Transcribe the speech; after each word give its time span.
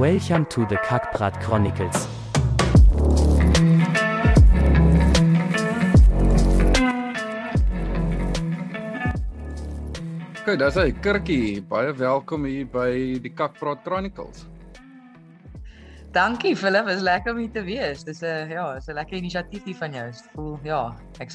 Welcome 0.00 0.46
to 0.46 0.64
the 0.64 0.76
Kackbrat 0.76 1.42
Chronicles. 1.42 2.06
Okay, 10.40 10.56
dis 10.56 10.78
hy 10.80 10.86
Kirkie. 11.04 11.60
Baie 11.60 11.92
welkom 11.92 12.46
hier 12.48 12.64
by 12.72 13.20
die 13.20 13.28
Kakpraat 13.28 13.84
Chronicles. 13.84 14.46
Dankie 16.16 16.54
Philip, 16.56 16.88
is 16.88 17.04
lekker 17.04 17.36
om 17.36 17.42
hier 17.44 17.52
te 17.52 17.64
wees. 17.68 18.00
Dis 18.08 18.22
'n 18.24 18.48
ja, 18.56 18.70
is 18.80 18.88
'n 18.88 18.96
lekker 18.96 19.20
inisiatief 19.20 19.68
hier 19.68 19.76
van 19.76 19.92
jou. 19.92 20.06
Ek 20.08 20.32
voel 20.32 20.56
ja, 20.64 20.96
ek 21.20 21.28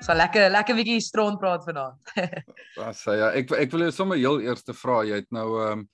sal 0.00 0.16
lekker 0.16 0.48
lekker 0.56 0.74
bietjie 0.80 1.04
stront 1.04 1.36
praat 1.38 1.68
vanaand. 1.68 2.00
Was 2.80 3.04
hy 3.04 3.20
ja, 3.20 3.28
ek 3.36 3.52
ek 3.52 3.76
wil 3.76 3.84
jou 3.84 3.92
sommer 3.92 4.16
heel 4.16 4.40
eerste 4.40 4.72
vra, 4.72 5.02
jy 5.04 5.20
het 5.20 5.28
nou 5.28 5.60
ehm 5.60 5.84
um, 5.84 5.86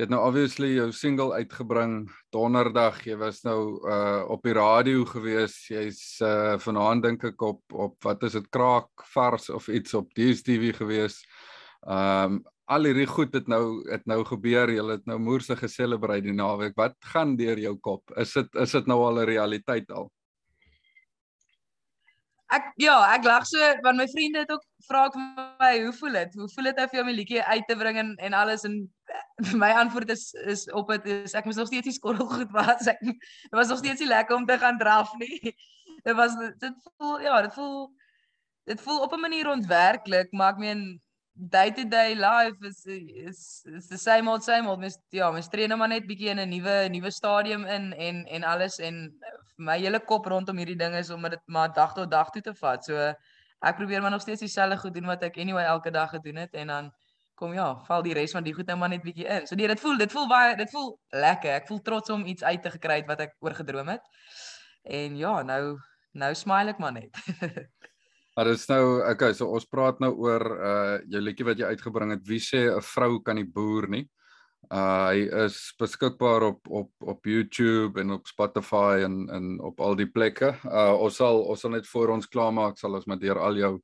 jy 0.00 0.06
het 0.06 0.12
nou 0.14 0.22
obviously 0.24 0.70
jou 0.78 0.86
single 0.96 1.34
uitgebring 1.36 2.06
donderdag. 2.32 3.02
Jy 3.04 3.18
was 3.20 3.42
nou 3.44 3.76
uh 3.84 4.22
op 4.32 4.46
die 4.46 4.54
radio 4.56 5.02
gewees. 5.04 5.58
Jy's 5.68 6.00
uh 6.24 6.56
vanaand 6.62 7.04
dink 7.04 7.26
ek 7.28 7.42
op 7.44 7.60
op 7.76 7.98
wat 8.08 8.24
is 8.24 8.38
dit 8.38 8.46
kraak 8.48 9.04
vars 9.12 9.50
of 9.52 9.68
iets 9.68 9.92
op 9.98 10.08
DStv 10.16 10.72
gewees. 10.78 11.18
Um, 11.84 12.40
al 12.64 12.88
hierdie 12.88 13.08
goed 13.10 13.36
het 13.36 13.50
nou 13.52 13.82
het 13.90 14.06
nou 14.08 14.22
gebeur. 14.24 14.72
Jy 14.72 14.86
het 14.88 15.04
nou 15.04 15.18
moerse 15.20 15.58
geselebreit 15.60 16.24
die 16.24 16.32
naweek. 16.32 16.78
Wat 16.80 16.96
gaan 17.12 17.36
deur 17.36 17.60
jou 17.60 17.76
kop? 17.76 18.16
Is 18.16 18.32
dit 18.32 18.56
is 18.64 18.72
dit 18.72 18.88
nou 18.88 19.02
al 19.04 19.20
'n 19.20 19.28
realiteit 19.28 19.92
al? 19.92 20.08
Ek 22.50 22.72
ja, 22.82 22.96
ek 23.14 23.24
lag 23.24 23.44
so 23.46 23.58
want 23.84 24.00
my 24.00 24.08
vriende 24.08 24.38
het 24.38 24.50
ook 24.50 24.64
vra 24.88 25.04
ek 25.06 25.18
my 25.60 25.74
hoe 25.84 25.92
voel 25.92 26.16
dit? 26.18 26.34
Hoe 26.34 26.48
voel 26.54 26.72
dit 26.72 26.80
om 26.80 26.96
jou 26.98 27.12
liedjie 27.12 27.42
uit 27.42 27.68
te 27.68 27.76
bring 27.76 27.98
en 27.98 28.16
en 28.16 28.32
alles 28.32 28.64
en 28.64 28.80
my 29.62 29.70
antwoord 29.82 30.10
is 30.10 30.32
is 30.32 30.66
op 30.70 30.88
dit 30.88 31.06
is 31.06 31.34
ek 31.34 31.44
moes 31.48 31.58
nog 31.60 31.66
steeds 31.70 31.88
die 31.88 31.96
skorrel 31.96 32.26
goed 32.26 32.50
was. 32.54 32.86
Ek 32.86 33.00
dit 33.02 33.56
was 33.56 33.68
nog 33.68 33.78
steeds 33.78 34.04
lekker 34.04 34.36
om 34.36 34.46
te 34.46 34.58
gaan 34.58 34.78
draf 34.78 35.14
nie. 35.18 35.40
Dit 36.00 36.16
was 36.16 36.32
dit 36.56 36.76
voel 36.96 37.20
ja, 37.20 37.42
dit 37.44 37.52
voel 37.52 37.90
dit 38.64 38.80
voel 38.80 39.00
op 39.04 39.12
'n 39.12 39.20
manier 39.20 39.48
ontwerklik, 39.50 40.32
maar 40.32 40.52
ek 40.52 40.58
meen 40.58 41.00
day 41.48 41.70
to 41.70 41.84
day 41.84 42.14
life 42.14 42.56
is 42.66 42.84
is 42.86 43.62
is 43.64 43.88
the 43.88 43.98
same 43.98 44.28
old 44.28 44.44
same 44.44 44.68
old 44.68 44.78
mes 44.78 44.98
ja 45.10 45.30
mes 45.30 45.48
train 45.48 45.76
maar 45.78 45.88
net 45.88 46.06
bietjie 46.06 46.28
in 46.28 46.40
'n 46.40 46.48
nuwe 46.48 46.88
nuwe 46.88 47.10
stadium 47.10 47.64
in 47.64 47.92
en 47.92 48.26
en 48.26 48.44
alles 48.44 48.78
en 48.78 49.12
my 49.56 49.78
hele 49.78 50.00
kop 50.00 50.26
rondom 50.26 50.56
hierdie 50.56 50.76
ding 50.76 50.94
is 50.94 51.10
om 51.10 51.22
dit 51.22 51.40
maar 51.46 51.72
dag 51.72 51.94
tot 51.94 52.10
dag 52.10 52.30
toe 52.30 52.42
te 52.42 52.54
vat 52.54 52.84
so 52.84 52.96
ek 53.60 53.76
probeer 53.76 54.02
maar 54.02 54.10
nog 54.10 54.20
steeds 54.20 54.40
dieselfde 54.40 54.76
goed 54.76 54.94
doen 54.94 55.06
wat 55.06 55.22
ek 55.22 55.38
anyway 55.38 55.64
elke 55.64 55.90
dag 55.90 56.10
gedoen 56.10 56.36
het 56.36 56.54
en 56.54 56.66
dan 56.66 56.92
kom 57.40 57.56
ja 57.56 57.70
val 57.88 58.04
die 58.06 58.14
res 58.16 58.36
van 58.36 58.46
die 58.46 58.54
goed 58.56 58.68
nou 58.68 58.78
maar 58.80 58.92
net 58.92 59.04
bietjie 59.06 59.26
in 59.26 59.48
so 59.48 59.58
nee 59.58 59.70
dit 59.72 59.80
voel 59.80 59.98
dit 60.00 60.12
voel 60.12 60.28
baie 60.30 60.54
dit 60.60 60.70
voel 60.76 60.92
lekker 61.26 61.56
ek 61.56 61.68
voel 61.72 61.82
trots 61.90 62.12
om 62.14 62.26
iets 62.28 62.44
uit 62.44 62.62
te 62.62 62.74
gekry 62.76 63.00
het 63.00 63.10
wat 63.10 63.26
ek 63.26 63.36
oorgedroom 63.40 63.94
het 63.96 64.04
en 65.00 65.16
ja 65.18 65.40
nou 65.42 65.64
nou 66.12 66.32
smile 66.34 66.76
ek 66.76 66.82
maar 66.82 66.96
net 66.96 67.10
Maar 68.40 68.46
dit 68.48 68.56
is 68.56 68.68
nou 68.70 68.84
okay, 69.10 69.34
so 69.36 69.50
ons 69.52 69.66
praat 69.68 69.98
nou 70.00 70.14
oor 70.22 70.44
uh 70.54 70.94
jou 71.12 71.20
liedjie 71.20 71.44
wat 71.44 71.58
jy 71.60 71.72
uitgebring 71.74 72.14
het. 72.14 72.22
Wie 72.24 72.38
sê 72.40 72.70
'n 72.70 72.80
vrou 72.80 73.18
kan 73.26 73.36
nie 73.36 73.44
boer 73.44 73.88
nie? 73.90 74.06
Uh 74.70 75.10
hy 75.10 75.26
is 75.44 75.74
beskikbaar 75.78 76.46
op 76.46 76.68
op 76.68 76.90
op 77.00 77.26
YouTube 77.26 78.00
en 78.00 78.10
op 78.16 78.26
Spotify 78.26 79.02
en 79.04 79.28
en 79.28 79.60
op 79.60 79.80
al 79.80 79.96
die 79.96 80.06
plekke. 80.06 80.54
Uh 80.64 80.94
ons 80.94 81.16
sal 81.16 81.42
ons 81.42 81.60
sal 81.60 81.70
net 81.70 81.86
voor 81.86 82.14
ons 82.14 82.28
klaarmaak 82.28 82.78
sal 82.78 82.94
ons 82.94 83.06
met 83.06 83.20
deur 83.20 83.38
al 83.38 83.56
jou 83.56 83.80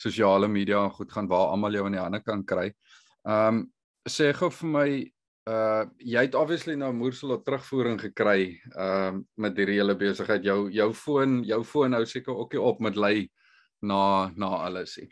sosiale 0.00 0.48
media 0.48 0.88
goed 0.88 1.12
gaan 1.12 1.28
waar 1.28 1.52
almal 1.52 1.72
jou 1.72 1.86
in 1.86 1.92
die 1.92 2.00
hande 2.00 2.22
kan 2.24 2.44
kry. 2.44 2.72
Um 3.24 3.64
sê 4.08 4.32
gou 4.36 4.50
vir 4.50 4.68
my 4.68 4.90
uh 5.50 5.84
jy 5.98 6.24
het 6.26 6.36
obviously 6.38 6.76
nou 6.76 6.92
moersel 6.94 7.32
op 7.34 7.44
terugvoering 7.44 7.98
gekry 8.00 8.60
um 8.76 9.24
met 9.36 9.56
hierdie 9.56 9.80
hele 9.80 9.96
besigheid. 9.96 10.44
Jou 10.44 10.70
jou 10.72 10.92
foon, 10.94 11.40
jou 11.44 11.62
foon 11.64 11.96
nou 11.96 12.04
seker 12.06 12.36
ook 12.36 12.52
nie 12.54 12.62
op 12.62 12.80
met 12.80 12.96
lei 12.96 13.28
na 13.82 14.30
na 14.36 14.50
alles 14.66 14.96
nie. 15.00 15.08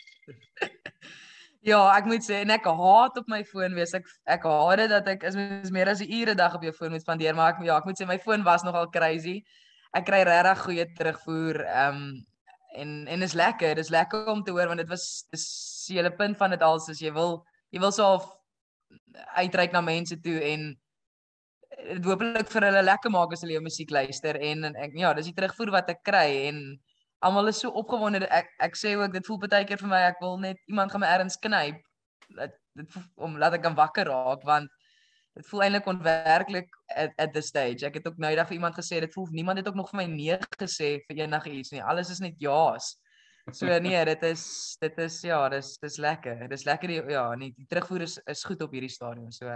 ja, 1.71 1.81
ek 1.97 2.09
moet 2.09 2.25
sê 2.25 2.43
en 2.45 2.55
ek 2.55 2.69
haat 2.69 3.19
op 3.21 3.29
my 3.29 3.43
foon 3.45 3.75
wees. 3.75 3.95
Ek 3.97 4.07
ek 4.29 4.45
haat 4.49 4.85
dit 4.85 4.93
dat 4.93 5.09
ek 5.17 5.29
is 5.31 5.73
meer 5.73 5.89
as 5.89 6.01
'n 6.05 6.13
ure 6.21 6.35
dag 6.35 6.55
op 6.55 6.63
jou 6.63 6.73
foon 6.73 6.93
moet 6.93 7.05
spandeer, 7.05 7.35
maar 7.35 7.57
ek 7.57 7.65
ja, 7.65 7.79
ek 7.79 7.89
moet 7.89 8.01
sê 8.01 8.07
my 8.07 8.19
foon 8.19 8.45
was 8.45 8.65
nogal 8.65 8.91
crazy. 8.93 9.43
Ek 9.97 10.07
kry 10.07 10.23
regtig 10.25 10.65
goeie 10.65 10.87
terugvoer. 10.95 11.65
Ehm 11.65 11.97
um, 11.97 12.27
en 12.79 13.07
en 13.09 13.23
is 13.23 13.33
lekker. 13.33 13.75
Dis 13.75 13.89
lekker 13.89 14.27
om 14.27 14.43
te 14.45 14.53
hoor 14.53 14.69
want 14.69 14.79
dit 14.79 14.89
was 14.89 15.25
dis 15.33 15.47
die 15.89 15.97
hele 15.97 16.13
punt 16.13 16.37
van 16.37 16.51
dit 16.51 16.63
als 16.63 16.89
is 16.93 17.01
jy 17.01 17.13
wil 17.13 17.41
jy 17.75 17.81
wil 17.83 17.93
so 17.93 18.09
uitreik 19.37 19.73
na 19.73 19.83
mense 19.85 20.17
toe 20.25 20.39
en 20.53 20.71
dit 21.79 22.05
hopelik 22.05 22.49
vir 22.51 22.67
hulle 22.69 22.83
lekker 22.85 23.13
maak 23.13 23.33
as 23.35 23.45
hulle 23.45 23.57
jou 23.57 23.65
musiek 23.65 23.91
luister 23.93 24.39
en, 24.41 24.65
en 24.71 24.79
ek 24.85 24.97
ja, 24.99 25.13
dis 25.17 25.31
die 25.31 25.37
terugvoer 25.37 25.73
wat 25.79 25.93
ek 25.93 26.03
kry 26.07 26.49
en 26.49 26.63
almal 27.25 27.51
is 27.51 27.61
so 27.63 27.71
opgewonde. 27.75 28.27
Ek 28.31 28.51
ek 28.63 28.77
sê 28.79 28.95
ook 28.99 29.13
dit 29.15 29.27
voel 29.27 29.41
baie 29.45 29.67
keer 29.67 29.81
vir 29.81 29.91
my 29.91 30.03
ek 30.09 30.21
wil 30.23 30.39
net 30.43 30.59
iemand 30.71 30.93
gaan 30.93 31.03
my 31.05 31.13
erns 31.13 31.39
knyp 31.43 31.81
dit 32.39 32.59
dit 32.79 32.99
om 33.19 33.39
laat 33.41 33.57
ek 33.57 33.65
kan 33.65 33.75
wakker 33.79 34.07
raak 34.07 34.45
want 34.47 34.71
dit 35.39 35.47
voel 35.49 35.65
eintlik 35.65 35.89
onwerklik 35.91 36.69
at, 36.95 37.13
at 37.19 37.33
the 37.35 37.43
stage. 37.43 37.87
Ek 37.87 37.99
het 37.99 38.07
ook 38.07 38.19
nou 38.19 38.31
eendag 38.31 38.49
vir 38.51 38.59
iemand 38.59 38.79
gesê 38.79 39.01
dit 39.03 39.15
voel 39.15 39.29
niemand 39.35 39.61
het 39.61 39.69
ook 39.71 39.79
nog 39.79 39.91
vir 39.93 40.03
my 40.03 40.07
nee 40.11 40.39
gesê 40.59 40.99
vir 41.07 41.25
enigiets 41.25 41.75
nie. 41.75 41.83
Alles 41.83 42.11
is 42.15 42.23
net 42.23 42.39
ja's 42.43 42.97
so 43.53 43.79
nee 43.81 44.05
dit 44.05 44.23
is 44.23 44.77
dit 44.81 44.99
is 44.99 45.21
ja 45.23 45.49
dis 45.49 45.79
dis 45.79 45.97
lekker. 45.97 46.49
Dis 46.49 46.65
lekker 46.65 46.89
die, 46.89 47.01
ja 47.13 47.35
nee 47.35 47.53
die 47.57 47.67
terugvoer 47.67 48.07
is 48.07 48.19
is 48.27 48.45
goed 48.45 48.63
op 48.63 48.73
hierdie 48.73 48.93
stadium 48.93 49.31
so. 49.33 49.49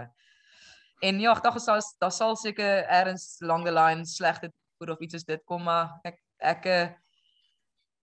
En 1.03 1.21
ja 1.21 1.33
ek 1.37 1.43
dink 1.43 1.61
daar 1.67 1.83
daar 2.01 2.13
sal 2.13 2.37
seker 2.37 2.85
erns 2.89 3.39
along 3.43 3.65
the 3.67 3.73
line 3.73 4.07
slegte 4.07 4.53
voer 4.79 4.95
of 4.95 5.01
iets 5.01 5.15
is 5.15 5.25
dit 5.25 5.43
kom 5.45 5.65
maar 5.65 5.99
ek 6.05 6.19
ek 6.39 6.67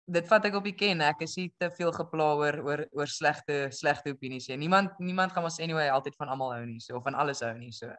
dit 0.08 0.28
vat 0.28 0.46
ek 0.48 0.56
op 0.56 0.68
die 0.68 0.76
ken. 0.78 1.02
Ek 1.04 1.22
is 1.26 1.36
nie 1.40 1.50
te 1.60 1.70
veel 1.76 1.92
gepla 1.96 2.30
oor 2.40 2.60
oor 2.64 2.86
oor 2.96 3.12
slegte 3.12 3.68
slegte 3.76 4.14
opinies 4.16 4.48
nie. 4.50 4.62
Niemand 4.64 5.00
niemand 5.04 5.36
gaan 5.36 5.48
ons 5.48 5.60
anyway 5.64 5.90
altyd 5.92 6.16
van 6.20 6.32
almal 6.32 6.54
hou 6.56 6.66
nie 6.66 6.80
so 6.84 6.98
of 7.00 7.04
van 7.08 7.18
alles 7.20 7.44
hou 7.44 7.54
nie 7.58 7.74
so. 7.76 7.92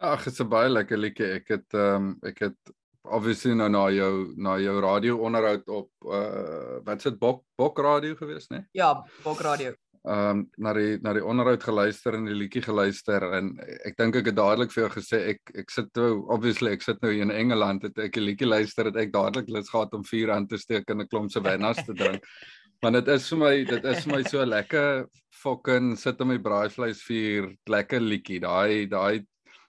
Ag 0.00 0.24
dit's 0.24 0.40
'n 0.40 0.48
baie 0.48 0.68
lekker 0.68 0.98
liedjie. 0.98 1.32
Ek 1.40 1.48
het 1.48 1.74
ehm 1.74 1.96
um, 1.96 2.18
ek 2.22 2.38
het 2.48 2.74
obviously 3.04 3.54
nou 3.54 3.68
na 3.68 3.88
jou 3.90 4.34
na 4.36 4.56
jou 4.60 4.80
radio 4.80 5.20
onderhoud 5.26 5.68
op 5.68 5.90
uh 6.04 6.80
wat 6.84 7.02
se 7.02 7.10
bok 7.10 7.44
bok 7.58 7.78
radio 7.78 8.14
gewees 8.14 8.50
nê 8.50 8.64
ja 8.74 8.94
bok 9.24 9.40
radio 9.40 9.74
ehm 10.08 10.30
um, 10.30 10.38
na 10.56 10.72
die 10.72 10.98
na 11.04 11.12
die 11.12 11.24
onderhoud 11.24 11.62
geluister 11.62 12.14
en 12.16 12.24
die 12.24 12.34
liedjie 12.34 12.62
geluister 12.64 13.24
en 13.36 13.50
ek 13.84 13.98
dink 13.98 14.16
ek 14.16 14.30
het 14.30 14.36
dadelik 14.36 14.72
vir 14.72 14.86
jou 14.86 14.92
gesê 14.94 15.18
ek 15.34 15.52
ek 15.60 15.74
sit 15.74 15.90
nou 15.96 16.24
obviously 16.32 16.72
ek 16.72 16.82
sit 16.82 17.02
nou 17.04 17.10
in 17.12 17.30
Engeland 17.30 17.84
het 17.84 17.98
ek 17.98 18.16
'n 18.16 18.24
liedjie 18.24 18.48
luister 18.48 18.88
het 18.88 18.96
ek 18.96 19.12
dadelik 19.12 19.50
lus 19.52 19.68
gehad 19.68 19.92
om 19.92 20.04
vuur 20.04 20.32
aan 20.32 20.46
te 20.48 20.56
steek 20.56 20.88
en 20.88 21.02
'n 21.02 21.08
klomp 21.08 21.30
savannas 21.30 21.84
te 21.84 21.92
drink. 21.92 22.24
Want 22.82 22.94
dit 22.96 23.08
is 23.08 23.28
vir 23.28 23.38
my 23.38 23.64
dit 23.64 23.84
is 23.84 24.04
vir 24.04 24.16
my 24.16 24.22
so 24.22 24.44
lekker 24.44 25.06
fucking 25.42 25.96
sit 25.98 26.20
om 26.20 26.30
die 26.30 26.40
braaivleis 26.40 27.02
vuur 27.04 27.52
lekker 27.68 28.00
liedjie. 28.00 28.40
Daai 28.40 28.86
daai 28.88 29.20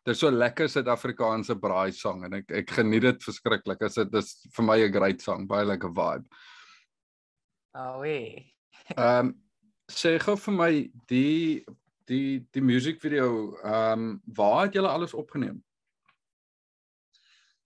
dit 0.05 0.15
is 0.15 0.21
so 0.23 0.31
lekker 0.33 0.69
Suid-Afrikaanse 0.69 1.55
braai 1.61 1.91
song 1.93 2.25
en 2.25 2.39
ek 2.39 2.49
ek 2.61 2.73
geniet 2.79 3.05
dit 3.05 3.27
verskriklik. 3.27 3.83
Is 3.85 3.99
dit 3.99 4.17
is 4.17 4.33
vir 4.55 4.65
my 4.65 4.79
'n 4.81 4.93
great 4.93 5.21
song, 5.21 5.47
baie 5.47 5.65
lekker 5.65 5.93
vibe. 5.93 6.25
Oh 7.77 8.01
wee. 8.01 8.49
Ehm 8.97 9.27
um, 9.27 9.35
sê 9.91 10.17
gou 10.19 10.35
vir 10.35 10.53
my 10.53 10.71
die 11.07 11.65
die 12.07 12.47
die 12.51 12.63
musiekvideo 12.63 13.57
ehm 13.63 13.93
um, 13.93 14.21
waar 14.25 14.65
het 14.65 14.75
julle 14.75 14.89
alles 14.89 15.13
opgeneem? 15.13 15.61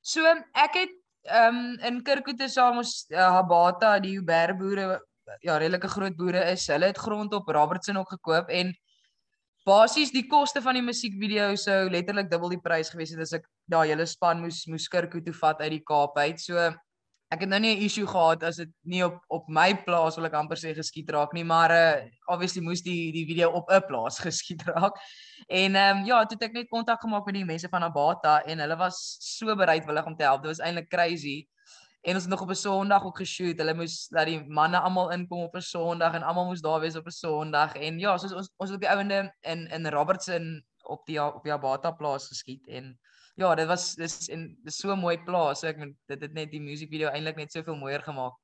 So 0.02 0.22
ek 0.54 0.80
het 0.82 0.96
ehm 1.24 1.56
um, 1.56 1.78
in 1.88 2.04
Kirkute 2.04 2.50
saam 2.50 2.78
ons 2.84 3.06
uh, 3.12 3.32
Habata 3.40 4.00
die 4.00 4.18
Uber 4.20 4.58
boere 4.60 5.00
ja 5.42 5.58
redelike 5.58 5.88
groot 5.88 6.18
boere 6.18 6.44
is. 6.52 6.68
Hulle 6.68 6.92
het 6.92 6.98
grond 6.98 7.34
op 7.34 7.48
Robertson 7.48 7.98
ook 7.98 8.12
gekoop 8.18 8.50
en 8.50 8.76
basies 9.66 10.14
die 10.14 10.28
koste 10.30 10.62
van 10.62 10.78
die 10.78 10.86
musiekvideo 10.86 11.56
sou 11.58 11.86
letterlik 11.90 12.30
dubbel 12.30 12.54
die 12.54 12.62
prys 12.62 12.92
gewees 12.94 13.16
het 13.16 13.24
as 13.26 13.34
ek 13.40 13.48
daai 13.72 13.90
hele 13.90 14.06
span 14.06 14.42
moes 14.44 14.64
moes 14.70 14.88
Kirkute 14.92 15.34
vat 15.34 15.64
uit 15.66 15.80
die 15.80 15.86
Kaap 15.86 16.18
uit. 16.22 16.42
So 16.42 16.60
ek 17.34 17.42
het 17.42 17.50
nou 17.50 17.60
nie 17.60 17.74
'n 17.76 17.86
issue 17.86 18.06
gehad 18.06 18.44
as 18.44 18.58
dit 18.58 18.70
nie 18.86 19.04
op 19.04 19.18
op 19.30 19.50
my 19.50 19.74
plaas 19.74 20.16
wil 20.18 20.26
ek 20.26 20.38
amper 20.38 20.58
sê 20.58 20.76
geskiet 20.76 21.10
raak 21.10 21.34
nie, 21.34 21.44
maar 21.44 21.72
uh 21.72 22.06
obviously 22.30 22.62
moes 22.62 22.82
die 22.82 23.12
die 23.12 23.26
video 23.26 23.50
op 23.50 23.70
'n 23.72 23.82
plaas 23.88 24.20
geskiet 24.28 24.62
raak. 24.68 24.94
En 25.50 25.76
ehm 25.76 25.98
um, 25.98 26.06
ja, 26.06 26.26
toe 26.26 26.38
het 26.38 26.50
ek 26.50 26.54
net 26.54 26.70
kontak 26.70 27.02
gemaak 27.02 27.26
met 27.26 27.36
die 27.36 27.46
mense 27.46 27.70
van 27.70 27.84
Abata 27.84 28.44
en 28.46 28.60
hulle 28.60 28.78
was 28.78 29.18
so 29.20 29.56
bereidwillig 29.56 30.06
om 30.06 30.16
te 30.16 30.24
help. 30.24 30.44
Dit 30.44 30.58
was 30.58 30.66
eintlik 30.66 30.90
crazy. 30.90 31.48
En 32.06 32.14
ons 32.14 32.24
het 32.24 32.32
nog 32.32 32.42
op 32.42 32.50
'n 32.50 32.56
Sondag 32.56 33.06
ook 33.06 33.18
geshoot. 33.18 33.58
Hulle 33.58 33.74
moes 33.74 34.08
dat 34.08 34.26
die 34.26 34.44
manne 34.48 34.80
almal 34.80 35.12
inkom 35.12 35.44
op 35.44 35.56
'n 35.56 35.62
Sondag 35.62 36.14
en 36.14 36.24
almal 36.24 36.46
moes 36.46 36.62
daar 36.62 36.80
wees 36.80 36.96
op 36.96 37.06
'n 37.06 37.12
Sondag. 37.12 37.76
En 37.76 38.00
ja, 38.00 38.18
soos 38.18 38.34
ons 38.34 38.52
ons 38.58 38.70
het 38.70 38.76
op 38.78 38.82
die 38.82 38.90
ouende 38.90 39.34
in 39.42 39.68
in 39.68 39.88
Robertson 39.88 40.66
op 40.84 41.06
die 41.06 41.24
op 41.24 41.44
die 41.44 41.54
Abata 41.54 41.92
plaas 41.92 42.28
geskiet 42.28 42.68
en 42.68 43.00
ja, 43.36 43.56
dit 43.56 43.68
was 43.68 43.96
dis 43.96 44.30
en 44.30 44.58
dis 44.64 44.78
so 44.78 44.92
'n 44.92 45.00
mooi 45.00 45.18
plaas. 45.24 45.60
So 45.60 45.68
ek 45.68 45.78
moet 45.78 45.96
dit 46.06 46.22
het 46.22 46.34
net 46.34 46.52
die 46.52 46.62
musiekvideo 46.62 47.08
eintlik 47.08 47.36
net 47.36 47.52
soveel 47.52 47.76
mooier 47.76 48.02
gemaak. 48.02 48.38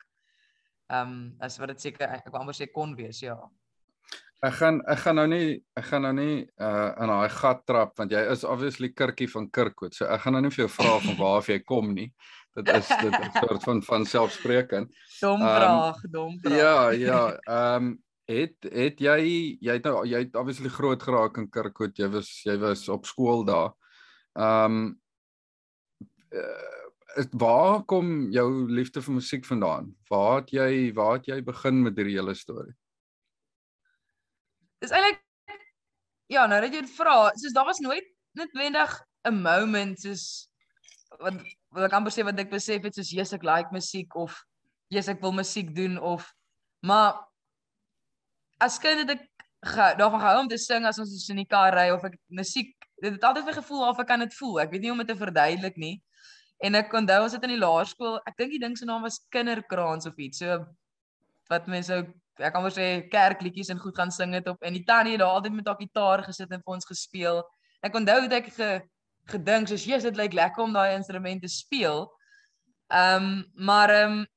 Ehm 0.88 1.08
um, 1.08 1.36
as 1.40 1.58
wat 1.58 1.68
dit 1.68 1.82
seker 1.82 2.10
ek 2.10 2.32
wou 2.32 2.42
amper 2.42 2.56
sê 2.56 2.72
kon 2.72 2.96
wees, 2.96 3.20
ja. 3.20 3.38
Ek 4.42 4.54
gaan 4.54 4.82
ek 4.90 4.98
gaan 4.98 5.16
nou 5.16 5.28
nie 5.28 5.64
ek 5.78 5.86
gaan 5.86 6.02
nou 6.02 6.14
nie 6.14 6.50
uh 6.58 6.94
in 6.98 7.08
daai 7.08 7.30
gat 7.30 7.66
trap 7.66 7.98
want 7.98 8.12
jy 8.12 8.32
is 8.32 8.44
obviously 8.44 8.90
Kirkie 8.90 9.30
van 9.30 9.50
Kirkwood. 9.50 9.94
So 9.94 10.06
ek 10.06 10.22
gaan 10.22 10.34
nou 10.34 10.42
nie 10.42 10.50
vir 10.50 10.66
jou 10.66 10.70
vra 10.70 11.00
van 11.00 11.18
waar 11.18 11.38
af 11.38 11.50
jy 11.50 11.60
kom 11.60 11.94
nie. 11.94 12.12
Dit 12.54 12.68
is 12.68 12.88
dit 12.88 13.20
is 13.20 13.28
'n 13.28 13.38
soort 13.48 13.64
van 13.64 13.84
van 13.84 14.06
selfspreekend. 14.06 14.96
Dom 15.20 15.42
Ehm, 15.42 15.56
vraag, 15.56 16.02
dom 16.02 16.40
vraag. 16.40 16.58
Ja, 16.58 16.90
ja. 17.10 17.36
Ehm 17.40 17.86
um, 17.86 18.04
het 18.26 18.56
het 18.60 19.00
jy 19.00 19.58
jy 19.60 19.74
het 19.74 19.84
nou 19.84 20.06
jy 20.08 20.20
het 20.20 20.36
obviously 20.36 20.70
groot 20.70 21.04
geraak 21.04 21.38
in 21.38 21.50
Kirkwood. 21.50 21.98
Jy 21.98 22.10
was 22.10 22.44
jy 22.44 22.58
was 22.58 22.90
op 22.90 23.06
skool 23.06 23.44
daar. 23.46 23.74
Ehm 24.34 24.66
um, 24.66 25.02
uh, 26.30 27.28
waar 27.32 27.84
kom 27.84 28.32
jou 28.32 28.72
liefde 28.72 29.02
vir 29.02 29.14
musiek 29.14 29.46
vandaan? 29.46 29.96
Waar 30.10 30.42
het 30.42 30.52
jy 30.52 30.94
waar 30.94 31.14
het 31.14 31.26
jy 31.26 31.44
begin 31.44 31.82
met 31.82 31.96
hierdie 31.96 32.16
hele 32.20 32.34
storie? 32.34 32.76
Dis 34.80 34.92
eintlik 34.92 35.22
ja, 36.32 36.48
nou 36.48 36.62
dat 36.62 36.74
jy 36.74 36.82
dit 36.82 36.96
vra, 36.96 37.32
soos 37.36 37.54
daar 37.54 37.68
was 37.68 37.80
nooit 37.80 38.08
noodwendig 38.32 39.04
'n 39.28 39.42
moment 39.42 40.00
soos 40.00 40.51
wat 41.20 41.42
wat 41.76 41.88
ek 41.88 41.98
amper 41.98 42.14
sê 42.14 42.24
wat 42.28 42.40
ek 42.40 42.52
besef 42.52 42.84
het 42.84 42.96
soos 42.96 43.12
yes 43.12 43.34
ek 43.34 43.44
like 43.48 43.74
musiek 43.76 44.16
of 44.16 44.38
yes 44.90 45.10
ek 45.12 45.22
wil 45.22 45.36
musiek 45.36 45.76
doen 45.76 45.98
of 45.98 46.28
maar 46.82 47.20
as 48.62 48.80
kind 48.80 49.04
het 49.04 49.18
ek 49.18 49.28
ge, 49.62 49.94
daarvan 49.98 50.22
gehou 50.22 50.40
om 50.44 50.48
te 50.48 50.58
sing 50.58 50.86
as 50.86 51.00
ons 51.00 51.30
in 51.30 51.42
die 51.44 51.50
kar 51.50 51.74
ry 51.76 51.90
of 51.94 52.06
ek 52.08 52.18
musiek 52.30 52.74
dit 53.02 53.16
het 53.16 53.24
altyd 53.26 53.48
my 53.50 53.54
gevoel 53.58 53.88
of 53.90 54.00
ek 54.00 54.08
kan 54.12 54.22
dit 54.22 54.34
voel. 54.38 54.60
Ek 54.62 54.74
weet 54.74 54.86
nie 54.86 54.92
om 54.94 55.02
dit 55.02 55.10
te 55.10 55.18
verduidelik 55.18 55.78
nie. 55.82 55.96
En 56.62 56.78
ek 56.78 56.94
onthou 56.94 57.24
ons 57.26 57.34
het 57.34 57.46
in 57.48 57.56
die 57.56 57.62
laerskool, 57.62 58.20
ek 58.30 58.38
dink 58.38 58.54
die 58.54 58.62
ding 58.62 58.76
se 58.78 58.86
naam 58.86 59.02
was 59.06 59.18
Kinderkraans 59.34 60.06
of 60.10 60.20
iets. 60.22 60.44
So 60.44 60.60
wat 61.50 61.70
mense 61.72 61.90
sou 61.90 62.04
ek 62.42 62.54
kan 62.54 62.64
maar 62.64 62.74
sê 62.74 62.88
kerkliedjies 63.12 63.72
en 63.74 63.82
goed 63.82 63.98
gaan 63.98 64.14
sing 64.14 64.32
het 64.38 64.48
op 64.50 64.62
en 64.66 64.74
die 64.74 64.86
tannie 64.88 65.18
het 65.18 65.22
daar 65.22 65.36
altyd 65.36 65.58
met 65.58 65.68
haar 65.68 65.78
gitaar 65.82 66.24
gesit 66.26 66.54
en 66.54 66.62
vir 66.62 66.76
ons 66.78 66.88
gespeel. 66.88 67.42
Ek 67.86 67.98
onthou 67.98 68.20
dat 68.28 68.38
ek 68.40 68.52
ge, 68.56 68.70
gedink 69.30 69.68
soos 69.68 69.86
jy's 69.86 70.04
dit 70.04 70.18
lyk 70.18 70.34
lekker 70.34 70.64
om 70.64 70.74
daai 70.74 70.96
instrument 70.96 71.42
te 71.42 71.48
speel. 71.52 72.08
Ehm 72.92 73.24
um, 73.24 73.44
maar 73.56 73.90
ehm 73.90 74.12
um, 74.12 74.28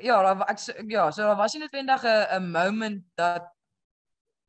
ja, 0.00 0.18
ek 0.46 0.60
ja, 0.90 1.10
so 1.10 1.22
daar 1.22 1.36
was 1.36 1.54
nie 1.54 1.62
noodwendig 1.62 2.04
'n 2.04 2.26
'n 2.36 2.50
moment 2.50 3.04
dat 3.14 3.48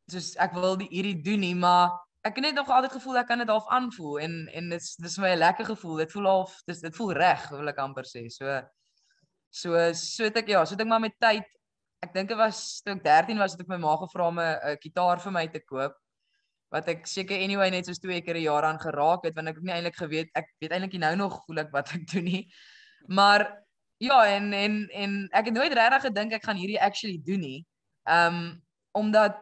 soos 0.08 0.36
ek 0.36 0.54
wil 0.54 0.78
die 0.78 0.90
hierdie 0.90 1.22
doen 1.22 1.40
nie, 1.40 1.56
maar 1.56 1.90
ek 2.22 2.36
het 2.36 2.46
net 2.46 2.56
nog 2.56 2.70
altyd 2.70 2.92
gevoel 2.92 3.18
ek 3.18 3.28
kan 3.28 3.38
dit 3.38 3.50
half 3.50 3.68
aanvoel 3.68 4.20
en 4.20 4.48
en 4.54 4.70
dit 4.70 4.82
is 4.82 4.96
dis 4.96 5.18
my 5.18 5.30
'n 5.34 5.38
lekker 5.38 5.66
gevoel. 5.66 5.96
Dit 5.98 6.12
voel 6.12 6.26
half 6.26 6.62
dis 6.66 6.82
dit 6.82 6.96
voel 6.96 7.14
reg, 7.14 7.50
wil 7.50 7.68
ek 7.68 7.78
amper 7.78 8.06
sê. 8.06 8.28
So 8.30 8.62
so 9.50 9.94
so 9.94 10.24
het 10.24 10.38
ek 10.38 10.48
ja, 10.48 10.66
so 10.66 10.74
het 10.74 10.82
ek 10.82 10.88
maar 10.88 11.00
met 11.00 11.18
tyd 11.20 11.46
ek 12.02 12.14
dink 12.14 12.30
dit 12.30 12.38
was 12.38 12.82
toe 12.82 12.94
ek 12.96 13.04
13 13.04 13.38
was 13.38 13.52
het 13.52 13.62
ek 13.62 13.68
my 13.68 13.78
ma 13.78 13.96
gevra 13.98 14.28
om 14.28 14.40
'n 14.40 14.78
gitaar 14.82 15.20
vir 15.20 15.32
my 15.32 15.48
te 15.48 15.60
koop 15.60 15.96
wat 16.70 16.88
ek 16.88 17.08
seker 17.08 17.42
anyway 17.42 17.70
net 17.70 17.86
soos 17.86 18.00
twee 18.00 18.22
keer 18.22 18.38
'n 18.38 18.46
jaar 18.46 18.64
aan 18.64 18.80
geraak 18.80 19.24
het 19.26 19.36
want 19.36 19.48
ek 19.48 19.56
het 19.56 19.64
nie 19.64 19.74
eintlik 19.74 19.98
geweet 19.98 20.30
ek 20.36 20.48
weet 20.62 20.72
eintlik 20.72 21.00
nou 21.00 21.16
nog 21.16 21.42
voel 21.46 21.60
ek 21.60 21.72
wat 21.72 21.94
ek 21.94 22.06
doen 22.14 22.24
nie. 22.24 22.54
Maar 23.08 23.66
ja 23.98 24.26
en 24.36 24.54
en 24.54 24.88
en 24.90 25.28
ek 25.32 25.46
het 25.46 25.54
nooit 25.54 25.74
regtig 25.74 26.02
gedink 26.02 26.34
ek 26.34 26.46
gaan 26.46 26.58
hierdie 26.58 26.82
actually 26.82 27.20
doen 27.24 27.40
nie. 27.40 27.66
Ehm 28.06 28.36
um, 28.36 28.62
omdat 28.92 29.38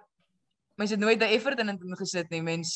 mense 0.75 0.93
het 0.93 1.03
nooit 1.03 1.19
'n 1.19 1.33
effort 1.35 1.59
in 1.59 1.67
dit 1.67 1.97
gesit 1.97 2.29
nie. 2.29 2.41
Mens 2.41 2.71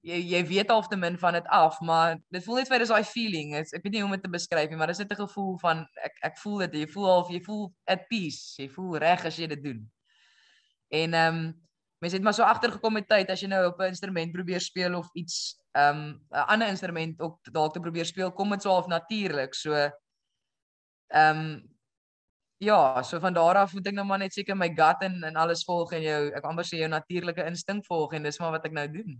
jy 0.00 0.20
jy 0.22 0.46
weet 0.46 0.70
half 0.70 0.88
te 0.88 0.96
min 0.96 1.18
van 1.18 1.32
dit 1.32 1.46
af, 1.46 1.80
maar 1.80 2.16
dit 2.30 2.44
voel 2.44 2.60
net 2.60 2.68
vir 2.68 2.78
dis 2.78 2.88
daai 2.88 3.04
feeling. 3.04 3.56
Is, 3.56 3.72
ek 3.72 3.82
weet 3.82 3.92
nie 3.92 4.00
hoe 4.00 4.08
om 4.10 4.14
dit 4.14 4.22
te 4.22 4.30
beskryf 4.30 4.70
nie, 4.70 4.76
maar 4.76 4.86
dis 4.86 4.98
net 4.98 5.12
'n 5.12 5.26
gevoel 5.26 5.58
van 5.58 5.86
ek 6.04 6.18
ek 6.22 6.38
voel 6.38 6.58
dit. 6.58 6.74
Jy 6.74 6.86
voel 6.86 7.06
half 7.06 7.30
jy 7.30 7.40
voel 7.40 7.72
at 7.86 8.08
peace. 8.08 8.62
Jy 8.62 8.68
voel 8.68 8.98
reg 8.98 9.24
as 9.24 9.36
jy 9.36 9.46
dit 9.46 9.62
doen. 9.62 9.90
En 10.88 11.14
ehm 11.14 11.34
um, 11.34 11.65
mense 11.98 12.16
het 12.16 12.24
maar 12.24 12.34
so 12.36 12.44
agtergekom 12.44 12.92
met 12.92 13.08
tyd 13.08 13.30
as 13.32 13.40
jy 13.40 13.48
nou 13.48 13.62
op 13.66 13.80
'n 13.80 13.92
instrument 13.94 14.32
probeer 14.32 14.60
speel 14.60 14.98
of 14.98 15.08
iets 15.14 15.56
ehm 15.72 15.96
um, 15.96 16.20
'n 16.30 16.48
ander 16.52 16.68
instrument 16.68 17.20
ook 17.20 17.52
dalk 17.52 17.72
te 17.72 17.80
probeer 17.80 18.04
speel, 18.04 18.32
kom 18.32 18.50
dit 18.50 18.62
so 18.62 18.70
half 18.70 18.86
natuurlik. 18.86 19.54
So 19.54 19.72
ehm 19.74 21.36
um, 21.38 21.76
ja, 22.58 23.02
so 23.02 23.20
van 23.20 23.32
daar 23.32 23.56
af 23.56 23.72
moet 23.72 23.86
ek 23.86 23.94
nou 23.94 24.06
maar 24.06 24.18
net 24.18 24.32
seker 24.32 24.56
my 24.56 24.68
gut 24.68 25.02
en 25.02 25.24
en 25.24 25.36
alles 25.36 25.64
volg 25.64 25.92
en 25.92 26.02
jou 26.02 26.30
ek 26.32 26.44
amper 26.44 26.64
sê 26.64 26.78
jou 26.80 26.88
natuurlike 26.88 27.44
instink 27.46 27.84
volg 27.86 28.12
en 28.12 28.22
dis 28.22 28.38
maar 28.38 28.50
wat 28.50 28.64
ek 28.64 28.72
nou 28.72 28.88
doen. 28.88 29.18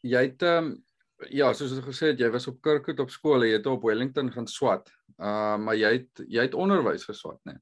Jy 0.00 0.22
het 0.26 0.42
ehm 0.42 0.64
um, 0.64 0.84
ja, 1.30 1.52
soos 1.52 1.72
ek 1.78 1.84
gesê 1.88 2.12
het, 2.12 2.20
jy 2.20 2.30
was 2.30 2.48
op 2.50 2.60
Kirkwood 2.62 3.00
op 3.00 3.10
skool, 3.10 3.44
jy 3.44 3.58
het 3.58 3.66
op 3.66 3.82
Wellington 3.82 4.30
gaan 4.32 4.46
swat. 4.46 4.90
Uh 5.18 5.56
maar 5.56 5.76
jy 5.76 5.92
het 5.98 6.24
jy 6.28 6.42
het 6.42 6.54
onderwys 6.54 7.04
geswat, 7.04 7.40
né? 7.44 7.58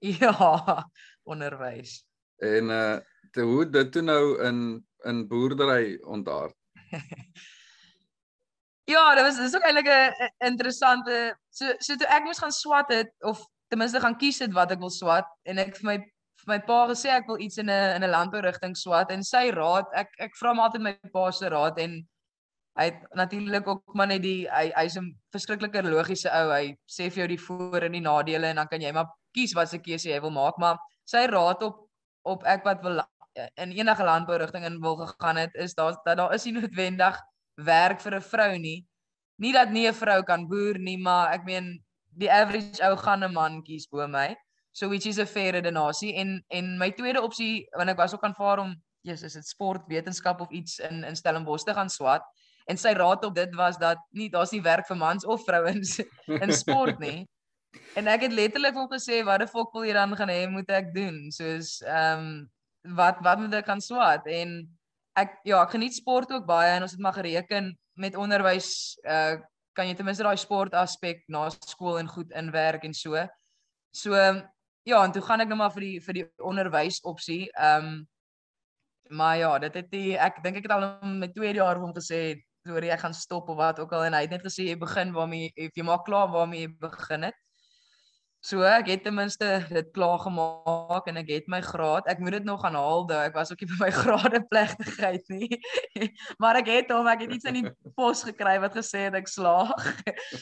Ja, 0.22 0.84
onderwys. 1.24 2.07
En 2.38 2.70
uh 2.70 2.98
te 3.30 3.44
hoe 3.44 3.70
dit 3.70 3.92
toe 3.92 4.02
nou 4.02 4.42
in 4.42 4.86
in 5.04 5.26
boerdery 5.28 5.98
ontaard. 6.02 6.54
Ja, 8.88 9.14
dit 9.14 9.22
was 9.22 9.36
dis 9.36 9.54
ook 9.54 9.66
eintlik 9.68 9.88
'n 9.88 10.46
interessante 10.48 11.36
so 11.50 11.74
so 11.78 11.96
toe 11.96 12.06
ek 12.08 12.24
moes 12.24 12.38
gaan 12.38 12.52
swat 12.52 12.88
het 12.88 13.10
of 13.20 13.42
ten 13.68 13.78
minste 13.78 14.00
gaan 14.00 14.16
kies 14.16 14.38
het 14.38 14.52
wat 14.52 14.70
ek 14.72 14.78
wil 14.80 14.90
swat 14.90 15.28
en 15.44 15.58
ek 15.58 15.76
vir 15.76 15.84
my 15.84 15.96
vir 16.40 16.48
my 16.54 16.58
pa 16.64 16.78
gesê 16.88 17.10
ek 17.12 17.26
wil 17.28 17.40
iets 17.40 17.58
in 17.58 17.68
'n 17.68 17.96
in 17.96 18.04
'n 18.04 18.10
landbourigting 18.10 18.76
swat 18.76 19.10
en 19.10 19.22
sy 19.22 19.50
raad 19.50 19.84
ek 19.92 20.08
ek 20.18 20.36
vra 20.40 20.48
hom 20.48 20.60
altyd 20.60 20.82
my 20.82 20.94
pa 21.12 21.30
se 21.30 21.48
raad 21.48 21.78
en 21.78 22.08
hy 22.78 22.84
het 22.84 23.00
natuurlik 23.14 23.68
ook 23.68 23.82
maar 23.94 24.06
net 24.06 24.22
die 24.22 24.48
hy 24.50 24.70
hy's 24.76 24.96
'n 24.96 25.12
verskriklike 25.32 25.82
logiese 25.82 26.30
ou. 26.30 26.48
Hy 26.52 26.76
sê 26.86 27.10
vir 27.10 27.18
jou 27.18 27.28
die 27.28 27.44
voor 27.46 27.82
en 27.82 27.92
die 27.92 28.00
nadele 28.00 28.46
en 28.46 28.56
dan 28.56 28.68
kan 28.68 28.80
jy 28.80 28.92
maar 28.92 29.10
kies 29.34 29.54
wat 29.54 29.68
se 29.68 29.78
keuse 29.78 30.08
jy 30.08 30.20
wil 30.20 30.30
maak, 30.30 30.58
maar 30.58 30.78
sy 31.04 31.26
raad 31.26 31.62
op 31.62 31.87
op 32.28 32.44
ek 32.44 32.64
wat 32.64 32.82
wil 32.84 33.00
la- 33.00 33.08
in 33.54 33.72
enige 33.72 34.04
landbourigting 34.04 34.64
in 34.66 34.80
wil 34.82 34.96
gegaan 34.96 35.36
het 35.36 35.54
is 35.54 35.74
daar 35.74 35.96
dat 36.04 36.16
daar 36.16 36.34
is 36.34 36.44
nie 36.44 36.52
noodwendig 36.58 37.18
werk 37.54 38.00
vir 38.00 38.14
'n 38.16 38.22
vrou 38.22 38.58
nie. 38.58 38.86
Nie 39.38 39.52
dat 39.52 39.70
nie 39.70 39.86
'n 39.88 39.94
vrou 39.94 40.22
kan 40.22 40.48
boer 40.48 40.78
nie, 40.78 40.98
maar 40.98 41.32
ek 41.32 41.44
meen 41.44 41.84
die 42.18 42.30
average 42.32 42.82
ou 42.82 42.96
gaan 42.96 43.24
'n 43.24 43.32
man 43.32 43.62
kies 43.62 43.86
bo 43.86 44.06
my. 44.06 44.36
So 44.72 44.88
which 44.88 45.06
is 45.06 45.18
'n 45.18 45.26
fair 45.26 45.52
redenasie 45.52 46.14
en 46.14 46.44
en 46.50 46.78
my 46.78 46.90
tweede 46.90 47.22
opsie 47.22 47.68
want 47.76 47.90
ek 47.90 47.96
was 47.96 48.14
ook 48.14 48.24
aanvaar 48.24 48.58
om 48.58 48.74
Jesus, 49.02 49.24
is 49.24 49.32
dit 49.32 49.46
sport, 49.46 49.86
wetenskap 49.86 50.40
of 50.40 50.50
iets 50.50 50.78
in 50.78 51.04
in 51.04 51.16
Stellenbosch 51.16 51.64
te 51.64 51.74
gaan 51.74 51.90
swat. 51.90 52.22
En 52.66 52.76
sy 52.76 52.92
raad 52.92 53.24
op 53.24 53.34
dit 53.34 53.54
was 53.54 53.78
dat 53.78 53.98
nie 54.10 54.28
daar's 54.30 54.50
nie 54.52 54.62
werk 54.62 54.86
vir 54.86 54.96
mans 54.96 55.24
of 55.24 55.44
vrouens 55.44 55.98
in 56.44 56.52
sport 56.52 56.98
nie. 56.98 57.26
En 57.98 58.06
ek 58.06 58.26
het 58.28 58.32
letterlik 58.32 58.76
hom 58.78 58.88
gesê 58.90 59.22
wat 59.26 59.42
die 59.42 59.50
fok 59.50 59.72
wil 59.74 59.84
jy 59.88 59.92
dan 59.96 60.14
gaan 60.16 60.30
hê 60.32 60.46
moet 60.50 60.70
ek 60.70 60.92
doen? 60.94 61.28
Soos 61.34 61.78
ehm 61.82 62.24
um, 62.24 62.94
wat 62.96 63.18
wat 63.26 63.40
moet 63.42 63.54
ek 63.58 63.66
gaan 63.68 63.80
swat? 63.82 64.26
En 64.30 64.60
ek 65.18 65.38
ja, 65.44 65.62
ek 65.64 65.74
geniet 65.74 65.96
sport 65.96 66.30
ook 66.32 66.46
baie 66.46 66.76
en 66.76 66.86
ons 66.86 66.94
het 66.94 67.00
maar 67.02 67.16
gereken 67.18 67.72
met 67.98 68.16
onderwys 68.16 68.98
uh 69.04 69.38
kan 69.78 69.86
jy 69.86 69.94
ten 69.94 70.06
minste 70.08 70.24
daai 70.26 70.36
sport 70.36 70.74
aspek 70.74 71.20
na 71.30 71.44
skool 71.54 72.00
en 72.00 72.08
goed 72.10 72.32
inwerk 72.34 72.82
en 72.84 72.94
so. 72.94 73.14
So 73.94 74.14
ja, 74.88 75.02
en 75.04 75.12
toe 75.14 75.22
gaan 75.22 75.40
ek 75.44 75.48
nou 75.52 75.58
maar 75.60 75.70
vir 75.74 75.84
die 75.86 75.98
vir 76.02 76.16
die 76.18 76.24
onderwys 76.42 77.02
opsie. 77.06 77.46
Ehm 77.54 77.86
um, 77.90 78.06
maar 79.10 79.36
ja, 79.40 79.58
dit 79.58 79.74
het 79.74 79.86
die 79.90 80.16
ek 80.20 80.42
dink 80.44 80.58
ek 80.60 80.66
het 80.66 80.72
al 80.74 80.82
in 81.02 81.18
my 81.22 81.28
tweede 81.32 81.62
jaar 81.62 81.78
hom 81.80 81.94
gesê 81.96 82.42
oor 82.68 82.84
jy 82.84 82.96
gaan 83.00 83.14
stop 83.14 83.48
of 83.48 83.56
wat 83.56 83.78
ook 83.80 83.92
al 83.96 84.04
en 84.04 84.16
hy 84.18 84.20
het 84.26 84.34
net 84.34 84.42
gesê 84.44 84.66
jy 84.68 84.74
begin 84.76 85.14
waarmee 85.16 85.52
jy- 85.56 85.70
jy 85.74 85.84
maak 85.86 86.04
klaar 86.04 86.28
waarmee 86.28 86.66
jy 86.66 86.72
begin 86.82 87.22
het. 87.30 87.38
So 88.40 88.62
ek 88.62 88.86
het 88.86 89.02
ten 89.02 89.16
minste 89.16 89.46
dit 89.66 89.88
klaar 89.90 90.20
gemaak 90.22 91.08
en 91.10 91.16
ek 91.18 91.30
het 91.32 91.48
my 91.50 91.58
graad. 91.64 92.06
Ek 92.06 92.20
moet 92.22 92.36
dit 92.38 92.46
nog 92.46 92.62
gaan 92.62 92.76
haal 92.78 93.02
daai. 93.08 93.26
Ek 93.26 93.34
was 93.34 93.50
ook 93.50 93.64
nie 93.64 93.70
by 93.72 93.88
my 93.88 93.90
grade 94.02 94.40
plegtigheid 94.46 95.26
nie. 95.32 95.58
maar 96.42 96.60
ek 96.60 96.70
het 96.70 96.92
hom, 96.94 97.08
ek 97.10 97.26
het 97.26 97.34
iets 97.34 97.48
in 97.50 97.58
die 97.58 97.92
pos 97.98 98.22
gekry 98.28 98.54
wat 98.62 98.78
gesê 98.78 99.08
het 99.08 99.18
ek 99.18 99.30
slaag. 99.30 99.74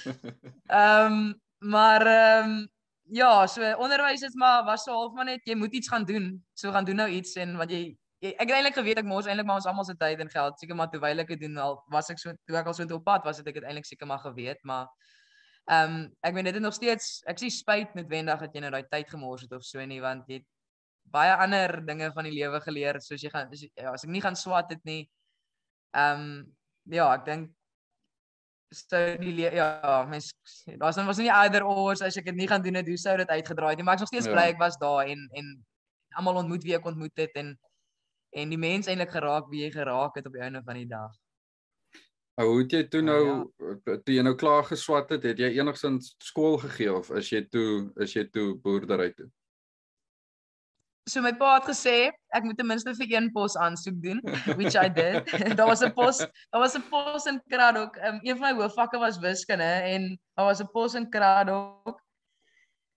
Ehm 0.69 1.13
um, 1.13 1.35
maar 1.65 2.05
ehm 2.05 2.51
um, 2.51 2.57
ja, 3.17 3.47
so 3.47 3.65
onderwys 3.81 4.23
is 4.23 4.35
maar 4.37 4.65
was 4.65 4.85
so 4.85 4.93
half 4.93 5.15
maar 5.17 5.25
net 5.25 5.41
jy 5.49 5.57
moet 5.57 5.73
iets 5.73 5.89
gaan 5.89 6.05
doen. 6.05 6.35
So 6.53 6.73
gaan 6.73 6.85
doen 6.85 7.01
nou 7.01 7.09
iets 7.09 7.33
en 7.41 7.57
wat 7.57 7.73
jy, 7.73 7.97
jy 8.21 8.35
ek 8.37 8.45
het 8.45 8.57
eintlik 8.59 8.77
geweet 8.77 9.01
ek 9.01 9.09
mors 9.09 9.27
eintlik 9.27 9.49
maar 9.49 9.63
ons 9.63 9.69
almal 9.71 9.89
se 9.89 9.97
tyd 9.97 10.21
en 10.21 10.31
geld 10.31 10.61
seker 10.61 10.77
maar 10.77 10.93
terwyl 10.93 11.25
ek 11.25 11.33
dit 11.33 11.47
doen 11.47 11.57
al 11.65 11.79
was 11.93 12.13
ek 12.13 12.21
so 12.21 12.35
toe 12.45 12.61
ek 12.61 12.69
al 12.69 12.77
so 12.77 12.85
op 12.85 13.05
pad 13.09 13.25
was 13.25 13.41
het 13.41 13.49
ek 13.49 13.63
dit 13.63 13.65
eintlik 13.65 13.89
seker 13.89 14.11
maar 14.11 14.21
geweet, 14.21 14.61
maar 14.69 14.93
Ehm 15.67 15.95
um, 15.95 16.03
ek 16.23 16.35
meen 16.35 16.47
dit 16.47 16.55
is 16.55 16.63
nog 16.63 16.75
steeds 16.75 17.23
ek 17.27 17.41
sê 17.43 17.49
spyt 17.51 17.97
noodwendig 17.99 18.39
dat 18.45 18.55
jy 18.55 18.61
nou 18.63 18.71
daai 18.71 18.87
tyd 18.87 19.09
gemors 19.11 19.43
het 19.43 19.53
of 19.57 19.65
so 19.67 19.83
nie 19.83 19.99
want 20.01 20.29
jy 20.31 20.39
het 20.39 20.47
baie 21.11 21.33
ander 21.43 21.81
dinge 21.87 22.13
van 22.15 22.25
die 22.29 22.35
lewe 22.35 22.61
geleer 22.63 23.01
soos 23.03 23.23
jy 23.23 23.31
gaan 23.33 23.51
as, 23.51 23.65
jy, 23.65 23.71
ja, 23.75 23.93
as 23.93 24.05
ek 24.07 24.11
nie 24.15 24.23
gaan 24.23 24.39
swat 24.39 24.71
het 24.71 24.85
nie. 24.87 25.09
Ehm 25.97 26.23
um, 26.23 26.55
ja, 26.95 27.09
ek 27.15 27.27
dink 27.27 27.51
sou 28.75 29.03
die 29.19 29.35
ja, 29.43 30.07
mens 30.11 30.31
daar's 30.79 30.97
dan 30.99 31.07
was 31.07 31.19
nie 31.23 31.31
either 31.31 31.65
or 31.67 31.93
as 31.95 32.17
ek 32.17 32.31
dit 32.31 32.39
nie 32.39 32.49
gaan 32.51 32.63
doen 32.63 32.79
het, 32.79 32.87
hoe 32.87 32.99
sou 32.99 33.17
dit 33.17 33.29
uitgedraai 33.29 33.71
het 33.75 33.79
nie, 33.79 33.87
maar 33.87 33.95
ek 33.95 34.03
is 34.03 34.07
nog 34.07 34.15
steeds 34.15 34.31
Ja. 34.31 34.35
bly 34.35 34.47
ek 34.55 34.59
was 34.63 34.79
daar 34.79 35.07
en 35.07 35.29
en 35.35 35.53
almal 36.17 36.43
ontmoet 36.43 36.65
wie 36.65 36.75
ek 36.77 36.87
ontmoet 36.87 37.17
het 37.17 37.35
en 37.35 37.57
en 38.37 38.51
die 38.51 38.59
mens 38.59 38.87
eintlik 38.87 39.11
geraak 39.11 39.49
wie 39.51 39.63
jy 39.65 39.71
geraak 39.71 40.17
het 40.17 40.27
op 40.27 40.33
die 40.33 40.43
einde 40.43 40.63
van 40.63 40.75
die 40.75 40.87
dag. 40.87 41.13
Hoe 42.37 42.59
het 42.61 42.73
jy 42.73 42.83
toe 42.93 43.01
Ja, 43.01 43.07
nou 43.07 43.79
toe 44.05 44.15
jy 44.15 44.23
nou 44.23 44.35
klaar 44.37 44.65
geswat 44.65 45.11
het, 45.11 45.23
het 45.25 45.39
jy 45.39 45.55
enigsins 45.57 46.15
skool 46.21 46.59
gegee 46.59 46.93
of 46.93 47.11
is 47.11 47.31
jy 47.33 47.47
toe 47.49 47.93
is 48.05 48.13
jy 48.13 48.27
toe 48.29 48.55
boerdery 48.61 49.13
toe? 49.17 49.31
so 51.07 51.23
my 51.23 51.33
pa 51.39 51.53
het 51.57 51.69
gesê 51.71 51.95
ek 52.35 52.47
moet 52.47 52.57
ten 52.59 52.67
minste 52.67 52.93
vir 52.99 53.13
een 53.15 53.29
pos 53.35 53.55
aansoek 53.57 53.99
doen, 54.03 54.21
which 54.59 54.75
I 54.75 54.89
did. 54.91 55.31
daar 55.59 55.71
was 55.71 55.83
'n 55.83 55.93
pos, 55.95 56.19
daar 56.51 56.63
was 56.63 56.75
'n 56.75 56.83
pos 56.91 57.27
in 57.31 57.41
Kraddock. 57.49 57.97
Um, 57.97 58.19
een 58.23 58.39
van 58.39 58.57
my 58.57 58.63
hoofvakke 58.63 58.99
was 58.99 59.19
wiskunde 59.19 59.71
en 59.95 60.19
daar 60.35 60.47
was 60.47 60.61
'n 60.61 60.71
pos 60.73 60.95
in 60.95 61.11
Kraddock. 61.11 62.03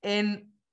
En 0.02 0.26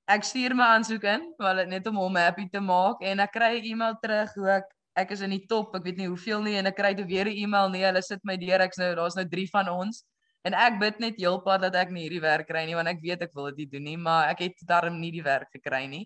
ek 0.05 0.23
stuur 0.23 0.55
my 0.55 0.63
aansoek 0.63 1.03
in, 1.03 1.33
wel 1.37 1.65
net 1.65 1.87
om 1.87 1.95
hom 1.95 2.15
happy 2.15 2.49
te 2.49 2.59
maak 2.59 3.01
en 3.01 3.19
ek 3.19 3.31
kry 3.31 3.59
'n 3.59 3.71
e-mail 3.71 3.97
terug 4.01 4.33
hoe 4.33 4.49
ek 4.49 4.73
ek 4.97 5.11
is 5.13 5.21
in 5.21 5.33
die 5.35 5.45
top, 5.49 5.75
ek 5.77 5.85
weet 5.85 5.99
nie 6.01 6.09
hoeveel 6.09 6.41
nie 6.45 6.55
en 6.57 6.69
ek 6.71 6.77
kry 6.79 6.93
toe 6.97 7.05
weer 7.05 7.29
'n 7.29 7.37
e-mail 7.43 7.69
nee, 7.69 7.85
hulle 7.85 8.01
sit 8.01 8.23
my 8.23 8.37
deur, 8.37 8.61
ek's 8.65 8.79
nou 8.81 8.95
daar's 8.95 9.15
nou 9.15 9.25
3 9.25 9.47
van 9.53 9.69
ons. 9.69 10.03
En 10.47 10.53
ek 10.53 10.79
bid 10.79 10.99
net 11.03 11.21
heelpad 11.21 11.61
dat 11.61 11.75
ek 11.75 11.91
nie 11.91 12.07
hierdie 12.07 12.23
werk 12.23 12.47
kry 12.47 12.65
nie 12.65 12.75
want 12.77 12.87
ek 12.87 13.01
weet 13.03 13.21
ek 13.21 13.33
wil 13.35 13.49
dit 13.51 13.63
nie 13.63 13.69
doen 13.75 13.83
nie, 13.83 13.97
maar 13.97 14.29
ek 14.31 14.39
het 14.47 14.65
darm 14.65 14.99
nie 14.99 15.11
die 15.11 15.23
werk 15.23 15.49
gekry 15.53 15.85
nie. 15.87 16.05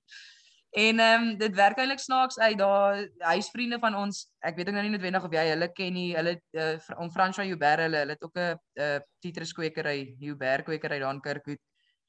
En 0.72 1.00
ehm 1.04 1.24
um, 1.24 1.38
dit 1.38 1.56
werk 1.56 1.80
eintlik 1.84 2.00
snaaks 2.00 2.40
uit 2.40 2.58
daar 2.58 3.02
huisvriende 3.28 3.80
van 3.80 3.96
ons. 3.96 4.30
Ek 4.40 4.56
weet 4.56 4.70
ook 4.70 4.78
nou 4.78 4.84
nie 4.86 4.94
noodwendig 4.94 5.26
of 5.28 5.34
jy 5.36 5.44
hulle 5.50 5.68
ken 5.76 5.94
nie. 5.94 6.12
Hulle 6.16 6.38
uh, 6.56 6.78
om 6.98 7.12
François 7.12 7.48
Joubert 7.48 7.84
hulle, 7.84 8.04
hulle 8.06 8.16
het 8.16 8.24
ook 8.24 8.38
'n 8.40 8.40
uh, 8.40 8.56
eh, 8.86 9.02
Titrus 9.20 9.52
kwekery, 9.54 10.16
Joubert 10.20 10.64
kwekery 10.64 11.00
daar 11.00 11.14
in 11.14 11.22
Kirkwood. 11.22 11.60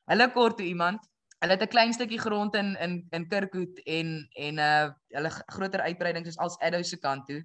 Hulle 0.06 0.30
kort 0.32 0.56
toe 0.56 0.66
iemand. 0.66 1.02
Hulle 1.42 1.56
het 1.56 1.62
'n 1.62 1.74
klein 1.74 1.92
stukkie 1.92 2.20
grond 2.22 2.54
in 2.54 2.76
in 2.78 3.06
in 3.10 3.28
Kirkwood 3.28 3.78
en 3.84 4.28
en 4.38 4.58
uh 4.58 4.90
hulle 5.10 5.30
groter 5.30 5.80
uitbreiding 5.80 6.26
is 6.26 6.38
als 6.38 6.58
Addo 6.58 6.82
se 6.82 6.98
kant 6.98 7.26
toe. 7.26 7.42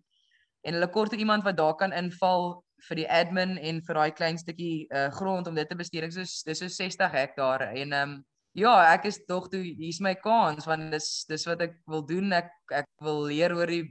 En 0.61 0.73
hulle 0.73 0.89
kort 0.89 1.13
iemand 1.13 1.43
wat 1.43 1.57
daar 1.57 1.75
kan 1.75 1.93
inval 1.93 2.63
vir 2.89 2.95
die 2.95 3.09
admin 3.09 3.57
en 3.57 3.81
vir 3.81 3.95
daai 3.95 4.11
klein 4.11 4.37
stukkie 4.37 4.85
uh 4.93 5.09
grond 5.09 5.47
om 5.47 5.55
dit 5.55 5.69
te 5.69 5.75
bestuur. 5.75 6.01
Dit 6.01 6.15
is 6.15 6.43
dis 6.43 6.59
so 6.59 6.67
60 6.67 7.11
hektaar 7.11 7.61
en 7.61 7.93
um, 7.93 8.25
ja, 8.51 8.93
ek 8.93 9.05
is 9.05 9.17
tog 9.25 9.49
toe 9.49 9.63
hier's 9.63 9.99
my 9.99 10.13
kans 10.15 10.65
want 10.65 10.91
dis 10.91 11.25
dis 11.29 11.45
wat 11.49 11.61
ek 11.61 11.75
wil 11.87 12.05
doen. 12.05 12.33
Ek 12.33 12.51
ek 12.69 12.89
wil 13.01 13.25
leer 13.31 13.55
oor 13.55 13.67
die 13.67 13.85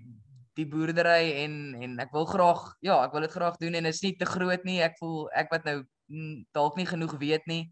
die 0.57 0.67
boerdery 0.67 1.43
en 1.45 1.75
en 1.83 1.99
ek 2.01 2.15
wil 2.15 2.27
graag 2.27 2.63
ja, 2.81 3.03
ek 3.05 3.13
wil 3.13 3.27
dit 3.27 3.35
graag 3.35 3.59
doen 3.59 3.75
en 3.75 3.87
is 3.87 4.03
nie 4.03 4.15
te 4.17 4.27
groot 4.27 4.65
nie. 4.65 4.81
Ek 4.83 4.95
voel 5.01 5.27
ek 5.35 5.51
wat 5.51 5.67
nou 5.67 5.81
mm, 5.83 6.47
dalk 6.55 6.79
nie 6.79 6.87
genoeg 6.87 7.19
weet 7.19 7.47
nie, 7.51 7.67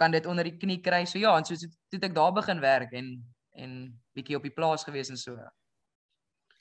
kan 0.00 0.14
dit 0.14 0.26
onder 0.26 0.48
die 0.48 0.56
knie 0.56 0.80
kry. 0.80 1.04
So 1.04 1.20
ja, 1.20 1.36
en 1.36 1.44
so 1.44 1.56
toe 1.92 2.00
ek 2.00 2.16
daar 2.16 2.32
begin 2.36 2.62
werk 2.64 2.96
en 2.96 3.18
en 3.60 3.72
bietjie 4.16 4.38
op 4.38 4.46
die 4.46 4.54
plaas 4.54 4.86
gewees 4.86 5.10
en 5.12 5.18
so. 5.20 5.36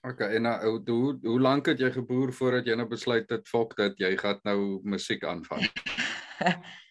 OK, 0.07 0.23
en 0.25 0.45
nou 0.47 0.55
hoe 0.87 1.13
hoe 1.23 1.39
lank 1.39 1.67
het 1.71 1.79
jy 1.79 1.91
geboer 1.95 2.33
voordat 2.35 2.67
jy 2.67 2.75
nou 2.79 2.87
besluit 2.89 3.29
het 3.31 3.47
fok 3.47 3.75
dat 3.79 3.99
jy 3.99 4.13
gaan 4.19 4.39
nou 4.47 4.59
musiek 4.83 5.23
aanvang? 5.27 5.65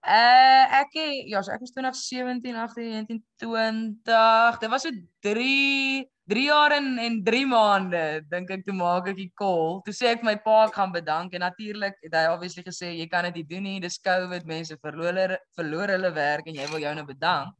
Uh 0.00 0.64
ek 0.80 0.94
ja, 1.28 1.42
so 1.44 1.52
ek 1.52 1.60
was 1.60 1.74
2017, 1.76 2.56
18, 2.56 3.04
19, 3.04 3.20
20. 3.36 4.60
Dit 4.62 4.70
was 4.72 4.86
so 4.86 4.92
3 5.20 6.08
3 6.30 6.44
jaar 6.46 6.72
en 6.72 6.96
en 6.98 7.18
3 7.26 7.46
maande 7.50 8.22
dink 8.30 8.50
ek 8.54 8.62
toe 8.64 8.74
maak 8.76 9.10
ek 9.12 9.18
die 9.18 9.32
call. 9.36 9.82
Toe 9.84 9.92
sê 9.92 10.14
ek 10.14 10.24
my 10.24 10.38
pa 10.40 10.62
ek 10.70 10.78
gaan 10.78 10.94
bedank 10.94 11.36
en 11.36 11.44
natuurlik 11.44 11.98
het 12.00 12.16
hy 12.16 12.24
obviously 12.32 12.64
gesê 12.64 12.94
jy 12.94 13.08
kan 13.12 13.28
dit 13.28 13.42
nie 13.42 13.48
doen 13.52 13.68
nie. 13.68 13.82
Dis 13.84 14.00
COVID, 14.00 14.48
mense 14.48 14.78
verloor 14.80 15.36
verloor 15.58 15.92
hulle 15.92 16.14
werk 16.16 16.48
en 16.48 16.56
jy 16.62 16.70
wil 16.72 16.80
jou 16.86 16.94
nou 16.96 17.06
bedank. 17.10 17.52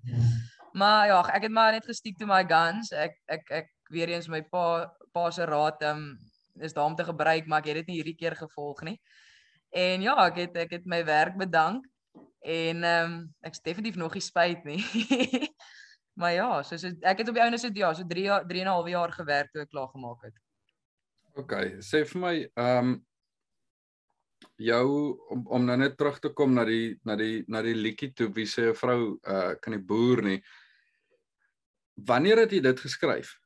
Maar 0.73 1.06
ja, 1.12 1.20
ek 1.37 1.44
het 1.44 1.52
maar 1.52 1.76
net 1.76 1.92
gestiek 1.92 2.16
to 2.16 2.30
my 2.30 2.40
guns. 2.49 2.94
Ek 2.97 3.20
ek 3.28 3.52
ek 3.61 3.73
weer 3.92 4.16
eens 4.16 4.32
my 4.32 4.40
pa 4.49 4.88
pa 5.12 5.28
se 5.35 5.44
raad 5.44 5.82
um 5.92 6.14
is 6.56 6.73
daar 6.73 6.88
om 6.88 6.97
te 6.97 7.04
gebruik, 7.04 7.47
maar 7.47 7.61
ek 7.61 7.73
het 7.75 7.82
dit 7.82 7.92
nie 7.92 8.00
hierdie 8.00 8.16
keer 8.16 8.37
gevolg 8.38 8.80
nie. 8.88 8.97
En 9.76 10.09
ja, 10.09 10.16
ek 10.25 10.47
het 10.47 10.62
ek 10.68 10.78
het 10.78 10.87
my 10.87 11.04
werk 11.04 11.37
bedank 11.37 11.85
En 12.40 12.85
ehm 12.85 13.12
um, 13.12 13.35
ek 13.40 13.52
is 13.52 13.61
definitief 13.61 13.97
nog 14.00 14.14
nie 14.16 14.25
spyt 14.25 14.64
nie. 14.64 14.80
maar 16.20 16.32
ja, 16.32 16.62
so 16.62 16.76
so 16.76 16.88
ek 17.00 17.20
het 17.20 17.28
op 17.28 17.37
die 17.37 17.42
ouene 17.42 17.59
so 17.59 17.68
ja, 17.75 17.92
so 17.94 18.06
3 18.06 18.23
jaar 18.23 18.47
3 18.49 18.61
en 18.61 18.66
'n 18.66 18.73
half 18.76 18.88
jaar 18.88 19.12
gewerk 19.12 19.52
toe 19.52 19.62
ek 19.62 19.70
klaar 19.70 19.88
gemaak 19.92 20.25
het. 20.25 20.37
OK, 21.37 21.52
sê 21.85 22.04
vir 22.04 22.20
my 22.20 22.35
ehm 22.54 22.78
um, 22.78 22.99
jou 24.56 25.18
om, 25.32 25.47
om 25.47 25.64
nou 25.64 25.76
net 25.76 25.97
terug 25.97 26.18
te 26.20 26.32
kom 26.32 26.54
na 26.54 26.64
die 26.64 26.97
na 27.04 27.16
die 27.16 27.44
na 27.49 27.62
die 27.62 27.76
liedjie 27.76 28.12
toe 28.12 28.32
wie 28.32 28.47
sê 28.49 28.70
'n 28.70 28.75
vrou 28.75 29.20
uh 29.20 29.54
kan 29.61 29.76
die 29.76 29.85
boer 29.92 30.23
nie. 30.23 30.40
Wanneer 31.94 32.38
het 32.38 32.52
jy 32.52 32.61
dit 32.61 32.80
geskryf? 32.80 33.37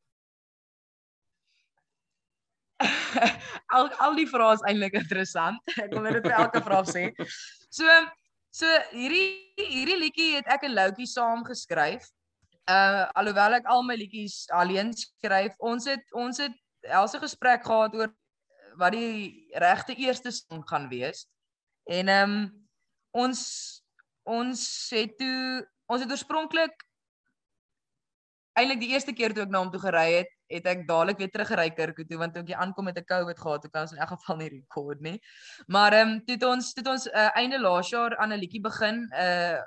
al 3.76 3.90
al 3.98 4.14
die 4.14 4.26
vrae 4.28 4.54
is 4.54 4.62
eintlik 4.68 4.94
interessant. 4.98 5.58
Ek 5.82 5.90
wil 5.90 6.06
net 6.06 6.22
vir 6.22 6.36
elke 6.38 6.62
vraag 6.62 6.86
sê. 6.90 7.10
So 7.70 7.86
So 8.54 8.70
hierdie 8.94 9.42
hierdie 9.58 9.96
liedjie 9.99 10.28
het 10.37 10.50
ek 10.54 10.68
en 10.68 10.76
Loukie 10.76 11.08
saam 11.11 11.42
geskryf. 11.46 12.06
Uh 12.70 13.02
alhoewel 13.18 13.58
ek 13.58 13.66
al 13.70 13.82
my 13.82 13.96
liedjies 13.99 14.44
alleen 14.54 14.92
skryf, 14.94 15.56
ons 15.58 15.88
het 15.90 16.04
ons 16.14 16.38
het 16.38 16.54
else 16.87 17.18
gesprek 17.18 17.64
gehad 17.66 17.96
oor 17.99 18.12
wat 18.78 18.94
die 18.94 19.50
regte 19.62 19.96
eerste 19.99 20.30
song 20.34 20.62
gaan 20.70 20.87
wees. 20.92 21.26
En 21.90 22.08
ehm 22.08 22.37
um, 22.37 22.44
ons 23.25 23.40
ons 24.23 24.62
het 24.94 25.18
toe 25.18 25.66
ons 25.90 26.02
het 26.02 26.14
oorspronklik 26.14 26.87
eintlik 28.54 28.80
die 28.80 28.92
eerste 28.94 29.12
keer 29.12 29.34
toe 29.34 29.44
ek 29.44 29.52
na 29.52 29.61
hom 29.62 29.70
toe 29.73 29.80
gery 29.82 30.06
het, 30.20 30.30
het 30.52 30.66
ek 30.70 30.84
dadelik 30.88 31.18
weer 31.18 31.30
teruggery 31.32 31.70
Kirko 31.75 32.04
toe 32.06 32.18
want 32.20 32.34
toe 32.34 32.42
ek 32.44 32.52
aankom 32.54 32.84
met 32.84 32.99
'n 32.99 33.04
COVID 33.04 33.38
gehad, 33.38 33.62
toe 33.62 33.70
kan 33.70 33.88
in 33.90 33.99
elk 33.99 34.12
geval 34.14 34.37
nie 34.37 34.49
rekord 34.49 35.00
nie. 35.00 35.18
Maar 35.66 35.92
ehm 35.92 36.08
um, 36.08 36.25
toe 36.25 36.34
het 36.34 36.44
ons 36.44 36.73
toe 36.73 36.82
het 36.82 36.92
ons 36.92 37.06
uh, 37.06 37.30
einde 37.34 37.58
laas 37.61 37.90
jaar 37.90 38.16
aan 38.16 38.32
'n 38.32 38.38
liedjie 38.38 38.61
begin 38.61 39.08
uh 39.12 39.58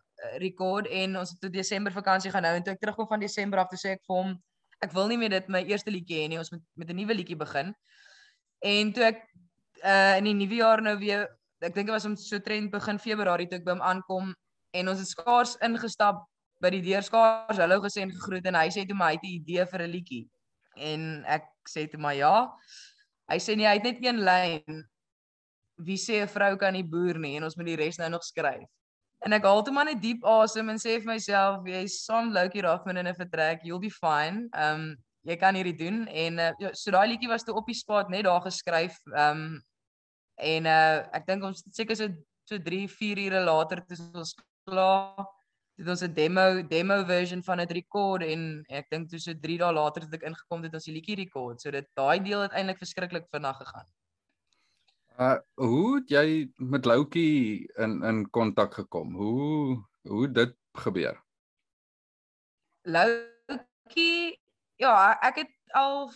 rekord 0.42 0.88
en 0.88 1.18
ons 1.18 1.30
het 1.30 1.40
toe 1.40 1.50
Desember 1.50 1.92
vakansie 1.92 2.32
gaan 2.32 2.44
hou 2.44 2.56
en 2.56 2.64
toe 2.64 2.74
ek 2.74 2.80
terugkom 2.80 3.08
van 3.08 3.20
Desember 3.20 3.60
af 3.60 3.68
toe 3.70 3.78
sê 3.78 3.90
ek 3.98 4.02
vir 4.08 4.16
hom 4.16 4.44
ek 4.82 4.92
wil 4.94 5.08
nie 5.08 5.18
meer 5.18 5.30
dit 5.30 5.48
my 5.48 5.62
eerste 5.66 5.92
liedjie 5.92 6.24
hê 6.24 6.28
nie, 6.30 6.38
ons 6.38 6.52
moet 6.52 6.64
met 6.76 6.90
'n 6.90 6.96
nuwe 6.96 7.14
liedjie 7.14 7.38
begin. 7.38 7.76
En 8.62 8.94
toe 8.94 9.04
ek 9.04 9.22
uh 9.84 10.18
in 10.18 10.24
die 10.24 10.34
nuwe 10.34 10.56
jaar 10.56 10.82
nou 10.82 10.98
weer 10.98 11.28
ek 11.62 11.74
dink 11.74 11.88
dit 11.88 11.96
was 11.96 12.06
om 12.06 12.16
so 12.16 12.40
trend 12.40 12.72
begin 12.72 13.00
Februarie 13.00 13.48
toe 13.48 13.60
ek 13.60 13.66
by 13.66 13.72
hom 13.72 13.82
aankom 13.82 14.34
en 14.74 14.90
ons 14.90 15.00
het 15.00 15.08
skaars 15.08 15.58
ingestap 15.66 16.26
by 16.62 16.72
die 16.74 16.82
deurskaars 16.82 17.60
hallo 17.62 17.80
gesê 17.84 18.04
en 18.04 18.12
gegroet 18.12 18.46
en 18.50 18.58
hy 18.58 18.68
sê 18.74 18.86
toe 18.88 18.98
my 18.98 19.12
hy 19.12 19.18
het 19.18 19.26
'n 19.26 19.36
idee 19.40 19.66
vir 19.66 19.82
'n 19.82 19.92
liedjie. 19.92 20.28
En 20.78 21.24
ek 21.26 21.46
sê 21.70 21.90
toe 21.90 22.00
my 22.00 22.14
ja. 22.18 22.52
Hy 23.30 23.38
sê 23.38 23.56
nee, 23.58 23.68
hy 23.68 23.76
het 23.78 23.84
net 23.84 24.00
een 24.02 24.24
lyn. 24.24 24.84
Wie 25.78 25.98
sê 25.98 26.24
'n 26.24 26.28
vrou 26.28 26.56
kan 26.58 26.74
nie 26.74 26.84
boer 26.84 27.20
nie 27.20 27.38
en 27.38 27.44
ons 27.44 27.58
moet 27.58 27.66
die 27.66 27.76
res 27.76 27.98
nou 27.98 28.10
nog 28.10 28.24
skryf. 28.24 28.68
En 29.26 29.34
ek 29.34 29.44
haal 29.44 29.64
toe 29.64 29.74
maar 29.74 29.86
net 29.86 30.02
diep 30.02 30.24
asem 30.26 30.70
en 30.70 30.78
sê 30.78 31.00
vir 31.02 31.14
myself, 31.14 31.66
jy's 31.66 32.06
saam 32.06 32.32
Loukie 32.32 32.62
Raffman 32.62 32.98
in 32.98 33.08
'n 33.08 33.16
vertrek, 33.16 33.64
you'll 33.64 33.80
be 33.80 33.90
fine. 33.90 34.50
Um 34.54 34.98
jy 35.28 35.36
kan 35.36 35.56
hierdie 35.56 35.76
doen 35.78 36.08
en 36.08 36.40
uh, 36.40 36.72
so 36.74 36.92
daai 36.92 37.08
liedjie 37.08 37.28
was 37.28 37.44
toe 37.44 37.56
op 37.56 37.66
die 37.68 37.76
spot 37.76 38.10
net 38.10 38.24
daar 38.24 38.42
geskryf. 38.42 38.98
Um 39.14 39.62
en 40.38 40.66
uh 40.66 41.04
ek 41.14 41.26
dink 41.28 41.44
ons 41.44 41.64
seker 41.72 41.96
so 41.96 42.08
so 42.46 42.58
3 42.58 42.88
4 42.88 43.20
ure 43.26 43.42
later 43.44 43.82
toe 43.82 43.98
ons 44.14 44.36
klaar 44.66 45.26
het 45.78 45.88
ons 45.94 46.02
'n 46.04 46.14
demo 46.14 46.64
demo 46.68 47.04
version 47.06 47.44
van 47.44 47.58
dit 47.58 47.72
rekord 47.72 48.24
en 48.24 48.66
ek 48.70 48.90
dink 48.90 49.10
toe 49.10 49.20
so 49.20 49.34
3 49.34 49.58
dae 49.58 49.74
later 49.74 50.02
het 50.02 50.14
ek 50.14 50.28
ingekom 50.30 50.62
dit 50.62 50.74
ons 50.74 50.86
die 50.86 50.94
liedjie 50.94 51.16
rekord. 51.16 51.62
So 51.62 51.72
dit 51.72 51.88
daai 51.94 52.20
deel 52.24 52.42
het 52.42 52.52
eintlik 52.52 52.78
verskriklik 52.78 53.28
vinnig 53.32 53.58
gegaan. 53.58 53.88
Uh 55.18 55.38
hoe 55.56 55.96
het 55.96 56.10
jy 56.10 56.52
met 56.58 56.86
Loukie 56.86 57.70
in 57.78 58.04
in 58.04 58.30
kontak 58.30 58.74
gekom? 58.74 59.16
Hoe 59.16 59.84
hoe 60.02 60.32
dit 60.32 60.56
gebeur? 60.74 61.22
Loukie 62.82 64.42
ja, 64.78 65.18
ek 65.22 65.36
het 65.36 65.54
al 65.74 66.12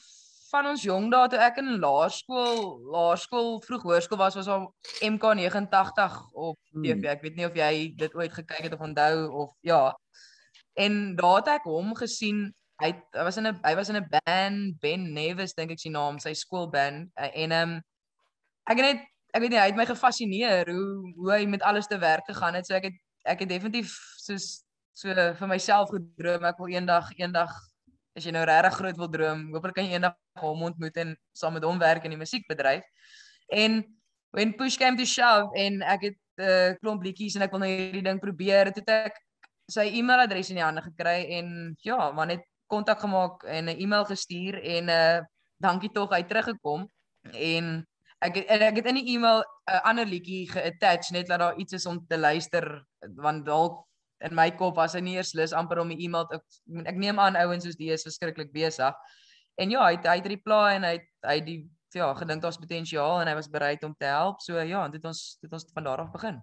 van 0.51 0.67
ons 0.72 0.84
jong 0.84 1.10
dae 1.12 1.29
toe 1.31 1.39
ek 1.39 1.60
in 1.62 1.77
laerskool, 1.79 2.63
laerskool, 2.91 3.53
vroeg 3.65 3.84
hoërskool 3.88 4.20
was 4.20 4.38
was 4.39 4.50
al 4.51 4.65
MK89 5.08 6.17
op 6.34 6.58
TV. 6.74 6.98
Hmm. 6.98 7.05
Ek 7.13 7.22
weet 7.25 7.38
nie 7.38 7.48
of 7.48 7.55
jy 7.55 7.74
dit 8.00 8.17
ooit 8.20 8.34
gekyk 8.36 8.65
het 8.67 8.75
of 8.75 8.84
onthou 8.84 9.29
of 9.43 9.53
ja. 9.67 9.84
En 10.79 11.15
daar 11.20 11.39
het 11.39 11.53
ek 11.58 11.70
hom 11.70 11.96
gesien. 12.00 12.50
Hy 12.81 12.91
hy 13.13 13.24
was 13.27 13.38
in 13.38 13.48
'n 13.48 13.60
hy 13.63 13.75
was 13.77 13.89
in 13.89 14.00
'n 14.01 14.10
band, 14.10 14.79
Ben 14.81 15.13
Nevis 15.13 15.53
dink 15.53 15.72
ek 15.72 15.79
sy 15.79 15.89
naam, 15.89 16.20
sy 16.20 16.34
skoolband 16.34 17.12
en 17.15 17.51
ehm 17.51 17.70
um, 17.70 17.81
ek 18.65 18.77
het 18.77 18.86
net 18.88 19.01
ek 19.34 19.41
weet 19.41 19.51
nie 19.51 19.60
hy 19.60 19.70
het 19.72 19.79
my 19.79 19.86
gefassineer 19.86 20.67
hoe 20.67 21.13
hoe 21.15 21.31
hy 21.31 21.46
met 21.46 21.62
alles 21.62 21.88
te 21.88 21.98
werk 21.98 22.25
gegaan 22.25 22.55
het. 22.55 22.65
So 22.65 22.75
ek 22.75 22.89
het 22.89 22.98
ek 23.24 23.39
het 23.39 23.50
definitief 23.50 23.96
soos 24.17 24.63
so 24.93 25.13
vir 25.13 25.48
myself 25.48 25.89
gedroom 25.93 26.46
ek 26.46 26.58
wil 26.58 26.74
eendag 26.74 27.12
eendag 27.20 27.51
as 28.15 28.25
jy 28.25 28.32
nou 28.36 28.44
regtig 28.46 28.75
groot 28.75 28.98
wil 28.98 29.10
droom, 29.10 29.48
hopelik 29.56 29.75
kan 29.75 29.88
jy 29.88 29.96
eendag 29.96 30.15
hom 30.41 30.63
ontmoet 30.68 30.98
en 30.98 31.15
saam 31.34 31.53
met 31.53 31.63
hom 31.63 31.80
werk 31.80 32.06
in 32.06 32.15
die 32.15 32.20
musiekbedryf. 32.20 32.84
En 33.51 33.84
when 34.36 34.56
push 34.56 34.77
came 34.77 34.98
to 34.98 35.06
shove 35.06 35.51
en 35.56 35.82
ek 35.82 36.01
het 36.10 36.18
'n 36.38 36.41
uh, 36.41 36.70
eh, 36.70 36.75
klomp 36.80 37.03
liedjies 37.03 37.36
en 37.36 37.41
ek 37.41 37.51
wil 37.51 37.60
nou 37.60 37.70
hierdie 37.70 38.03
ding 38.03 38.20
probeer, 38.20 38.72
het 38.72 38.89
ek 38.89 39.20
sy 39.70 39.88
e-mailadres 40.00 40.50
in 40.50 40.60
die 40.60 40.63
hande 40.63 40.82
gekry 40.82 41.27
en 41.38 41.75
ja, 41.84 42.12
maar 42.12 42.27
net 42.27 42.44
kontak 42.68 43.00
gemaak 43.00 43.44
en 43.44 43.70
'n 43.70 43.80
e-mail 43.80 44.06
gestuur 44.06 44.60
en 44.63 44.89
uh 44.89 45.20
dankie 45.62 45.91
tog 45.94 46.10
hy 46.10 46.24
teruggekom 46.25 46.88
en 47.38 47.65
ek 48.25 48.36
het, 48.36 48.48
ek 48.50 48.80
het 48.80 48.88
in 48.89 48.98
die 48.98 49.13
e-mail 49.13 49.44
'n 49.44 49.74
uh, 49.74 49.82
ander 49.86 50.06
liedjie 50.06 50.50
geattach 50.50 51.12
net 51.12 51.27
dat 51.27 51.39
daar 51.39 51.58
iets 51.58 51.74
is 51.74 51.86
om 51.86 52.06
te 52.08 52.18
luister 52.18 52.86
want 53.15 53.46
dalk 53.46 53.86
in 54.25 54.36
my 54.36 54.50
kop 54.51 54.78
was 54.78 54.94
hy 54.94 55.01
nie 55.01 55.18
eers 55.18 55.34
lus 55.38 55.54
amper 55.54 55.80
om 55.82 55.92
'n 55.92 56.00
e-mail 56.00 56.28
ek, 56.32 56.44
ek 56.86 56.98
neem 56.98 57.20
aan 57.20 57.36
ouens 57.36 57.63
soos 57.66 57.78
die 57.80 57.92
is 57.92 58.04
verskriklik 58.04 58.54
besig. 58.54 58.94
En 59.58 59.72
ja, 59.72 59.86
hy 59.86 59.98
het 59.98 60.08
hy 60.08 60.18
het 60.18 60.28
reply 60.28 60.75
en 60.75 60.84
hy 60.84 60.94
het 61.00 61.08
hy 61.25 61.36
het 61.40 61.46
die 61.46 61.62
ja, 61.94 62.13
gedink 62.16 62.42
daar's 62.42 62.60
potensiaal 62.60 63.22
en 63.22 63.28
hy 63.28 63.36
was 63.36 63.50
bereid 63.51 63.84
om 63.84 63.96
te 63.98 64.06
help. 64.06 64.42
So 64.42 64.60
ja, 64.60 64.88
dit 64.90 65.06
ons 65.06 65.38
dit 65.42 65.54
ons 65.54 65.66
van 65.74 65.84
daar 65.84 66.06
af 66.06 66.12
begin. 66.12 66.40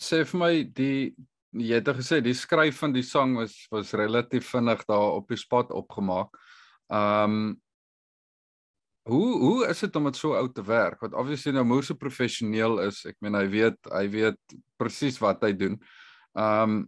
Sê 0.00 0.24
vir 0.24 0.40
my 0.40 0.52
die 0.64 1.14
jy 1.54 1.78
het 1.78 1.88
gesê 1.96 2.20
die 2.22 2.34
skryf 2.34 2.80
van 2.82 2.92
die 2.92 3.06
sang 3.06 3.36
was 3.38 3.54
was 3.70 3.94
relatief 3.94 4.50
vinnig 4.50 4.84
daar 4.90 5.20
op 5.20 5.28
die 5.28 5.38
spot 5.38 5.70
opgemaak. 5.72 6.34
Um 6.90 7.60
Hoe 9.04 9.38
hoe 9.38 9.66
is 9.68 9.82
dit 9.84 9.96
om 9.96 10.06
met 10.08 10.16
so 10.16 10.32
oud 10.34 10.54
te 10.54 10.62
werk? 10.64 11.00
Want 11.00 11.14
obviously 11.14 11.52
nou 11.52 11.64
Moose 11.68 11.92
so 11.92 12.00
professioneel 12.00 12.78
is. 12.86 13.02
Ek 13.04 13.18
meen 13.20 13.36
hy 13.36 13.44
weet 13.52 13.90
hy 13.92 14.06
weet 14.08 14.56
presies 14.80 15.20
wat 15.20 15.44
hy 15.44 15.52
doen. 15.60 15.76
Um 16.32 16.84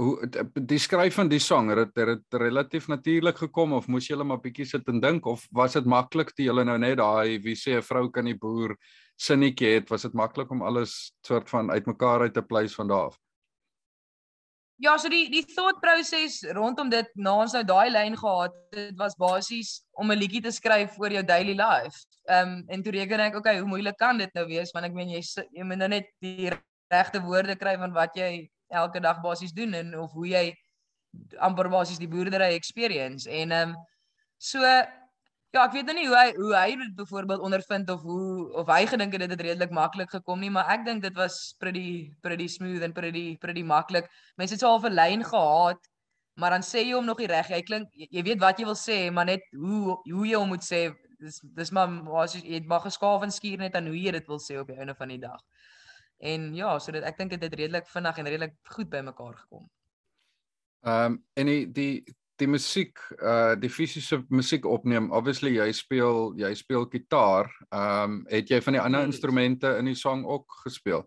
hoe 0.00 0.14
die 0.56 0.78
skryf 0.80 1.18
van 1.18 1.28
die 1.28 1.40
sang 1.44 1.68
het 1.76 1.90
dit 1.96 2.36
relatief 2.40 2.86
natuurlik 2.88 3.36
gekom 3.42 3.74
of 3.76 3.88
moes 3.92 4.06
jy 4.08 4.14
hulle 4.14 4.24
maar 4.30 4.40
bietjie 4.40 4.64
sit 4.68 4.88
en 4.88 5.00
dink 5.02 5.26
of 5.28 5.44
was 5.56 5.76
dit 5.76 5.88
maklik 5.88 6.32
te 6.32 6.46
julle 6.46 6.64
nou 6.64 6.78
net 6.80 6.96
daai 7.02 7.36
wie 7.44 7.56
sê 7.56 7.76
'n 7.76 7.84
vrou 7.84 8.08
kan 8.08 8.24
die 8.24 8.38
boer 8.44 8.76
sinnetjie 9.20 9.74
het 9.76 9.90
was 9.90 10.08
dit 10.08 10.14
maklik 10.14 10.50
om 10.50 10.62
alles 10.62 11.12
soort 11.26 11.48
van 11.52 11.70
uitmekaar 11.70 12.22
uit 12.22 12.34
te 12.34 12.42
pleis 12.42 12.74
van 12.74 12.88
daar 12.88 13.12
af? 13.12 13.18
Ja, 14.80 14.94
so 14.96 15.10
die 15.12 15.26
die 15.28 15.44
thought 15.44 15.76
process 15.82 16.38
rondom 16.56 16.88
dit 16.88 17.08
na 17.20 17.34
ons 17.42 17.52
nou 17.52 17.60
daai 17.68 17.90
lyn 17.92 18.14
gehad, 18.16 18.54
dit 18.72 18.94
was 18.96 19.16
basies 19.20 19.82
om 19.92 20.08
'n 20.10 20.16
liedjie 20.16 20.40
te 20.40 20.52
skryf 20.56 20.96
oor 20.98 21.12
jou 21.12 21.22
daily 21.22 21.52
life. 21.52 22.00
Ehm 22.24 22.48
um, 22.48 22.64
en 22.68 22.82
toe 22.82 22.92
reken 22.92 23.20
ek, 23.20 23.36
okay, 23.36 23.58
hoe 23.58 23.68
moeilik 23.68 23.98
kan 23.98 24.16
dit 24.16 24.32
nou 24.34 24.46
wees 24.48 24.72
want 24.72 24.86
ek 24.86 24.96
meen 24.96 25.12
jy 25.12 25.20
jy 25.52 25.64
moet 25.68 25.78
nou 25.82 25.88
net 25.88 26.08
die 26.24 26.48
regte 26.88 27.20
woorde 27.20 27.56
kry 27.56 27.76
van 27.76 27.92
wat 27.92 28.16
jy 28.16 28.48
elke 28.72 29.00
dag 29.00 29.20
basies 29.20 29.52
doen 29.52 29.74
en 29.74 29.98
of 29.98 30.12
hoe 30.12 30.28
jy 30.28 30.44
amper 31.36 31.68
basies 31.68 31.98
die 31.98 32.08
boerdery 32.08 32.54
experience 32.54 33.28
en 33.28 33.52
ehm 33.52 33.70
um, 33.70 33.76
so 34.38 34.64
Ja, 35.50 35.64
ek 35.66 35.72
weet 35.74 35.88
nou 35.88 35.94
nie 35.98 36.06
hoe 36.06 36.14
hy 36.14 36.26
hoe 36.36 36.50
hy 36.54 36.74
dit 36.78 36.90
byvoorbeeld 36.94 37.42
ondervind 37.42 37.88
of 37.90 38.02
hoe 38.06 38.52
of 38.60 38.68
hy 38.70 38.84
gedink 38.86 39.16
het 39.16 39.24
dit 39.24 39.32
het 39.34 39.40
redelik 39.42 39.72
maklik 39.74 40.12
gekom 40.14 40.38
nie, 40.38 40.50
maar 40.54 40.68
ek 40.70 40.84
dink 40.86 41.02
dit 41.02 41.16
was 41.18 41.38
pretty 41.58 42.12
pretty 42.22 42.46
smooth 42.46 42.84
en 42.86 42.94
pretty 42.94 43.34
pretty 43.42 43.64
maklik. 43.66 44.06
Mense 44.38 44.54
het 44.54 44.62
so 44.62 44.70
half 44.70 44.86
'n 44.86 44.94
lyn 44.94 45.24
gehad, 45.26 45.90
maar 46.38 46.54
dan 46.54 46.62
sê 46.62 46.84
jy 46.86 46.94
hom 46.94 47.04
nog 47.04 47.18
nie 47.18 47.26
reg. 47.26 47.50
Jy 47.50 47.62
klink 47.62 47.88
jy 47.94 48.22
weet 48.22 48.38
wat 48.40 48.58
jy 48.60 48.64
wil 48.64 48.78
sê, 48.78 49.10
maar 49.10 49.26
net 49.26 49.42
hoe 49.50 49.98
hoe 50.04 50.26
jy 50.26 50.38
hom 50.38 50.54
moet 50.54 50.62
sê, 50.62 50.94
dis 51.18 51.40
dis 51.42 51.70
maar 51.70 51.98
was 52.04 52.34
jy 52.34 52.54
het 52.54 52.66
maar 52.66 52.86
geskaaf 52.86 53.22
en 53.22 53.34
skuur 53.34 53.58
net 53.58 53.74
aan 53.74 53.90
hoe 53.90 53.98
jy 53.98 54.12
dit 54.12 54.26
wil 54.28 54.38
sê 54.38 54.60
op 54.60 54.70
die 54.70 54.78
einde 54.78 54.94
van 54.94 55.08
die 55.08 55.18
dag. 55.18 55.42
En 56.20 56.54
ja, 56.54 56.78
so 56.78 56.92
dit 56.92 57.02
ek 57.02 57.18
dink 57.18 57.30
dit 57.30 57.42
het 57.42 57.54
redelik 57.54 57.88
vinnig 57.88 58.18
en 58.18 58.26
redelik 58.26 58.54
goed 58.76 58.88
bymekaar 58.88 59.36
gekom. 59.36 59.66
Ehm 60.86 61.12
um, 61.12 61.24
en 61.34 61.46
die 61.46 61.66
die 61.72 62.04
die 62.40 62.48
musiek 62.50 62.98
uh 63.20 63.54
die 63.60 63.70
fisiese 63.70 64.22
musiek 64.28 64.66
opneem 64.66 65.10
obviously 65.14 65.54
jy 65.56 65.70
speel 65.76 66.32
jy 66.40 66.50
speel 66.58 66.86
gitaar 66.90 67.50
ehm 67.70 68.04
um, 68.04 68.20
het 68.30 68.50
jy 68.50 68.60
van 68.64 68.76
die 68.76 68.82
ander 68.82 69.06
instrumente 69.08 69.76
in 69.78 69.90
die 69.90 69.98
sang 69.98 70.24
ook 70.26 70.60
gespeel? 70.64 71.04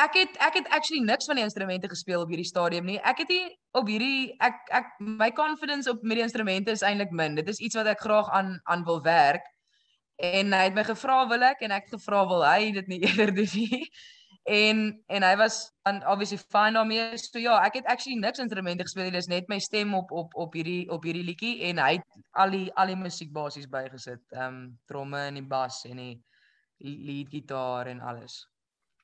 Ek 0.00 0.14
het 0.16 0.36
ek 0.40 0.54
het 0.60 0.68
actually 0.70 1.02
niks 1.04 1.26
van 1.28 1.36
die 1.36 1.44
instrumente 1.44 1.88
gespeel 1.88 2.22
op 2.22 2.30
hierdie 2.30 2.48
stadium 2.48 2.86
nie. 2.88 3.00
Ek 3.04 3.18
het 3.24 3.28
nie 3.28 3.46
op 3.76 3.88
hierdie 3.90 4.36
ek 4.38 4.70
ek 4.80 4.94
my 4.98 5.32
confidence 5.36 5.90
op 5.90 6.02
met 6.02 6.20
die 6.20 6.24
instrumente 6.24 6.72
is 6.72 6.84
eintlik 6.86 7.10
min. 7.10 7.36
Dit 7.36 7.50
is 7.52 7.58
iets 7.58 7.76
wat 7.76 7.90
ek 7.90 8.06
graag 8.06 8.30
aan 8.30 8.54
aan 8.64 8.86
wil 8.86 9.02
werk. 9.02 9.44
En 10.20 10.52
hy 10.52 10.64
het 10.68 10.76
my 10.76 10.84
gevra 10.84 11.26
wil 11.28 11.42
ek? 11.42 11.60
En 11.66 11.74
ek 11.74 11.90
gevra 11.92 12.24
wil 12.28 12.46
hy 12.46 12.72
dit 12.78 12.88
nie 12.88 13.02
eerder 13.08 13.34
doen 13.34 13.52
nie 13.54 13.90
en 14.42 15.02
en 15.06 15.22
hy 15.22 15.36
was 15.36 15.72
dan 15.84 16.06
obviously 16.06 16.38
fine 16.38 16.72
daarmee. 16.72 17.16
So 17.18 17.38
ja, 17.38 17.58
ek 17.64 17.74
het 17.74 17.86
actually 17.86 18.18
niks 18.18 18.38
instrumente 18.38 18.82
gespeel. 18.82 19.10
Dit 19.10 19.22
is 19.22 19.26
net 19.26 19.48
my 19.48 19.58
stem 19.58 19.94
op 19.94 20.10
op 20.10 20.34
op 20.34 20.52
hierdie 20.52 20.88
op 20.90 21.04
hierdie 21.04 21.24
liedjie 21.24 21.62
en 21.68 21.78
hy 21.78 21.98
het 21.98 22.22
al 22.32 22.50
die 22.50 22.70
al 22.74 22.86
die 22.86 22.96
musiek 22.96 23.32
basies 23.32 23.68
bygesit. 23.68 24.22
Ehm 24.32 24.46
um, 24.46 24.78
tromme 24.86 25.26
en 25.28 25.34
die 25.40 25.46
bas 25.46 25.84
en 25.84 25.96
die 25.96 26.14
lead 26.78 27.28
gitaar 27.30 27.86
en 27.86 28.00
alles. 28.00 28.46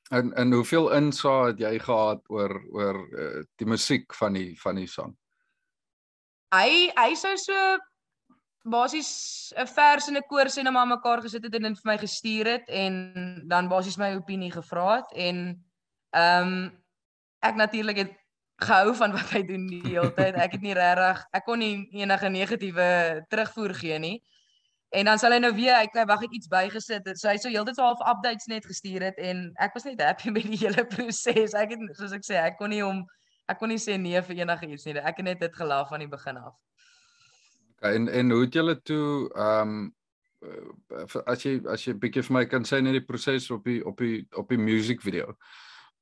En 0.09 0.33
en 0.33 0.51
hoeveel 0.53 0.91
insaag 0.95 1.45
het 1.51 1.59
jy 1.59 1.79
gehad 1.79 2.23
oor 2.29 2.61
oor 2.71 3.01
uh, 3.11 3.43
die 3.55 3.67
musiek 3.67 4.13
van 4.15 4.33
die 4.33 4.59
van 4.61 4.75
die 4.75 4.87
sang? 4.87 5.15
Hy 6.55 6.91
hy 6.95 7.13
sou 7.15 7.35
so 7.37 7.77
basies 8.69 9.53
'n 9.55 9.67
vers 9.67 10.07
en 10.07 10.17
'n 10.17 10.27
koor 10.29 10.49
sê 10.49 10.63
net 10.63 10.73
maar 10.73 10.87
mekaar 10.87 11.21
gesit 11.21 11.43
het 11.43 11.55
en 11.55 11.63
dit 11.67 11.81
vir 11.81 11.91
my 11.91 11.97
gestuur 11.97 12.45
het 12.45 12.69
en 12.69 13.43
dan 13.47 13.67
basies 13.67 13.97
my 13.97 14.15
opinie 14.15 14.51
gevra 14.51 14.95
het 14.95 15.11
en 15.15 15.65
ehm 16.11 16.47
um, 16.47 16.83
ek 17.39 17.55
natuurlik 17.55 17.97
het 17.97 18.13
gehou 18.57 18.95
van 18.95 19.11
wat 19.11 19.29
hy 19.29 19.43
doen 19.45 19.67
die 19.69 19.81
hele 19.85 20.13
tyd. 20.13 20.35
Ek 20.35 20.51
het 20.51 20.61
nie 20.61 20.73
regtig 20.73 21.25
ek 21.31 21.45
kon 21.45 21.59
nie 21.59 21.87
enige 21.91 22.29
negatiewe 22.29 22.87
terugvoer 23.29 23.73
gee 23.73 23.99
nie. 23.99 24.17
En 24.89 25.05
dan 25.05 25.19
sal 25.19 25.35
hy 25.35 25.39
nou 25.43 25.51
weer 25.55 25.75
hy 25.75 26.05
wag 26.07 26.23
ek 26.23 26.33
iets 26.33 26.47
bygesit. 26.47 27.09
So 27.19 27.29
hy 27.29 27.37
sou 27.37 27.51
heeltyd 27.51 27.75
so 27.75 27.83
half 27.83 28.01
updates 28.01 28.47
net 28.47 28.65
gestuur 28.65 29.03
het 29.03 29.17
en 29.19 29.51
ek 29.59 29.75
was 29.75 29.85
net 29.85 30.01
happy 30.01 30.31
met 30.35 30.47
die 30.47 30.57
hele 30.57 30.85
proses. 30.87 31.53
Ek 31.53 31.75
het 31.75 31.85
soos 31.99 32.15
ek 32.15 32.25
sê, 32.25 32.39
ek 32.41 32.57
kon 32.57 32.73
nie 32.73 32.81
hom 32.81 33.05
ek 33.47 33.61
kon 33.61 33.71
nie 33.71 33.79
sê 33.79 33.95
nee 33.99 34.21
vir 34.21 34.41
enige 34.41 34.67
iets 34.67 34.87
nie. 34.87 34.97
Ek 34.99 35.21
het 35.21 35.25
net 35.25 35.39
dit 35.39 35.53
gelaaf 35.55 35.91
van 35.93 36.03
die 36.03 36.11
begin 36.11 36.39
af. 36.41 36.55
Okay, 37.77 37.93
en 37.93 38.07
en 38.07 38.31
hoe 38.31 38.41
het 38.41 38.53
julle 38.53 38.81
toe 38.81 39.29
ehm 39.35 39.69
um, 39.69 39.93
as 41.25 41.43
jy 41.45 41.57
as 41.69 41.83
jy 41.85 41.93
bietjie 41.97 42.23
vir 42.25 42.33
my 42.33 42.43
kan 42.49 42.65
sê 42.65 42.79
net 42.81 42.93
die 42.97 43.05
proses 43.05 43.49
op 43.53 43.65
die 43.65 43.79
op 43.85 43.97
die 44.01 44.25
op 44.37 44.49
die 44.49 44.57
music 44.61 45.01
video 45.01 45.33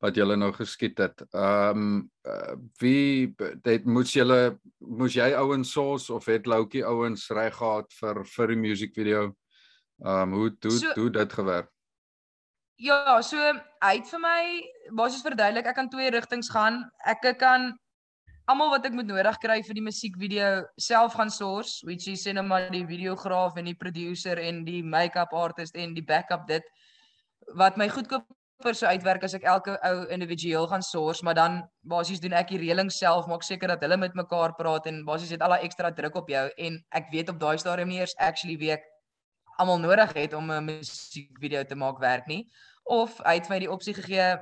wat 0.03 0.15
julle 0.19 0.35
nou 0.35 0.51
geskiet 0.55 0.99
het. 0.99 1.23
Ehm 1.31 1.83
um, 1.83 2.09
uh, 2.27 2.55
wie 2.79 3.35
dit 3.63 3.85
moes 3.85 4.13
julle 4.15 4.57
moes 4.79 5.15
jy 5.15 5.31
ouens 5.39 5.71
soos 5.71 6.09
of 6.09 6.27
het 6.31 6.47
Loukie 6.47 6.83
ouens 6.85 7.29
reg 7.29 7.55
gehad 7.59 7.91
vir 7.99 8.23
vir 8.35 8.53
die 8.53 8.61
music 8.67 8.95
video? 8.95 9.31
Ehm 10.03 10.33
um, 10.33 10.33
hoe 10.39 10.51
hoe 10.61 10.77
so, 10.79 10.93
hoe 10.95 11.09
dit 11.09 11.33
gewerk? 11.33 11.71
Ja, 12.75 13.21
so 13.21 13.39
hy 13.39 13.93
het 13.95 14.07
vir 14.11 14.19
my 14.19 14.41
basies 14.91 15.23
verduidelik 15.23 15.67
ek 15.71 15.75
kan 15.75 15.89
twee 15.89 16.11
rigtings 16.11 16.51
gaan. 16.51 16.83
Ek 17.07 17.23
kan 17.39 17.73
almal 18.51 18.69
wat 18.69 18.85
ek 18.85 18.93
moet 18.93 19.07
nodig 19.09 19.37
kry 19.41 19.57
vir 19.65 19.77
die 19.77 19.83
musiekvideo 19.85 20.49
self 20.81 21.15
gaan 21.17 21.31
source 21.33 21.81
which 21.87 22.07
is 22.11 22.25
in 22.29 22.39
maar 22.47 22.69
die 22.73 22.85
videograaf 22.85 23.57
en 23.57 23.69
die 23.71 23.77
producer 23.77 24.39
en 24.41 24.63
die 24.67 24.81
make-up 24.83 25.33
artist 25.33 25.75
en 25.75 25.95
die 25.97 26.05
backup 26.05 26.45
dit 26.49 26.65
wat 27.57 27.77
my 27.81 27.87
goedkoper 27.89 28.77
sou 28.77 28.91
uitwerk 28.91 29.25
as 29.25 29.33
ek 29.37 29.47
elke 29.49 29.77
ou 29.89 29.95
individueel 30.13 30.69
gaan 30.69 30.85
source 30.85 31.25
maar 31.25 31.37
dan 31.37 31.63
basies 31.81 32.21
doen 32.21 32.37
ek 32.37 32.53
die 32.53 32.61
reëling 32.61 32.91
self 32.93 33.25
maak 33.31 33.45
seker 33.47 33.73
dat 33.73 33.81
hulle 33.81 33.97
met 33.97 34.17
mekaar 34.17 34.53
praat 34.59 34.85
en 34.91 35.01
basies 35.09 35.33
het 35.33 35.41
al 35.41 35.57
daai 35.57 35.65
ekstra 35.65 35.91
druk 35.97 36.21
op 36.21 36.29
jou 36.29 36.45
en 36.67 36.77
ek 37.01 37.09
weet 37.13 37.33
op 37.33 37.41
daai 37.41 37.57
stadium 37.57 37.89
nie 37.89 38.03
eers 38.03 38.13
actually 38.29 38.59
week 38.61 38.85
almal 39.57 39.81
nodig 39.81 40.13
het 40.13 40.37
om 40.37 40.51
'n 40.51 40.69
musiekvideo 40.69 41.63
te 41.63 41.75
maak 41.75 41.97
werk 41.99 42.27
nie 42.27 42.45
of 42.85 43.17
hy 43.25 43.39
het 43.39 43.49
my 43.49 43.59
die 43.59 43.71
opsie 43.71 43.93
gegee 43.97 44.37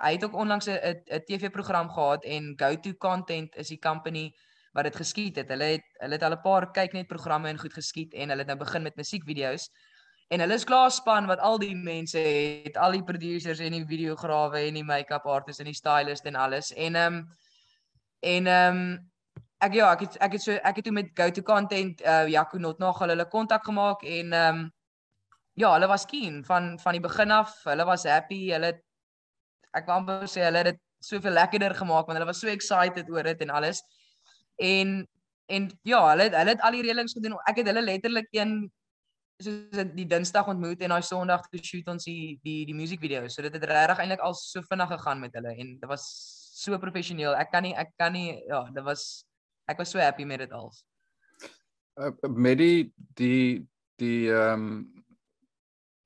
hy 0.00 0.12
het 0.16 0.24
ook 0.24 0.34
onlangs 0.34 0.66
'n 0.66 0.78
'n 1.06 1.24
TV-program 1.26 1.90
gehad 1.90 2.24
en 2.24 2.54
Go 2.56 2.80
To 2.80 2.92
Content 2.94 3.56
is 3.56 3.68
die 3.68 3.78
company 3.78 4.34
wat 4.72 4.84
dit 4.84 4.96
geskiet 4.96 5.36
het. 5.36 5.48
Hulle 5.48 5.64
het 5.64 5.84
hulle 5.98 6.12
het 6.12 6.22
al 6.22 6.32
'n 6.32 6.40
paar 6.40 6.70
kyk 6.70 6.92
net 6.92 7.06
programme 7.06 7.48
en 7.48 7.58
goed 7.58 7.72
geskiet 7.72 8.14
en 8.14 8.28
hulle 8.28 8.40
het 8.40 8.46
nou 8.46 8.58
begin 8.58 8.82
met 8.82 8.96
musiekvideo's. 8.96 9.70
En 10.28 10.40
hulle 10.40 10.54
is 10.54 10.64
klaar 10.64 10.90
span 10.90 11.26
wat 11.26 11.38
al 11.38 11.58
die 11.58 11.74
mense 11.74 12.18
het, 12.18 12.76
al 12.76 12.92
die 12.92 13.04
producers 13.04 13.58
en 13.58 13.72
die 13.72 13.86
videograwe 13.86 14.58
en 14.58 14.74
die 14.74 14.84
make-up 14.84 15.26
artists 15.26 15.60
en 15.60 15.66
die 15.66 15.74
stylist 15.74 16.24
en 16.24 16.34
alles. 16.34 16.72
En 16.72 16.94
ehm 16.94 17.14
um, 17.14 17.28
en 18.20 18.46
ehm 18.46 18.76
um, 18.76 19.10
ek 19.58 19.74
ja, 19.74 19.92
ek 19.92 20.00
het 20.00 20.16
ek 20.16 20.32
het 20.32 20.42
so 20.42 20.52
ek 20.52 20.76
het 20.76 20.84
toe 20.84 20.92
met 20.92 21.10
Go 21.14 21.30
To 21.30 21.42
Content 21.42 22.00
uh 22.00 22.28
Jaco 22.28 22.58
Not 22.58 22.78
nog 22.78 22.98
hulle 22.98 23.28
kontak 23.28 23.64
gemaak 23.64 24.02
en 24.02 24.32
ehm 24.32 24.58
um, 24.58 24.70
ja, 25.54 25.72
hulle 25.72 25.86
was 25.86 26.06
keen 26.06 26.44
van 26.44 26.78
van 26.78 26.92
die 26.92 27.00
begin 27.00 27.30
af. 27.30 27.64
Hulle 27.64 27.84
was 27.84 28.04
happy. 28.04 28.50
Hulle 28.52 28.66
het 28.66 28.84
ek 29.76 29.86
wou 29.88 30.00
amper 30.00 30.28
sê 30.30 30.44
hulle 30.46 30.62
het 30.64 30.72
dit 30.72 30.80
soveel 31.00 31.32
lekkerder 31.38 31.74
gemaak 31.78 32.08
want 32.08 32.18
hulle 32.18 32.28
was 32.28 32.40
so 32.42 32.50
excited 32.52 33.08
oor 33.10 33.24
dit 33.30 33.46
en 33.46 33.50
alles. 33.50 33.82
En 34.56 35.00
en 35.50 35.70
ja, 35.82 36.00
hulle 36.12 36.28
hulle 36.30 36.54
het 36.54 36.60
al 36.66 36.76
die 36.76 36.84
reëlings 36.86 37.16
gedoen. 37.16 37.38
Ek 37.50 37.62
het 37.62 37.70
hulle 37.70 37.82
letterlik 37.82 38.28
een 38.36 38.70
soos 39.40 39.86
die 39.96 40.06
Dinsdag 40.06 40.50
ontmoet 40.52 40.82
en 40.84 40.92
daai 40.94 41.06
Sondag 41.06 41.46
toe 41.48 41.62
shoot 41.64 41.88
ons 41.90 42.04
die 42.06 42.36
die 42.44 42.62
die 42.68 42.76
musiekvideo. 42.76 43.28
So 43.28 43.42
dit 43.46 43.56
het 43.56 43.66
regtig 43.70 44.04
eintlik 44.04 44.22
al 44.26 44.36
so 44.38 44.62
vinnig 44.68 44.92
gegaan 44.92 45.24
met 45.24 45.34
hulle 45.38 45.54
en 45.56 45.74
dit 45.80 45.88
was 45.90 46.06
so 46.60 46.78
professioneel. 46.78 47.34
Ek 47.40 47.50
kan 47.54 47.64
nie 47.66 47.74
ek 47.78 47.94
kan 47.98 48.14
nie 48.14 48.36
ja, 48.48 48.62
dit 48.74 48.84
was 48.86 49.24
ek 49.70 49.80
was 49.80 49.92
so 49.94 50.02
happy 50.02 50.26
met 50.28 50.44
dit 50.44 50.52
al. 50.52 50.70
Uh, 52.00 52.12
met 52.28 52.58
die 52.60 52.90
die 53.18 53.66
die 54.00 54.30
ehm 54.30 54.66
um, 54.66 54.99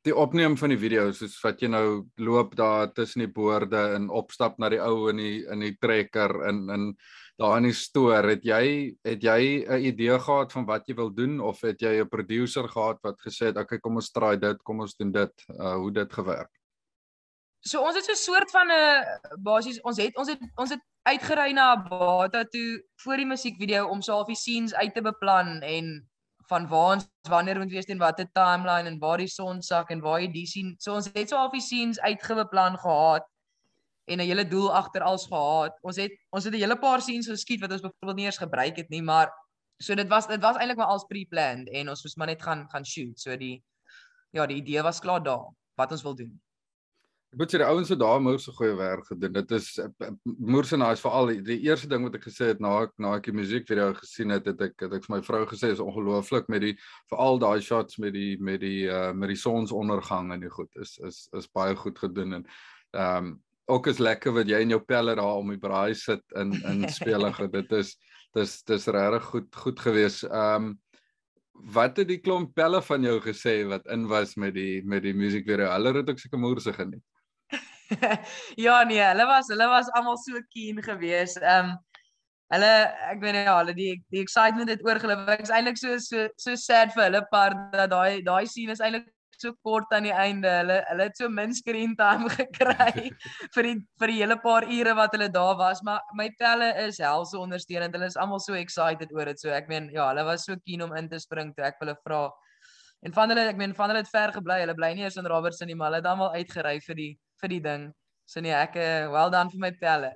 die 0.04 0.14
opneem 0.14 0.56
van 0.60 0.72
die 0.72 0.80
video's 0.80 1.22
is 1.24 1.36
wat 1.40 1.62
jy 1.62 1.70
nou 1.72 2.04
loop 2.20 2.54
daar 2.58 2.90
tussen 2.92 3.24
die 3.24 3.32
boorde 3.32 3.80
en 3.96 4.10
opstap 4.12 4.58
na 4.60 4.68
die 4.72 4.80
ou 4.82 5.08
in 5.12 5.20
die 5.22 5.36
in 5.52 5.64
die 5.64 5.76
trekker 5.80 6.42
en 6.48 6.64
in 6.74 6.90
daar 7.40 7.56
in 7.58 7.66
die 7.66 7.74
stoor. 7.74 8.28
Het 8.30 8.44
jy 8.46 8.64
het 9.02 9.22
jy 9.22 9.64
'n 9.66 9.86
idee 9.90 10.18
gehad 10.18 10.52
van 10.52 10.66
wat 10.66 10.86
jy 10.86 10.94
wil 10.94 11.10
doen 11.10 11.40
of 11.40 11.60
het 11.60 11.80
jy 11.80 12.00
'n 12.00 12.08
producer 12.08 12.68
gehad 12.68 12.98
wat 13.02 13.16
gesê 13.20 13.46
het 13.46 13.56
okay 13.56 13.78
kom 13.78 13.96
ons 13.96 14.10
try 14.10 14.36
dit 14.36 14.62
kom 14.62 14.80
ons 14.80 14.96
doen 14.96 15.12
dit 15.12 15.44
uh, 15.48 15.74
hoe 15.74 15.92
dit 15.92 16.12
gewerk? 16.12 16.50
So 17.60 17.80
ons 17.80 17.96
het 17.96 18.04
so 18.04 18.12
'n 18.12 18.16
soort 18.16 18.50
van 18.50 18.68
'n 18.70 19.42
basies 19.42 19.80
ons 19.82 19.96
het 19.96 20.16
ons 20.16 20.28
het 20.28 20.40
ons 20.56 20.70
het 20.70 20.80
uitgery 21.02 21.52
na 21.52 21.76
Bata 21.88 22.44
toe 22.44 22.84
voor 23.02 23.16
die 23.16 23.26
musiekvideo 23.26 23.88
om 23.88 24.02
so 24.02 24.12
halfie 24.12 24.36
scenes 24.36 24.74
uit 24.74 24.94
te 24.94 25.02
beplan 25.02 25.62
en 25.62 26.08
van 26.48 26.66
waar 26.68 26.96
ons 26.96 27.06
wanneer 27.28 27.58
moet 27.58 27.70
wees 27.70 27.88
en 27.92 27.98
watter 27.98 28.26
timeline 28.32 28.88
en 28.88 28.98
waar 28.98 29.18
die 29.18 29.30
son 29.30 29.62
sak 29.62 29.90
en 29.90 30.00
waar 30.00 30.20
jy 30.20 30.30
die 30.32 30.46
sien. 30.46 30.74
So 30.78 30.94
ons 30.94 31.10
het 31.14 31.28
so 31.28 31.36
halfie 31.40 31.62
scenes 31.62 32.00
uitgebeplan 32.00 32.78
gehad 32.78 33.24
en 34.04 34.20
'n 34.20 34.28
hele 34.28 34.44
doel 34.48 34.74
agter 34.74 35.02
als 35.02 35.26
gehad. 35.26 35.78
Ons 35.82 35.96
het 35.96 36.12
ons 36.30 36.44
het 36.44 36.54
'n 36.54 36.58
hele 36.58 36.78
paar 36.78 37.00
scenes 37.00 37.26
geskiet 37.28 37.60
wat 37.60 37.72
ons 37.72 37.80
byvoorbeeld 37.80 38.16
nie 38.16 38.26
eens 38.26 38.38
gebruik 38.38 38.76
het 38.76 38.88
nie, 38.88 39.02
maar 39.02 39.32
so 39.78 39.94
dit 39.94 40.08
was 40.08 40.26
dit 40.26 40.40
was 40.40 40.56
eintlik 40.56 40.76
maar 40.76 40.92
als 40.92 41.04
pre-planned 41.04 41.68
en 41.68 41.88
ons 41.88 42.02
moes 42.02 42.16
maar 42.16 42.26
net 42.26 42.42
gaan 42.42 42.68
gaan 42.70 42.84
shoot. 42.84 43.20
So 43.20 43.36
die 43.36 43.62
ja, 44.30 44.46
die 44.46 44.56
idee 44.56 44.82
was 44.82 45.00
klaar 45.00 45.22
daar 45.22 45.52
wat 45.74 45.92
ons 45.92 46.02
wil 46.02 46.14
doen. 46.14 46.40
Ek 47.34 47.40
moet 47.40 47.50
sê 47.50 47.58
die 47.58 47.66
ouens 47.66 47.88
het 47.90 47.98
daar 47.98 48.20
moer 48.22 48.36
so 48.38 48.54
goeie 48.54 48.76
werk 48.78 49.08
gedoen. 49.08 49.32
Dit 49.34 49.50
is 49.56 49.72
moer 50.22 50.68
se 50.70 50.76
naais 50.78 51.00
veral 51.02 51.32
die, 51.32 51.40
die 51.42 51.56
eerste 51.66 51.88
ding 51.90 52.04
wat 52.06 52.14
ek 52.14 52.28
gesê 52.28 52.52
het 52.52 52.60
na 52.62 52.76
ek 52.84 52.92
na 53.02 53.16
ek 53.18 53.24
die 53.26 53.32
musiekvideo 53.34 53.88
gesien 53.98 54.30
het, 54.30 54.44
het 54.46 54.60
ek 54.62 54.84
het 54.84 54.92
ek 54.94 55.08
vir 55.08 55.14
my 55.16 55.18
vrou 55.26 55.40
gesê 55.50 55.72
is 55.74 55.80
ongelooflik 55.82 56.46
met 56.52 56.62
die 56.62 56.76
veral 57.10 57.40
daai 57.42 57.58
shots 57.58 57.98
met 57.98 58.14
die 58.14 58.36
met 58.38 58.60
die 58.62 58.84
uh 58.86 59.08
met 59.18 59.32
die 59.32 59.38
sonsondergang 59.40 60.30
en 60.30 60.44
die 60.46 60.52
goed 60.52 60.78
is 60.78 60.92
is 61.02 61.18
is 61.34 61.50
baie 61.50 61.74
goed 61.80 61.98
gedoen 61.98 62.36
en 62.38 62.44
ehm 62.94 63.16
um, 63.18 63.32
ook 63.66 63.88
is 63.90 63.98
lekker 63.98 64.36
wat 64.36 64.52
jy 64.52 64.60
in 64.62 64.74
jou 64.76 64.78
pelle 64.86 65.16
daar 65.18 65.40
om 65.40 65.50
die 65.50 65.58
braai 65.58 65.94
sit 65.98 66.22
in 66.38 66.52
in 66.70 66.86
spelige. 66.98 67.48
dit 67.50 67.72
is 67.72 67.96
dis 68.38 68.52
dis 68.62 68.86
regtig 68.86 69.26
goed 69.32 69.58
goed 69.64 69.82
gewees. 69.88 70.20
Ehm 70.22 70.68
um, 70.68 70.68
wat 71.74 71.98
het 71.98 72.08
die 72.08 72.20
klomp 72.22 72.54
pelle 72.54 72.78
van 72.82 73.02
jou 73.02 73.18
gesê 73.26 73.56
wat 73.66 73.90
in 73.90 74.06
was 74.06 74.36
met 74.36 74.54
die 74.54 74.86
met 74.86 75.02
die 75.02 75.14
musiekvideo? 75.14 75.72
Hulle 75.72 75.96
het 75.98 76.14
ook 76.14 76.22
seker 76.22 76.38
moerse 76.38 76.72
geniet. 76.78 77.02
ja 78.66 78.82
nee, 78.84 79.02
hulle 79.02 79.26
was 79.26 79.50
hulle 79.52 79.66
was 79.68 79.90
almal 79.98 80.16
so 80.20 80.40
keen 80.54 80.82
geweest. 80.82 81.42
Ehm 81.42 81.72
um, 81.72 81.74
hulle 82.54 82.70
ek 83.10 83.20
weet 83.22 83.40
ja, 83.40 83.56
hulle 83.58 83.74
die 83.76 83.92
die 84.12 84.22
excitement 84.22 84.70
het 84.70 84.84
oorgeloop. 84.86 85.28
Ek 85.34 85.44
is 85.46 85.52
eintlik 85.54 85.80
so 85.80 85.98
so 86.02 86.28
so 86.36 86.56
sad 86.60 86.94
vir 86.94 87.08
hulle 87.08 87.24
part 87.32 87.58
dat 87.74 87.92
daai 87.92 88.22
daai 88.26 88.46
scene 88.46 88.72
is 88.76 88.82
eintlik 88.84 89.10
so 89.40 89.52
kort 89.66 89.92
aan 89.92 90.06
die 90.08 90.14
einde. 90.14 90.50
Hulle 90.60 90.78
hulle 90.90 91.08
het 91.08 91.18
so 91.20 91.28
min 91.28 91.54
screen 91.54 91.96
time 91.98 92.30
gekry 92.36 93.10
vir 93.56 93.68
die 93.68 93.74
vir 94.00 94.12
die 94.12 94.20
hele 94.20 94.38
paar 94.44 94.68
ure 94.78 94.94
wat 95.00 95.16
hulle 95.16 95.28
daar 95.32 95.58
was, 95.60 95.82
maar 95.82 96.00
my 96.20 96.30
pelle 96.38 96.70
is 96.86 97.02
helse 97.02 97.36
ondersteunend. 97.38 97.96
Hulle 97.96 98.10
is 98.12 98.16
almal 98.16 98.40
so 98.40 98.56
excited 98.60 99.12
oor 99.12 99.28
dit. 99.32 99.40
So 99.40 99.50
ek 99.50 99.68
meen 99.68 99.90
ja, 99.92 100.08
hulle 100.12 100.24
was 100.30 100.46
so 100.48 100.56
keen 100.64 100.82
om 100.86 100.96
in 100.96 101.08
te 101.08 101.20
spring 101.20 101.54
toe 101.54 101.68
ek 101.70 101.80
hulle 101.82 101.96
vra. 102.06 102.24
En 103.04 103.12
van 103.12 103.28
hulle, 103.28 103.50
ek 103.52 103.58
meen 103.60 103.74
van 103.76 103.90
hulle 103.92 104.00
het 104.00 104.08
ver 104.08 104.32
gebly. 104.32 104.62
Hulle 104.62 104.76
bly 104.78 104.94
nie 104.96 105.04
eens 105.04 105.18
in 105.20 105.28
Robertson 105.28 105.68
nie, 105.68 105.76
maar 105.76 105.92
hulle 105.92 106.00
het 106.00 106.08
almal 106.08 106.32
uitgery 106.38 106.78
vir 106.86 107.00
die 107.00 107.10
vir 107.44 107.54
die 107.58 107.62
ding. 107.64 107.92
So 108.24 108.40
nee, 108.40 108.54
ek 108.56 108.78
uh, 108.80 109.12
well 109.12 109.28
done 109.32 109.52
vir 109.52 109.60
my 109.60 109.70
pelle. 109.76 110.10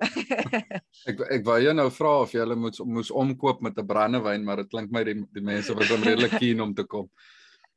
ek 1.09 1.19
ek 1.37 1.43
wou 1.45 1.59
jou 1.61 1.73
nou 1.77 1.89
vra 1.93 2.13
of 2.23 2.31
jy 2.33 2.41
hulle 2.41 2.57
moet 2.57 2.79
moes 2.89 3.11
omkoop 3.13 3.61
met 3.65 3.77
'n 3.77 3.85
brandewyn, 3.85 4.45
maar 4.45 4.63
dit 4.63 4.71
klink 4.71 4.89
my 4.91 5.03
die 5.05 5.19
die 5.35 5.45
mense 5.45 5.75
was 5.77 5.91
redelik 5.93 6.33
keen 6.43 6.63
om 6.65 6.73
te 6.73 6.87
kom. 6.89 7.05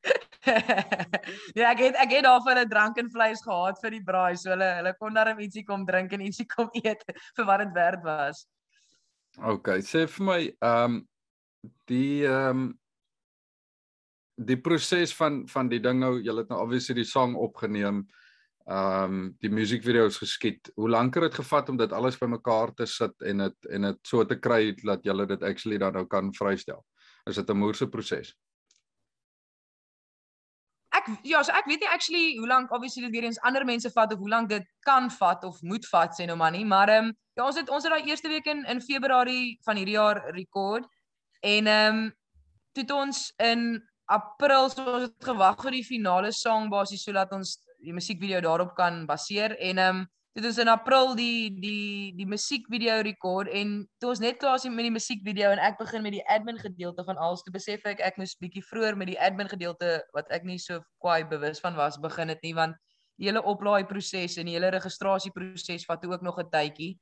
ja, 1.59 1.69
ek 1.69 1.85
het 1.85 1.99
ek 2.01 2.17
het 2.17 2.25
daarvoor 2.25 2.63
'n 2.65 2.73
drank 2.73 2.97
en 2.99 3.13
vleis 3.13 3.45
gehad 3.45 3.77
vir 3.85 3.99
die 3.99 4.05
braai. 4.09 4.37
So 4.41 4.55
hulle 4.55 4.71
hulle 4.81 4.95
kon 4.97 5.15
daarom 5.15 5.45
ietsie 5.45 5.67
kom 5.69 5.85
drink 5.87 6.17
en 6.17 6.25
ietsie 6.25 6.49
kom 6.49 6.73
eet 6.81 7.05
vir 7.37 7.45
wat 7.45 7.67
dit 7.67 7.77
werd 7.77 8.01
was. 8.03 8.47
OK, 9.37 9.69
sê 9.85 10.09
vir 10.09 10.25
my, 10.25 10.41
ehm 10.49 10.97
um, 10.97 11.03
die 11.93 12.25
ehm 12.25 12.49
um, 12.57 12.65
die 14.41 14.57
proses 14.57 15.13
van 15.13 15.45
van 15.47 15.69
die 15.69 15.81
ding 15.81 16.01
nou, 16.01 16.17
jy 16.25 16.33
het 16.41 16.49
nou 16.49 16.65
obviously 16.65 16.97
die 16.97 17.11
song 17.13 17.37
opgeneem. 17.37 18.01
Ehm 18.01 18.22
um, 18.67 19.35
die 19.41 19.51
musiekvideo's 19.51 20.19
geskiet. 20.19 20.71
Hoe 20.75 20.91
lank 20.91 21.15
het 21.15 21.23
dit 21.31 21.35
gevat 21.35 21.69
om 21.69 21.77
dit 21.77 21.93
alles 21.93 22.19
bymekaar 22.19 22.75
te 22.75 22.87
sit 22.87 23.23
en 23.23 23.39
dit 23.47 23.71
en 23.71 23.89
dit 23.91 23.99
so 24.07 24.25
te 24.25 24.39
kry 24.39 24.75
dat 24.85 25.05
jy 25.05 25.27
dit 25.27 25.43
actually 25.43 25.79
dan 25.79 25.93
nou 25.93 26.07
kan 26.07 26.33
vrystel? 26.35 26.85
Is 27.27 27.37
dit 27.37 27.51
'n 27.51 27.57
moeilike 27.57 27.89
proses? 27.89 28.35
ek 30.93 31.09
ja, 31.27 31.43
so 31.43 31.53
ek 31.57 31.69
weet 31.71 31.83
nie 31.83 31.91
actually 31.91 32.25
hoe 32.39 32.49
lank 32.49 32.73
obviously 32.73 33.03
dit 33.07 33.15
weer 33.15 33.27
eens 33.27 33.41
ander 33.49 33.65
mense 33.65 33.91
vat 33.95 34.13
of 34.13 34.21
hoe 34.21 34.31
lank 34.31 34.51
dit 34.53 34.67
kan 34.87 35.09
vat 35.11 35.45
of 35.49 35.61
moet 35.63 35.87
vat 35.91 36.15
sê 36.17 36.27
nou 36.29 36.37
maar 36.39 36.53
nie, 36.55 36.65
maar 36.69 36.93
ehm 36.93 37.11
um, 37.11 37.15
ja, 37.37 37.47
ons 37.47 37.57
het 37.57 37.71
ons 37.73 37.87
het 37.87 37.95
daai 37.95 38.11
eerste 38.11 38.29
week 38.29 38.49
in 38.53 38.65
in 38.69 38.83
Februarie 38.85 39.59
van 39.65 39.81
hierdie 39.81 39.97
jaar 39.97 40.23
rekord 40.37 40.89
en 41.41 41.71
ehm 41.77 42.03
um, 42.03 42.13
toe 42.77 42.87
ons 42.97 43.25
in 43.43 43.83
April 44.13 44.69
so 44.71 44.85
ons 44.85 45.09
het 45.09 45.29
gewag 45.31 45.61
vir 45.65 45.79
die 45.79 45.87
finale 45.87 46.33
song 46.37 46.71
basies 46.73 47.05
sodat 47.09 47.33
ons 47.33 47.57
die 47.83 47.95
musiekvideo 47.95 48.41
daarop 48.45 48.75
kan 48.79 49.07
baseer 49.07 49.57
en 49.59 49.79
ehm 49.79 50.03
um, 50.03 50.11
dit 50.33 50.45
is 50.49 50.59
in 50.59 50.69
April 50.73 51.11
die 51.17 51.51
die 51.61 52.13
die 52.17 52.27
musiekvideo 52.27 53.03
rekord 53.05 53.51
en 53.53 53.75
toe 54.01 54.13
ons 54.15 54.23
net 54.23 54.39
klaar 54.41 54.57
is 54.57 54.65
met 54.65 54.87
die 54.87 54.95
musiekvideo 54.95 55.51
en 55.53 55.61
ek 55.61 55.77
begin 55.81 56.03
met 56.07 56.17
die 56.17 56.25
admin 56.35 56.57
gedeelte 56.61 57.05
van 57.05 57.21
alles 57.21 57.45
te 57.45 57.53
besef 57.53 57.85
ek 57.91 58.01
ek 58.01 58.17
moes 58.21 58.33
bietjie 58.41 58.65
vroeër 58.65 58.97
met 58.97 59.13
die 59.13 59.19
admin 59.21 59.51
gedeelte 59.51 59.99
wat 60.17 60.33
ek 60.33 60.49
nie 60.49 60.57
so 60.63 60.81
kwai 61.05 61.21
bewus 61.29 61.61
van 61.61 61.77
was 61.77 62.01
begin 62.01 62.33
dit 62.33 62.49
nie 62.49 62.55
want 62.57 62.81
die 63.21 63.29
hele 63.29 63.45
oplaai 63.45 63.85
proses 63.85 64.39
en 64.41 64.49
die 64.49 64.57
hele 64.57 64.73
registrasie 64.73 65.35
proses 65.37 65.85
vat 65.91 66.09
ook 66.09 66.25
nog 66.25 66.41
'n 66.41 66.49
tydjie. 66.49 66.97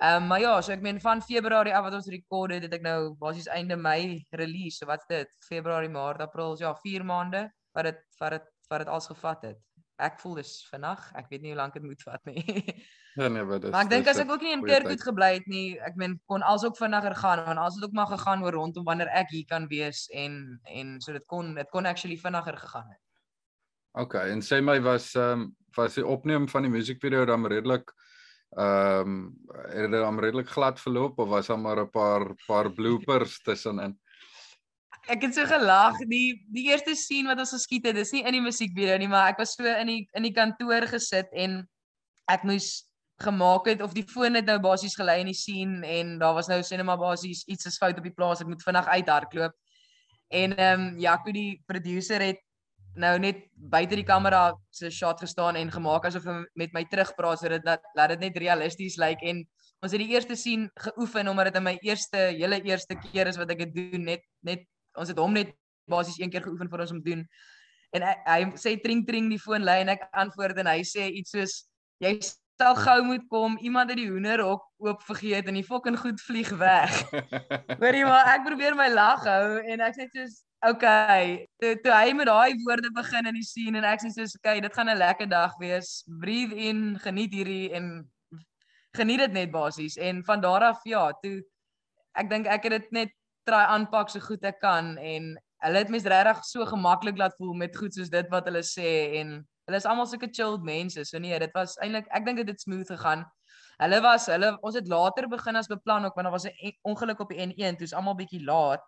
Ehm 0.00 0.22
um, 0.22 0.28
maar 0.28 0.40
ja, 0.40 0.60
so 0.62 0.72
ek 0.72 0.80
meen 0.80 1.00
van 1.00 1.22
Februarie 1.22 1.76
af 1.76 1.84
wat 1.84 1.94
ons 1.94 2.08
rekord 2.08 2.52
het, 2.52 2.62
het 2.62 2.74
ek 2.74 2.82
nou 2.82 3.14
basies 3.20 3.46
einde 3.48 3.76
Mei 3.76 4.24
release. 4.30 4.76
So 4.78 4.86
wat's 4.86 5.06
dit? 5.08 5.28
Februarie, 5.48 5.88
Maart, 5.88 6.20
April, 6.20 6.56
ja, 6.60 6.74
4 6.74 7.04
maande 7.04 7.50
wat 7.72 7.84
dit 7.84 8.00
wat 8.20 8.30
dit 8.30 8.52
wat 8.68 8.78
dit 8.78 8.88
als 8.88 9.06
gevat 9.06 9.42
het 9.42 9.75
ek 10.02 10.18
voel 10.20 10.34
dis 10.40 10.50
vinnig. 10.70 11.02
Ek 11.16 11.28
weet 11.30 11.42
nie 11.42 11.52
hoe 11.52 11.58
lank 11.58 11.76
dit 11.76 11.84
moet 11.84 12.02
vat 12.04 12.22
nie. 12.28 12.42
ja 13.20 13.28
nee, 13.32 13.44
maar 13.44 13.60
dis 13.62 13.72
Maar 13.72 13.86
ek 13.86 13.92
dink 13.94 14.10
as 14.12 14.20
ek 14.22 14.32
ook 14.32 14.44
nie 14.44 14.52
in 14.56 14.64
Kirkwood 14.66 15.04
gebly 15.08 15.30
het 15.38 15.48
nie, 15.50 15.64
ek 15.88 15.96
meen 16.00 16.18
kon 16.30 16.44
alsook 16.44 16.76
vinniger 16.78 17.16
gaan 17.16 17.44
want 17.48 17.62
as 17.62 17.78
dit 17.78 17.86
ook 17.88 17.96
maar 17.96 18.10
gegaan 18.12 18.44
oor 18.44 18.58
rondom 18.58 18.86
wanneer 18.88 19.10
ek 19.16 19.32
hier 19.32 19.46
kan 19.48 19.68
wees 19.72 20.06
en 20.12 20.58
en 20.72 20.96
so 21.00 21.16
dit 21.16 21.26
kon 21.32 21.54
dit 21.56 21.72
kon 21.72 21.88
actually 21.88 22.18
vinniger 22.20 22.58
gegaan 22.60 22.90
het. 22.92 23.02
OK, 23.96 24.18
en 24.28 24.44
sê 24.44 24.60
my 24.60 24.78
was 24.84 25.14
ehm 25.16 25.46
um, 25.46 25.54
was 25.76 25.96
die 25.96 26.06
opneem 26.08 26.46
van 26.48 26.64
die 26.64 26.72
musiekvideo 26.72 27.24
dan 27.28 27.48
redelik 27.48 27.92
ehm 28.56 29.08
um, 29.08 29.16
het 29.72 29.90
dit 29.90 30.00
dan 30.00 30.20
redelik 30.20 30.48
glad 30.48 30.80
verloop 30.80 31.18
of 31.18 31.28
was 31.28 31.48
daar 31.48 31.60
maar 31.60 31.80
'n 31.80 31.90
paar 31.90 32.34
paar 32.46 32.72
bloopers 32.72 33.40
tussenin? 33.42 33.96
Ek 35.12 35.22
het 35.22 35.36
so 35.36 35.46
gelag 35.46 35.98
die 36.10 36.34
die 36.52 36.66
eerste 36.70 36.96
scene 36.98 37.30
wat 37.30 37.40
ons 37.44 37.54
geskiet 37.54 37.86
het 37.86 37.96
dis 37.98 38.12
nie 38.12 38.24
in 38.26 38.38
die 38.38 38.44
musiekvideo 38.44 38.98
nie 38.98 39.10
maar 39.10 39.30
ek 39.32 39.40
was 39.42 39.54
so 39.54 39.66
in 39.66 39.92
die 39.92 40.02
in 40.18 40.26
die 40.26 40.34
kantoor 40.34 40.86
gesit 40.90 41.30
en 41.32 41.62
ek 42.30 42.44
moes 42.46 42.86
gemaak 43.22 43.66
het 43.70 43.82
of 43.82 43.94
die 43.96 44.04
foon 44.04 44.36
het 44.36 44.48
nou 44.48 44.58
basies 44.60 44.96
gelei 44.96 45.20
in 45.22 45.30
die 45.30 45.36
scene 45.36 45.86
en 45.88 46.16
daar 46.20 46.34
was 46.36 46.50
nou 46.52 46.58
sinema 46.62 46.96
basies 47.00 47.44
iets 47.48 47.68
is 47.70 47.78
fout 47.80 47.96
op 47.96 48.04
die 48.04 48.14
plaas 48.14 48.42
ek 48.44 48.50
moet 48.50 48.64
vinnig 48.64 48.90
uithardloop. 48.98 49.54
En 50.28 50.56
ehm 50.56 50.80
um, 50.80 50.98
Jaco 51.00 51.32
die 51.32 51.62
producer 51.66 52.20
het 52.20 52.42
nou 52.96 53.16
net 53.20 53.42
buite 53.54 53.96
die 53.96 54.04
kamera 54.04 54.54
se 54.72 54.90
shot 54.90 55.20
gestaan 55.20 55.56
en 55.56 55.72
gemaak 55.72 56.04
asof 56.08 56.24
hy 56.28 56.36
met 56.56 56.72
my 56.76 56.84
terugpraat 56.90 57.40
sodat 57.40 57.64
dat 57.64 57.84
laat 57.94 58.14
dit 58.14 58.26
net 58.26 58.36
realisties 58.36 58.96
lyk. 59.00 59.22
En 59.22 59.44
ons 59.80 59.92
het 59.92 60.00
die 60.00 60.12
eerste 60.12 60.36
scene 60.36 60.68
geoefen 60.74 61.28
omdat 61.28 61.52
dit 61.52 61.60
in 61.60 61.68
my 61.70 61.76
eerste 61.82 62.30
hele 62.36 62.60
eerste 62.64 62.96
keer 63.00 63.32
is 63.32 63.40
wat 63.40 63.50
ek 63.50 63.64
dit 63.64 63.92
doen 63.92 64.04
net 64.12 64.24
net 64.42 64.64
ons 64.96 65.12
het 65.12 65.18
hom 65.20 65.36
net 65.36 65.54
basies 65.90 66.18
een 66.18 66.32
keer 66.32 66.42
geoefen 66.42 66.70
vir 66.70 66.82
ons 66.84 66.94
om 66.96 67.02
doen. 67.02 67.22
En 67.94 68.02
hy, 68.02 68.14
hy 68.26 68.40
sê 68.60 68.74
tring 68.82 69.04
tring 69.06 69.30
die 69.30 69.40
foon 69.40 69.64
lei 69.66 69.80
en 69.84 69.92
ek 69.94 70.08
antwoord 70.12 70.58
en 70.62 70.70
hy 70.72 70.82
sê 70.86 71.08
iets 71.20 71.36
soos 71.36 71.54
jy 72.02 72.16
sal 72.56 72.76
gou 72.80 73.02
moet 73.04 73.24
kom, 73.28 73.58
iemand 73.60 73.90
het 73.92 74.00
die 74.00 74.08
hoenderhok 74.08 74.64
oop 74.80 75.02
vergeet 75.04 75.48
en 75.48 75.58
die 75.58 75.64
fucking 75.64 75.96
goed 76.00 76.20
vlieg 76.24 76.50
weg. 76.60 76.92
Hoorie 77.82 78.04
maar 78.08 78.32
ek 78.32 78.46
probeer 78.48 78.76
my 78.76 78.88
lag 78.92 79.24
hou 79.28 79.60
en 79.60 79.84
ek 79.84 79.96
sê 79.98 80.08
soos 80.08 80.40
okay, 80.64 81.44
toe 81.60 81.74
toe 81.84 81.92
hy 81.92 82.14
met 82.16 82.30
daai 82.30 82.56
woorde 82.64 82.90
begin 82.96 83.28
in 83.28 83.36
die 83.36 83.46
scene 83.46 83.80
en 83.80 83.88
ek 83.88 84.02
sê 84.04 84.12
soos 84.14 84.36
okay, 84.40 84.58
dit 84.64 84.72
gaan 84.72 84.88
'n 84.88 84.98
lekker 84.98 85.28
dag 85.28 85.52
wees. 85.60 86.00
Breathe 86.20 86.56
in, 86.56 86.96
geniet 87.04 87.36
hierdie 87.36 87.72
en 87.76 88.08
geniet 88.96 89.26
dit 89.26 89.36
net 89.36 89.52
basies 89.52 90.00
en 90.00 90.24
van 90.24 90.40
daar 90.40 90.72
af 90.72 90.80
ja, 90.88 91.10
toe 91.22 91.42
ek 92.16 92.30
dink 92.32 92.48
ek 92.48 92.64
het 92.64 92.78
dit 92.80 92.92
net 92.92 93.15
try 93.46 93.64
aanpak 93.72 94.10
so 94.10 94.20
goed 94.20 94.44
ek 94.44 94.60
kan 94.60 94.96
en 94.98 95.34
hulle 95.64 95.82
het 95.82 95.92
mens 95.92 96.04
regtig 96.04 96.44
so 96.44 96.66
gemaklik 96.68 97.18
laat 97.18 97.36
voel 97.38 97.54
met 97.54 97.76
goed 97.76 97.94
soos 97.94 98.10
dit 98.12 98.28
wat 98.32 98.48
hulle 98.50 98.62
sê 98.66 99.20
en 99.20 99.38
hulle 99.66 99.80
is 99.80 99.86
almal 99.88 100.06
sulke 100.06 100.28
chilled 100.32 100.62
mense. 100.62 101.04
So 101.08 101.18
nee, 101.18 101.38
dit 101.42 101.54
was 101.54 101.74
eintlik 101.82 102.10
ek 102.14 102.26
dink 102.26 102.42
dit 102.42 102.52
het 102.52 102.62
smooth 102.62 102.90
gegaan. 102.92 103.24
Hulle 103.82 103.98
was 104.04 104.28
hulle 104.32 104.52
ons 104.64 104.78
het 104.78 104.88
later 104.88 105.28
begin 105.30 105.58
as 105.58 105.70
beplan 105.70 106.06
ook 106.08 106.14
want 106.18 106.28
daar 106.28 106.36
was 106.36 106.46
'n 106.46 106.72
ongeluk 106.82 107.20
op 107.20 107.30
die 107.30 107.40
N1, 107.46 107.76
toe's 107.76 107.92
almal 107.92 108.14
bietjie 108.14 108.44
laat. 108.44 108.82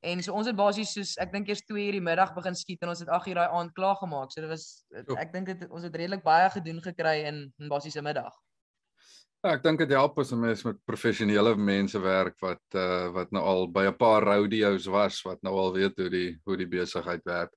En 0.00 0.22
so 0.22 0.32
ons 0.32 0.46
het 0.46 0.56
basies 0.56 0.92
soos 0.92 1.16
ek 1.18 1.32
dink 1.32 1.48
eers 1.48 1.64
2 1.66 1.86
uur 1.86 1.92
die 1.92 2.00
middag 2.00 2.34
begin 2.34 2.54
skiet 2.54 2.82
en 2.82 2.88
ons 2.88 3.00
het 3.00 3.08
8 3.08 3.26
uur 3.26 3.34
daai 3.34 3.48
aand 3.48 3.72
klaar 3.72 3.96
gemaak. 3.96 4.32
So 4.32 4.40
dit 4.40 4.50
was 4.50 4.84
ek 5.18 5.32
dink 5.32 5.46
dit 5.46 5.70
ons 5.70 5.82
het 5.82 5.96
redelik 5.96 6.22
baie 6.22 6.50
gedoen 6.50 6.80
gekry 6.82 7.24
in 7.26 7.52
in 7.58 7.68
basies 7.68 7.96
'n 7.96 8.04
middag. 8.04 8.34
Ja, 9.44 9.52
ek 9.54 9.62
dink 9.62 9.78
dit 9.78 9.92
help 9.94 10.16
as 10.18 10.32
'n 10.32 10.40
mens 10.40 10.64
met 10.66 10.78
professionele 10.84 11.54
mense 11.56 11.98
werk 12.02 12.40
wat 12.42 12.62
uh 12.74 13.06
wat 13.14 13.30
nou 13.30 13.42
al 13.44 13.68
by 13.70 13.84
'n 13.86 13.96
paar 13.96 14.22
rodeos 14.22 14.86
was 14.86 15.22
wat 15.22 15.38
nou 15.42 15.54
al 15.54 15.72
weet 15.72 15.96
hoe 15.96 16.10
die 16.10 16.40
hoe 16.44 16.56
die 16.56 16.66
besigheid 16.66 17.22
werk. 17.24 17.52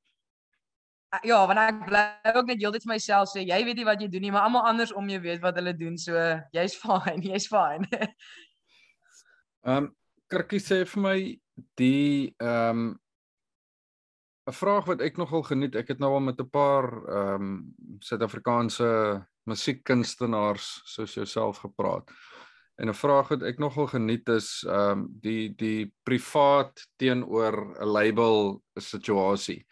ja, 1.24 1.46
want 1.48 1.60
ek 1.60 1.86
bly 1.88 2.34
ook 2.36 2.46
net 2.46 2.62
heeltyd 2.62 2.84
vir 2.86 2.94
myself 2.94 3.30
sê 3.30 3.42
jy 3.42 3.66
weet 3.66 3.78
nie 3.78 3.86
wat 3.86 4.02
jy 4.02 4.08
doen 4.08 4.22
nie, 4.22 4.32
maar 4.32 4.46
almal 4.46 4.68
anders 4.68 4.94
om 4.94 5.10
jou 5.10 5.20
weet 5.22 5.42
wat 5.42 5.56
hulle 5.56 5.74
doen. 5.74 5.98
So 5.98 6.14
jy's 6.54 6.76
fine, 6.76 7.22
jy's 7.32 7.48
fine. 7.48 7.88
Ehm 9.66 9.78
um, 9.78 9.96
Kirkie 10.30 10.60
sê 10.60 10.86
vir 10.86 11.02
my 11.02 11.18
die 11.76 12.36
ehm 12.38 12.70
um, 12.70 13.00
'n 14.48 14.54
vraag 14.54 14.86
wat 14.86 15.02
ek 15.02 15.18
nogal 15.18 15.44
geniet. 15.44 15.76
Ek 15.76 15.88
het 15.88 16.00
nou 16.00 16.14
al 16.14 16.20
met 16.30 16.40
'n 16.40 16.50
paar 16.50 16.86
ehm 16.94 17.42
um, 17.42 17.74
Suid-Afrikaanse 18.00 19.26
musiekkunstenaars 19.50 20.82
soos 20.86 21.14
jouself 21.14 21.58
gepraat. 21.58 22.12
En 22.76 22.90
'n 22.90 22.94
vraag 22.94 23.28
wat 23.28 23.44
ek 23.44 23.60
nogal 23.60 23.88
geniet 23.88 24.30
is 24.30 24.64
ehm 24.68 24.92
um, 24.92 25.08
die 25.22 25.54
die 25.56 25.94
privaat 26.04 26.88
teenoor 26.96 27.78
'n 27.80 27.86
label 27.86 28.64
situasie. 28.76 29.66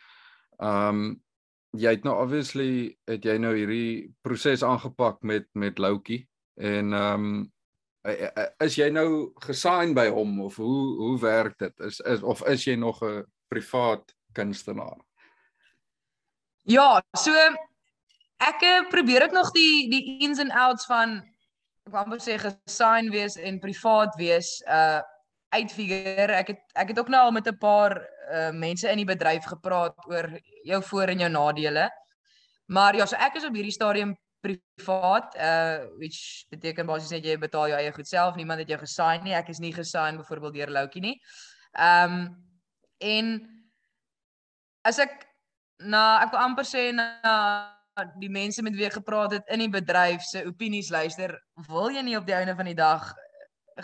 Ehm 0.57 0.87
um, 0.89 1.21
jy 1.71 1.89
het 1.89 2.03
nou 2.03 2.15
obviously 2.21 2.97
het 3.05 3.25
jy 3.25 3.37
nou 3.37 3.55
hierdie 3.55 4.13
proses 4.21 4.63
aangepak 4.63 5.21
met 5.21 5.47
met 5.53 5.77
Loukie 5.77 6.27
en 6.55 6.93
ehm 6.93 7.25
um, 7.25 7.51
is 8.63 8.75
jy 8.75 8.89
nou 8.89 9.33
gesign 9.43 9.93
by 9.93 10.07
hom 10.07 10.39
of 10.41 10.55
hoe 10.55 10.95
hoe 10.97 11.19
werk 11.19 11.57
dit? 11.57 11.79
Is 11.79 11.99
is 11.99 12.21
of 12.21 12.41
is 12.47 12.65
jy 12.65 12.75
nog 12.75 13.03
'n 13.03 13.25
privaat 13.47 14.15
kunstenaar? 14.33 14.97
Ja, 16.63 17.01
so 17.17 17.33
ek 18.39 18.63
eh, 18.63 18.87
probeer 18.91 19.27
ek 19.27 19.35
nog 19.35 19.51
die 19.55 19.89
die 19.91 20.19
ins 20.25 20.39
and 20.39 20.53
outs 20.55 20.87
van 20.89 21.19
ek 21.87 21.93
wou 21.93 22.01
amper 22.03 22.21
sê 22.23 22.37
gesign 22.39 23.09
wees 23.13 23.37
en 23.37 23.61
privaat 23.63 24.15
wees 24.19 24.59
uh 24.67 25.01
uitfigure. 25.49 26.29
Ek 26.37 26.51
het 26.53 26.59
ek 26.77 26.91
het 26.91 26.99
ook 27.01 27.07
nou 27.09 27.23
al 27.25 27.31
met 27.33 27.47
'n 27.47 27.57
paar 27.57 27.97
uh 28.29 28.51
mense 28.53 28.85
in 28.89 29.01
die 29.01 29.09
bedryf 29.09 29.45
gepraat 29.49 29.95
oor 30.05 30.29
jou 30.63 30.81
voor 30.83 31.09
en 31.09 31.19
jou 31.19 31.29
nadele. 31.29 31.89
Maar 32.67 32.95
ja, 32.95 33.05
so 33.05 33.15
ek 33.15 33.35
is 33.35 33.45
op 33.45 33.55
hierdie 33.55 33.73
stadium 33.73 34.15
privaat 34.41 35.35
uh 35.35 35.89
which 35.97 36.45
beteken 36.49 36.85
basies 36.85 37.11
net 37.11 37.25
jy 37.25 37.37
betaal 37.37 37.67
jou 37.67 37.79
eie 37.79 37.91
goed 37.91 38.07
self 38.07 38.35
niemand 38.35 38.59
het 38.59 38.69
jou 38.69 38.79
gesign 38.79 39.23
nie 39.23 39.33
ek 39.33 39.49
is 39.49 39.59
nie 39.59 39.73
gesign 39.73 40.17
byvoorbeeld 40.17 40.53
deur 40.53 40.69
Loukie 40.69 41.01
nie. 41.01 41.17
Ehm 41.73 42.13
um, 42.13 42.45
en 42.99 43.25
as 44.83 44.99
ek 44.99 45.25
na 45.79 46.21
ek 46.23 46.31
wil 46.31 46.39
amper 46.39 46.65
sê 46.65 46.91
na 46.93 47.78
die 48.19 48.29
mense 48.29 48.61
met 48.61 48.75
wie 48.75 48.85
ek 48.85 48.99
gepraat 48.99 49.31
het 49.31 49.51
in 49.53 49.59
die 49.59 49.69
bedryf 49.69 50.21
se 50.21 50.45
opinies 50.45 50.89
luister 50.89 51.35
wil 51.67 51.89
jy 51.89 52.01
nie 52.01 52.17
op 52.17 52.25
die 52.25 52.35
einde 52.35 52.55
van 52.55 52.65
die 52.65 52.77
dag 52.77 53.13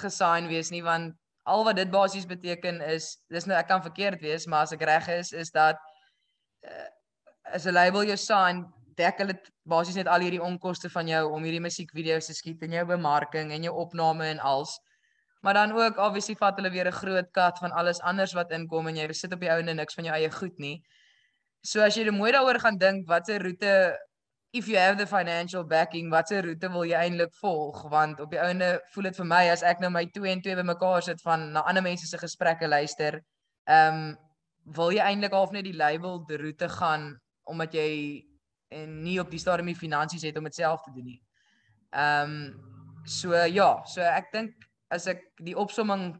gesign 0.03 0.47
wees 0.47 0.71
nie 0.71 0.83
want 0.83 1.15
al 1.43 1.63
wat 1.63 1.75
dit 1.75 1.91
basies 1.91 2.25
beteken 2.25 2.81
is 2.81 3.17
dis 3.29 3.45
nou 3.45 3.57
ek 3.57 3.67
kan 3.67 3.83
verkeerd 3.83 4.21
wees 4.21 4.47
maar 4.47 4.65
as 4.65 4.73
ek 4.73 4.81
reg 4.81 5.07
is 5.07 5.31
is 5.31 5.51
dat 5.51 5.77
uh, 6.65 6.89
as 7.53 7.65
'n 7.65 7.73
label 7.73 8.03
jou 8.03 8.17
sign 8.17 8.65
dek 8.97 9.19
hulle 9.19 9.35
basies 9.67 9.97
net 9.99 10.09
al 10.11 10.23
hierdie 10.23 10.41
onkoste 10.41 10.89
van 10.91 11.07
jou 11.09 11.23
om 11.35 11.45
hierdie 11.45 11.63
musiekvideo's 11.63 12.29
te 12.29 12.35
skiet 12.37 12.63
en 12.65 12.75
jou 12.77 12.85
bemarking 12.95 13.51
en 13.51 13.67
jou 13.67 13.73
opname 13.85 14.29
en 14.31 14.39
als. 14.39 14.77
Maar 15.45 15.59
dan 15.59 15.75
ook 15.77 15.99
obviously 16.01 16.35
vat 16.39 16.57
hulle 16.57 16.71
weer 16.71 16.87
'n 16.87 16.99
groot 17.01 17.31
kat 17.31 17.59
van 17.59 17.71
alles 17.71 18.01
anders 18.01 18.33
wat 18.33 18.51
inkom 18.51 18.87
en 18.87 18.95
jy 18.95 19.11
sit 19.13 19.33
op 19.33 19.39
die 19.39 19.51
ouene 19.51 19.73
niks 19.73 19.93
van 19.93 20.05
jou 20.05 20.15
eie 20.15 20.31
goed 20.31 20.57
nie. 20.57 20.81
So 21.65 21.81
as 21.81 21.95
jy 21.97 22.11
mooi 22.13 22.29
daaroor 22.35 22.59
gaan 22.61 22.77
dink, 22.77 23.07
watse 23.09 23.39
roete 23.41 23.95
if 24.53 24.67
you 24.69 24.77
have 24.77 24.97
the 24.97 25.07
financial 25.07 25.63
backing, 25.63 26.11
watse 26.13 26.37
roete 26.45 26.69
wil 26.71 26.85
jy 26.85 26.99
eintlik 26.99 27.33
volg? 27.41 27.79
Want 27.89 28.19
op 28.21 28.29
die 28.31 28.39
ouene 28.39 28.75
voel 28.93 29.09
dit 29.09 29.17
vir 29.17 29.27
my 29.31 29.41
as 29.49 29.63
ek 29.65 29.81
nou 29.81 29.89
my 29.89 30.05
2 30.13 30.29
en 30.29 30.43
2 30.45 30.59
bymekaar 30.61 31.01
sit 31.07 31.23
van 31.25 31.49
na 31.55 31.63
ander 31.65 31.83
mense 31.83 32.05
se 32.05 32.19
gesprekke 32.21 32.69
luister, 32.69 33.17
ehm 33.65 33.97
um, 33.97 34.13
wil 34.77 34.93
jy 34.93 35.01
eintlik 35.01 35.33
half 35.33 35.51
net 35.53 35.65
die 35.65 35.75
label 35.77 36.23
die 36.29 36.39
roete 36.41 36.69
gaan 36.77 37.11
omdat 37.49 37.73
jy 37.77 37.89
en 38.73 38.95
nie 39.05 39.19
op 39.21 39.29
die 39.29 39.41
stadium 39.41 39.69
die 39.69 39.77
finansies 39.77 40.25
het 40.25 40.37
om 40.37 40.47
dit 40.49 40.57
self 40.57 40.85
te 40.85 40.93
doen 40.93 41.09
nie. 41.15 41.19
Ehm 41.97 42.37
um, 42.37 43.01
so 43.05 43.33
ja, 43.33 43.71
so 43.89 44.05
ek 44.05 44.29
dink 44.37 44.69
as 44.93 45.09
ek 45.09 45.25
die 45.41 45.57
opsomming 45.57 46.13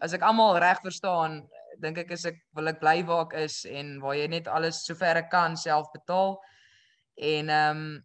as 0.00 0.16
ek 0.16 0.24
almal 0.24 0.56
reg 0.56 0.80
verstaan, 0.84 1.42
dink 1.84 2.00
ek 2.02 2.16
is 2.16 2.24
ek 2.30 2.40
wil 2.56 2.72
ek 2.72 2.80
bly 2.80 2.96
waar 3.08 3.26
ek 3.26 3.36
is 3.44 3.60
en 3.68 3.98
waar 4.02 4.16
jy 4.18 4.26
net 4.32 4.48
alles 4.48 4.82
sover 4.86 5.20
ek 5.20 5.30
kan 5.32 5.56
self 5.60 5.92
betaal 5.94 6.38
en 7.20 7.52
ehm 7.52 7.84
um, 7.84 8.02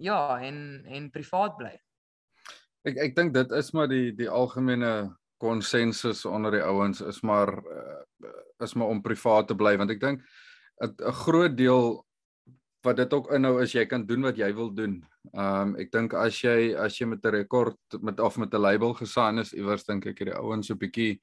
ja, 0.00 0.38
en 0.40 0.84
en 0.88 1.10
privaat 1.12 1.56
bly. 1.60 1.72
Ek 2.88 3.00
ek 3.08 3.16
dink 3.16 3.34
dit 3.36 3.56
is 3.56 3.72
maar 3.76 3.88
die 3.90 4.12
die 4.16 4.28
algemene 4.28 5.12
konsensus 5.40 6.24
onder 6.28 6.56
die 6.56 6.64
ouens 6.64 7.00
is 7.00 7.20
maar 7.24 7.52
uh, 7.60 8.00
is 8.64 8.74
maar 8.76 8.92
om 8.92 9.02
privaat 9.04 9.48
te 9.48 9.56
bly 9.56 9.76
want 9.80 9.92
ek 9.92 10.00
dink 10.00 10.24
'n 10.80 11.12
groot 11.24 11.56
deel 11.56 12.00
wat 12.84 12.96
dit 12.96 13.12
ook 13.12 13.32
inhou 13.36 13.60
is 13.60 13.74
jy 13.76 13.84
kan 13.84 14.06
doen 14.06 14.22
wat 14.24 14.36
jy 14.36 14.52
wil 14.56 14.72
doen. 14.72 15.00
Ehm 15.34 15.74
um, 15.74 15.76
ek 15.76 15.92
dink 15.92 16.14
as 16.14 16.40
jy 16.44 16.72
as 16.76 16.96
jy 17.00 17.06
met 17.06 17.24
'n 17.24 17.36
rekord 17.36 18.00
met 18.00 18.20
of 18.20 18.38
met 18.38 18.54
'n 18.54 18.60
label 18.60 18.94
gesign 18.94 19.38
is 19.38 19.52
iewers 19.52 19.84
dink 19.84 20.06
ek 20.06 20.18
hierdie 20.18 20.40
ouens 20.40 20.66
so 20.66 20.74
'n 20.74 20.80
bietjie 20.80 21.20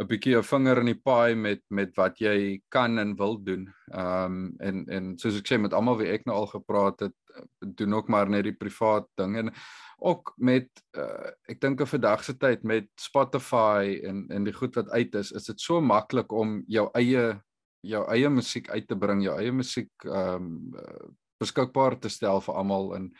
'n 0.00 0.08
bietjie 0.08 0.36
'n 0.38 0.46
vinger 0.46 0.78
in 0.80 0.88
die 0.88 1.02
paai 1.04 1.34
met 1.36 1.60
met 1.68 1.92
wat 1.96 2.20
jy 2.20 2.60
kan 2.72 2.98
en 2.98 3.16
wil 3.16 3.36
doen. 3.44 3.66
Ehm 3.92 4.24
um, 4.24 4.56
en 4.60 4.86
en 4.88 5.18
soos 5.18 5.36
ek 5.40 5.48
sê 5.50 5.58
met 5.60 5.74
almal 5.76 5.98
wie 6.00 6.08
ek 6.08 6.24
nou 6.26 6.36
al 6.36 6.48
gepraat 6.48 7.00
het, 7.00 7.16
doen 7.60 7.94
ook 7.94 8.08
maar 8.08 8.30
net 8.30 8.44
die 8.44 8.56
privaat 8.56 9.06
ding 9.20 9.36
en 9.36 9.52
ook 10.00 10.32
met 10.38 10.68
uh, 10.96 11.30
ek 11.48 11.60
dink 11.60 11.80
'n 11.80 11.92
vandag 11.92 12.24
se 12.24 12.34
tyd 12.34 12.64
met 12.64 12.88
Spotify 12.96 14.00
en 14.04 14.26
en 14.30 14.44
die 14.44 14.56
goed 14.56 14.74
wat 14.74 14.90
uit 14.90 15.14
is, 15.14 15.32
is 15.32 15.44
dit 15.44 15.60
so 15.60 15.80
maklik 15.80 16.32
om 16.32 16.62
jou 16.66 16.88
eie 16.94 17.40
jou 17.82 18.04
eie 18.12 18.28
musiek 18.28 18.70
uit 18.70 18.88
te 18.88 18.96
bring, 18.96 19.22
jou 19.22 19.36
eie 19.38 19.52
musiek 19.52 19.92
ehm 20.04 20.36
um, 20.36 21.16
beskikbaar 21.40 21.96
te 22.00 22.08
stel 22.08 22.40
vir 22.40 22.54
almal 22.54 22.94
en 22.96 23.12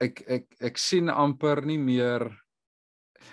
ek 0.00 0.22
ek 0.26 0.46
ek 0.60 0.78
sien 0.78 1.08
amper 1.08 1.62
nie 1.66 1.78
meer 1.78 2.41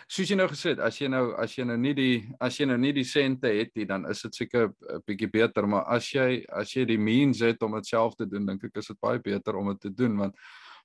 soos 0.08 0.30
jy 0.30 0.36
nou 0.36 0.48
gesê 0.52 0.74
het, 0.74 0.80
as 0.80 1.00
jy 1.02 1.10
nou 1.12 1.24
as 1.40 1.56
jy 1.58 1.66
nou 1.68 1.78
nie 1.78 1.94
die 1.98 2.16
as 2.40 2.60
jy 2.60 2.66
nou 2.70 2.78
nie 2.78 2.94
die 2.94 3.08
sente 3.08 3.52
het 3.54 3.72
nie, 3.76 3.86
dan 3.90 4.06
is 4.10 4.22
dit 4.22 4.36
seker 4.36 4.70
'n 4.70 5.04
bietjie 5.08 5.32
beter, 5.32 5.68
maar 5.68 5.86
as 5.88 6.10
jy 6.14 6.46
as 6.50 6.76
jy 6.76 6.86
die 6.86 6.98
means 6.98 7.40
het 7.42 7.62
om 7.64 7.76
dit 7.76 7.86
self 7.86 8.16
te 8.16 8.26
doen, 8.26 8.46
dink 8.46 8.64
ek 8.64 8.78
is 8.78 8.88
dit 8.88 9.00
baie 9.02 9.20
beter 9.20 9.56
om 9.56 9.68
dit 9.74 9.82
te 9.82 9.90
doen 9.90 10.18
want 10.18 10.36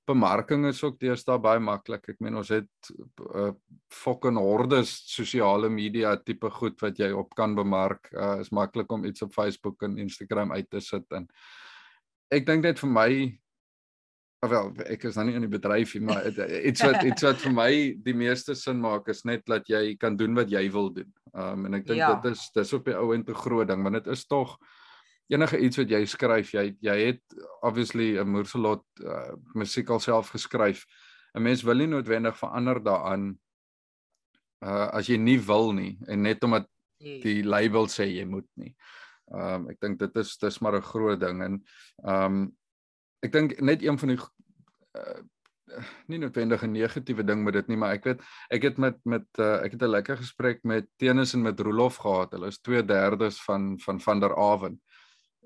bemarking 0.05 0.67
is 0.69 0.83
ook 0.83 0.99
deesdae 0.99 1.39
baie 1.41 1.59
maklik. 1.59 2.09
Ek 2.09 2.19
meen 2.21 2.35
ons 2.37 2.49
het 2.49 2.69
'n 2.91 3.09
uh, 3.35 3.51
fucking 3.89 4.37
hordes 4.37 4.89
sosiale 5.09 5.69
media 5.69 6.15
tipe 6.17 6.49
goed 6.49 6.79
wat 6.81 6.99
jy 6.99 7.11
op 7.11 7.33
kan 7.35 7.55
bemark. 7.55 8.09
Uh, 8.13 8.39
is 8.39 8.51
maklik 8.51 8.91
om 8.91 9.05
iets 9.05 9.21
op 9.21 9.33
Facebook 9.33 9.81
en 9.81 9.97
Instagram 9.97 10.51
uit 10.51 10.69
te 10.69 10.79
sit 10.79 11.05
en 11.11 11.27
ek 12.31 12.45
dink 12.45 12.63
net 12.63 12.79
vir 12.79 12.89
my 12.89 13.39
wel 14.49 14.71
ek 14.85 15.03
is 15.09 15.15
nou 15.15 15.25
nie 15.27 15.35
in 15.35 15.45
die 15.45 15.51
bedryf 15.51 15.95
nie, 15.95 16.03
maar 16.07 16.27
iets 16.27 16.83
wat 16.85 17.03
iets 17.03 17.25
wat 17.25 17.37
vir 17.43 17.53
my 17.55 17.69
die 18.05 18.15
meeste 18.17 18.55
sin 18.55 18.79
maak 18.81 19.07
is 19.09 19.23
net 19.25 19.45
dat 19.45 19.69
jy 19.69 19.95
kan 19.99 20.17
doen 20.17 20.35
wat 20.35 20.51
jy 20.51 20.65
wil 20.71 20.91
doen. 20.93 21.11
Um 21.33 21.65
en 21.65 21.79
ek 21.79 21.85
dink 21.87 21.99
ja. 21.99 22.13
dit 22.15 22.31
is 22.31 22.49
dis 22.55 22.73
op 22.73 22.85
die 22.85 22.97
ou 22.97 23.13
en 23.15 23.23
te 23.23 23.33
groot 23.33 23.67
ding, 23.67 23.83
want 23.83 23.99
dit 23.99 24.11
is 24.13 24.25
tog 24.27 24.57
enige 25.33 25.57
iets 25.57 25.77
wat 25.81 25.89
jy 25.89 26.03
skryf, 26.05 26.53
jy 26.53 26.65
jy 26.85 26.97
het 27.07 27.39
obviously 27.61 28.17
'n 28.19 28.29
Moerselot 28.29 28.85
uh, 29.01 29.33
musiek 29.55 29.89
alself 29.89 30.29
geskryf. 30.29 30.85
'n 31.35 31.43
Mens 31.43 31.63
wil 31.63 31.75
nie 31.75 31.87
noodwendig 31.87 32.37
verander 32.37 32.83
daaraan 32.83 33.37
uh 34.65 34.89
as 34.93 35.07
jy 35.07 35.17
nie 35.17 35.39
wil 35.39 35.73
nie 35.73 35.97
en 36.07 36.21
net 36.21 36.43
omdat 36.43 36.67
die 36.99 37.43
label 37.43 37.87
sê 37.87 38.07
jy 38.07 38.25
moet 38.25 38.47
nie. 38.55 38.75
Um 39.33 39.69
ek 39.69 39.79
dink 39.81 39.99
dit 39.99 40.15
is 40.21 40.37
dis 40.37 40.61
maar 40.61 40.75
'n 40.77 40.81
groot 40.81 41.19
ding 41.19 41.41
en 41.43 41.63
um 42.03 42.55
ek 43.25 43.31
dink 43.31 43.61
net 43.61 43.83
een 43.83 43.97
van 43.97 44.13
die 44.13 44.19
uh, 44.95 45.21
nie 46.07 46.19
noodwendig 46.21 46.63
'n 46.63 46.71
negatiewe 46.71 47.23
ding 47.23 47.43
met 47.43 47.53
dit 47.53 47.67
nie, 47.67 47.77
maar 47.77 47.95
ek 47.97 48.03
weet 48.05 48.21
ek 48.53 48.63
het 48.69 48.77
met 48.77 48.97
met 49.05 49.25
uh, 49.39 49.63
ek 49.65 49.71
het 49.71 49.81
'n 49.81 49.95
lekker 49.97 50.17
gesprek 50.17 50.63
met 50.63 50.87
Tenus 50.97 51.33
en 51.33 51.41
met 51.41 51.59
Rolof 51.59 51.97
gehad. 51.97 52.31
Hulle 52.31 52.47
is 52.47 52.59
2/3 52.61 53.41
van 53.45 53.79
van 53.79 53.99
van 54.01 54.19
der 54.19 54.35
Awen 54.35 54.81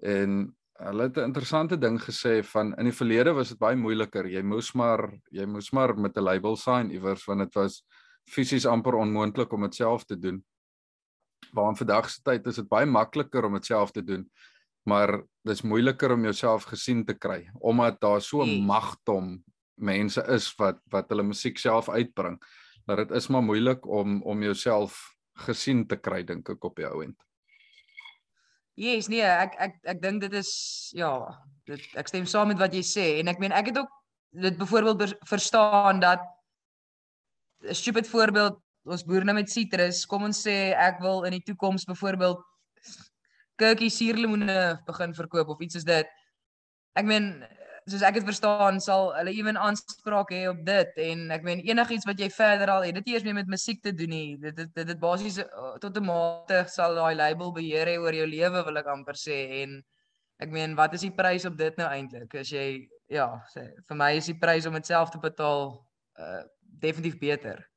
en 0.01 0.55
hulle 0.79 1.03
het 1.03 1.17
'n 1.17 1.29
interessante 1.31 1.77
ding 1.77 1.99
gesê 1.99 2.43
van 2.43 2.75
in 2.77 2.85
die 2.85 2.95
verlede 2.95 3.33
was 3.33 3.49
dit 3.49 3.57
baie 3.57 3.75
moeiliker. 3.75 4.27
Jy 4.27 4.41
moes 4.41 4.73
maar 4.73 5.09
jy 5.31 5.45
moes 5.45 5.71
maar 5.71 5.95
met 5.99 6.17
'n 6.17 6.23
label 6.23 6.55
sign 6.55 6.91
iewers 6.91 7.25
want 7.25 7.39
dit 7.39 7.53
was 7.53 7.83
fisies 8.29 8.65
amper 8.65 8.93
onmoontlik 8.93 9.51
om 9.53 9.61
dit 9.61 9.75
self 9.75 10.05
te 10.05 10.19
doen. 10.19 10.43
Waar 11.53 11.69
in 11.69 11.75
vandag 11.75 12.09
se 12.09 12.21
tyd 12.21 12.47
is 12.47 12.55
dit 12.55 12.67
baie 12.67 12.85
makliker 12.85 13.45
om 13.45 13.53
dit 13.53 13.65
self 13.65 13.91
te 13.91 14.03
doen, 14.03 14.29
maar 14.89 15.13
dis 15.47 15.61
moeiliker 15.61 16.13
om 16.15 16.25
jouself 16.27 16.67
gesien 16.71 17.05
te 17.05 17.15
kry 17.15 17.43
omdat 17.59 17.99
daar 18.01 18.21
so 18.21 18.43
hmm. 18.43 18.65
magdom 18.67 19.37
mense 19.79 20.23
is 20.35 20.49
wat 20.59 20.81
wat 20.91 21.09
hulle 21.13 21.23
musiek 21.23 21.57
self 21.57 21.89
uitbring. 21.89 22.37
Dat 22.89 23.03
dit 23.03 23.15
is 23.17 23.29
maar 23.31 23.45
moeilik 23.45 23.85
om 23.87 24.21
om 24.23 24.43
jouself 24.43 24.99
gesien 25.45 25.85
te 25.87 25.97
kry 25.97 26.23
dink 26.27 26.49
ek 26.49 26.65
op 26.67 26.75
die 26.79 26.87
ou 26.87 27.03
end. 27.03 27.17
Yes, 28.79 29.09
nee, 29.11 29.23
ek 29.23 29.55
ek 29.59 29.79
ek 29.95 30.01
dink 30.03 30.23
dit 30.23 30.35
is 30.39 30.51
ja, 30.95 31.11
dit 31.67 31.83
ek 31.99 32.11
stem 32.11 32.27
saam 32.27 32.51
met 32.51 32.59
wat 32.61 32.75
jy 32.75 32.83
sê 32.87 33.07
en 33.19 33.31
ek 33.31 33.39
meen 33.43 33.55
ek 33.55 33.71
het 33.71 33.81
ook 33.81 33.95
dit 34.39 34.57
byvoorbeeld 34.59 35.15
verstaan 35.27 35.99
dat 36.03 36.23
'n 37.63 37.75
stupid 37.75 38.07
voorbeeld 38.07 38.59
ons 38.85 39.03
boer 39.03 39.25
nou 39.25 39.35
met 39.35 39.49
sitrus, 39.51 40.05
kom 40.05 40.23
ons 40.23 40.39
sê 40.47 40.73
ek 40.73 41.01
wil 41.03 41.25
in 41.27 41.35
die 41.37 41.43
toekoms 41.43 41.85
byvoorbeeld 41.85 42.39
kurkie 43.59 43.91
suurlemoene 43.93 44.59
begin 44.87 45.15
verkoop 45.17 45.55
of 45.55 45.61
iets 45.61 45.77
soos 45.77 45.87
dit. 45.87 46.11
Ek 46.97 47.05
meen 47.05 47.31
soos 47.89 48.03
ek 48.05 48.19
dit 48.19 48.25
verstaan 48.27 48.77
sal 48.83 49.09
hulle 49.17 49.33
ewen 49.33 49.57
aanspraak 49.57 50.31
hê 50.35 50.43
op 50.49 50.59
dit 50.65 50.99
en 51.05 51.29
ek 51.33 51.45
meen 51.45 51.61
enigiets 51.65 52.05
wat 52.09 52.19
jy 52.21 52.29
verder 52.33 52.69
al 52.73 52.85
het 52.85 52.99
dit 52.99 53.13
eers 53.13 53.25
meer 53.25 53.37
met 53.39 53.49
musiek 53.49 53.81
te 53.83 53.93
doen 53.95 54.13
nie. 54.13 54.37
Dit 54.41 54.57
dit 54.57 54.73
dit, 54.75 54.87
dit 54.91 54.99
basies 54.99 55.39
uh, 55.43 55.75
tot 55.81 55.97
'n 55.97 56.05
mate 56.05 56.65
sal 56.69 56.95
daai 56.97 57.15
label 57.15 57.53
beheer 57.55 57.87
hê 57.87 57.97
oor 57.97 58.13
jou 58.13 58.27
lewe 58.27 58.65
wil 58.67 58.81
ek 58.83 58.91
amper 58.93 59.17
sê. 59.17 59.39
En 59.63 59.79
ek 60.39 60.51
meen 60.53 60.75
wat 60.75 60.93
is 60.95 61.03
die 61.07 61.15
prys 61.15 61.45
op 61.45 61.57
dit 61.59 61.77
nou 61.79 61.87
eintlik 61.89 62.35
as 62.39 62.51
jy 62.51 62.87
ja 63.11 63.27
sê 63.53 63.65
vir 63.87 63.97
my 63.97 64.13
is 64.17 64.29
die 64.31 64.37
prys 64.39 64.67
om 64.69 64.77
dit 64.77 64.87
self 64.87 65.11
te 65.11 65.19
betaal 65.19 65.73
uh, 66.19 66.43
definitief 66.61 67.19
beter 67.19 67.68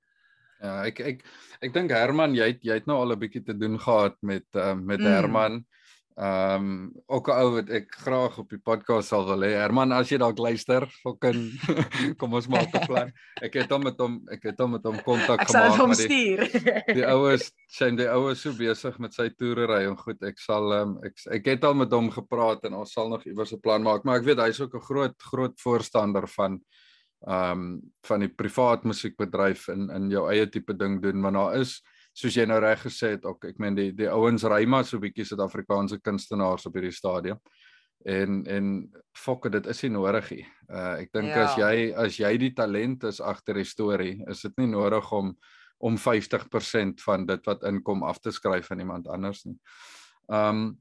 Ja, 0.62 0.78
ek 0.86 1.00
ek 1.02 1.22
ek 1.66 1.74
dink 1.74 1.90
Herman, 1.90 2.36
jy 2.38 2.52
het, 2.54 2.62
jy 2.62 2.78
het 2.78 2.86
nou 2.86 3.00
al 3.02 3.12
'n 3.16 3.18
bietjie 3.18 3.42
te 3.42 3.54
doen 3.58 3.78
gehad 3.78 4.16
met 4.22 4.46
uh, 4.54 4.74
met 4.74 5.00
mm. 5.00 5.06
Herman. 5.10 5.64
Ehm 6.12 6.64
um, 6.64 6.92
ook 7.06 7.28
'n 7.28 7.38
ou 7.40 7.50
wat 7.54 7.70
ek 7.72 7.94
graag 8.04 8.38
op 8.38 8.50
die 8.50 8.60
podcast 8.60 9.08
sal 9.08 9.24
wil 9.26 9.42
hê. 9.42 9.56
Herman, 9.56 9.92
as 9.92 10.10
jy 10.12 10.18
dalk 10.20 10.38
luister, 10.38 10.84
fucking 11.02 11.56
kom 12.20 12.34
ons 12.34 12.46
maak 12.52 12.68
'n 12.68 12.86
plan. 12.86 13.12
Ek 13.40 13.54
het 13.54 13.70
hom 13.72 13.82
met 13.82 13.98
hom 13.98 14.20
ek 14.30 14.42
het 14.42 14.60
hom 14.60 14.76
met 14.76 14.84
hom 14.84 15.00
kontak 15.02 15.40
gemaak. 15.40 15.48
Ek 15.48 15.48
sal 15.48 15.78
hom 15.80 15.94
stuur. 15.94 16.44
Die, 16.52 17.00
die 17.00 17.06
oues, 17.08 17.50
sien 17.66 17.96
die 17.96 18.10
oues 18.12 18.44
so 18.44 18.52
besig 18.52 18.98
met 18.98 19.14
sy 19.14 19.30
toerery 19.30 19.88
en 19.88 19.96
goed. 19.96 20.22
Ek 20.22 20.38
sal 20.38 20.70
um, 20.72 20.98
ek 21.02 21.16
ek 21.40 21.48
het 21.56 21.64
al 21.64 21.74
met 21.74 21.90
hom 21.90 22.12
gepraat 22.12 22.68
en 22.68 22.74
ons 22.84 22.92
sal 22.92 23.08
nog 23.08 23.24
iewers 23.24 23.52
'n 23.56 23.64
plan 23.64 23.82
maak, 23.82 24.04
maar 24.04 24.20
ek 24.20 24.28
weet 24.28 24.44
hy's 24.46 24.60
ook 24.60 24.76
'n 24.76 24.86
groot 24.86 25.16
groot 25.32 25.56
voorstander 25.58 26.28
van 26.28 26.60
ehm 27.22 27.64
um, 27.64 27.80
van 28.02 28.20
die 28.20 28.32
privaat 28.34 28.84
musiekbedryf 28.84 29.68
in 29.68 29.90
in 29.94 30.10
jou 30.10 30.28
eie 30.30 30.46
tipe 30.50 30.74
ding 30.74 31.00
doen 31.02 31.22
want 31.22 31.38
daar 31.38 31.60
is 31.60 31.80
soos 32.12 32.34
jy 32.36 32.44
nou 32.46 32.58
reg 32.60 32.82
gesê 32.82 33.14
het 33.14 33.24
ook 33.24 33.44
ek 33.44 33.60
meen 33.62 33.76
die 33.78 33.92
die 33.96 34.08
ouens 34.10 34.44
ry 34.44 34.64
maar 34.66 34.84
so 34.84 34.98
bietjie 34.98 35.24
Suid-Afrikaanse 35.24 36.00
kunstenaars 36.02 36.66
op 36.66 36.74
hierdie 36.74 36.92
stadium 36.94 37.38
en 38.04 38.42
en 38.46 38.68
fokke 39.16 39.50
dit 39.52 39.66
is 39.66 39.82
nie 39.84 39.92
nodig 39.94 40.30
nie. 40.34 40.44
Uh 40.70 41.02
ek 41.02 41.12
dink 41.14 41.30
ja. 41.30 41.44
as 41.46 41.58
jy 41.58 41.74
as 42.04 42.18
jy 42.18 42.32
die 42.40 42.52
talent 42.56 43.04
is 43.08 43.20
agter 43.20 43.60
die 43.60 43.68
storie, 43.68 44.14
is 44.30 44.42
dit 44.46 44.56
nie 44.62 44.70
nodig 44.72 45.12
om 45.12 45.34
om 45.82 45.96
50% 45.98 47.02
van 47.02 47.26
dit 47.26 47.48
wat 47.48 47.64
inkom 47.66 48.04
af 48.06 48.20
te 48.22 48.30
skryf 48.30 48.70
aan 48.70 48.84
iemand 48.84 49.08
anders 49.10 49.44
nie. 49.46 49.56
Um 50.28 50.78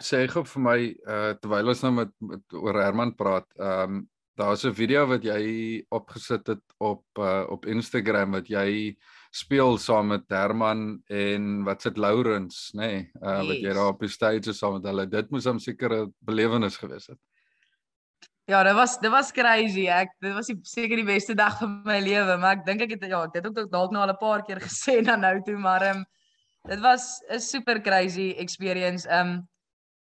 sê 0.00 0.24
gou 0.30 0.44
vir 0.44 0.64
my 0.64 0.78
uh 1.04 1.34
terwyl 1.40 1.72
ons 1.72 1.84
nou 1.84 1.92
met, 1.98 2.14
met 2.20 2.56
oor 2.56 2.80
Herman 2.80 3.14
praat, 3.16 3.48
um 3.56 4.04
daar's 4.36 4.64
'n 4.64 4.74
video 4.74 5.06
wat 5.06 5.24
jy 5.24 5.84
opgesit 5.88 6.46
het 6.46 6.62
op 6.78 7.04
uh 7.18 7.44
op 7.48 7.66
Instagram 7.66 8.30
wat 8.32 8.48
jy 8.48 8.96
speel 9.30 9.78
saam 9.78 10.06
met 10.06 10.28
Herman 10.28 11.02
en 11.06 11.64
wat 11.64 11.82
sit 11.82 11.96
Lourens, 11.96 12.72
nê, 12.74 12.78
nee, 12.80 13.10
uh, 13.22 13.38
yes. 13.38 13.46
wat 13.46 13.60
jy 13.60 13.72
daar 13.74 13.92
op 13.92 14.00
die 14.00 14.08
stage 14.08 14.52
saam 14.52 14.72
met 14.72 14.84
hulle. 14.84 15.06
Dit 15.06 15.30
moes 15.30 15.46
'n 15.46 15.58
sekere 15.58 16.10
belewenis 16.18 16.76
gewees 16.76 17.06
het. 17.06 17.18
Ja, 18.50 18.62
dit 18.64 18.74
was 18.74 18.98
dit 18.98 19.10
was 19.10 19.30
crazy. 19.32 19.86
Ek 19.86 20.10
dit 20.20 20.32
was 20.34 20.50
seker 20.62 20.96
die 20.96 21.06
beste 21.06 21.34
dag 21.34 21.58
van 21.58 21.82
my 21.84 22.00
lewe, 22.02 22.36
maar 22.36 22.56
ek 22.58 22.64
dink 22.66 22.82
ek 22.82 22.90
het 22.96 23.04
ja, 23.06 23.22
ek 23.24 23.34
het 23.38 23.46
ook 23.46 23.70
dalk 23.70 23.92
nou 23.92 24.02
al 24.02 24.10
'n 24.10 24.18
paar 24.18 24.42
keer 24.42 24.58
gesê 24.60 25.00
na 25.06 25.16
nou 25.16 25.40
toe, 25.42 25.56
maar 25.56 25.82
ehm 25.82 25.98
um, 25.98 26.04
dit 26.68 26.80
was 26.80 27.22
'n 27.30 27.38
super 27.40 27.80
crazy 27.80 28.34
experience. 28.36 29.08
Ehm 29.08 29.28
um, 29.28 29.48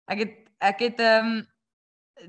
ek 0.07 0.19
het 0.19 0.33
ek 0.59 0.79
het 0.79 0.99
ehm 0.99 1.25
um, 1.25 1.47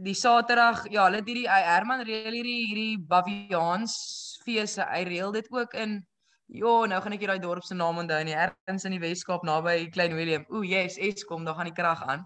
die 0.02 0.14
Saterdag, 0.14 0.84
ja, 0.90 1.06
hulle 1.06 1.20
het 1.22 1.28
hierdie 1.30 1.48
Herman 1.48 2.02
reël 2.06 2.34
hierdie 2.34 2.66
hierdie 2.66 2.98
Baviaans 2.98 3.96
fees. 4.44 4.76
Hy 4.82 5.02
reël 5.06 5.32
dit 5.32 5.48
ook 5.50 5.74
in 5.74 6.00
Jo, 6.46 6.84
nou 6.86 7.00
gaan 7.02 7.14
ek 7.16 7.24
hier 7.24 7.32
daai 7.32 7.42
dorp 7.42 7.64
se 7.66 7.74
naam 7.74 7.96
onthou 7.98 8.20
nie. 8.22 8.34
Ergens 8.38 8.84
in 8.86 8.94
die 8.94 9.02
Weskaap 9.02 9.42
naby 9.42 9.88
Klein 9.90 10.14
Willem. 10.14 10.44
Ooh, 10.54 10.62
yes, 10.62 10.94
Eskom, 11.02 11.42
daar 11.44 11.56
gaan 11.58 11.66
die 11.66 11.74
krag 11.74 12.04
aan. 12.06 12.22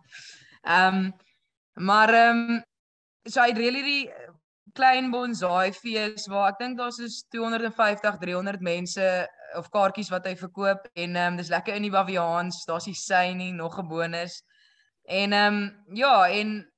Ehm 0.61 0.99
um, 0.99 1.12
maar 1.87 2.12
ehm 2.12 2.42
um, 2.51 2.61
so 3.25 3.40
hy 3.40 3.55
reël 3.57 3.79
hierdie 3.81 4.11
klein 4.77 5.09
bonsai 5.11 5.73
fees 5.73 6.27
waar 6.29 6.51
ek 6.53 6.61
dink 6.61 6.79
daar's 6.79 6.99
so 7.01 7.09
250, 7.33 8.18
300 8.20 8.61
mense 8.61 9.01
eh, 9.01 9.27
of 9.59 9.70
kaartjies 9.73 10.11
wat 10.12 10.29
hy 10.29 10.35
verkoop 10.37 10.85
en 10.94 11.16
ehm 11.16 11.33
um, 11.33 11.40
dis 11.40 11.49
lekker 11.49 11.75
in 11.75 11.88
die 11.88 11.94
Baviaans, 11.94 12.64
daar's 12.68 12.90
die 12.90 12.94
synie 12.96 13.55
nog 13.57 13.79
'n 13.81 13.88
bonus. 13.88 14.42
En 15.09 15.33
ehm 15.33 15.55
um, 15.55 15.96
ja, 15.96 16.29
en 16.29 16.69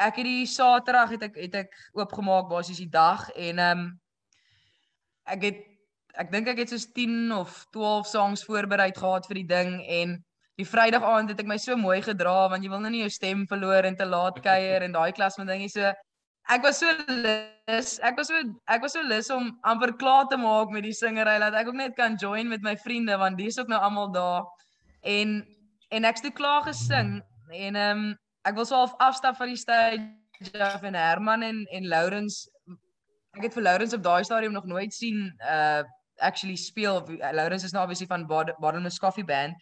ek 0.00 0.20
het 0.20 0.28
die 0.28 0.46
Saterdag 0.48 1.12
het 1.14 1.26
ek 1.28 1.36
het 1.36 1.56
ek 1.66 1.74
oopgemaak 1.98 2.48
basies 2.50 2.80
die 2.80 2.92
dag 2.92 3.28
en 3.36 3.58
ehm 3.58 3.82
um, 3.84 3.90
ek 5.30 5.44
het 5.46 5.58
ek 6.18 6.32
dink 6.32 6.48
ek 6.50 6.64
het 6.64 6.72
soos 6.72 6.88
10 6.96 7.30
of 7.36 7.64
12 7.76 8.06
songs 8.08 8.44
voorberei 8.48 8.90
gehad 8.96 9.28
vir 9.28 9.42
die 9.42 9.48
ding 9.50 9.76
en 9.86 10.16
die 10.58 10.66
Vrydag 10.66 11.04
aand 11.06 11.32
het 11.32 11.40
ek 11.40 11.48
my 11.48 11.56
so 11.60 11.76
mooi 11.78 12.00
gedra 12.04 12.48
want 12.52 12.64
jy 12.64 12.70
wil 12.72 12.82
nou 12.82 12.92
nie 12.92 13.04
jou 13.04 13.12
stem 13.12 13.44
verloor 13.50 13.86
en 13.88 13.96
te 13.96 14.08
laat 14.08 14.40
kuier 14.44 14.84
en 14.84 14.96
daai 14.96 15.12
klas 15.16 15.38
van 15.40 15.48
dinge. 15.48 15.68
So 15.72 15.92
ek 16.50 16.64
was 16.66 16.80
so 16.82 16.90
lus 17.08 17.92
ek 18.04 18.18
was 18.18 18.32
so 18.32 18.40
ek 18.68 18.82
was 18.82 18.96
so 18.96 19.04
lus 19.06 19.30
om 19.30 19.52
amper 19.62 19.94
klaar 20.00 20.26
te 20.32 20.40
maak 20.40 20.72
met 20.74 20.84
die 20.88 20.96
singery 20.96 21.38
dat 21.44 21.56
ek 21.60 21.70
ook 21.70 21.78
net 21.78 21.94
kan 21.96 22.18
join 22.20 22.50
met 22.50 22.64
my 22.66 22.74
vriende 22.80 23.16
want 23.20 23.38
dis 23.38 23.60
ook 23.60 23.70
nou 23.72 23.80
almal 23.80 24.10
daar. 24.16 24.48
En 25.04 25.40
en 25.90 26.10
ek's 26.10 26.24
toe 26.24 26.34
klaar 26.34 26.66
gesing 26.66 27.20
en 27.50 27.76
ehm 27.76 28.04
um, 28.08 28.18
ek 28.48 28.54
wil 28.54 28.66
so 28.66 28.74
half 28.74 28.94
afstap 28.98 29.36
van 29.36 29.48
die 29.48 29.56
stage 29.56 30.60
af 30.60 30.82
en 30.82 30.94
Herman 30.94 31.42
en 31.42 31.64
en 31.70 31.88
Lourens 31.88 32.48
ek 33.36 33.42
het 33.42 33.54
vir 33.54 33.62
Lourens 33.62 33.94
op 33.94 34.02
daai 34.02 34.24
stadium 34.24 34.52
nog 34.52 34.64
nooit 34.64 34.94
sien 34.94 35.26
uh 35.40 35.82
actually 36.20 36.56
speel 36.56 37.00
Lawrence 37.32 37.64
is 37.64 37.72
nou 37.72 37.82
obviously 37.82 38.06
van 38.06 38.26
Bottomless 38.26 38.98
Coffee 38.98 39.24
Band. 39.24 39.54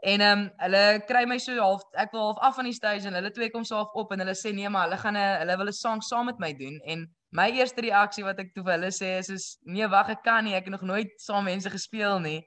En 0.00 0.20
ehm 0.20 0.38
um, 0.38 0.50
hulle 0.56 1.02
kry 1.08 1.24
my 1.24 1.38
so 1.38 1.56
half 1.60 1.84
ek 1.96 2.12
wil 2.12 2.20
half 2.20 2.38
af 2.38 2.56
van 2.58 2.68
die 2.68 2.76
stage 2.76 3.08
en 3.08 3.16
hulle 3.16 3.30
twee 3.30 3.50
kom 3.50 3.64
so 3.64 3.76
half 3.76 3.92
op 3.92 4.12
en 4.12 4.20
hulle 4.20 4.34
sê 4.36 4.52
nee 4.52 4.68
maar 4.68 4.88
hulle 4.88 4.98
gaan 5.00 5.16
'n 5.16 5.38
hulle 5.42 5.56
wil 5.56 5.68
'n 5.72 5.72
song 5.72 6.02
saam 6.02 6.26
met 6.26 6.38
my 6.38 6.52
doen 6.52 6.80
en 6.84 7.06
my 7.32 7.48
eerste 7.50 7.80
reaksie 7.80 8.24
wat 8.24 8.38
ek 8.38 8.52
toe 8.54 8.64
vir 8.64 8.76
hulle 8.76 8.92
sê 8.92 9.18
is 9.18 9.28
is 9.28 9.46
nee 9.62 9.86
wag 9.86 10.08
ek 10.08 10.22
kan 10.22 10.44
nie 10.44 10.54
ek 10.54 10.68
het 10.68 10.74
nog 10.76 10.82
nooit 10.92 11.10
saam 11.16 11.44
mense 11.44 11.70
gespeel 11.70 12.20
nie. 12.20 12.42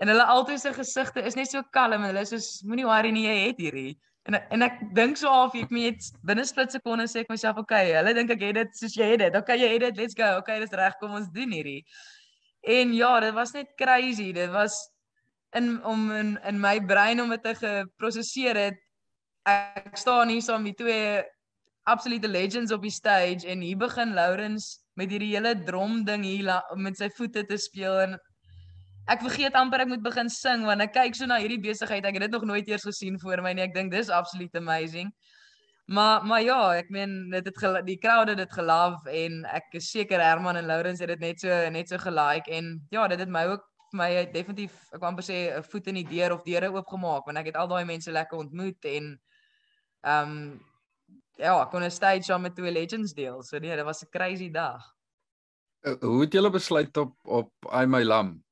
En 0.00 0.08
hulle 0.08 0.24
altyd 0.24 0.60
se 0.60 0.72
gesigte 0.72 1.20
is 1.22 1.36
net 1.36 1.50
so 1.50 1.62
kalm 1.70 2.02
en 2.02 2.08
hulle 2.08 2.20
is 2.20 2.30
so 2.30 2.66
moenie 2.68 2.86
worry 2.86 3.10
nie 3.10 3.26
jy 3.26 3.36
het 3.46 3.58
hierdie. 3.58 3.98
En 4.24 4.38
en 4.56 4.64
ek 4.64 4.78
dink 4.96 5.18
so 5.20 5.28
half 5.28 5.56
ek 5.58 5.72
moet 5.74 6.06
binne 6.24 6.44
split 6.48 6.72
sekondes 6.72 7.12
sê 7.12 7.24
ek 7.24 7.32
myself 7.32 7.58
okay, 7.60 7.90
hulle 7.92 8.14
dink 8.16 8.32
ek 8.32 8.44
het 8.46 8.58
dit 8.62 8.78
soos 8.78 8.96
jy 8.96 9.10
het 9.12 9.24
dit. 9.26 9.36
Okay, 9.36 9.58
jy 9.60 9.74
het 9.74 9.84
dit. 9.88 10.00
Let's 10.00 10.16
go. 10.16 10.30
Okay, 10.40 10.56
dis 10.62 10.72
reg. 10.72 10.96
Kom 11.00 11.16
ons 11.18 11.28
doen 11.34 11.52
hierdie. 11.52 11.82
En 12.64 12.94
ja, 12.96 13.12
dit 13.20 13.34
was 13.36 13.52
net 13.52 13.74
crazy. 13.76 14.30
Dit 14.32 14.48
was 14.54 14.78
in 15.56 15.76
om 15.84 16.08
in 16.12 16.38
in 16.48 16.60
my 16.60 16.78
brein 16.80 17.20
om 17.20 17.30
dit 17.36 17.44
te 17.44 17.54
geproseseer 17.60 18.56
het. 18.56 18.80
Ek 19.44 19.96
staan 20.00 20.32
hier 20.32 20.42
saam 20.42 20.64
met 20.64 20.78
twee 20.80 21.20
absolute 21.84 22.28
legends 22.28 22.72
op 22.72 22.82
die 22.82 22.92
stage 22.92 23.44
en 23.44 23.60
hier 23.60 23.76
begin 23.76 24.14
Lawrence 24.16 24.80
met 24.96 25.10
hierdie 25.12 25.34
hele 25.34 25.52
drom 25.66 26.00
ding 26.08 26.24
hier 26.24 26.48
met 26.80 26.96
sy 26.96 27.10
voete 27.12 27.44
te 27.44 27.58
speel 27.60 27.98
en 28.06 28.16
ek 29.06 29.20
vergeet 29.20 29.54
amper 29.54 29.84
ek 29.84 29.88
moet 29.88 30.02
begin 30.02 30.30
sing 30.32 30.64
want 30.64 30.80
ek 30.80 30.94
kyk 30.94 31.14
so 31.14 31.26
na 31.26 31.38
hierdie 31.42 31.60
besigheid. 31.60 32.04
Ek 32.04 32.16
het 32.16 32.26
dit 32.26 32.36
nog 32.36 32.44
nooit 32.48 32.68
eers 32.68 32.86
gesien 32.86 33.18
voor 33.20 33.42
my 33.42 33.52
nie. 33.52 33.64
Ek 33.66 33.74
dink 33.74 33.92
dis 33.92 34.08
absolute 34.08 34.58
amazing. 34.58 35.12
Maar 35.86 36.24
maar 36.24 36.42
ja, 36.42 36.74
ek 36.80 36.88
meen 36.88 37.30
dit 37.30 37.44
het 37.44 37.86
die 37.86 37.98
crowd 38.00 38.28
het 38.28 38.40
dit 38.40 38.52
gelove 38.52 39.10
en 39.10 39.44
ek 39.44 39.76
is 39.80 39.90
seker 39.90 40.20
Herman 40.20 40.56
en 40.56 40.66
Lourens 40.66 41.00
het 41.00 41.08
dit 41.12 41.20
net 41.20 41.40
so 41.40 41.70
net 41.70 41.88
so 41.88 41.98
gelike 42.00 42.50
en 42.50 42.78
ja, 42.90 43.08
dit 43.08 43.20
het 43.20 43.28
my 43.28 43.44
ook 43.52 43.64
my 43.92 44.08
definitief 44.32 44.72
ek 44.92 45.00
kan 45.00 45.12
amper 45.12 45.24
sê 45.24 45.52
'n 45.58 45.62
voet 45.62 45.86
in 45.92 46.00
die 46.00 46.08
deur 46.08 46.32
of 46.32 46.42
deure 46.42 46.72
oopgemaak 46.72 47.26
want 47.26 47.38
ek 47.38 47.52
het 47.52 47.56
al 47.56 47.68
daai 47.68 47.84
mense 47.84 48.10
lekker 48.10 48.38
ontmoet 48.38 48.84
en 48.84 49.20
ehm 50.04 50.30
um, 50.30 50.60
ja, 51.36 51.62
ek 51.62 51.70
kon 51.70 51.82
'n 51.82 51.90
stage 51.90 52.22
saam 52.22 52.42
met 52.42 52.56
twee 52.56 52.72
legends 52.72 53.12
deel. 53.12 53.42
So 53.42 53.58
nee, 53.58 53.76
dit 53.76 53.84
was 53.84 54.02
'n 54.02 54.10
crazy 54.10 54.50
dag. 54.50 54.82
Uh, 55.82 56.00
hoe 56.00 56.20
het 56.20 56.32
julle 56.32 56.50
besluit 56.50 56.96
op 56.96 57.14
op 57.24 57.50
I 57.72 57.86
my 57.86 58.02
lam? 58.02 58.43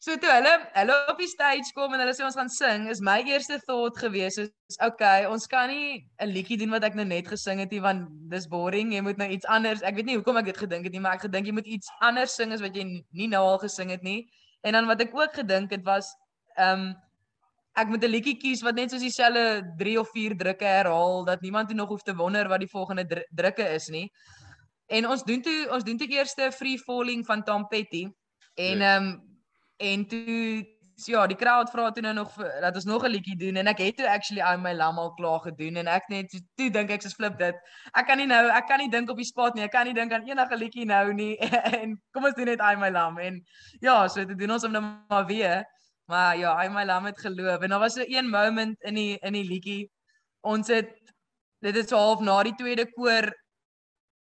So 0.00 0.16
toe 0.16 0.30
hulle 0.32 0.52
hulle 0.72 0.94
op 1.12 1.18
die 1.20 1.28
stage 1.28 1.74
kom 1.76 1.92
en 1.92 2.00
hulle 2.00 2.14
sê 2.16 2.24
ons 2.24 2.36
gaan 2.38 2.48
sing, 2.48 2.86
is 2.88 3.02
my 3.04 3.18
eerste 3.28 3.58
thought 3.66 3.98
gewees 4.00 4.38
is 4.40 4.78
okay, 4.80 5.26
ons 5.28 5.44
kan 5.46 5.68
nie 5.68 6.06
'n 6.24 6.32
liedjie 6.32 6.56
doen 6.56 6.72
wat 6.72 6.86
ek 6.88 6.96
nou 6.96 7.04
net 7.04 7.28
gesing 7.28 7.60
het 7.60 7.70
nie 7.70 7.82
want 7.84 8.08
dis 8.32 8.46
boring. 8.48 8.94
Jy 8.96 9.02
moet 9.04 9.20
nou 9.20 9.28
iets 9.28 9.44
anders. 9.44 9.82
Ek 9.84 9.94
weet 10.00 10.08
nie 10.08 10.16
hoekom 10.16 10.40
ek 10.40 10.48
dit 10.48 10.56
gedink 10.56 10.88
het 10.88 10.96
nie, 10.96 11.04
maar 11.04 11.20
ek 11.20 11.28
gedink 11.28 11.46
jy 11.46 11.52
moet 11.52 11.68
iets 11.68 11.92
anders 12.00 12.34
sing 12.34 12.52
as 12.52 12.64
wat 12.64 12.74
jy 12.74 13.04
nie 13.12 13.28
nou 13.28 13.44
al 13.44 13.60
gesing 13.60 13.90
het 13.92 14.02
nie. 14.02 14.24
En 14.64 14.72
dan 14.72 14.88
wat 14.88 15.04
ek 15.04 15.12
ook 15.12 15.34
gedink 15.34 15.70
het 15.70 15.84
was 15.84 16.16
ehm 16.56 16.80
um, 16.80 16.96
ek 17.76 17.88
moet 17.88 18.02
'n 18.04 18.10
liedjie 18.10 18.38
kies 18.40 18.62
wat 18.62 18.74
net 18.74 18.90
soos 18.90 19.04
dieselfde 19.04 19.76
3 19.76 20.00
of 20.00 20.08
4 20.16 20.32
drukke 20.36 20.64
herhaal 20.64 21.24
dat 21.24 21.42
niemand 21.42 21.68
toe 21.68 21.76
nog 21.76 21.88
hoef 21.88 22.02
te 22.02 22.16
wonder 22.16 22.48
wat 22.48 22.60
die 22.60 22.72
volgende 22.72 23.04
dr 23.04 23.20
drukke 23.36 23.68
is 23.68 23.88
nie. 23.88 24.08
En 24.88 25.06
ons 25.06 25.22
doen 25.24 25.42
toe 25.42 25.68
ons 25.70 25.84
doen 25.84 25.98
toe 25.98 26.08
eers 26.08 26.34
Free 26.56 26.78
Falling 26.78 27.26
van 27.26 27.44
Tom 27.44 27.68
Petty 27.68 28.08
en 28.56 28.80
ehm 28.80 29.04
um, 29.04 29.29
En 29.80 30.06
toe 30.06 30.66
ja, 31.08 31.26
die 31.26 31.36
crowd 31.36 31.70
vra 31.72 31.90
toe 31.90 32.02
nou 32.02 32.12
nog 32.14 32.34
dat 32.36 32.74
ons 32.74 32.84
nog 32.84 33.04
'n 33.04 33.10
liedjie 33.10 33.36
doen 33.36 33.56
en 33.56 33.66
ek 33.66 33.78
het 33.78 33.96
toe 33.96 34.08
actually 34.08 34.42
aan 34.42 34.60
my 34.60 34.72
lam 34.74 34.98
al 34.98 35.14
klaar 35.14 35.40
gedoen 35.40 35.76
en 35.76 35.86
ek 35.86 36.08
net 36.08 36.42
toe 36.54 36.70
dink 36.70 36.90
ek 36.90 37.02
soos 37.02 37.14
flip 37.14 37.38
dit. 37.38 37.54
Ek 37.92 38.06
kan 38.06 38.16
nie 38.16 38.26
nou, 38.26 38.48
ek 38.48 38.66
kan 38.66 38.78
nie 38.78 38.90
dink 38.90 39.10
op 39.10 39.16
die 39.16 39.24
spot 39.24 39.54
nie. 39.54 39.64
Ek 39.64 39.70
kan 39.70 39.86
nie 39.86 39.94
dink 39.94 40.12
aan 40.12 40.28
enige 40.28 40.56
liedjie 40.56 40.84
nou 40.84 41.12
nie 41.12 41.38
en 41.80 42.02
kom 42.12 42.24
ons 42.24 42.34
doen 42.34 42.44
net 42.44 42.60
aan 42.60 42.80
my 42.80 42.90
lam 42.90 43.18
en 43.18 43.44
ja, 43.80 44.08
so 44.08 44.24
dit 44.24 44.38
doen 44.38 44.50
ons 44.50 44.64
om 44.64 44.72
nou 44.72 44.82
maar 45.08 45.26
weer. 45.26 45.64
Maar 46.04 46.36
ja, 46.36 46.56
hy 46.58 46.68
my 46.68 46.84
lam 46.84 47.04
het 47.04 47.20
geloof 47.20 47.62
en 47.62 47.70
daar 47.70 47.80
was 47.80 47.94
so 47.94 48.04
een 48.06 48.30
moment 48.30 48.76
in 48.82 48.94
die 48.94 49.18
in 49.18 49.32
die 49.32 49.44
liedjie. 49.44 49.90
Ons 50.40 50.68
het 50.68 50.90
dit 51.60 51.76
is 51.76 51.88
so 51.88 51.96
half 51.96 52.20
na 52.20 52.42
die 52.42 52.54
tweede 52.54 52.86
koor 52.92 53.32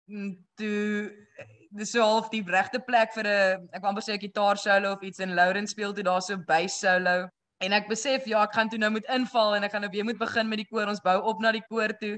mm, 0.06 0.36
toe 0.54 1.27
dis 1.70 1.92
so 1.92 2.02
half 2.02 2.30
die 2.30 2.42
regte 2.42 2.80
plek 2.80 3.12
vir 3.14 3.26
'n 3.26 3.68
ek 3.72 3.82
wou 3.82 3.90
amper 3.90 4.02
sê 4.02 4.14
'n 4.14 4.24
gitaar 4.26 4.56
solo 4.56 4.92
of 4.92 5.02
iets 5.02 5.20
en 5.20 5.34
Lauren 5.34 5.66
speel 5.66 5.92
toe 5.92 6.04
daar 6.04 6.22
so 6.22 6.36
bass 6.36 6.80
solo 6.80 7.28
en 7.64 7.74
ek 7.74 7.88
besef 7.90 8.26
ja, 8.30 8.42
ek 8.46 8.54
gaan 8.54 8.70
toe 8.70 8.78
nou 8.78 8.90
moet 8.94 9.06
inval 9.14 9.56
en 9.56 9.66
ek 9.66 9.74
gaan 9.74 9.84
nou 9.86 9.90
weer 9.92 10.06
moet 10.06 10.18
begin 10.18 10.48
met 10.48 10.62
die 10.62 10.68
koor. 10.70 10.86
Ons 10.90 11.02
bou 11.04 11.16
op 11.30 11.40
na 11.42 11.52
die 11.52 11.64
koor 11.66 11.94
toe. 12.00 12.16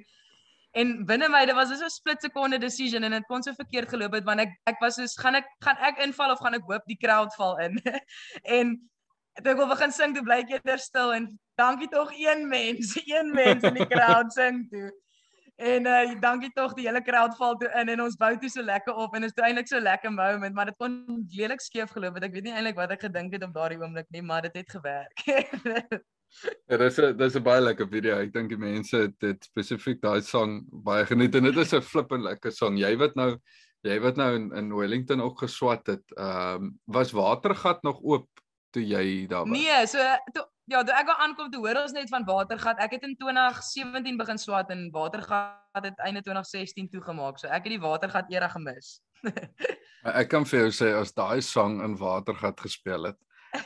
En 0.79 0.93
binne 1.07 1.27
my, 1.33 1.43
dit 1.49 1.57
was 1.57 1.73
so 1.73 1.85
'n 1.85 1.91
split 1.91 2.23
sekonde 2.23 2.59
decision 2.59 3.05
en 3.05 3.13
dit 3.13 3.27
kon 3.27 3.43
so 3.43 3.53
verkeerd 3.53 3.89
geloop 3.89 4.13
het 4.15 4.25
want 4.25 4.41
ek 4.41 4.53
ek 4.67 4.81
was 4.81 4.95
soos 4.95 5.17
gaan 5.19 5.35
ek 5.35 5.47
gaan 5.65 5.77
ek 5.81 5.99
inval 5.99 6.31
of 6.31 6.41
gaan 6.41 6.55
ek 6.55 6.69
hoop 6.69 6.85
die 6.87 7.01
crowd 7.01 7.35
val 7.35 7.59
in. 7.59 7.81
en 8.59 8.79
ek 9.35 9.57
wil 9.57 9.67
begin 9.67 9.93
sing, 9.93 10.15
toe 10.15 10.23
bly 10.23 10.43
ek 10.45 10.51
eerder 10.51 10.79
stil 10.79 11.13
en 11.13 11.39
dankie 11.57 11.89
tog 11.89 12.13
een 12.13 12.49
mens, 12.49 12.95
een 13.07 13.33
mens 13.33 13.65
in 13.65 13.75
die 13.75 13.89
crowd 13.89 14.33
sing 14.33 14.69
toe. 14.71 14.91
En 15.61 15.87
uh 15.87 16.21
dankie 16.21 16.49
tog 16.57 16.73
die 16.77 16.87
hele 16.89 17.03
crowd 17.05 17.37
val 17.37 17.57
toe 17.61 17.69
in 17.77 17.91
en 17.93 18.01
ons 18.07 18.17
bou 18.17 18.31
toe 18.41 18.49
so 18.49 18.65
lekker 18.65 18.97
op 18.97 19.15
en 19.15 19.27
dit 19.27 19.33
is 19.35 19.43
eintlik 19.45 19.69
so 19.69 19.81
lekker 19.81 20.13
moment, 20.15 20.55
maar 20.57 20.71
dit 20.71 20.79
kon 20.81 20.95
lelik 21.37 21.61
skeef 21.61 21.93
geloop 21.93 22.17
het. 22.17 22.31
Ek 22.31 22.33
weet 22.37 22.49
nie 22.49 22.55
eintlik 22.55 22.79
wat 22.81 22.95
ek 22.97 23.05
gedink 23.09 23.37
het 23.37 23.45
op 23.45 23.53
daardie 23.59 23.77
oomblik 23.83 24.09
nie, 24.15 24.25
maar 24.25 24.49
dit 24.49 24.57
het 24.63 24.73
gewerk. 24.79 25.21
Ja, 26.71 26.77
dis 26.79 26.99
'n 27.03 27.17
dis 27.19 27.35
'n 27.35 27.43
baie 27.43 27.61
lekker 27.61 27.89
video. 27.91 28.15
Ek 28.23 28.33
dink 28.33 28.49
die 28.49 28.59
mense 28.59 28.97
het 28.97 29.17
dit 29.19 29.45
spesifiek 29.45 30.01
daai 30.01 30.23
sang 30.23 30.63
baie 30.71 31.03
geniet 31.07 31.35
en 31.35 31.43
dit 31.45 31.57
is 31.59 31.75
'n 31.75 31.83
flippend 31.83 32.23
lekker 32.23 32.53
sang. 32.53 32.79
Jy 32.79 32.97
wat 32.97 33.17
nou 33.19 33.35
jy 33.83 33.99
wat 34.01 34.17
nou 34.17 34.35
in, 34.37 34.53
in 34.55 34.71
Wellington 34.77 35.21
ook 35.21 35.43
geswat 35.43 35.87
het, 35.87 36.05
ehm 36.17 36.63
um, 36.63 36.79
was 36.87 37.11
Watergat 37.13 37.83
nog 37.83 37.99
oop 38.03 38.29
toe 38.71 38.87
jy 38.87 39.27
daar 39.27 39.45
was? 39.45 39.59
Nee, 39.59 39.87
so 39.87 39.99
toe 40.33 40.47
ja, 40.71 40.83
toe 40.87 40.95
ek 40.95 41.11
al 41.11 41.23
aankom 41.27 41.51
toe 41.53 41.63
hoor 41.65 41.83
ons 41.83 41.95
net 41.97 42.11
van 42.13 42.27
Watergat. 42.27 42.79
Ek 42.83 42.95
het 42.97 43.07
in 43.07 43.17
2017 43.19 44.19
begin 44.21 44.39
swat 44.41 44.71
en 44.75 44.87
Watergat 44.95 45.87
het 45.87 46.05
einde 46.07 46.23
2016 46.27 46.91
toegemaak. 46.93 47.41
So 47.41 47.51
ek 47.51 47.67
het 47.67 47.75
die 47.77 47.83
Watergat 47.83 48.31
era 48.33 48.51
gemis. 48.53 49.01
ek 50.21 50.31
kan 50.33 50.47
vir 50.49 50.65
jou 50.65 50.71
sê 50.81 50.93
as 50.97 51.13
daai 51.17 51.43
sang 51.45 51.81
in 51.85 51.99
Watergat 52.01 52.63
gespeel 52.63 53.11
het, 53.11 53.19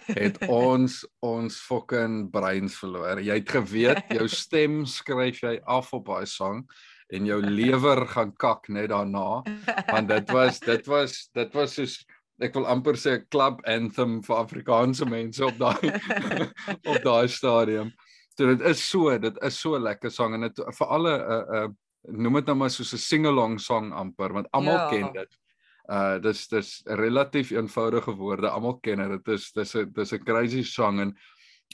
het 0.08 0.40
ons 0.64 1.02
ons 1.24 1.60
fucking 1.68 2.24
breins 2.32 2.78
verloor. 2.80 3.20
Jy 3.20 3.38
het 3.42 3.54
geweet 3.58 4.16
jou 4.16 4.26
stem 4.32 4.82
skryf 4.88 5.44
jy 5.44 5.58
af 5.68 5.92
op 5.96 6.08
daai 6.08 6.26
sang 6.30 6.64
en 7.12 7.28
jou 7.28 7.40
lewer 7.44 8.00
gaan 8.08 8.32
kak 8.40 8.70
net 8.72 8.88
daarna 8.88 9.42
want 9.90 10.08
dit 10.08 10.30
was 10.32 10.60
dit 10.64 10.86
was 10.88 11.18
dit 11.36 11.52
was 11.54 11.76
soos 11.76 11.98
ek 12.42 12.54
wil 12.54 12.66
amper 12.66 12.96
sê 12.98 13.18
'n 13.18 13.26
club 13.30 13.60
anthem 13.66 14.22
vir 14.22 14.36
Afrikaanse 14.36 15.06
mense 15.06 15.44
op 15.44 15.58
daai 15.58 15.92
op 16.90 17.00
daai 17.04 17.28
stadium. 17.28 17.92
So 18.36 18.50
dit 18.50 18.66
is 18.66 18.82
so, 18.82 19.18
dit 19.18 19.36
is 19.42 19.58
so 19.58 19.78
lekker 19.78 20.10
sang 20.10 20.34
en 20.34 20.48
dit 20.48 20.60
vir 20.78 20.86
alle 20.86 21.14
'n 21.14 21.22
uh, 21.30 21.62
uh, 21.62 21.68
noem 22.12 22.40
dit 22.40 22.46
nou 22.46 22.56
maar 22.56 22.70
soos 22.70 22.92
'n 22.94 22.98
sing-along 22.98 23.58
song 23.58 23.92
amper 23.92 24.32
want 24.32 24.48
almal 24.52 24.78
ja. 24.78 24.88
ken 24.90 25.12
dit. 25.12 25.38
Uh 25.88 26.18
dis 26.18 26.48
dis 26.48 26.82
relatief 26.84 27.50
eenvoudige 27.50 28.16
woorde. 28.16 28.48
Almal 28.50 28.80
ken 28.80 28.98
dit. 28.98 29.24
Dit 29.24 29.34
is 29.34 29.52
dis 29.52 29.74
'n 29.76 29.92
dis 29.92 30.12
'n 30.12 30.24
crazy 30.24 30.62
song 30.62 31.00
en 31.00 31.14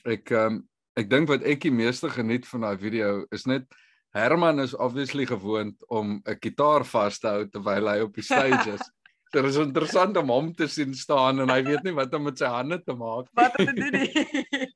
ek 0.05 0.31
um 0.31 0.69
ek 0.97 1.09
dink 1.11 1.29
wat 1.29 1.43
ek 1.43 1.61
die 1.61 1.73
meeste 1.73 2.11
geniet 2.11 2.47
van 2.47 2.61
daai 2.61 2.79
video 2.79 3.25
is 3.33 3.47
net 3.47 3.65
Herman 4.13 4.59
is 4.59 4.75
obviously 4.75 5.27
gewoond 5.27 5.77
om 5.89 6.21
'n 6.27 6.39
gitaar 6.41 6.85
vas 6.85 7.19
te 7.19 7.29
hou 7.29 7.45
terwyl 7.47 7.89
hy 7.89 8.01
op 8.01 8.15
die 8.15 8.23
stage 8.23 8.75
is. 8.75 8.91
Dit 9.31 9.45
is 9.47 9.57
interessant 9.63 10.17
om 10.19 10.31
hom 10.33 10.51
te 10.55 10.67
sien 10.69 10.95
staan 10.95 11.41
en 11.41 11.51
hy 11.53 11.61
weet 11.63 11.85
nie 11.87 11.95
wat 11.95 12.15
om 12.15 12.27
met 12.27 12.41
sy 12.41 12.51
hande 12.51 12.81
te 12.83 12.97
maak. 12.99 13.29
Wat 13.39 13.59
het 13.61 13.77
dit 13.77 13.93
nie? 13.95 14.67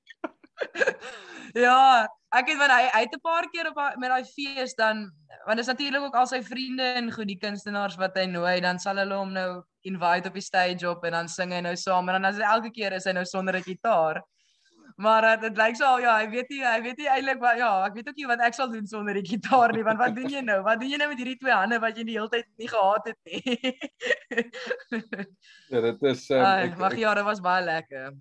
ja, 1.66 2.06
ek 2.34 2.52
het 2.52 2.60
van 2.60 2.70
hy 2.70 2.84
uit 3.00 3.14
'n 3.14 3.22
paar 3.22 3.48
keer 3.50 3.70
op 3.70 3.80
met 3.98 4.10
daai 4.10 4.24
fees 4.24 4.74
dan 4.78 5.10
want 5.46 5.58
is 5.58 5.66
natuurlik 5.66 6.02
ook 6.02 6.14
al 6.14 6.26
sy 6.26 6.40
vriende 6.42 6.86
en 6.98 7.12
goed 7.12 7.28
die 7.28 7.38
kunstenaars 7.38 7.96
wat 8.00 8.16
hy 8.16 8.24
nooi 8.30 8.60
dan 8.60 8.78
sal 8.78 8.96
hulle 8.96 9.14
hom 9.14 9.32
nou 9.32 9.62
invite 9.82 10.28
op 10.28 10.38
die 10.38 10.46
stage 10.46 10.88
op 10.88 11.04
en 11.04 11.12
dan 11.12 11.28
sing 11.28 11.52
hy 11.52 11.60
nou 11.60 11.74
saam 11.76 12.08
en 12.08 12.18
dan 12.18 12.30
as 12.30 12.38
hy 12.40 12.46
elke 12.48 12.70
keer 12.70 12.94
is 12.96 13.04
hy 13.04 13.12
nou 13.12 13.24
sonder 13.24 13.58
'n 13.58 13.62
gitaar. 13.62 14.22
Maar 14.96 15.24
uh, 15.26 15.40
dit 15.42 15.56
lyk 15.58 15.74
so 15.74 15.88
ja, 15.98 16.12
hy 16.20 16.26
weet 16.30 16.50
nie 16.54 16.60
hy 16.62 16.76
weet 16.84 17.00
nie 17.02 17.08
eintlik 17.10 17.40
wat 17.42 17.56
ja, 17.58 17.70
ek 17.88 17.96
weet 17.98 18.10
ook 18.12 18.18
nie 18.20 18.28
wat 18.30 18.42
ek 18.46 18.54
sal 18.54 18.68
doen 18.70 18.84
sonder 18.86 19.16
die 19.18 19.26
gitaar 19.26 19.74
nie 19.74 19.82
want 19.86 19.98
wat 19.98 20.14
doen 20.14 20.30
jy 20.30 20.42
nou? 20.46 20.60
Wat 20.66 20.78
doen 20.78 20.92
jy 20.92 21.00
nou 21.00 21.08
met 21.10 21.18
hierdie 21.18 21.40
twee 21.40 21.54
hande 21.54 21.80
wat 21.82 21.98
jy 21.98 22.04
die 22.06 22.14
hele 22.14 22.30
tyd 22.30 22.46
nie 22.62 22.68
gehad 22.70 23.08
het 23.10 23.18
nie? 23.26 23.72
ja, 25.72 25.82
dit 25.88 26.06
is 26.12 26.22
um, 26.30 26.44
ek 26.46 26.78
Wag 26.78 26.94
ja, 27.00 27.16
dit 27.18 27.26
was 27.26 27.42
baie 27.42 27.66
lekker. 27.66 28.14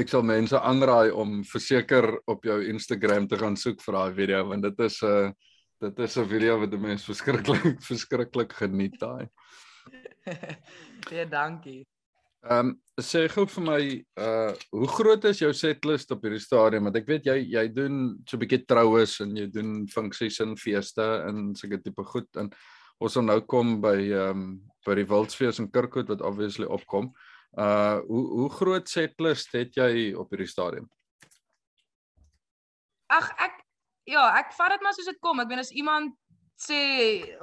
Ek 0.00 0.08
sal 0.08 0.24
mense 0.24 0.56
aanraai 0.56 1.12
om 1.12 1.42
verseker 1.44 2.08
op 2.24 2.48
jou 2.48 2.56
Instagram 2.72 3.28
te 3.28 3.36
gaan 3.44 3.60
soek 3.60 3.84
vir 3.84 4.00
daai 4.00 4.16
video 4.16 4.40
want 4.48 4.64
dit 4.64 4.80
is 4.88 5.02
'n 5.04 5.28
uh, 5.28 5.52
dit 5.84 6.02
is 6.08 6.16
'n 6.16 6.28
video 6.32 6.56
wat 6.64 6.80
mense 6.80 7.04
verskriklik 7.10 7.84
verskriklik 7.84 8.56
geniet 8.64 8.96
daai. 8.96 9.28
Baie 11.04 11.28
dankie. 11.36 11.84
Ehm 12.48 12.70
um, 12.70 12.76
sê 13.04 13.26
gou 13.30 13.44
vir 13.46 13.64
my 13.64 13.82
uh 14.24 14.52
hoe 14.74 14.88
groot 14.90 15.24
is 15.28 15.42
jou 15.42 15.50
setlist 15.54 16.10
op 16.14 16.22
hierdie 16.24 16.40
stadium 16.42 16.88
want 16.88 16.96
ek 16.98 17.06
weet 17.10 17.28
jy 17.28 17.36
jy 17.52 17.64
doen 17.70 17.98
so 18.24 18.36
'n 18.36 18.40
bietjie 18.42 18.64
troues 18.66 19.20
en 19.20 19.36
jy 19.36 19.46
doen 19.52 19.86
funksies 19.92 20.40
en 20.40 20.56
feeste 20.56 21.06
en 21.28 21.52
sulke 21.54 21.78
tipe 21.84 22.04
goed 22.08 22.40
en 22.40 22.48
ons 23.04 23.12
sal 23.12 23.26
nou 23.26 23.40
kom 23.40 23.80
by 23.84 23.98
ehm 24.00 24.30
um, 24.30 24.46
by 24.86 24.96
die 24.96 25.06
Wildsfees 25.10 25.60
in 25.60 25.68
Kirkwood 25.70 26.08
wat 26.08 26.24
obviously 26.24 26.66
opkom. 26.66 27.12
Uh 27.52 28.00
hoe 28.08 28.24
hoe 28.40 28.48
groot 28.56 28.88
setlist 28.88 29.52
het 29.52 29.76
jy 29.76 30.14
op 30.16 30.32
hierdie 30.32 30.48
stadium? 30.48 30.88
Ag 33.12 33.28
ek 33.36 33.60
ja, 34.08 34.24
ek 34.40 34.56
vat 34.56 34.72
dit 34.72 34.82
maar 34.82 34.96
soos 34.96 35.12
dit 35.12 35.20
kom. 35.20 35.40
Ek 35.40 35.52
bedoel 35.52 35.66
as 35.66 35.76
iemand 35.76 36.16
sê 36.58 36.80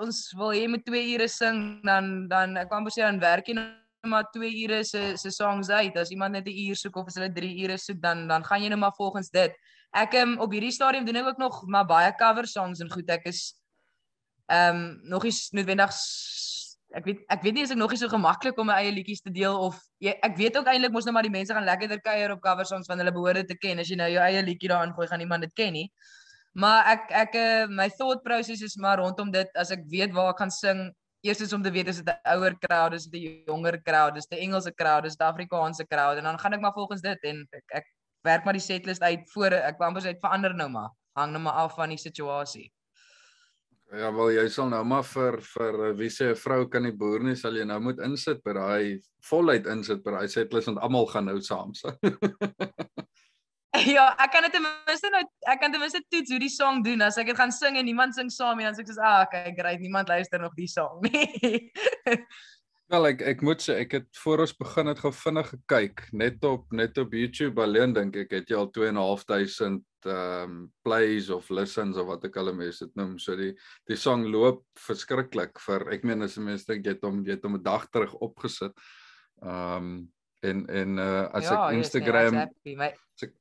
ons 0.02 0.34
wil 0.36 0.52
jy 0.58 0.68
moet 0.68 0.86
2 0.90 1.08
ure 1.14 1.30
sing 1.30 1.82
dan 1.86 2.28
dan 2.28 2.58
ek 2.58 2.70
kan 2.74 2.90
sê 2.90 3.06
dan 3.06 3.22
werk 3.22 3.48
jy 3.48 3.62
nou 3.62 3.85
maar 4.06 4.30
2 4.32 4.52
ure 4.64 4.84
se 4.84 5.14
se 5.18 5.32
songs 5.32 5.70
uit. 5.70 5.98
As 5.98 6.10
iemand 6.10 6.32
net 6.32 6.48
'n 6.48 6.58
uur 6.70 6.76
soek 6.76 6.96
of 6.96 7.08
as 7.08 7.16
hulle 7.16 7.32
3 7.34 7.64
ure 7.64 7.78
soek 7.78 8.02
dan 8.02 8.28
dan 8.28 8.46
gaan 8.46 8.62
jy 8.62 8.70
nou 8.70 8.80
maar 8.80 8.96
volgens 8.96 9.30
dit. 9.30 9.52
Ek 9.92 10.14
um, 10.14 10.38
op 10.40 10.52
hierdie 10.52 10.72
stadium 10.72 11.06
doen 11.06 11.16
ek 11.16 11.28
ook 11.28 11.38
nog 11.38 11.66
maar 11.68 11.86
baie 11.86 12.16
cover 12.16 12.48
songs 12.48 12.80
en 12.80 12.92
goed. 12.92 13.10
Ek 13.10 13.26
is 13.26 13.56
ehm 14.46 14.76
um, 14.76 15.00
nog 15.04 15.26
eens 15.26 15.50
noodwendig 15.52 15.92
ek 16.96 17.08
weet 17.10 17.24
ek 17.34 17.42
weet 17.44 17.56
nie 17.58 17.64
as 17.66 17.72
ek 17.74 17.80
nog 17.80 17.92
nie 17.92 18.00
so 18.00 18.10
gemaklik 18.12 18.60
om 18.62 18.70
my 18.70 18.78
eie 18.80 18.92
liedjies 18.94 19.24
te 19.26 19.32
deel 19.34 19.56
of 19.68 19.80
jy, 20.04 20.14
ek 20.24 20.38
weet 20.40 20.58
ook 20.60 20.68
eintlik 20.72 20.94
mos 20.94 21.08
nou 21.08 21.16
maar 21.16 21.28
die 21.28 21.34
mense 21.34 21.56
gaan 21.56 21.66
lekkerder 21.68 22.02
kuier 22.04 22.32
op 22.36 22.44
cover 22.44 22.68
songs 22.68 22.88
van 22.92 23.02
hulle 23.02 23.14
behoorde 23.16 23.44
te 23.50 23.58
ken 23.58 23.82
as 23.82 23.90
jy 23.92 23.98
nou 24.00 24.08
jou 24.12 24.22
eie 24.24 24.44
liedjie 24.46 24.72
daarin 24.72 24.94
gooi 24.96 25.08
gaan 25.10 25.24
niemand 25.24 25.48
dit 25.48 25.56
ken 25.58 25.74
nie 25.76 25.88
maar 26.56 26.88
ek 26.94 27.10
ek 27.26 27.40
eh, 27.40 27.66
my 27.68 27.90
thought 27.98 28.24
process 28.24 28.62
is 28.64 28.78
maar 28.80 29.02
rondom 29.02 29.34
dit 29.34 29.60
as 29.60 29.74
ek 29.76 29.84
weet 29.92 30.16
waar 30.16 30.32
ek 30.32 30.44
gaan 30.44 30.54
sing 30.54 30.86
eerstens 31.26 31.54
om 31.54 31.64
te 31.66 31.72
weet 31.74 31.88
is 31.92 32.02
dit 32.02 32.08
'n 32.14 32.36
ouer 32.36 32.56
crowd 32.60 32.94
is 32.94 33.06
dit 33.06 33.22
'n 33.22 33.44
jonger 33.46 33.82
crowd 33.82 34.18
is 34.18 34.28
dit 34.28 34.40
'n 34.40 34.44
Engelse 34.46 34.74
crowd 34.74 35.06
is 35.06 35.16
dit 35.18 35.28
'n 35.28 35.32
Afrikaanse 35.32 35.86
crowd 35.88 36.18
en 36.18 36.24
dan 36.24 36.40
gaan 36.40 36.54
ek 36.54 36.62
maar 36.62 36.74
volgens 36.74 37.02
dit 37.02 37.20
en 37.24 37.48
ek, 37.52 37.64
ek 37.68 37.86
werk 38.22 38.44
maar 38.44 38.58
die 38.58 38.62
setlist 38.62 39.02
uit 39.02 39.32
voor 39.34 39.54
ek 39.54 39.78
wou 39.78 39.88
amper 39.88 40.04
sê 40.04 40.16
verander 40.20 40.54
nou 40.54 40.70
maar. 40.70 40.90
Hang 41.16 41.32
nou 41.32 41.42
maar 41.42 41.54
af 41.54 41.76
van 41.76 41.90
die 41.90 41.98
situasie. 41.98 42.72
Ja 43.94 44.10
wel 44.14 44.32
jy 44.34 44.48
sal 44.50 44.70
nou 44.70 44.84
maar 44.84 45.04
vir 45.04 45.38
vir 45.42 45.76
eh, 45.88 45.94
wie 45.98 46.10
sê 46.10 46.32
'n 46.32 46.36
vrou 46.36 46.66
kan 46.68 46.84
nie 46.84 46.92
boer 46.92 47.24
nie 47.24 47.36
sal 47.36 47.56
jy 47.56 47.66
nou 47.66 47.80
moet 47.80 48.00
insit 48.00 48.42
by 48.44 48.54
daai 48.54 49.02
voluit 49.30 49.68
insit 49.68 50.04
by 50.04 50.12
daai 50.12 50.28
setlist 50.28 50.68
want 50.68 50.80
almal 50.80 51.06
gaan 51.06 51.26
nou 51.26 51.40
saam. 51.42 51.72
ja, 53.96 54.10
ek 54.22 54.34
kan 54.34 54.46
dit 54.48 54.56
ten 54.56 54.66
minste 54.66 55.12
nou 55.14 55.22
ek 55.52 55.62
kan 55.62 55.74
ten 55.74 55.82
minste 55.82 56.02
toets 56.10 56.34
hoe 56.34 56.42
die 56.42 56.52
song 56.52 56.84
doen 56.86 57.06
as 57.06 57.18
ek 57.22 57.32
dit 57.32 57.40
gaan 57.40 57.54
sing 57.54 57.80
en 57.80 57.88
niemand 57.88 58.18
sing 58.18 58.32
saam 58.34 58.60
nie 58.60 58.68
dan 58.68 58.78
sê 58.78 58.84
ek 58.86 58.92
soos 58.92 59.02
ah 59.02 59.24
okay 59.26 59.54
great 59.58 59.82
niemand 59.84 60.12
luister 60.12 60.42
nog 60.42 60.56
die 60.58 60.70
song 60.72 61.02
nie. 61.06 61.72
Wel 62.94 63.08
ek 63.10 63.24
ek 63.26 63.40
moet 63.42 63.64
sê 63.66 63.80
ek 63.82 63.96
het 63.98 64.10
voor 64.22 64.44
ons 64.44 64.54
begin 64.60 64.92
het 64.92 65.00
gou 65.02 65.12
vinnig 65.18 65.48
gekyk 65.56 66.04
net 66.14 66.44
op 66.46 66.74
net 66.76 66.98
op 67.02 67.16
YouTube 67.18 67.64
alleen 67.64 67.96
dink 67.98 68.18
ek 68.26 68.36
het 68.38 68.52
jy 68.54 68.60
al 68.60 68.70
2.500 68.76 69.82
ehm 70.06 70.44
um, 70.46 70.58
plays 70.86 71.32
of 71.34 71.48
listens 71.50 71.98
of 71.98 72.06
wat 72.12 72.28
ek 72.30 72.36
al 72.38 72.54
mense 72.54 72.86
dit 72.86 73.00
noem 73.00 73.16
so 73.18 73.34
die 73.40 73.56
die 73.90 73.98
song 73.98 74.28
loop 74.30 74.62
verskriklik 74.78 75.58
vir 75.66 75.88
ek 75.98 76.06
meen 76.06 76.22
as 76.28 76.38
mense 76.38 76.70
dink 76.70 76.86
jy 76.86 76.94
het 76.94 77.08
hom 77.08 77.24
jy 77.26 77.40
het 77.40 77.48
hom 77.48 77.58
'n 77.58 77.66
dag 77.66 77.90
terug 77.90 78.14
opgesit. 78.22 78.78
Ehm 79.42 79.90
um, 79.90 79.90
en 80.46 80.68
en 80.70 81.00
uh, 81.02 81.26
as 81.34 81.50
ja, 81.50 81.56
ek 81.58 81.80
Instagram 81.80 82.38
yes, 82.38 82.54
nee, 82.70 82.94
as 82.94 83.26
ek 83.26 83.34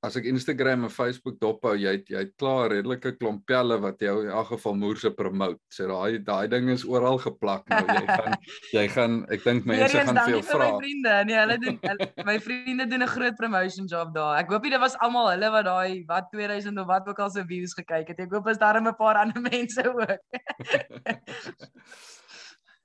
as 0.00 0.16
ek 0.16 0.24
Instagram 0.30 0.86
en 0.86 0.92
Facebook 0.92 1.36
dophou, 1.42 1.74
jy 1.76 1.92
het, 1.98 2.06
jy 2.08 2.22
het 2.22 2.30
klaar 2.40 2.70
redelike 2.72 3.12
klomp 3.18 3.42
pelle 3.48 3.76
wat 3.82 4.00
jou 4.00 4.14
in 4.24 4.30
elk 4.32 4.54
geval 4.54 4.78
moerse 4.80 5.10
promote. 5.12 5.60
So 5.74 5.88
daai 5.90 6.22
daai 6.24 6.48
ding 6.52 6.70
is 6.72 6.86
oral 6.88 7.20
geplak 7.20 7.68
nou. 7.68 7.82
Jy 7.84 8.06
gaan 8.08 8.36
jy 8.78 8.84
gaan 8.94 9.18
ek 9.36 9.44
dink 9.44 9.68
mense 9.68 10.04
gaan 10.08 10.20
veel 10.24 10.40
vra. 10.48 10.70
My 10.70 10.80
vriende, 10.80 11.16
nee, 11.28 11.38
hulle 11.42 11.58
doen 11.66 11.76
hulle, 11.84 12.08
my 12.30 12.38
vriende 12.46 12.88
doen 12.88 13.04
'n 13.04 13.12
groot 13.12 13.36
promotion 13.36 13.90
job 13.92 14.14
daar. 14.16 14.40
Ek 14.40 14.48
hoop 14.54 14.64
nie 14.64 14.72
dit 14.72 14.80
was 14.80 14.96
almal 15.04 15.32
hulle 15.34 15.52
wat 15.52 15.68
daai 15.68 16.00
wat 16.08 16.32
2000 16.32 16.80
of 16.80 16.88
wat 16.88 17.04
ook 17.12 17.20
al 17.20 17.30
se 17.36 17.44
views 17.44 17.76
gekyk 17.76 18.08
het. 18.14 18.24
Ek 18.24 18.32
hoop 18.32 18.48
as 18.48 18.58
daar 18.58 18.80
'n 18.80 18.96
paar 18.96 19.20
ander 19.20 19.40
mense 19.52 19.84
ook. 19.84 20.16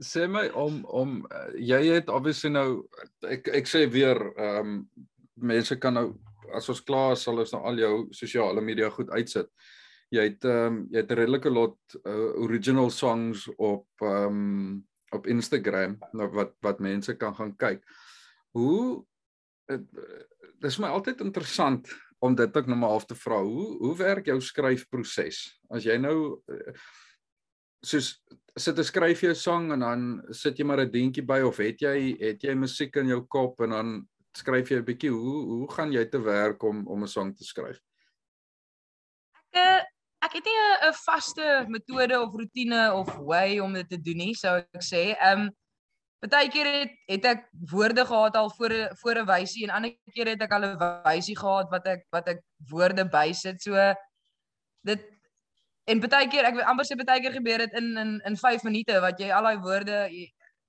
sê 0.03 0.27
my 0.27 0.49
om 0.51 0.83
om 0.91 1.23
jy 1.55 1.79
het 1.95 2.11
obviously 2.11 2.51
nou 2.51 2.83
ek 3.23 3.47
ek 3.63 3.67
sê 3.71 3.87
weer 3.87 4.19
ehm 4.35 4.59
um, 4.59 4.89
mense 5.35 5.75
kan 5.79 5.93
nou 5.93 6.07
as 6.53 6.69
ons 6.69 6.81
klaar 6.81 7.13
is, 7.13 7.23
sal 7.23 7.39
ons 7.39 7.53
nou 7.53 7.61
al 7.63 7.79
jou 7.79 7.93
sosiale 8.11 8.61
media 8.61 8.89
goed 8.89 9.09
uitsit. 9.09 9.49
Jy 10.13 10.27
het 10.29 10.45
ehm 10.45 10.65
um, 10.67 10.81
jy 10.91 11.01
het 11.01 11.11
'n 11.11 11.19
redelike 11.21 11.49
lot 11.49 11.77
uh, 12.05 12.31
original 12.45 12.89
songs 12.89 13.47
op 13.57 13.87
ehm 14.01 14.27
um, 14.27 14.85
op 15.11 15.27
Instagram 15.27 15.97
nou 16.13 16.27
wat 16.33 16.55
wat 16.61 16.79
mense 16.79 17.15
kan 17.17 17.35
gaan 17.35 17.55
kyk. 17.57 17.83
Hoe 18.51 19.05
dit 19.67 20.69
is 20.71 20.79
my 20.79 20.87
altyd 20.87 21.21
interessant 21.21 21.87
om 22.19 22.35
dit 22.35 22.57
ook 22.57 22.67
nou 22.67 22.77
maar 22.77 22.89
half 22.89 23.05
te 23.05 23.15
vra. 23.15 23.41
Hoe 23.41 23.77
hoe 23.77 23.95
werk 23.97 24.25
jou 24.25 24.41
skryfproses? 24.41 25.59
As 25.69 25.83
jy 25.83 25.97
nou 25.97 26.41
soos 27.85 28.21
sit 28.57 28.79
'n 28.79 28.83
skryf 28.83 29.21
jy 29.23 29.29
'n 29.29 29.35
song 29.35 29.71
en 29.71 29.79
dan 29.79 30.01
sit 30.31 30.57
jy 30.57 30.65
maar 30.65 30.79
'n 30.79 30.91
dingetjie 30.91 31.25
by 31.25 31.41
of 31.41 31.57
het 31.57 31.81
jy 31.81 32.17
het 32.19 32.43
jy 32.43 32.55
musiek 32.55 32.95
in 32.95 33.07
jou 33.07 33.21
kop 33.27 33.59
en 33.61 33.69
dan 33.69 34.07
skryf 34.37 34.69
jy 34.69 34.79
'n 34.79 34.85
bietjie 34.85 35.11
hoe 35.11 35.41
hoe 35.51 35.71
gaan 35.71 35.91
jy 35.91 36.05
te 36.05 36.21
werk 36.21 36.63
om 36.63 36.87
om 36.87 37.03
'n 37.03 37.07
song 37.07 37.33
te 37.35 37.43
skryf? 37.43 37.79
Ek 39.53 39.59
eh, 39.61 39.81
ek 40.25 40.33
het 40.33 40.45
nie 40.45 40.59
'n 40.89 40.93
vaste 41.05 41.65
metode 41.67 42.21
of 42.21 42.33
rotine 42.33 42.93
of 42.93 43.15
way 43.17 43.59
om 43.59 43.73
dit 43.73 43.89
te 43.89 44.01
doen 44.01 44.17
nie, 44.17 44.33
sou 44.33 44.57
ek 44.57 44.83
sê. 44.83 45.15
Um, 45.31 45.49
Partykeer 46.25 46.65
het 46.65 46.93
het 47.05 47.25
ek 47.25 47.41
woorde 47.69 48.05
gehad 48.05 48.35
al 48.35 48.49
voor 48.49 48.73
voor 49.01 49.15
'n 49.21 49.25
wysie 49.25 49.63
en 49.63 49.69
ander 49.69 49.91
keer 50.13 50.27
het 50.27 50.41
ek 50.41 50.51
al 50.51 50.63
'n 50.65 50.77
wysie 51.03 51.37
gehad 51.37 51.69
wat 51.69 51.85
ek 51.87 52.05
wat 52.09 52.27
ek 52.27 52.39
woorde 52.69 53.05
bysit. 53.05 53.61
So 53.61 53.93
dit 54.83 55.01
en 55.85 55.99
partykeer 55.99 56.45
ek 56.45 56.63
amper 56.65 56.85
sê 56.85 56.97
partykeer 56.97 57.33
gebeur 57.33 57.57
dit 57.57 57.73
in 57.73 57.97
in 57.97 58.21
in 58.25 58.37
5 58.37 58.63
minute 58.63 58.99
wat 58.99 59.19
jy 59.19 59.29
al 59.31 59.43
daai 59.43 59.57
woorde 59.57 60.09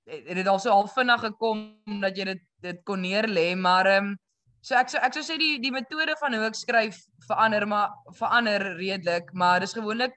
het 0.06 0.36
dit 0.36 0.46
al 0.46 0.58
so 0.58 0.70
half 0.70 0.92
vinnig 0.94 1.20
gekom 1.20 1.80
dat 2.00 2.16
jy 2.16 2.24
dit 2.24 2.42
dit 2.66 2.80
kon 2.88 3.02
neer 3.02 3.28
lê, 3.28 3.54
maar 3.54 3.86
ehm 3.86 4.12
um, 4.12 4.14
so 4.66 4.74
ek 4.74 4.90
so 4.90 4.98
ek 4.98 5.14
sou 5.14 5.22
sê 5.22 5.38
die 5.38 5.58
die 5.62 5.72
metode 5.74 6.16
van 6.20 6.34
hoe 6.34 6.46
ek 6.48 6.58
skryf 6.58 6.98
verander 7.28 7.66
maar 7.70 7.94
verander 8.18 8.64
redelik, 8.80 9.30
maar 9.32 9.60
dis 9.62 9.76
gewoonlik 9.76 10.14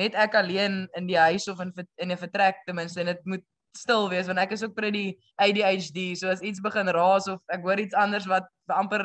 net 0.00 0.14
ek 0.14 0.36
alleen 0.38 0.86
in 0.96 1.08
die 1.10 1.18
huis 1.18 1.48
of 1.52 1.60
in 1.60 1.72
in 1.98 2.12
'n 2.12 2.22
vertrek 2.24 2.62
ten 2.66 2.76
minste 2.76 3.00
en 3.00 3.12
dit 3.12 3.26
moet 3.26 3.44
stil 3.76 4.08
wees 4.10 4.26
want 4.26 4.38
ek 4.38 4.52
is 4.52 4.64
ook 4.64 4.74
pretty 4.74 5.16
ADHD, 5.36 6.16
so 6.16 6.28
as 6.28 6.40
iets 6.40 6.60
begin 6.60 6.88
raas 6.88 7.28
of 7.28 7.40
ek 7.52 7.62
hoor 7.62 7.78
iets 7.78 7.94
anders 7.94 8.26
wat 8.26 8.48
amper 8.68 9.04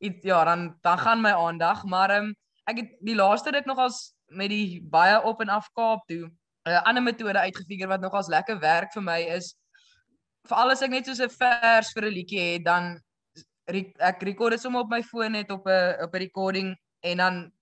iets 0.00 0.24
ja, 0.24 0.44
dan 0.44 0.76
dan 0.82 0.98
gaan 0.98 1.22
my 1.22 1.32
aandag, 1.32 1.84
maar 1.84 2.10
ehm 2.10 2.30
um, 2.30 2.34
ek 2.66 2.76
het 2.76 2.90
die 3.00 3.16
laaste 3.16 3.50
ruk 3.50 3.66
nogals 3.66 4.12
met 4.28 4.50
die 4.50 4.80
baie 4.82 5.22
op 5.26 5.40
en 5.40 5.48
af 5.48 5.70
Kaap 5.74 6.06
toe 6.06 6.28
'n 6.66 6.70
uh, 6.70 6.82
ander 6.84 7.02
metode 7.02 7.38
uitgefigure 7.38 7.88
wat 7.88 8.00
nogals 8.00 8.28
lekker 8.28 8.60
werk 8.60 8.92
vir 8.92 9.02
my 9.02 9.20
is 9.36 9.54
veral 10.48 10.72
as 10.74 10.82
ek 10.82 10.90
net 10.90 11.06
so 11.06 11.24
'n 11.24 11.28
vers 11.28 11.92
vir 11.92 12.04
'n 12.04 12.14
liedjie 12.14 12.44
het 12.52 12.64
dan 12.64 13.00
ek 13.70 14.22
rekord 14.22 14.52
dit 14.52 14.60
sommer 14.60 14.82
op 14.82 14.90
my 14.90 15.02
foon 15.02 15.32
net 15.32 15.50
op 15.50 15.66
'n 15.66 16.02
op 16.02 16.14
'n 16.14 16.18
recording 16.18 16.76
en 17.02 17.16
dan 17.16 17.52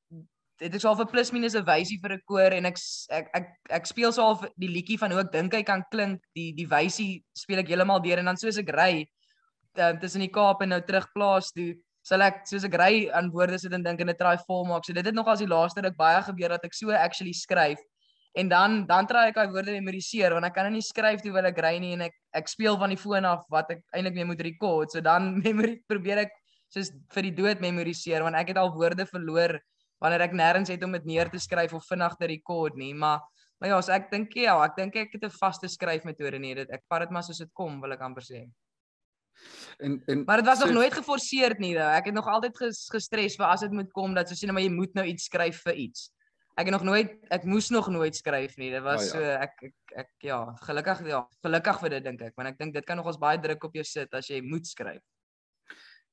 dit 0.59 0.75
is 0.75 0.85
al 0.85 0.97
vir 0.97 1.07
plus 1.07 1.33
minus 1.33 1.55
'n 1.55 1.65
wysie 1.65 2.01
vir 2.03 2.13
'n 2.13 2.23
koor 2.27 2.53
en 2.53 2.67
ek 2.67 2.79
ek 3.11 3.29
ek, 3.35 3.49
ek 3.71 3.87
speel 3.87 4.13
so 4.13 4.23
al 4.23 4.37
die 4.57 4.69
liedjie 4.69 4.99
van 4.99 5.11
hoe 5.11 5.21
ek 5.21 5.33
dink 5.33 5.55
hy 5.55 5.63
kan 5.63 5.85
klink 5.91 6.21
die 6.35 6.53
die 6.53 6.67
wysie 6.67 7.23
speel 7.33 7.59
ek 7.59 7.69
heeltemal 7.69 8.01
deur 8.01 8.19
en 8.19 8.25
dan 8.25 8.37
soos 8.37 8.59
ek 8.59 8.71
ry 8.71 9.07
tussen 10.01 10.21
die 10.21 10.33
Kaap 10.33 10.63
en 10.63 10.69
nou 10.71 10.81
terug 10.81 11.07
plaas 11.15 11.53
toe 11.53 11.75
sal 12.03 12.23
ek 12.23 12.47
soos 12.49 12.65
ek 12.65 12.75
ry 12.75 13.11
aan 13.15 13.31
woorde 13.31 13.59
sit 13.59 13.73
en 13.73 13.85
dink 13.85 14.01
en 14.01 14.07
dit 14.07 14.19
try 14.19 14.37
vol 14.47 14.65
maak. 14.65 14.85
So 14.85 14.93
dit 14.97 15.05
het 15.05 15.15
nog 15.15 15.29
as 15.29 15.43
die 15.45 15.51
laaste 15.51 15.85
ruk 15.85 15.97
baie 15.97 16.23
gebeur 16.23 16.57
dat 16.57 16.65
ek 16.65 16.75
so 16.75 16.91
actually 16.91 17.35
skryf 17.37 17.79
En 18.37 18.49
dan 18.49 18.87
dan 18.87 19.07
try 19.07 19.29
ek 19.31 19.39
daai 19.39 19.53
woorde 19.53 19.73
memoriseer 19.73 20.35
want 20.37 20.47
ek 20.47 20.55
kan 20.55 20.69
nie 20.73 20.85
skryf 20.85 21.23
terwyl 21.25 21.49
ek 21.49 21.59
ry 21.65 21.79
nie 21.83 21.95
en 21.97 22.05
ek 22.09 22.15
ek 22.37 22.51
speel 22.51 22.77
van 22.79 22.93
die 22.93 23.01
foon 23.01 23.25
af 23.25 23.47
wat 23.51 23.71
ek 23.73 23.83
eintlik 23.97 24.15
mee 24.19 24.29
moet 24.29 24.45
rekord. 24.45 24.93
So 24.93 25.01
dan 25.01 25.33
memory 25.47 25.81
probeer 25.89 26.27
ek 26.27 26.37
soos 26.69 26.93
vir 27.15 27.31
die 27.31 27.35
dood 27.35 27.65
memoriseer 27.65 28.23
want 28.27 28.37
ek 28.37 28.53
het 28.53 28.61
al 28.61 28.75
woorde 28.77 29.09
verloor 29.09 29.57
wanneer 30.03 30.29
ek 30.29 30.37
nêrens 30.37 30.71
het 30.71 30.85
om 30.85 30.95
dit 30.95 31.09
neer 31.09 31.33
te 31.33 31.41
skryf 31.43 31.75
of 31.75 31.87
vinnig 31.89 32.15
te 32.21 32.31
rekord 32.31 32.77
nie. 32.77 32.95
Maar 32.95 33.25
maar 33.59 33.73
ja, 33.73 33.81
so 33.83 33.91
ek 33.91 34.07
dink 34.13 34.37
ja, 34.39 34.55
ek 34.63 34.77
dink 34.77 34.97
ek 34.97 35.17
het 35.17 35.25
'n 35.25 35.35
vaste 35.35 35.67
skryfmetode 35.67 36.39
nie. 36.39 36.55
Dit 36.55 36.71
ek 36.71 36.85
vat 36.89 37.01
dit 37.01 37.11
maar 37.11 37.25
soos 37.27 37.39
dit 37.43 37.51
kom, 37.53 37.81
wil 37.81 37.93
ek 37.93 38.01
amper 38.01 38.23
sê. 38.23 38.47
En 39.81 40.03
en 40.07 40.25
Maar 40.25 40.37
dit 40.37 40.47
was 40.47 40.61
nog 40.61 40.71
nooit 40.71 40.95
geforseer 40.95 41.59
nie. 41.59 41.75
Though. 41.75 41.97
Ek 41.97 42.07
het 42.07 42.15
nog 42.15 42.27
altyd 42.27 42.57
gestres 42.93 43.37
vir 43.37 43.47
as 43.47 43.61
dit 43.61 43.73
moet 43.73 43.91
kom 43.93 44.15
dat 44.15 44.29
so 44.29 44.35
sien 44.35 44.53
maar 44.53 44.63
jy 44.63 44.71
moet 44.71 44.95
nou 44.95 45.07
iets 45.07 45.25
skryf 45.25 45.63
vir 45.63 45.75
iets 45.75 46.11
ek 46.59 46.67
het 46.67 46.75
nog 46.75 46.87
nooit 46.87 47.13
ek 47.35 47.45
moes 47.47 47.69
nog 47.71 47.89
nooit 47.95 48.17
skryf 48.17 48.57
nie. 48.59 48.73
Dit 48.75 48.83
was 48.83 49.05
oh, 49.05 49.07
ja. 49.07 49.13
so 49.13 49.37
ek, 49.47 49.61
ek 49.69 50.01
ek 50.03 50.27
ja, 50.27 50.39
gelukkig 50.67 51.05
ja, 51.09 51.23
gelukkig 51.45 51.85
vir 51.85 51.95
dit 51.97 52.09
dink 52.09 52.25
ek, 52.29 52.35
want 52.39 52.51
ek 52.53 52.59
dink 52.59 52.75
dit 52.75 52.87
kan 52.87 52.99
nog 52.99 53.11
ons 53.13 53.21
baie 53.21 53.41
druk 53.43 53.69
op 53.71 53.79
jou 53.79 53.87
sit 53.87 54.15
as 54.15 54.31
jy 54.31 54.41
moet 54.45 54.67
skryf. 54.67 55.03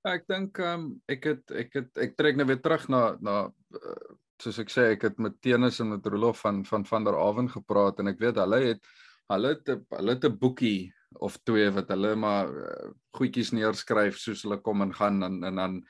Ja, 0.06 0.14
ek 0.14 0.28
dink 0.30 0.62
ehm 0.62 0.86
um, 0.86 0.92
ek 1.10 1.32
het 1.32 1.56
ek 1.64 1.80
het 1.80 2.04
ek 2.06 2.14
trek 2.20 2.38
nou 2.38 2.46
weer 2.46 2.62
terug 2.62 2.86
na 2.94 3.02
na 3.26 3.40
uh, 3.50 4.14
soos 4.42 4.60
ek 4.62 4.70
sê 4.70 4.92
ek 4.94 5.08
het 5.10 5.18
met 5.22 5.40
Tenus 5.42 5.82
en 5.82 5.96
met 5.96 6.06
Rolof 6.14 6.44
van 6.46 6.62
van 6.68 6.86
van 6.86 7.08
der 7.08 7.18
Awen 7.18 7.50
gepraat 7.50 8.00
en 8.00 8.12
ek 8.14 8.22
weet 8.22 8.38
hulle 8.44 8.62
het 8.68 8.92
hulle 9.34 9.56
het 9.56 9.74
hulle 9.74 10.14
het 10.14 10.26
'n 10.30 10.38
boekie 10.38 10.94
of 11.26 11.40
twee 11.48 11.72
wat 11.74 11.90
hulle 11.90 12.16
maar 12.16 12.52
uh, 12.52 12.90
goedjies 13.18 13.54
neerskryf 13.56 14.20
soos 14.22 14.44
hulle 14.46 14.62
kom 14.62 14.86
en 14.86 14.94
gaan 14.94 15.24
en 15.24 15.44
en 15.44 15.56
dan 15.56 15.82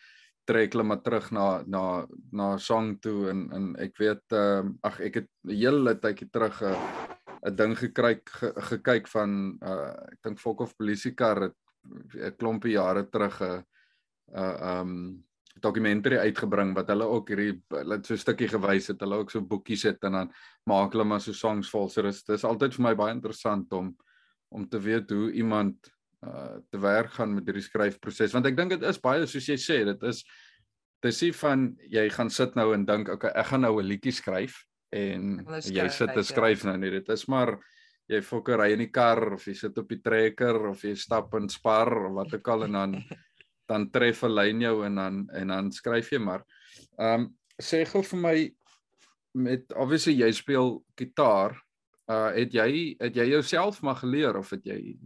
trek 0.45 0.73
hulle 0.73 0.83
maar 0.83 1.01
terug 1.01 1.31
na 1.31 1.63
na 1.67 1.83
na 2.31 2.57
song 2.57 2.95
toe 3.01 3.29
en 3.31 3.45
en 3.53 3.75
ek 3.81 3.97
weet 3.97 4.23
ehm 4.31 4.73
uh, 4.73 4.89
ag 4.89 4.99
ek 5.01 5.21
het 5.21 5.29
'n 5.43 5.57
hele 5.57 5.95
tydjie 5.95 6.29
terug 6.31 6.61
'n 6.61 6.73
uh, 6.73 7.15
'n 7.45 7.55
ding 7.55 7.75
gekry 7.77 8.21
ge, 8.25 8.53
gekyk 8.71 9.07
van 9.07 9.57
uh 9.61 9.93
ek 10.13 10.19
dink 10.23 10.39
Volk 10.41 10.61
of 10.65 10.75
Polisiekar 10.77 11.49
'n 11.49 12.35
klompie 12.37 12.75
jare 12.77 13.05
terug 13.09 13.41
'n 13.41 13.63
uh 14.33 14.55
ehm 14.69 14.81
um, 14.81 15.23
dokumentary 15.61 16.17
uitgebring 16.17 16.73
wat 16.75 16.89
hulle 16.91 17.05
ook 17.07 17.29
hierdie 17.31 17.61
hulle 17.69 17.99
so 18.03 18.13
'n 18.13 18.23
stukkie 18.23 18.49
gewys 18.51 18.87
het 18.87 18.99
hulle 18.99 19.21
ook 19.21 19.31
so 19.31 19.41
boekies 19.41 19.83
het 19.83 20.03
en 20.03 20.11
dan 20.11 20.31
maak 20.65 20.91
hulle 20.91 21.05
maar 21.05 21.21
so 21.21 21.33
songs 21.33 21.69
vol 21.69 21.89
so 21.89 22.01
dis 22.01 22.23
dis 22.23 22.43
altyd 22.43 22.73
vir 22.75 22.83
my 22.83 22.95
baie 22.95 23.13
interessant 23.13 23.71
om 23.73 23.95
om 24.51 24.67
te 24.67 24.79
weet 24.79 25.09
hoe 25.11 25.31
iemand 25.31 25.94
uh 26.23 26.59
te 26.71 26.79
werk 26.79 27.11
gaan 27.17 27.33
met 27.35 27.45
hierdie 27.45 27.65
skryfproses 27.65 28.33
want 28.33 28.45
ek 28.45 28.55
dink 28.57 28.69
dit 28.69 28.83
is 28.83 29.01
baie 29.01 29.27
soos 29.27 29.49
jy 29.49 29.57
sê 29.57 29.83
dit 29.85 30.03
is 30.03 30.23
dis 31.03 31.21
nie 31.21 31.33
van 31.41 31.67
jy 31.91 32.09
gaan 32.09 32.29
sit 32.29 32.55
nou 32.55 32.73
en 32.73 32.85
dink 32.85 33.09
okay 33.09 33.31
ek 33.35 33.51
gaan 33.51 33.61
nou 33.61 33.79
'n 33.81 33.89
liedjie 33.89 34.15
skryf 34.15 34.65
en 34.95 35.39
skryf, 35.43 35.71
jy 35.75 35.87
sit 35.93 36.13
te 36.15 36.23
skryf 36.25 36.65
nou 36.67 36.75
nie. 36.79 36.91
Dit 36.99 37.09
is 37.13 37.25
maar 37.31 37.55
jy 38.11 38.21
fokker 38.25 38.61
ry 38.61 38.71
in 38.75 38.83
die 38.85 38.91
kar 38.93 39.33
of 39.35 39.45
jy 39.47 39.55
sit 39.57 39.77
op 39.81 39.89
die 39.89 40.01
trekker 40.03 40.69
of 40.71 40.83
jy 40.85 40.93
stap 40.99 41.33
in 41.39 41.49
spar 41.49 41.89
of 42.05 42.13
wat 42.19 42.35
ook 42.37 42.51
al 42.53 42.67
en 42.67 42.79
dan 42.79 42.99
dan 43.69 43.87
tref 43.89 44.23
'n 44.23 44.35
lyn 44.35 44.61
jou 44.61 44.75
en 44.85 44.95
dan 44.95 45.15
en 45.33 45.47
dan 45.47 45.71
skryf 45.71 46.11
jy 46.11 46.19
maar. 46.19 46.45
Ehm 46.99 47.25
um, 47.25 47.35
sê 47.61 47.85
gou 47.87 48.03
vir 48.03 48.19
my 48.19 48.37
met 49.33 49.73
obviously 49.73 50.13
jy 50.13 50.31
speel 50.31 50.83
gitaar 50.97 51.55
uh 52.11 52.29
het 52.35 52.53
jy 52.53 52.95
het 52.99 53.15
jy 53.15 53.31
jouself 53.31 53.81
maar 53.81 53.95
geleer 53.95 54.37
of 54.37 54.49
het 54.51 54.65
jy 54.65 54.97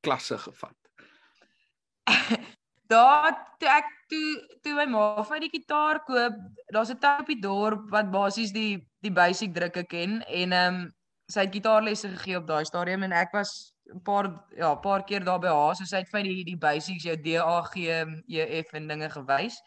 klasse 0.00 0.38
gevat? 0.38 0.76
Daar 2.90 3.36
toe 3.58 3.68
ek 3.70 3.90
toe 4.10 4.58
toe 4.64 4.74
my 4.74 4.86
ma 4.90 5.22
vir 5.22 5.44
die 5.44 5.52
gitaar 5.52 6.00
koop, 6.06 6.38
daar's 6.74 6.90
'n 6.90 6.98
tannie 6.98 7.22
op 7.22 7.28
die 7.30 7.42
dorp 7.42 7.84
wat 7.90 8.10
basies 8.10 8.52
die 8.52 8.80
die 9.04 9.12
basic 9.14 9.54
drukke 9.54 9.84
ken 9.84 10.22
en 10.26 10.52
ehm 10.52 10.74
um, 10.74 10.88
sy 11.30 11.44
het 11.46 11.54
gitaarlesse 11.54 12.08
gegee 12.16 12.36
op 12.36 12.46
daai 12.48 12.64
stadium 12.66 13.02
en 13.06 13.12
ek 13.12 13.30
was 13.32 13.72
'n 13.94 14.02
paar 14.02 14.26
ja, 14.56 14.72
'n 14.74 14.80
paar 14.80 15.04
keer 15.04 15.24
daar 15.24 15.38
by 15.38 15.48
haar, 15.48 15.76
so 15.76 15.84
sy 15.84 16.02
het 16.02 16.10
vir 16.10 16.22
die 16.22 16.44
die 16.44 16.56
basics 16.56 17.04
jou 17.04 17.16
D 17.16 17.38
A 17.38 17.62
G 17.62 17.76
E 18.26 18.62
F 18.62 18.74
en 18.74 18.88
dinge 18.88 19.10
gewys. 19.10 19.62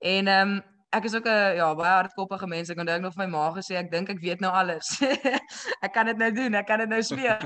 En 0.00 0.26
ehm 0.28 0.48
um, 0.48 0.62
ek 0.92 1.04
is 1.08 1.14
ook 1.14 1.26
'n 1.26 1.56
ja, 1.56 1.74
baie 1.74 1.92
hardkoppige 1.92 2.46
mens. 2.46 2.68
Ek 2.68 2.78
onthou 2.78 3.00
nog 3.00 3.16
my 3.16 3.26
ma 3.26 3.50
gesê 3.56 3.76
ek 3.80 3.90
dink 3.90 4.08
ek 4.08 4.20
weet 4.20 4.40
nou 4.40 4.52
alles. 4.52 5.00
ek 5.86 5.92
kan 5.92 6.06
dit 6.06 6.18
nou 6.18 6.30
doen, 6.32 6.54
ek 6.54 6.66
kan 6.66 6.78
dit 6.78 6.88
nou 6.88 7.02
speel. 7.02 7.38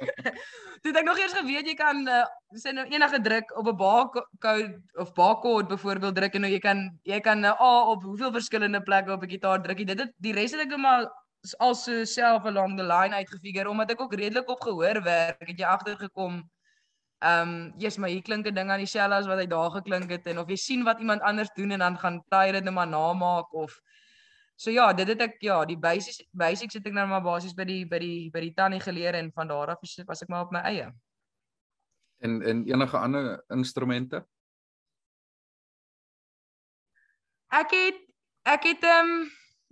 Toe 0.82 0.92
ek 0.94 1.04
nog 1.04 1.18
eers 1.18 1.34
geweet 1.34 1.66
jy 1.66 1.74
kan 1.74 2.06
uh, 2.08 2.24
sê 2.54 2.72
nou 2.72 2.86
enige 2.86 3.20
druk 3.20 3.50
op 3.58 3.66
'n 3.66 3.76
barcode 3.76 4.78
of 4.94 5.12
barcode 5.14 5.66
byvoorbeeld 5.74 6.14
druk 6.14 6.34
en 6.34 6.40
nou 6.46 6.52
jy 6.52 6.62
kan 6.62 6.78
jy 7.02 7.20
kan 7.20 7.44
uh, 7.44 7.58
A 7.60 7.90
op 7.90 8.02
hoeveel 8.02 8.32
verskillende 8.32 8.82
plekke 8.82 9.12
op 9.12 9.22
'n 9.22 9.34
gitaar 9.34 9.62
druk. 9.62 9.86
Dit 9.86 9.98
het 9.98 10.14
die 10.16 10.32
res 10.32 10.52
het 10.52 10.60
ek 10.60 10.70
net 10.70 10.78
maar 10.78 11.10
also 11.58 12.04
self 12.04 12.44
along 12.44 12.76
the 12.76 12.84
line 12.84 13.14
uitgefigure 13.14 13.68
omdat 13.68 13.90
ek 13.90 14.00
ook 14.00 14.14
redelik 14.14 14.48
op 14.48 14.60
gehoor 14.62 15.02
werk. 15.02 15.42
Het 15.48 15.58
jy 15.58 15.66
agtergekom 15.66 16.42
Ehm, 17.20 17.48
um, 17.48 17.72
yes, 17.76 17.96
maar 17.96 18.08
hier 18.08 18.22
klink 18.22 18.46
'n 18.46 18.54
ding 18.54 18.70
aan 18.70 18.78
dieselfde 18.78 19.14
as 19.14 19.26
wat 19.26 19.38
hy 19.38 19.46
daar 19.46 19.70
geklink 19.70 20.10
het 20.10 20.26
en 20.26 20.38
of 20.38 20.48
jy 20.48 20.56
sien 20.56 20.84
wat 20.84 20.98
iemand 21.00 21.20
anders 21.20 21.50
doen 21.54 21.70
en 21.70 21.78
dan 21.78 21.98
gaan 21.98 22.22
jy 22.30 22.52
dit 22.52 22.64
net 22.64 22.74
maar 22.74 22.88
namaak 22.88 23.52
of 23.52 23.80
So 24.60 24.70
ja, 24.70 24.92
dit 24.92 25.08
het 25.08 25.22
ek 25.24 25.38
ja, 25.40 25.62
die 25.64 25.78
basics 25.80 26.20
basics 26.36 26.76
het 26.76 26.84
ek 26.84 26.92
nou 26.92 27.06
maar 27.08 27.22
basies 27.24 27.54
by 27.56 27.64
die 27.64 27.86
by 27.88 27.98
die 27.98 28.28
by 28.32 28.42
die 28.44 28.52
tannie 28.52 28.80
geleer 28.80 29.16
en 29.16 29.30
van 29.32 29.48
daar 29.48 29.72
af 29.72 29.80
was 29.80 30.22
ek 30.22 30.28
maar 30.28 30.44
op 30.44 30.52
my 30.52 30.60
eie. 30.68 30.90
En 32.20 32.42
en 32.42 32.66
enige 32.68 32.98
ander 32.98 33.44
instrumente? 33.48 34.20
Ek 37.48 37.72
het 37.72 38.02
ek 38.44 38.68
het 38.68 38.84
ehm 38.84 39.14
um, 39.14 39.30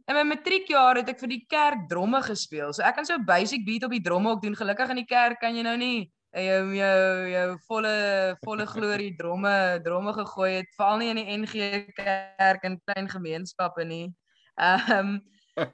in 0.08 0.16
my 0.16 0.24
matriekjaar 0.24 1.02
het 1.02 1.12
ek 1.12 1.20
vir 1.20 1.34
die 1.34 1.44
kerk 1.44 1.84
dromme 1.88 2.22
gespeel. 2.24 2.72
So 2.72 2.80
ek 2.82 2.96
kan 2.96 3.04
so 3.04 3.12
'n 3.14 3.28
basic 3.28 3.66
beat 3.66 3.84
op 3.84 3.92
die 3.92 4.00
dromme 4.00 4.30
ook 4.30 4.42
doen. 4.42 4.56
Gelukkig 4.56 4.88
in 4.88 5.04
die 5.04 5.10
kerk 5.12 5.40
kan 5.40 5.54
jy 5.54 5.62
nou 5.68 5.76
nie 5.76 6.10
jou 6.32 6.74
jou 6.74 7.28
jou 7.30 7.48
volle 7.68 8.36
volle 8.44 8.66
glorie 8.66 9.16
dromme 9.16 9.80
dromme 9.84 10.12
gegooi 10.12 10.52
het 10.58 10.70
veral 10.76 10.98
nie 10.98 11.10
in 11.10 11.20
die 11.20 11.36
NG 11.38 11.92
Kerk 11.96 12.64
in 12.64 12.80
klein 12.84 13.08
gemeenskappe 13.08 13.84
nie. 13.84 14.14
Ehm 14.56 14.92
um, 14.98 15.20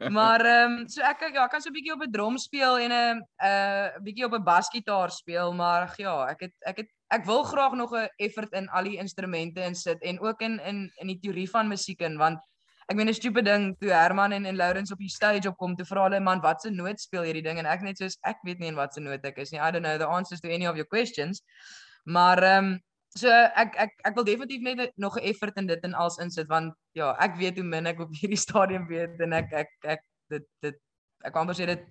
maar 0.08 0.40
ehm 0.40 0.72
um, 0.72 0.88
so 0.88 1.02
ek 1.02 1.26
ja, 1.34 1.46
kan 1.46 1.60
so 1.60 1.68
'n 1.68 1.76
bietjie 1.76 1.92
op 1.92 2.02
'n 2.02 2.12
drom 2.12 2.38
speel 2.38 2.78
en 2.78 2.92
'n 2.92 3.18
'n 3.18 3.22
uh, 3.44 4.00
bietjie 4.00 4.24
op 4.24 4.34
'n 4.34 4.44
basgitaar 4.44 5.10
speel, 5.10 5.52
maar 5.52 5.94
ja, 5.96 6.26
ek 6.28 6.40
het 6.40 6.54
ek 6.60 6.76
het 6.76 6.90
ek 7.08 7.24
wil 7.24 7.42
graag 7.42 7.72
nog 7.72 7.92
'n 7.92 8.08
effort 8.16 8.52
in 8.52 8.68
al 8.68 8.84
die 8.84 8.98
instrumente 8.98 9.60
insit 9.60 10.02
en 10.02 10.20
ook 10.20 10.40
in 10.40 10.60
in 10.60 10.92
in 10.96 11.06
die 11.06 11.18
teorie 11.20 11.50
van 11.50 11.68
musiek 11.68 12.00
in 12.00 12.16
want 12.16 12.40
ek 12.88 12.96
meen 12.96 13.08
'n 13.08 13.14
stupid 13.14 13.44
ding 13.44 13.76
toe 13.80 13.90
Herman 13.90 14.32
en 14.32 14.46
en 14.46 14.56
Lawrence 14.56 14.92
op 14.92 14.98
die 14.98 15.08
stage 15.08 15.48
opkom 15.48 15.76
te 15.76 15.84
vra 15.84 16.02
hulle 16.08 16.20
man 16.20 16.40
wat 16.40 16.62
se 16.62 16.70
noot 16.70 17.00
speel 17.00 17.22
hierdie 17.22 17.42
ding? 17.42 17.58
En 17.58 17.66
ek 17.66 17.82
net 17.82 17.98
soos 17.98 18.18
ek 18.22 18.38
weet 18.44 18.58
nie 18.58 18.68
en 18.68 18.76
wat 18.76 18.94
se 18.94 19.00
noot 19.00 19.24
ek 19.24 19.38
is 19.38 19.52
nie. 19.52 19.60
I 19.60 19.70
don't 19.70 19.82
know 19.82 19.98
the 19.98 20.08
answers 20.08 20.40
to 20.40 20.48
any 20.48 20.66
of 20.66 20.76
your 20.76 20.86
questions. 20.86 21.42
Maar 22.04 22.42
ehm 22.42 22.64
um, 22.64 22.80
so 23.14 23.30
ek 23.30 23.76
ek 23.78 23.92
ek 24.10 24.16
wil 24.18 24.26
definitief 24.26 24.62
net 24.62 24.92
nog 24.96 25.16
'n 25.16 25.24
effort 25.30 25.56
in 25.56 25.66
dit 25.66 25.84
en 25.84 25.94
als 25.94 26.18
insit 26.18 26.48
want 26.48 26.74
ja 26.92 27.14
ek 27.20 27.36
weet 27.36 27.56
hoe 27.56 27.64
min 27.64 27.86
ek 27.86 28.00
op 28.00 28.10
hierdie 28.20 28.38
stadium 28.46 28.86
weet 28.88 29.20
en 29.20 29.32
ek 29.32 29.52
ek 29.52 29.70
ek 29.84 30.00
dit 30.30 30.46
dit 30.60 30.76
ek 31.24 31.32
kan 31.32 31.46
amper 31.46 31.54
sê 31.54 31.66
dit 31.66 31.84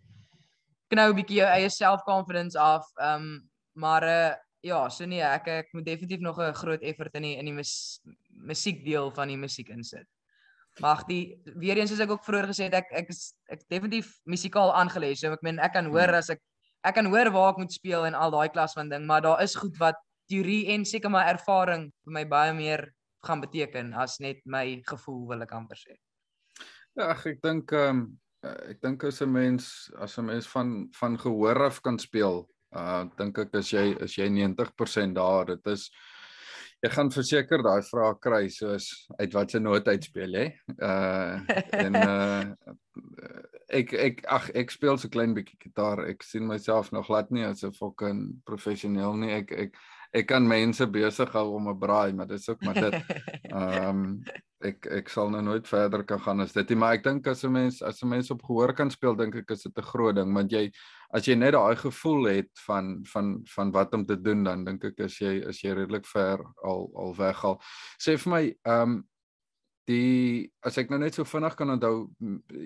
knou 0.92 1.10
'n 1.10 1.16
bietjie 1.16 1.40
jou 1.40 1.48
eie 1.48 1.70
self-confidence 1.70 2.60
af 2.60 2.84
ehm 3.00 3.22
um, 3.22 3.50
maar 3.76 4.04
uh, 4.04 4.36
ja 4.62 4.90
so 4.90 5.06
nee 5.06 5.24
ek 5.24 5.48
ek 5.48 5.74
moet 5.74 5.86
definitief 5.86 6.20
nog 6.20 6.40
'n 6.40 6.54
groot 6.54 6.84
effort 6.84 7.16
in 7.16 7.24
die 7.24 7.38
in 7.38 7.46
die 7.46 7.54
mus, 7.54 8.02
musiek 8.30 8.84
deel 8.86 9.12
van 9.12 9.28
die 9.28 9.38
musiek 9.38 9.70
insit 9.70 10.08
Mag 10.82 11.04
die 11.06 11.38
weer 11.62 11.78
eens 11.78 11.92
soos 11.94 12.02
ek 12.02 12.10
ook 12.16 12.24
vroeër 12.26 12.50
gesê 12.50 12.66
het 12.70 12.80
ek 12.82 12.90
ek 13.04 13.12
is 13.14 13.36
ek 13.52 13.62
definitief 13.70 14.16
musikaal 14.26 14.74
aangelees. 14.74 15.22
So 15.22 15.34
ek 15.34 15.44
meen 15.46 15.60
ek 15.60 15.76
kan 15.76 15.92
hoor 15.92 16.10
hmm. 16.10 16.22
as 16.22 16.32
ek 16.34 16.42
ek 16.84 16.98
kan 16.98 17.08
hoor 17.12 17.30
waar 17.32 17.54
ek 17.54 17.62
moet 17.62 17.76
speel 17.76 18.08
en 18.08 18.18
al 18.18 18.34
daai 18.34 18.50
klas 18.50 18.74
van 18.74 18.90
ding, 18.90 19.06
maar 19.08 19.22
daar 19.22 19.44
is 19.44 19.56
goed 19.56 19.78
wat 19.80 20.00
teorie 20.32 20.74
en 20.74 20.86
seker 20.86 21.12
my 21.12 21.24
ervaring 21.30 21.90
vir 22.04 22.16
my 22.18 22.26
baie 22.26 22.56
meer 22.58 22.88
gaan 23.24 23.44
beteken 23.44 23.94
as 23.94 24.20
net 24.20 24.42
my 24.46 24.82
gevoel 24.88 25.28
wil 25.30 25.46
ek 25.46 25.54
amper 25.56 25.80
sê. 25.80 25.96
Ja, 26.98 27.14
ag 27.14 27.26
ek 27.30 27.42
dink 27.46 27.72
ehm 27.74 28.04
um, 28.04 28.04
ek 28.44 28.82
dink 28.84 29.04
as 29.08 29.22
'n 29.22 29.32
mens 29.32 29.92
as 29.98 30.18
'n 30.18 30.26
mens 30.26 30.48
van 30.48 30.90
van 31.00 31.18
gehoor 31.18 31.66
af 31.70 31.82
kan 31.82 32.00
speel, 32.00 32.44
uh 32.76 33.06
dink 33.18 33.38
ek 33.38 33.56
as 33.56 33.72
jy 33.72 33.96
as 34.02 34.18
jy 34.18 34.28
90% 34.30 35.16
daar, 35.16 35.46
dit 35.46 35.68
is 35.68 35.90
Ek 36.84 36.92
gaan 36.98 37.12
verseker 37.16 37.64
daai 37.64 37.82
vrae 37.88 38.16
kry 38.20 38.48
soos 38.52 38.90
uit 39.16 39.34
watter 39.34 39.62
noot 39.64 39.88
uitspeel 39.88 40.34
hè. 40.36 40.46
Uh 40.76 41.40
en 41.80 41.96
uh 42.08 42.44
ek 43.74 43.94
ek 43.94 44.24
ag 44.28 44.50
ek 44.60 44.72
speel 44.74 45.00
so 45.00 45.10
klein 45.10 45.34
bietjie 45.38 45.58
gitaar. 45.64 46.04
Ek 46.10 46.24
sien 46.28 46.46
myself 46.48 46.92
nog 46.92 47.08
glad 47.08 47.32
nie 47.32 47.46
as 47.48 47.64
'n 47.64 47.72
fucking 47.74 48.42
professioneel 48.46 49.16
nie. 49.18 49.32
Ek 49.32 49.52
ek 49.52 49.78
ek 50.14 50.28
kan 50.30 50.48
mense 50.48 50.86
besig 50.86 51.32
hou 51.34 51.56
om 51.56 51.70
'n 51.70 51.80
braai, 51.80 52.14
maar 52.14 52.28
dit 52.28 52.40
is 52.40 52.50
ook 52.50 52.62
maar 52.62 52.74
dit. 52.74 52.94
Ehm 53.54 53.90
um, 53.90 54.24
ek 54.64 54.86
ek 54.88 55.10
sal 55.10 55.30
nou 55.30 55.42
nooit 55.44 55.68
verder 55.68 56.04
kan 56.08 56.20
gaan 56.20 56.40
as 56.40 56.54
dit 56.54 56.70
nie, 56.70 56.78
maar 56.80 56.94
ek 56.96 57.04
dink 57.04 57.28
as 57.28 57.44
'n 57.44 57.52
mens 57.52 57.82
as 57.82 58.04
'n 58.04 58.10
mens 58.10 58.32
op 58.32 58.44
gehoor 58.44 58.74
kan 58.74 58.92
speel, 58.92 59.16
dink 59.16 59.36
ek 59.36 59.52
is 59.52 59.64
dit 59.64 59.78
'n 59.78 59.92
groot 59.92 60.16
ding, 60.16 60.34
want 60.34 60.52
jy 60.52 60.72
as 61.14 61.28
jy 61.28 61.36
net 61.38 61.54
daai 61.54 61.76
gevoel 61.78 62.28
het 62.32 62.52
van 62.66 63.00
van 63.14 63.34
van 63.56 63.72
wat 63.72 63.94
om 63.94 64.06
te 64.06 64.18
doen, 64.22 64.44
dan 64.44 64.66
dink 64.66 64.84
ek 64.92 65.06
as 65.06 65.20
jy 65.22 65.40
as 65.50 65.62
jy 65.62 65.76
redelik 65.78 66.06
ver 66.10 66.42
al 66.66 66.88
al 66.98 67.18
weghaal. 67.18 67.60
Sê 68.02 68.18
vir 68.18 68.34
my, 68.34 68.44
ehm 68.66 68.96
um, 68.98 69.02
die 69.90 70.52
as 70.64 70.78
ek 70.80 70.90
nou 70.92 71.00
net 71.02 71.18
so 71.18 71.28
vinnig 71.28 71.58
kan 71.60 71.74
onthou 71.74 72.08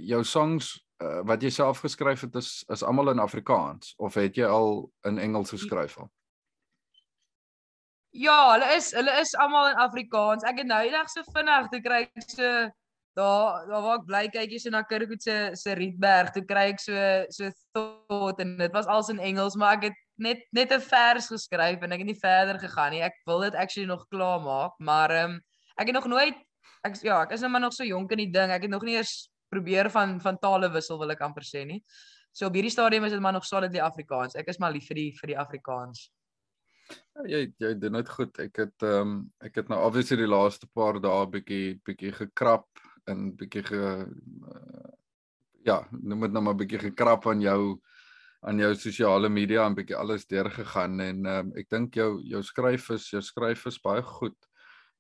jou 0.05 0.19
songs 0.23 0.75
uh, 1.01 1.23
wat 1.25 1.41
jy 1.41 1.49
self 1.53 1.81
geskryf 1.81 2.27
het 2.27 2.35
is 2.37 2.61
is 2.73 2.83
almal 2.85 3.09
in 3.13 3.23
Afrikaans 3.23 3.95
of 3.97 4.17
het 4.21 4.37
jy 4.37 4.45
al 4.45 4.85
in 5.09 5.17
Engels 5.17 5.53
geskryf 5.55 5.97
al? 5.97 6.11
Ja, 8.17 8.53
hulle 8.53 8.69
is 8.77 8.91
hulle 8.95 9.13
is 9.21 9.33
almal 9.35 9.71
in 9.73 9.81
Afrikaans. 9.81 10.45
Ek 10.47 10.61
het 10.61 10.69
nou 10.69 10.79
eendag 10.85 11.09
so 11.11 11.25
vinnig 11.33 11.67
te 11.73 11.81
kry 11.83 12.05
so 12.25 12.69
daar 13.17 13.65
daar 13.67 13.81
waar 13.81 13.99
ek 13.99 14.07
bly 14.09 14.23
kyk 14.33 14.51
jy 14.53 14.59
so 14.61 14.73
na 14.73 14.83
Kirkwood 14.85 15.23
se 15.25 15.37
se 15.57 15.73
Rietberg, 15.77 16.33
toe 16.33 16.43
kry 16.45 16.67
ek 16.73 16.81
so 16.83 16.93
so 17.33 17.51
thought 17.73 18.41
en 18.43 18.57
dit 18.59 18.73
was 18.75 18.85
als 18.85 19.09
in 19.13 19.19
Engels, 19.19 19.57
maar 19.57 19.77
ek 19.77 19.89
het 19.89 20.01
net 20.17 20.43
net 20.53 20.73
'n 20.73 20.81
vers 20.81 21.29
geskryf 21.33 21.81
en 21.81 21.91
ek 21.91 22.03
het 22.03 22.09
nie 22.11 22.19
verder 22.21 22.59
gegaan 22.59 22.91
nie. 22.91 23.01
Ek 23.01 23.17
wil 23.25 23.41
dit 23.41 23.55
actually 23.55 23.87
nog 23.87 24.05
klaar 24.09 24.41
maak, 24.41 24.77
maar 24.79 25.11
ehm 25.11 25.31
um, 25.31 25.41
ek 25.77 25.87
het 25.87 25.95
nog 25.95 26.07
nooit 26.07 26.37
ek 26.83 27.01
ja, 27.03 27.21
ek 27.23 27.31
is 27.31 27.41
nou 27.41 27.51
maar 27.51 27.61
nog 27.61 27.73
so 27.73 27.83
jonk 27.83 28.11
in 28.11 28.17
die 28.17 28.31
ding. 28.31 28.51
Ek 28.51 28.61
het 28.61 28.71
nog 28.71 28.83
nie 28.83 28.95
eers 28.95 29.29
probeer 29.49 29.89
van 29.89 30.19
van 30.21 30.37
tale 30.37 30.69
wissel 30.71 30.99
wil 30.99 31.11
ek 31.11 31.21
amper 31.21 31.43
sê 31.43 31.65
nie. 31.65 31.83
So 32.31 32.47
op 32.47 32.53
hierdie 32.53 32.71
stadium 32.71 33.03
is 33.03 33.11
dit 33.11 33.21
maar 33.21 33.33
nog 33.33 33.45
solidly 33.45 33.79
Afrikaans. 33.79 34.35
Ek 34.35 34.47
is 34.47 34.59
maar 34.59 34.71
lief 34.71 34.87
vir 34.87 34.95
die 34.95 35.11
vir 35.19 35.27
die 35.27 35.39
Afrikaans. 35.39 36.11
Ja, 37.15 37.23
jy 37.25 37.53
jy 37.59 37.73
doen 37.79 37.97
dit 37.97 38.09
goed. 38.09 38.39
Ek 38.39 38.57
het 38.57 38.83
ehm 38.83 39.01
um, 39.01 39.31
ek 39.41 39.55
het 39.55 39.69
nou 39.69 39.81
obviously 39.85 40.17
die 40.17 40.29
laaste 40.29 40.67
paar 40.73 41.01
dae 41.01 41.25
bietjie 41.27 41.79
bietjie 41.85 42.13
gekrap 42.13 42.67
en 43.11 43.29
bietjie 43.37 43.63
ge 43.67 43.83
uh, 43.83 44.89
ja, 45.67 45.81
noem 45.91 46.21
dit 46.27 46.33
nou 46.35 46.43
maar 46.47 46.57
bietjie 46.57 46.79
gekrap 46.89 47.27
aan 47.27 47.41
jou 47.43 47.77
aan 48.47 48.59
jou 48.61 48.69
sosiale 48.77 49.29
media 49.33 49.65
en 49.65 49.75
bietjie 49.75 49.97
alles 49.97 50.27
deurgegaan 50.29 50.99
en 51.03 51.25
um, 51.25 51.49
ek 51.57 51.69
dink 51.73 51.95
jou 51.97 52.21
jou 52.23 52.43
skryf 52.45 52.91
is 52.95 53.09
jou 53.11 53.21
skryf 53.25 53.65
is 53.71 53.79
baie 53.83 54.03
goed. 54.05 54.37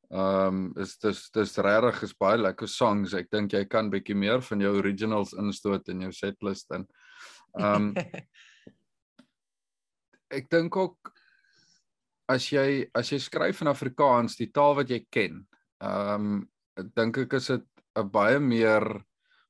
Ehm 0.07 0.47
um, 0.47 0.59
is 0.79 0.95
dis 1.03 1.29
dis 1.35 1.57
regtig 1.59 2.03
is 2.07 2.15
baie 2.17 2.37
lekker 2.39 2.67
songs. 2.71 3.13
Ek 3.13 3.27
dink 3.31 3.53
jy 3.53 3.65
kan 3.67 3.91
bietjie 3.91 4.15
meer 4.15 4.41
van 4.41 4.61
jou 4.63 4.73
originals 4.79 5.33
instoot 5.37 5.89
in 5.93 6.01
jou 6.07 6.13
setlist 6.15 6.71
en 6.75 6.87
ehm 7.59 7.75
um, 7.75 7.93
ek 10.37 10.49
dink 10.51 10.75
ook 10.75 11.13
as 12.27 12.49
jy 12.51 12.89
as 12.95 13.11
jy 13.11 13.19
skryf 13.23 13.61
in 13.63 13.71
Afrikaans, 13.71 14.35
die 14.39 14.51
taal 14.51 14.75
wat 14.81 14.89
jy 14.91 15.05
ken, 15.11 15.47
ehm 15.83 16.31
um, 16.31 16.47
dink 16.95 17.17
ek 17.25 17.33
is 17.39 17.47
dit 17.53 17.65
'n 17.97 18.09
baie 18.13 18.39
meer 18.39 18.85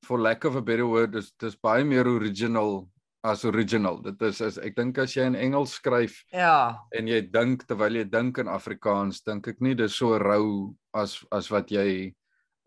for 0.04 0.20
lack 0.20 0.46
of 0.46 0.56
a 0.56 0.62
better 0.62 0.88
word, 0.88 1.12
dis 1.12 1.32
dis 1.40 1.56
baie 1.56 1.84
meer 1.84 2.08
original 2.08 2.88
as 3.24 3.44
original. 3.46 3.98
Dit 4.02 4.22
is 4.22 4.42
as 4.42 4.58
ek 4.58 4.76
dink 4.76 4.98
as 5.04 5.16
jy 5.16 5.26
in 5.28 5.36
Engels 5.36 5.76
skryf 5.80 6.22
ja 6.32 6.78
en 6.96 7.08
jy 7.08 7.22
dink 7.32 7.66
terwyl 7.68 8.00
jy 8.00 8.06
dink 8.10 8.40
in 8.40 8.48
Afrikaans, 8.48 9.24
dink 9.26 9.48
ek 9.48 9.62
nie 9.62 9.76
dis 9.76 9.96
so 9.96 10.18
rou 10.22 10.76
as 10.94 11.20
as 11.32 11.52
wat 11.52 11.72
jy 11.72 12.14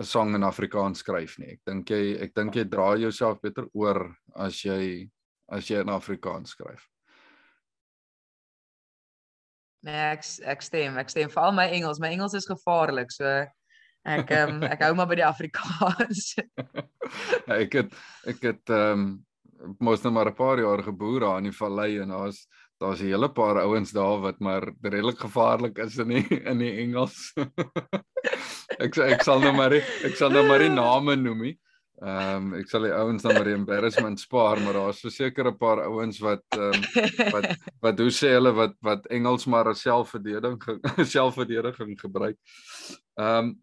'n 0.00 0.04
song 0.04 0.34
in 0.34 0.42
Afrikaans 0.42 1.02
skryf 1.04 1.38
nie. 1.38 1.52
Ek 1.52 1.60
dink 1.66 1.90
jy 1.90 2.18
ek 2.20 2.34
dink 2.34 2.56
jy 2.56 2.64
dra 2.64 2.94
jouself 2.96 3.40
beter 3.40 3.68
oor 3.74 4.14
as 4.36 4.64
jy 4.64 5.08
as 5.50 5.68
jy 5.68 5.80
in 5.80 5.88
Afrikaans 5.88 6.54
skryf. 6.54 6.86
Nee, 9.82 10.12
ek 10.12 10.24
ek 10.44 10.62
stem, 10.62 10.98
ek 10.98 11.08
stem 11.08 11.30
veral 11.32 11.54
my 11.56 11.66
Engels. 11.72 12.00
My 12.00 12.10
Engels 12.12 12.34
is 12.34 12.48
gevaarlik, 12.48 13.10
so 13.12 13.46
ek 14.04 14.30
um, 14.36 14.62
ek 14.64 14.82
hou 14.86 14.94
maar 14.96 15.08
by 15.10 15.18
die 15.20 15.26
Afrikaans. 15.26 16.34
ja, 17.46 17.58
ek 17.58 17.76
het 17.82 17.98
ek 18.28 18.46
het 18.52 18.72
ehm 18.72 19.04
um, 19.04 19.10
mos 19.84 20.00
nou 20.00 20.12
maar 20.16 20.30
'n 20.30 20.38
paar 20.38 20.58
jaar 20.58 20.82
geboer 20.82 21.20
daar 21.20 21.38
in 21.38 21.50
die 21.50 21.56
vallei 21.56 21.98
en 22.00 22.08
daar's 22.08 22.46
daar's 22.80 23.00
'n 23.00 23.12
hele 23.12 23.28
paar 23.28 23.60
ouens 23.60 23.92
daar 23.92 24.20
wat 24.20 24.40
maar 24.40 24.64
redelik 24.82 25.18
gevaarlik 25.20 25.78
is 25.78 25.98
in 25.98 26.08
die, 26.08 26.26
in 26.44 26.58
die 26.58 26.76
Engels. 26.80 27.32
ek 28.84 28.96
ek 28.96 29.22
sal 29.22 29.40
nou 29.40 29.52
maar 29.52 29.72
ek 29.72 30.16
sal 30.16 30.30
nou 30.30 30.46
maar 30.48 30.64
die 30.64 30.72
name 30.72 31.16
noem 31.16 31.42
nie. 31.42 31.58
Ehm 32.00 32.36
um, 32.36 32.54
ek 32.56 32.70
sal 32.72 32.86
die 32.88 32.94
ouens 32.96 33.22
dan 33.22 33.34
maar 33.36 33.44
die 33.44 33.58
embarrassment 33.58 34.20
spaar, 34.20 34.60
maar 34.64 34.72
daar's 34.72 35.02
verseker 35.04 35.50
'n 35.50 35.58
paar 35.60 35.84
ouens 35.84 36.18
wat 36.24 36.44
ehm 36.56 36.72
um, 36.72 37.32
wat 37.34 37.48
wat 37.80 37.98
hoe 38.00 38.10
sê 38.10 38.32
hulle 38.32 38.52
wat 38.56 38.74
wat 38.80 39.06
Engels 39.12 39.44
maar 39.44 39.68
as 39.68 39.82
selfverdediging 39.84 40.80
selfverdediging 41.16 42.00
gebruik. 42.00 42.38
Ehm 43.20 43.44
um, 43.44 43.58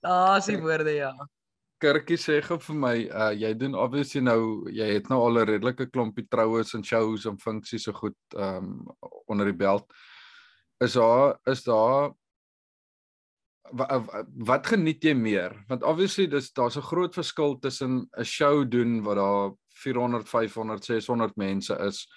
Daar's 0.00 0.46
die 0.46 0.60
woorde 0.60 0.94
ja. 0.94 1.12
Kirkie 1.78 2.18
sê 2.18 2.40
gou 2.42 2.58
vir 2.58 2.74
my, 2.74 2.94
uh 3.06 3.30
jy 3.38 3.52
doen 3.54 3.76
obviously 3.78 4.20
nou 4.20 4.68
jy 4.74 4.88
het 4.96 5.08
nou 5.10 5.20
al 5.22 5.38
'n 5.38 5.46
redelike 5.46 5.90
klompie 5.94 6.26
troues 6.26 6.74
en 6.74 6.82
shows 6.82 7.26
en 7.26 7.38
funksies 7.38 7.84
so 7.86 7.92
goed 7.92 8.18
um, 8.34 8.86
onder 9.26 9.46
die 9.46 9.58
belt. 9.58 9.86
Is 10.80 10.94
daar 10.94 11.38
is 11.46 11.62
daar 11.62 12.10
wat 13.70 14.66
geniet 14.66 15.04
jy 15.04 15.14
meer? 15.14 15.54
Want 15.68 15.82
obviously 15.82 16.26
dis 16.26 16.52
daar's 16.52 16.76
'n 16.76 16.82
groot 16.82 17.14
verskil 17.14 17.58
tussen 17.58 18.08
'n 18.16 18.24
show 18.24 18.64
doen 18.64 19.02
wat 19.02 19.16
daar 19.16 19.52
400, 19.74 20.28
500, 20.28 20.84
600 20.84 21.36
mense 21.36 21.74
is 21.86 22.08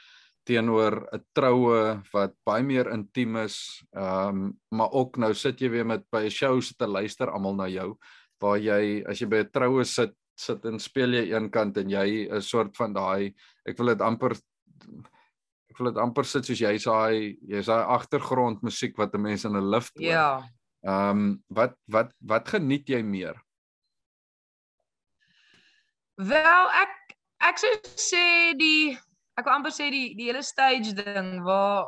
teenoor 0.48 1.08
'n 1.14 1.24
troue 1.34 2.02
wat 2.14 2.34
baie 2.46 2.64
meer 2.64 2.92
intiem 2.92 3.38
is. 3.46 3.84
Ehm 3.94 4.28
um, 4.30 4.60
maar 4.72 4.92
ook 4.92 5.18
nou 5.18 5.34
sit 5.34 5.62
jy 5.62 5.70
weer 5.70 5.86
met 5.86 6.04
by 6.12 6.26
'n 6.26 6.30
show 6.30 6.62
sit 6.62 6.78
te 6.78 6.88
luister 6.88 7.30
almal 7.30 7.56
na 7.56 7.68
jou 7.68 7.98
waar 8.42 8.58
jy 8.58 9.04
as 9.06 9.22
jy 9.22 9.28
by 9.28 9.44
'n 9.44 9.52
troue 9.54 9.86
sit 9.86 10.14
sit 10.36 10.66
en 10.66 10.80
speel 10.80 11.14
jy 11.14 11.26
een 11.32 11.50
kant 11.50 11.78
en 11.78 11.90
jy 11.90 12.28
'n 12.30 12.42
soort 12.42 12.76
van 12.78 12.94
daai 12.94 13.34
ek 13.66 13.78
wil 13.78 13.94
dit 13.94 14.02
amper 14.02 14.34
ek 15.70 15.78
wil 15.78 15.92
dit 15.92 16.02
amper 16.02 16.26
sit 16.26 16.46
soos 16.46 16.60
jy 16.60 16.76
sê 16.78 17.38
jy's 17.48 17.70
daai 17.70 17.86
agtergrond 17.86 18.64
musiek 18.64 18.98
wat 18.98 19.14
'n 19.14 19.22
mens 19.22 19.46
in 19.46 19.56
'n 19.56 19.72
lift 19.72 19.94
hoor. 19.98 20.08
Ja. 20.08 20.44
Ehm 20.84 21.10
um, 21.10 21.44
wat 21.48 21.78
wat 21.88 22.14
wat 22.20 22.48
geniet 22.50 22.90
jy 22.90 23.04
meer? 23.04 23.38
Wel, 26.18 26.66
ek 26.82 27.18
ek 27.40 27.58
sou 27.58 27.74
sê 27.96 28.54
die 28.58 28.98
ek 29.40 29.48
wil 29.48 29.56
amper 29.56 29.74
sê 29.74 29.90
die 29.94 30.14
die 30.18 30.30
hele 30.30 30.44
stage 30.44 30.94
ding 30.98 31.42
waar 31.46 31.88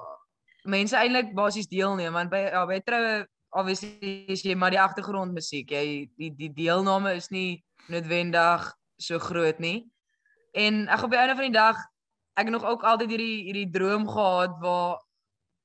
mense 0.65 0.95
eintlik 0.97 1.33
basies 1.35 1.67
deelneem 1.67 2.15
want 2.15 2.31
by 2.31 2.45
ja, 2.47 2.65
by 2.65 2.79
troue 2.85 3.23
obviously 3.53 4.25
is 4.33 4.43
jy 4.45 4.55
maar 4.57 4.73
die 4.73 4.81
agtergrondmusiek. 4.81 5.69
Jy 5.69 6.09
die 6.17 6.31
die 6.37 6.51
deelname 6.53 7.13
is 7.19 7.29
nie 7.31 7.61
noodwendig 7.91 8.65
so 9.01 9.19
groot 9.21 9.59
nie. 9.61 9.83
En 10.57 10.87
ek 10.91 11.05
op 11.05 11.13
die 11.13 11.19
einde 11.19 11.37
van 11.37 11.49
die 11.49 11.57
dag 11.57 11.81
ek 12.33 12.47
het 12.47 12.55
nog 12.55 12.65
ook 12.65 12.85
altyd 12.89 13.13
hierdie 13.13 13.43
hierdie 13.49 13.69
droom 13.73 14.07
gehad 14.09 14.57
waar 14.61 15.01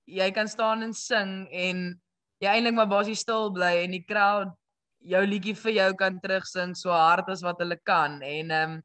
jy 0.09 0.29
kan 0.37 0.49
staan 0.49 0.85
en 0.85 0.93
sing 0.97 1.47
en 1.53 1.85
jy 2.43 2.51
eintlik 2.53 2.77
maar 2.77 2.91
basies 2.91 3.25
stil 3.25 3.53
bly 3.55 3.85
en 3.85 3.97
die 3.97 4.05
crowd 4.05 4.53
jou 5.09 5.23
liedjie 5.25 5.57
vir 5.57 5.75
jou 5.79 5.89
kan 6.01 6.19
terugsing 6.21 6.75
so 6.77 6.93
hard 6.93 7.29
as 7.33 7.45
wat 7.47 7.61
hulle 7.63 7.79
kan 7.89 8.21
en 8.23 8.53
ehm 8.53 8.77
um, 8.77 8.79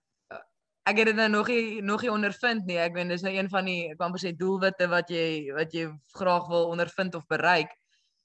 ek 0.90 1.00
het 1.00 1.10
dit 1.12 1.16
nou 1.16 1.30
nog 1.32 1.48
nie 1.48 1.82
nog 1.82 2.02
nie 2.04 2.12
ondervind 2.12 2.66
nie. 2.68 2.80
Ek 2.82 2.96
weet 2.96 3.12
dis 3.12 3.24
nou 3.24 3.34
een 3.34 3.50
van 3.52 3.68
die 3.68 3.92
ek 3.92 3.98
kan 4.00 4.10
amper 4.10 4.24
sê 4.24 4.34
doelwitte 4.36 4.90
wat 4.92 5.12
jy 5.12 5.54
wat 5.56 5.74
jy 5.76 5.88
graag 6.18 6.50
wil 6.52 6.70
ondervind 6.74 7.16
of 7.16 7.26
bereik. 7.32 7.72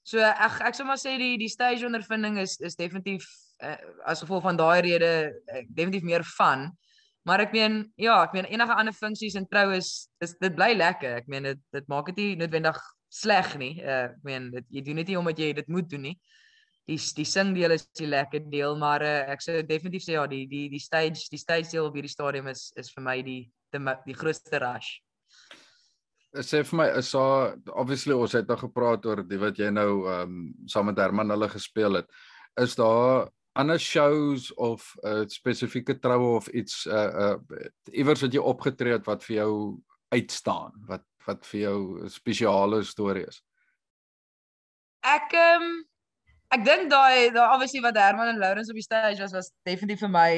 So 0.03 0.19
ek 0.19 0.59
ek 0.67 0.75
sou 0.75 0.87
maar 0.87 0.99
sê 0.99 1.15
die 1.21 1.37
die 1.39 1.51
stage 1.51 1.87
ondervinding 1.87 2.39
is 2.43 2.57
is 2.59 2.75
definitief 2.79 3.27
uh, 3.63 3.77
as 4.05 4.23
gevolg 4.25 4.43
van 4.43 4.59
daai 4.59 4.81
rede 4.83 5.11
uh, 5.31 5.63
definitief 5.69 6.03
meer 6.03 6.25
van. 6.35 6.69
Maar 7.27 7.45
ek 7.47 7.55
meen 7.55 7.81
ja, 7.95 8.23
ek 8.23 8.35
meen 8.35 8.47
enige 8.49 8.75
ander 8.75 8.95
funksies 8.95 9.35
in 9.39 9.47
trou 9.47 9.69
is 9.75 10.09
dis 10.19 10.35
dit 10.39 10.55
bly 10.55 10.73
lekker. 10.75 11.19
Ek 11.23 11.31
meen 11.31 11.51
dit 11.53 11.61
dit 11.75 11.87
maak 11.87 12.11
dit 12.11 12.23
nie 12.23 12.35
noodwendig 12.43 12.79
sleg 13.09 13.55
nie. 13.61 13.73
Uh, 13.79 14.09
ek 14.09 14.19
meen 14.27 14.51
dit 14.51 14.67
jy 14.79 14.85
doen 14.89 15.03
dit 15.03 15.13
nie 15.13 15.19
omdat 15.19 15.39
jy 15.39 15.53
dit 15.61 15.71
moet 15.71 15.89
doen 15.89 16.09
nie 16.11 16.17
die 16.89 16.99
die 17.15 17.27
sing 17.27 17.53
deel 17.55 17.75
is 17.75 17.85
die 17.99 18.09
lekker 18.09 18.47
deel 18.49 18.77
maar 18.79 19.03
uh, 19.05 19.29
ek 19.33 19.43
sou 19.45 19.59
definitief 19.65 20.05
sê 20.05 20.15
ja 20.17 20.25
die 20.29 20.45
die 20.49 20.67
die 20.71 20.81
stage 20.81 21.29
die 21.31 21.41
stage 21.41 21.69
deel 21.71 21.89
op 21.89 21.97
hierdie 21.97 22.11
stadium 22.11 22.49
is 22.51 22.69
is 22.79 22.91
vir 22.95 23.05
my 23.05 23.19
die 23.25 23.43
die, 23.73 23.81
die 24.07 24.17
grootste 24.17 24.61
rush. 24.63 24.97
Sê 26.45 26.61
vir 26.61 26.77
my 26.77 26.85
is 26.99 27.09
daar 27.15 27.55
obviously 27.81 28.13
ons 28.13 28.35
het 28.37 28.49
nou 28.49 28.57
gepraat 28.59 29.05
oor 29.09 29.23
die 29.25 29.39
wat 29.41 29.57
jy 29.57 29.71
nou 29.73 29.91
ehm 30.05 30.37
um, 30.37 30.39
saam 30.69 30.89
met 30.91 31.01
Herman 31.01 31.33
hulle 31.33 31.49
gespeel 31.49 32.01
het. 32.01 32.09
Is 32.61 32.75
daar 32.77 33.29
ander 33.57 33.79
shows 33.81 34.51
of 34.53 34.95
'n 35.03 35.23
uh, 35.23 35.27
spesifieke 35.27 35.99
troue 35.99 36.35
of 36.37 36.47
iets 36.47 36.85
uh 36.85 37.09
uh 37.25 37.37
iewers 37.91 38.21
wat 38.21 38.33
jy 38.33 38.41
opgetree 38.41 38.93
het 38.93 39.05
wat 39.05 39.23
vir 39.25 39.35
jou 39.35 39.53
uitstaan 40.13 40.73
wat 40.87 41.05
wat 41.25 41.45
vir 41.45 41.59
jou 41.61 41.79
'n 42.03 42.09
spesiale 42.09 42.83
storie 42.83 43.25
is? 43.25 43.41
Ek 45.01 45.33
ehm 45.33 45.63
um, 45.63 45.88
ek 46.55 46.65
dink 46.65 46.89
daai 46.89 47.29
daai 47.33 47.53
obviously 47.53 47.81
wat 47.85 47.97
Herman 47.97 48.33
en 48.33 48.39
Lawrence 48.41 48.71
op 48.73 48.77
die 48.77 48.85
stage 48.85 49.21
was 49.21 49.33
was 49.35 49.51
definitief 49.67 50.01
vir 50.05 50.13
my 50.13 50.31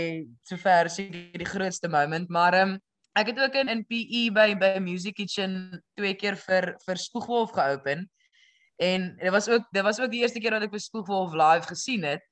sover 0.47 0.89
seker 0.91 1.39
die 1.39 1.51
grootste 1.51 1.91
moment, 1.91 2.29
maar 2.29 2.57
ehm 2.57 2.73
um, 2.75 2.79
ek 3.19 3.33
het 3.33 3.39
ook 3.43 3.55
in 3.59 3.71
in 3.71 3.85
PE 3.87 4.23
by 4.35 4.49
by 4.59 4.79
Music 4.79 5.15
Kitchen 5.15 5.81
twee 5.99 6.15
keer 6.15 6.37
vir 6.47 6.73
vir 6.85 6.99
Spoegwolf 6.99 7.51
geopen. 7.55 8.09
En 8.81 9.15
dit 9.17 9.31
was 9.31 9.49
ook 9.49 9.67
dit 9.71 9.83
was 9.83 9.99
ook 9.99 10.11
die 10.11 10.21
eerste 10.21 10.39
keer 10.39 10.55
dat 10.57 10.67
ek 10.67 10.75
vir 10.75 10.83
Spoegwolf 10.83 11.35
live 11.35 11.67
gesien 11.67 12.03
het. 12.07 12.23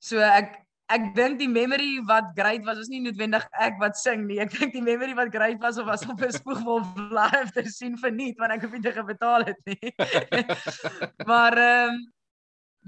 So 0.00 0.20
ek 0.20 0.56
ek 0.88 1.10
dink 1.16 1.36
die 1.40 1.48
memory 1.48 2.00
wat 2.08 2.32
great 2.36 2.64
was 2.64 2.78
was 2.80 2.88
nie 2.88 3.02
noodwendig 3.04 3.44
ek 3.60 3.76
wat 3.80 3.96
sing 4.00 4.24
nie. 4.28 4.40
Ek 4.40 4.52
dink 4.52 4.72
die 4.72 4.84
memory 4.84 5.16
wat 5.16 5.32
great 5.32 5.60
was 5.60 5.80
of 5.80 5.88
was 5.88 6.04
om 6.08 6.16
vir 6.16 6.32
Spoegwolf 6.32 6.92
live 6.96 7.52
te 7.56 7.64
sien 7.72 7.96
verniet 8.00 8.40
want 8.40 8.56
ek 8.56 8.68
het 8.68 8.76
nie 8.76 8.84
te 8.84 9.04
betaal 9.12 9.48
het 9.48 9.60
nie. 9.68 9.92
maar 11.30 11.56
ehm 11.56 11.96
um, 11.96 12.06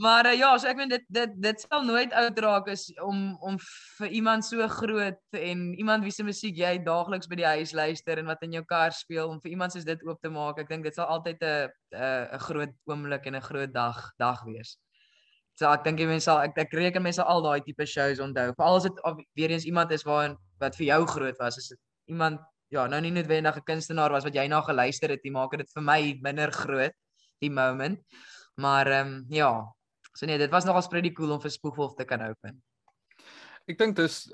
Maar 0.01 0.27
uh, 0.27 0.39
ja, 0.39 0.49
so 0.57 0.69
ek 0.71 0.79
meen 0.79 0.89
dit 0.89 1.03
dit 1.13 1.33
dit 1.45 1.61
sal 1.61 1.83
nooit 1.85 2.13
oud 2.17 2.39
raak 2.41 2.69
is 2.73 2.87
om 3.05 3.35
om 3.45 3.59
vir 3.99 4.15
iemand 4.17 4.47
so 4.47 4.65
groot 4.73 5.37
en 5.37 5.65
iemand 5.77 6.07
wie 6.07 6.13
se 6.15 6.25
musiek 6.25 6.57
jy 6.57 6.71
daagliks 6.87 7.29
by 7.29 7.37
die 7.37 7.49
huis 7.49 7.75
luister 7.77 8.17
en 8.17 8.31
wat 8.31 8.47
in 8.47 8.55
jou 8.57 8.63
kar 8.69 8.95
speel 8.97 9.29
om 9.29 9.43
vir 9.43 9.51
iemand 9.53 9.75
soos 9.75 9.85
dit 9.85 10.01
oop 10.09 10.23
te 10.25 10.31
maak. 10.33 10.63
Ek 10.63 10.71
dink 10.71 10.87
dit 10.89 10.97
sal 10.97 11.11
altyd 11.13 11.45
'n 11.45 11.69
'n 11.93 12.33
'n 12.33 12.41
groot 12.47 12.73
oomblik 12.89 13.27
en 13.29 13.37
'n 13.37 13.45
groot 13.45 13.73
dag 13.75 13.99
dag 14.17 14.41
wees. 14.47 14.79
So 15.61 15.69
ek 15.69 15.85
dink 15.85 16.01
jy 16.01 16.07
mense 16.07 16.25
sal 16.25 16.41
ek 16.47 16.57
ek 16.57 16.73
reken 16.73 17.03
mense 17.05 17.21
al 17.23 17.43
daai 17.45 17.61
tipe 17.61 17.85
shows 17.85 18.21
onthou. 18.25 18.55
Veral 18.57 18.77
as 18.77 18.89
dit 18.89 19.03
weer 19.37 19.51
eens 19.53 19.67
iemand 19.69 19.93
is 19.93 20.05
waar 20.09 20.33
wat 20.61 20.77
vir 20.77 20.87
jou 20.87 21.05
groot 21.07 21.37
was, 21.39 21.59
is 21.59 21.69
dit 21.69 21.81
iemand 22.09 22.41
ja, 22.71 22.87
nou 22.87 23.01
nie 23.01 23.13
noodwendig 23.13 23.57
'n 23.57 23.69
kunstenaar 23.69 24.13
was 24.13 24.25
wat 24.25 24.35
jy 24.35 24.47
na 24.49 24.63
geluister 24.63 25.11
het 25.11 25.21
nie, 25.25 25.33
maak 25.33 25.53
dit 25.59 25.69
vir 25.75 25.83
my 25.83 26.17
minder 26.23 26.51
groot 26.51 26.97
die 27.43 27.51
moment. 27.51 28.01
Maar 28.57 28.87
ehm 28.87 29.07
um, 29.07 29.27
ja, 29.29 29.53
So 30.17 30.27
nee, 30.27 30.39
dit 30.39 30.51
was 30.51 30.65
nogals 30.65 30.89
pretty 30.89 31.13
cool 31.13 31.33
om 31.33 31.41
vir 31.41 31.51
Spoegwolf 31.51 31.95
te 31.95 32.05
kan 32.05 32.23
open. 32.27 32.63
Ek 33.71 33.79
dink 33.79 33.97
dis 33.97 34.25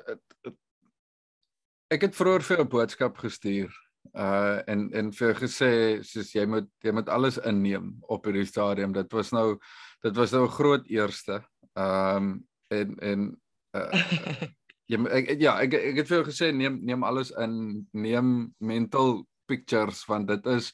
ek 1.93 2.09
het 2.09 2.17
vroeër 2.17 2.43
vir 2.43 2.61
'n 2.63 2.69
boodskap 2.69 3.19
gestuur 3.19 3.73
uh 4.15 4.63
en 4.67 4.91
en 4.95 5.11
vir 5.13 5.35
gesê 5.35 5.71
soos 6.03 6.33
jy 6.35 6.47
moet 6.47 6.69
jy 6.85 6.93
moet 6.93 7.09
alles 7.09 7.39
inneem 7.39 7.97
op 8.09 8.25
hierdie 8.25 8.47
stadium. 8.47 8.93
Dit 8.93 9.13
was 9.13 9.33
nou 9.33 9.59
dit 10.03 10.17
was 10.17 10.33
nou 10.33 10.45
'n 10.47 10.57
groot 10.59 10.87
eerste. 10.89 11.43
Um 11.75 12.47
en 12.71 12.99
en 12.99 13.41
uh 13.77 13.91
jy 14.91 14.99
ek, 15.11 15.41
ja, 15.41 15.59
ek 15.61 15.75
ek 15.75 15.97
het 15.97 16.09
vir 16.09 16.25
gesê 16.25 16.53
neem 16.53 16.81
neem 16.85 17.05
alles 17.05 17.31
in, 17.31 17.87
neem 17.93 18.55
mental 18.59 19.27
pictures 19.47 20.05
want 20.07 20.29
dit 20.29 20.47
is 20.47 20.73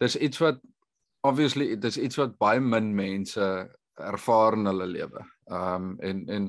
dis 0.00 0.16
iets 0.16 0.38
wat 0.38 0.60
obviously 1.24 1.76
dis 1.76 1.98
iets 1.98 2.16
wat 2.16 2.38
baie 2.38 2.60
min 2.60 2.94
mense 2.94 3.68
ervaar 4.00 4.52
in 4.58 4.66
hulle 4.66 4.86
lewe. 4.86 5.26
Ehm 5.50 5.90
um, 5.90 5.98
en 6.00 6.28
en 6.28 6.48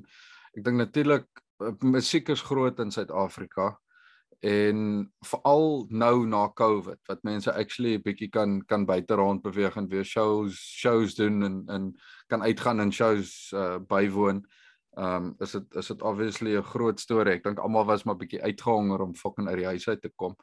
ek 0.57 0.63
dink 0.63 0.77
natuurlik 0.77 1.27
eh, 1.63 1.73
musiek 1.81 2.29
is 2.29 2.41
groot 2.41 2.79
in 2.79 2.91
Suid-Afrika 2.91 3.75
en 4.45 5.11
veral 5.25 5.87
nou 5.89 6.25
na 6.29 6.43
Covid 6.53 6.99
wat 7.09 7.23
mense 7.23 7.53
actually 7.53 7.95
'n 7.97 8.01
bietjie 8.01 8.29
kan 8.29 8.61
kan 8.65 8.85
buite 8.85 9.15
rond 9.15 9.41
beweeg 9.41 9.75
en 9.77 9.89
weer 9.89 10.05
shows 10.05 10.53
shows 10.53 11.15
doen 11.15 11.43
en 11.43 11.63
en 11.67 11.95
kan 12.27 12.41
uitgaan 12.41 12.79
en 12.79 12.91
shows 12.91 13.51
uh, 13.55 13.77
bywoon. 13.79 14.45
Ehm 14.97 15.25
um, 15.25 15.35
is 15.39 15.51
dit 15.51 15.75
is 15.75 15.87
dit 15.87 16.01
obviously 16.01 16.57
'n 16.57 16.63
groot 16.63 16.99
storie. 16.99 17.33
Ek 17.33 17.43
dink 17.43 17.59
almal 17.59 17.85
was 17.85 18.03
maar 18.03 18.17
bietjie 18.17 18.41
uitgehonger 18.41 19.01
om 19.01 19.15
fucking 19.15 19.47
uit 19.47 19.57
die 19.57 19.65
huis 19.65 19.87
uit 19.87 20.01
te 20.01 20.11
kom. 20.15 20.35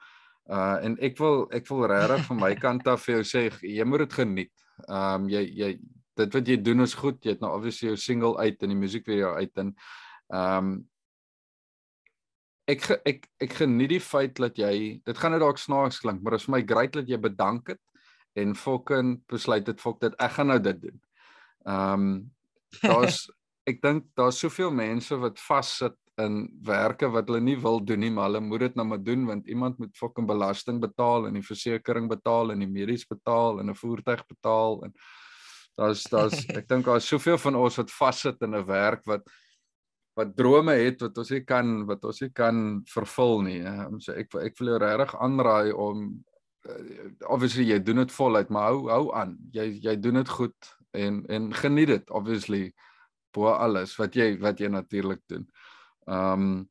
Uh 0.50 0.78
en 0.84 0.98
ek 0.98 1.18
wil 1.18 1.46
ek 1.50 1.68
wil 1.68 1.86
regtig 1.86 2.26
van 2.26 2.36
my 2.36 2.54
kant 2.64 2.86
af 2.88 3.04
vir 3.04 3.14
jou 3.14 3.24
sê 3.24 3.50
jy 3.62 3.84
moet 3.84 3.98
dit 3.98 4.12
geniet. 4.12 4.52
Ehm 4.88 5.22
um, 5.22 5.28
jy 5.28 5.42
jy 5.54 5.78
dit 6.16 6.34
wat 6.34 6.48
jy 6.48 6.56
doen 6.62 6.84
is 6.84 6.94
goed. 6.94 7.20
Jy 7.24 7.36
het 7.36 7.44
nou 7.44 7.52
obviously 7.56 7.90
jou 7.90 8.00
single 8.00 8.36
uit 8.38 8.62
en 8.62 8.74
die 8.74 8.80
musiekvideo 8.80 9.36
uit 9.38 9.64
en 9.64 9.76
ehm 10.32 10.58
um, 10.58 10.74
ek 12.70 12.86
ek 13.04 13.26
ek 13.44 13.56
geniet 13.60 13.92
die 13.92 14.00
feit 14.00 14.38
dat 14.40 14.56
jy 14.56 15.00
dit 15.04 15.18
gaan 15.20 15.34
nou 15.34 15.40
dalk 15.42 15.58
snaaks 15.60 16.00
klink, 16.00 16.22
maar 16.22 16.32
dit 16.32 16.40
is 16.40 16.46
vir 16.48 16.54
my 16.54 16.62
great 16.64 16.94
dat 16.96 17.10
jy 17.10 17.18
bedank 17.20 17.74
het 17.74 17.82
en 18.40 18.54
fucking 18.56 19.18
besluit 19.30 19.68
het 19.68 19.82
fok 19.82 20.00
dit 20.00 20.14
ek 20.22 20.38
gaan 20.38 20.50
nou 20.52 20.60
dit 20.62 20.80
doen. 20.86 21.00
Ehm 21.66 22.06
um, 22.06 22.14
daar's 22.82 23.26
ek 23.70 23.80
dink 23.84 24.08
daar's 24.16 24.40
soveel 24.40 24.72
mense 24.72 25.16
wat 25.16 25.40
vassit 25.40 25.96
in 26.20 26.44
werke 26.62 27.08
wat 27.10 27.28
hulle 27.28 27.40
nie 27.42 27.56
wil 27.58 27.80
doen 27.82 28.00
nie, 28.04 28.10
maar 28.12 28.28
hulle 28.28 28.42
moet 28.44 28.68
dit 28.68 28.76
nou 28.78 28.86
maar 28.86 29.02
doen 29.02 29.24
want 29.26 29.48
iemand 29.50 29.78
moet 29.82 29.96
fucking 29.98 30.28
belasting 30.28 30.80
betaal 30.80 31.26
en 31.28 31.38
die 31.38 31.46
versekerings 31.46 32.12
betaal 32.12 32.52
en 32.54 32.62
die 32.62 32.70
medies 32.70 33.06
betaal 33.08 33.60
en 33.60 33.70
'n 33.70 33.78
voertuig 33.78 34.22
betaal 34.26 34.84
en 34.84 34.94
Daar's 35.78 36.04
daar's 36.10 36.44
ek 36.58 36.68
dink 36.70 36.86
daar's 36.86 37.08
soveel 37.08 37.38
van 37.38 37.58
ons 37.58 37.78
wat 37.80 37.90
vassit 37.90 38.42
in 38.46 38.54
'n 38.54 38.66
werk 38.66 39.04
wat 39.10 39.26
wat 40.14 40.36
drome 40.38 40.76
het 40.78 41.00
wat 41.02 41.18
ons 41.18 41.30
nie 41.34 41.42
kan 41.42 41.86
wat 41.88 42.04
ons 42.04 42.20
nie 42.22 42.30
kan 42.30 42.82
vervul 42.86 43.42
nie. 43.42 43.60
So 43.98 44.14
ek 44.14 44.34
ek 44.38 44.58
wil 44.60 44.74
jou 44.74 44.78
regtig 44.78 45.16
aanraai 45.18 45.72
om 45.72 46.04
uh, 46.70 47.10
obviously 47.26 47.66
jy 47.66 47.80
doen 47.82 48.04
dit 48.04 48.14
voluit, 48.14 48.50
maar 48.50 48.70
hou 48.70 48.86
hou 48.90 49.04
aan. 49.14 49.36
Jy 49.52 49.80
jy 49.82 49.96
doen 49.98 50.22
dit 50.22 50.28
goed 50.28 50.74
en 50.94 51.24
en 51.26 51.50
geniet 51.52 51.90
dit 51.90 52.10
obviously 52.10 52.72
bo 53.34 53.50
alles 53.50 53.96
wat 53.98 54.14
jy 54.14 54.38
wat 54.38 54.62
jy 54.62 54.70
natuurlik 54.70 55.22
doen. 55.26 55.48
Um 56.06 56.68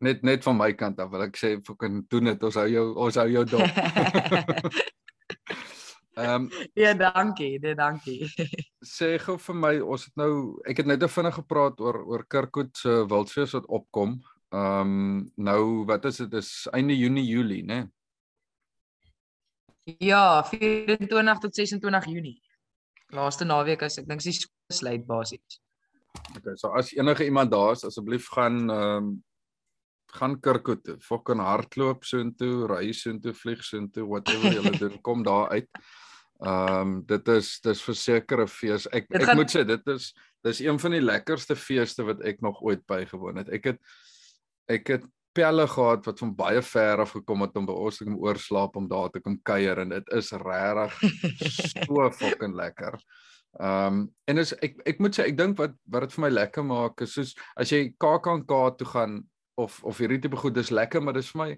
net 0.00 0.22
net 0.24 0.44
van 0.44 0.56
my 0.56 0.72
kant 0.76 1.00
af 1.00 1.12
wil 1.12 1.24
ek 1.28 1.36
sê 1.36 1.56
kan 1.76 2.04
doen 2.08 2.32
dit 2.32 2.42
ons 2.42 2.60
hou 2.60 2.68
jou 2.68 2.86
ons 2.96 3.20
hou 3.20 3.28
jou 3.28 3.44
dop. 3.44 3.68
Ehm 6.16 6.42
um, 6.42 6.50
ja, 6.82 6.94
dankie, 6.94 7.58
nee, 7.60 7.74
dankie. 7.74 8.24
sê 8.96 9.18
gou 9.20 9.36
vir 9.36 9.56
my, 9.56 9.72
ons 9.84 10.06
het 10.08 10.14
nou 10.16 10.30
ek 10.64 10.80
het 10.80 10.88
net 10.88 11.02
te 11.02 11.08
vinnig 11.12 11.34
gepraat 11.36 11.82
oor 11.84 11.98
oor 12.08 12.24
Kirkwood 12.32 12.72
se 12.80 13.02
wildfees 13.10 13.52
wat 13.58 13.68
opkom. 13.68 14.16
Ehm 14.48 14.94
um, 14.94 15.18
nou 15.36 15.84
wat 15.90 16.08
is 16.08 16.22
dit? 16.22 16.30
Dis 16.32 16.50
einde 16.72 16.96
Junie, 16.96 17.26
Julie, 17.28 17.60
né? 17.64 17.82
Nee? 17.84 17.92
Ja, 20.08 20.42
24 20.48 21.38
tot 21.38 21.54
26 21.54 22.08
Junie. 22.08 22.40
Laaste 23.12 23.44
naweek 23.44 23.84
as 23.84 24.00
ek 24.00 24.08
dink 24.08 24.24
sy 24.24 24.32
sluit 24.72 25.04
basies. 25.06 25.60
Okay, 26.32 26.56
so 26.56 26.72
as 26.72 26.94
enige 26.96 27.28
iemand 27.28 27.52
daar 27.52 27.76
is, 27.76 27.84
asseblief 27.84 28.32
gaan 28.32 28.70
ehm 28.70 29.12
um, 29.12 29.12
gaan 30.16 30.40
Kirkwood 30.40 30.80
toe. 30.84 30.96
Fucking 31.04 31.44
hardloop 31.44 32.04
soontoe, 32.08 32.64
ry 32.72 32.88
soontoe, 32.96 33.34
vlieg 33.36 33.60
soontoe, 33.64 34.08
whatever 34.08 34.48
jy 34.48 34.64
wil 34.64 34.80
doen, 34.86 35.00
kom 35.04 35.24
daar 35.26 35.52
uit. 35.52 35.68
Ehm 36.44 36.80
um, 36.80 36.96
dit 37.08 37.28
is 37.32 37.60
dis 37.64 37.82
verseker 37.82 38.42
'n 38.42 38.48
fees. 38.48 38.86
Ek 38.92 39.06
ek 39.08 39.22
gaan... 39.22 39.36
moet 39.36 39.50
sê 39.50 39.64
dit 39.64 39.86
is 39.88 40.12
dis 40.44 40.60
een 40.60 40.78
van 40.78 40.90
die 40.92 41.00
lekkerste 41.00 41.56
feeste 41.56 42.04
wat 42.04 42.20
ek 42.20 42.40
nog 42.44 42.60
ooit 42.62 42.84
bygewoon 42.86 43.40
het. 43.40 43.48
Ek 43.48 43.64
het 43.72 43.78
ek 44.68 44.88
het 44.88 45.04
pelle 45.36 45.66
gehad 45.68 46.04
wat 46.04 46.18
van 46.18 46.34
baie 46.36 46.62
ver 46.62 47.00
af 47.00 47.12
gekom 47.16 47.44
het 47.44 47.56
om 47.56 47.66
by 47.68 47.72
ons 47.72 47.98
te 47.98 48.04
kom 48.04 48.18
oorslaap 48.20 48.76
om 48.76 48.88
daar 48.88 49.10
te 49.12 49.20
kom 49.20 49.38
kuier 49.42 49.80
en 49.80 49.94
dit 49.94 50.12
is 50.16 50.32
regtig 50.32 50.98
so 51.86 52.10
fucking 52.10 52.56
lekker. 52.56 52.98
Ehm 53.60 53.86
um, 53.86 54.02
en 54.28 54.38
is 54.38 54.52
ek 54.60 54.76
ek 54.84 55.00
moet 55.00 55.16
sê 55.16 55.24
ek 55.30 55.38
dink 55.38 55.56
wat 55.56 55.72
wat 55.88 56.04
dit 56.04 56.16
vir 56.16 56.24
my 56.26 56.30
lekker 56.34 56.64
maak 56.68 57.00
is 57.00 57.16
soos 57.16 57.32
as 57.56 57.72
jy 57.72 57.94
KAKNK 57.96 58.52
toe 58.76 58.90
gaan 58.92 59.22
of 59.56 59.80
of 59.84 59.98
hierdie 59.98 60.20
tipe 60.20 60.36
goed 60.36 60.54
dis 60.54 60.70
lekker 60.70 61.00
maar 61.00 61.16
dis 61.16 61.32
vir 61.32 61.42
my 61.42 61.50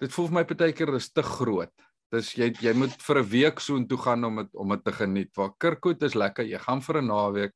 dit 0.00 0.12
voel 0.16 0.30
vir 0.30 0.38
my 0.40 0.44
partykeer 0.48 0.94
is 0.98 1.10
te 1.12 1.22
groot. 1.22 1.72
Dis 2.10 2.32
jy 2.34 2.50
jy 2.58 2.72
moet 2.74 2.94
vir 3.06 3.18
'n 3.20 3.30
week 3.30 3.60
so 3.60 3.76
intoe 3.76 3.98
gaan 3.98 4.24
om 4.24 4.36
dit 4.42 4.54
om 4.54 4.68
dit 4.68 4.84
te 4.84 4.92
geniet. 4.92 5.30
Waar 5.36 5.54
Kirkwood 5.58 6.02
is 6.02 6.14
lekker, 6.14 6.44
jy 6.44 6.58
gaan 6.58 6.80
vir 6.80 6.98
'n 7.02 7.06
naweek 7.06 7.54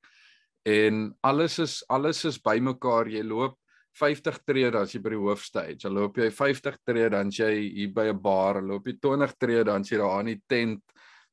en 0.65 1.15
alles 1.23 1.59
is 1.59 1.85
alles 1.89 2.25
is 2.25 2.39
bymekaar. 2.39 3.09
Jy 3.11 3.23
loop 3.23 3.59
50 3.95 4.39
tree 4.47 4.71
dan 4.71 4.83
as 4.83 4.95
jy 4.95 5.01
by 5.01 5.11
die 5.11 5.19
hoofstage. 5.19 5.83
Dan 5.83 5.95
loop 5.95 6.17
jy 6.17 6.31
50 6.31 6.79
tree 6.87 7.09
dan 7.11 7.29
as 7.29 7.39
jy 7.39 7.53
hier 7.75 7.93
by 7.95 8.09
'n 8.13 8.23
bar, 8.23 8.63
loop 8.63 8.87
jy 8.87 8.95
20 9.01 9.35
tree 9.39 9.65
dan 9.65 9.81
as 9.81 9.91
jy 9.91 9.99
daar 9.99 10.21
in 10.21 10.27
die 10.27 10.43
tent 10.49 10.83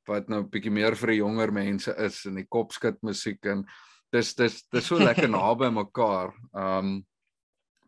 wat 0.07 0.27
nou 0.29 0.41
'n 0.41 0.49
bietjie 0.49 0.71
meer 0.71 0.95
vir 0.95 1.07
die 1.07 1.21
jonger 1.21 1.51
mense 1.51 1.93
is 1.97 2.25
en 2.25 2.35
die 2.35 2.47
kopskit 2.49 2.97
musiek 3.03 3.45
en 3.45 3.65
dis 4.11 4.33
dis 4.33 4.63
dis 4.71 4.85
so 4.85 4.97
lekker 4.97 5.29
naby 5.39 5.69
mekaar. 5.69 6.33
Um 6.53 7.05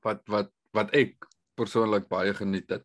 wat 0.03 0.21
wat 0.27 0.51
wat 0.73 0.93
ek 0.93 1.15
persoonlik 1.57 2.07
baie 2.09 2.33
geniet 2.33 2.69
het. 2.69 2.83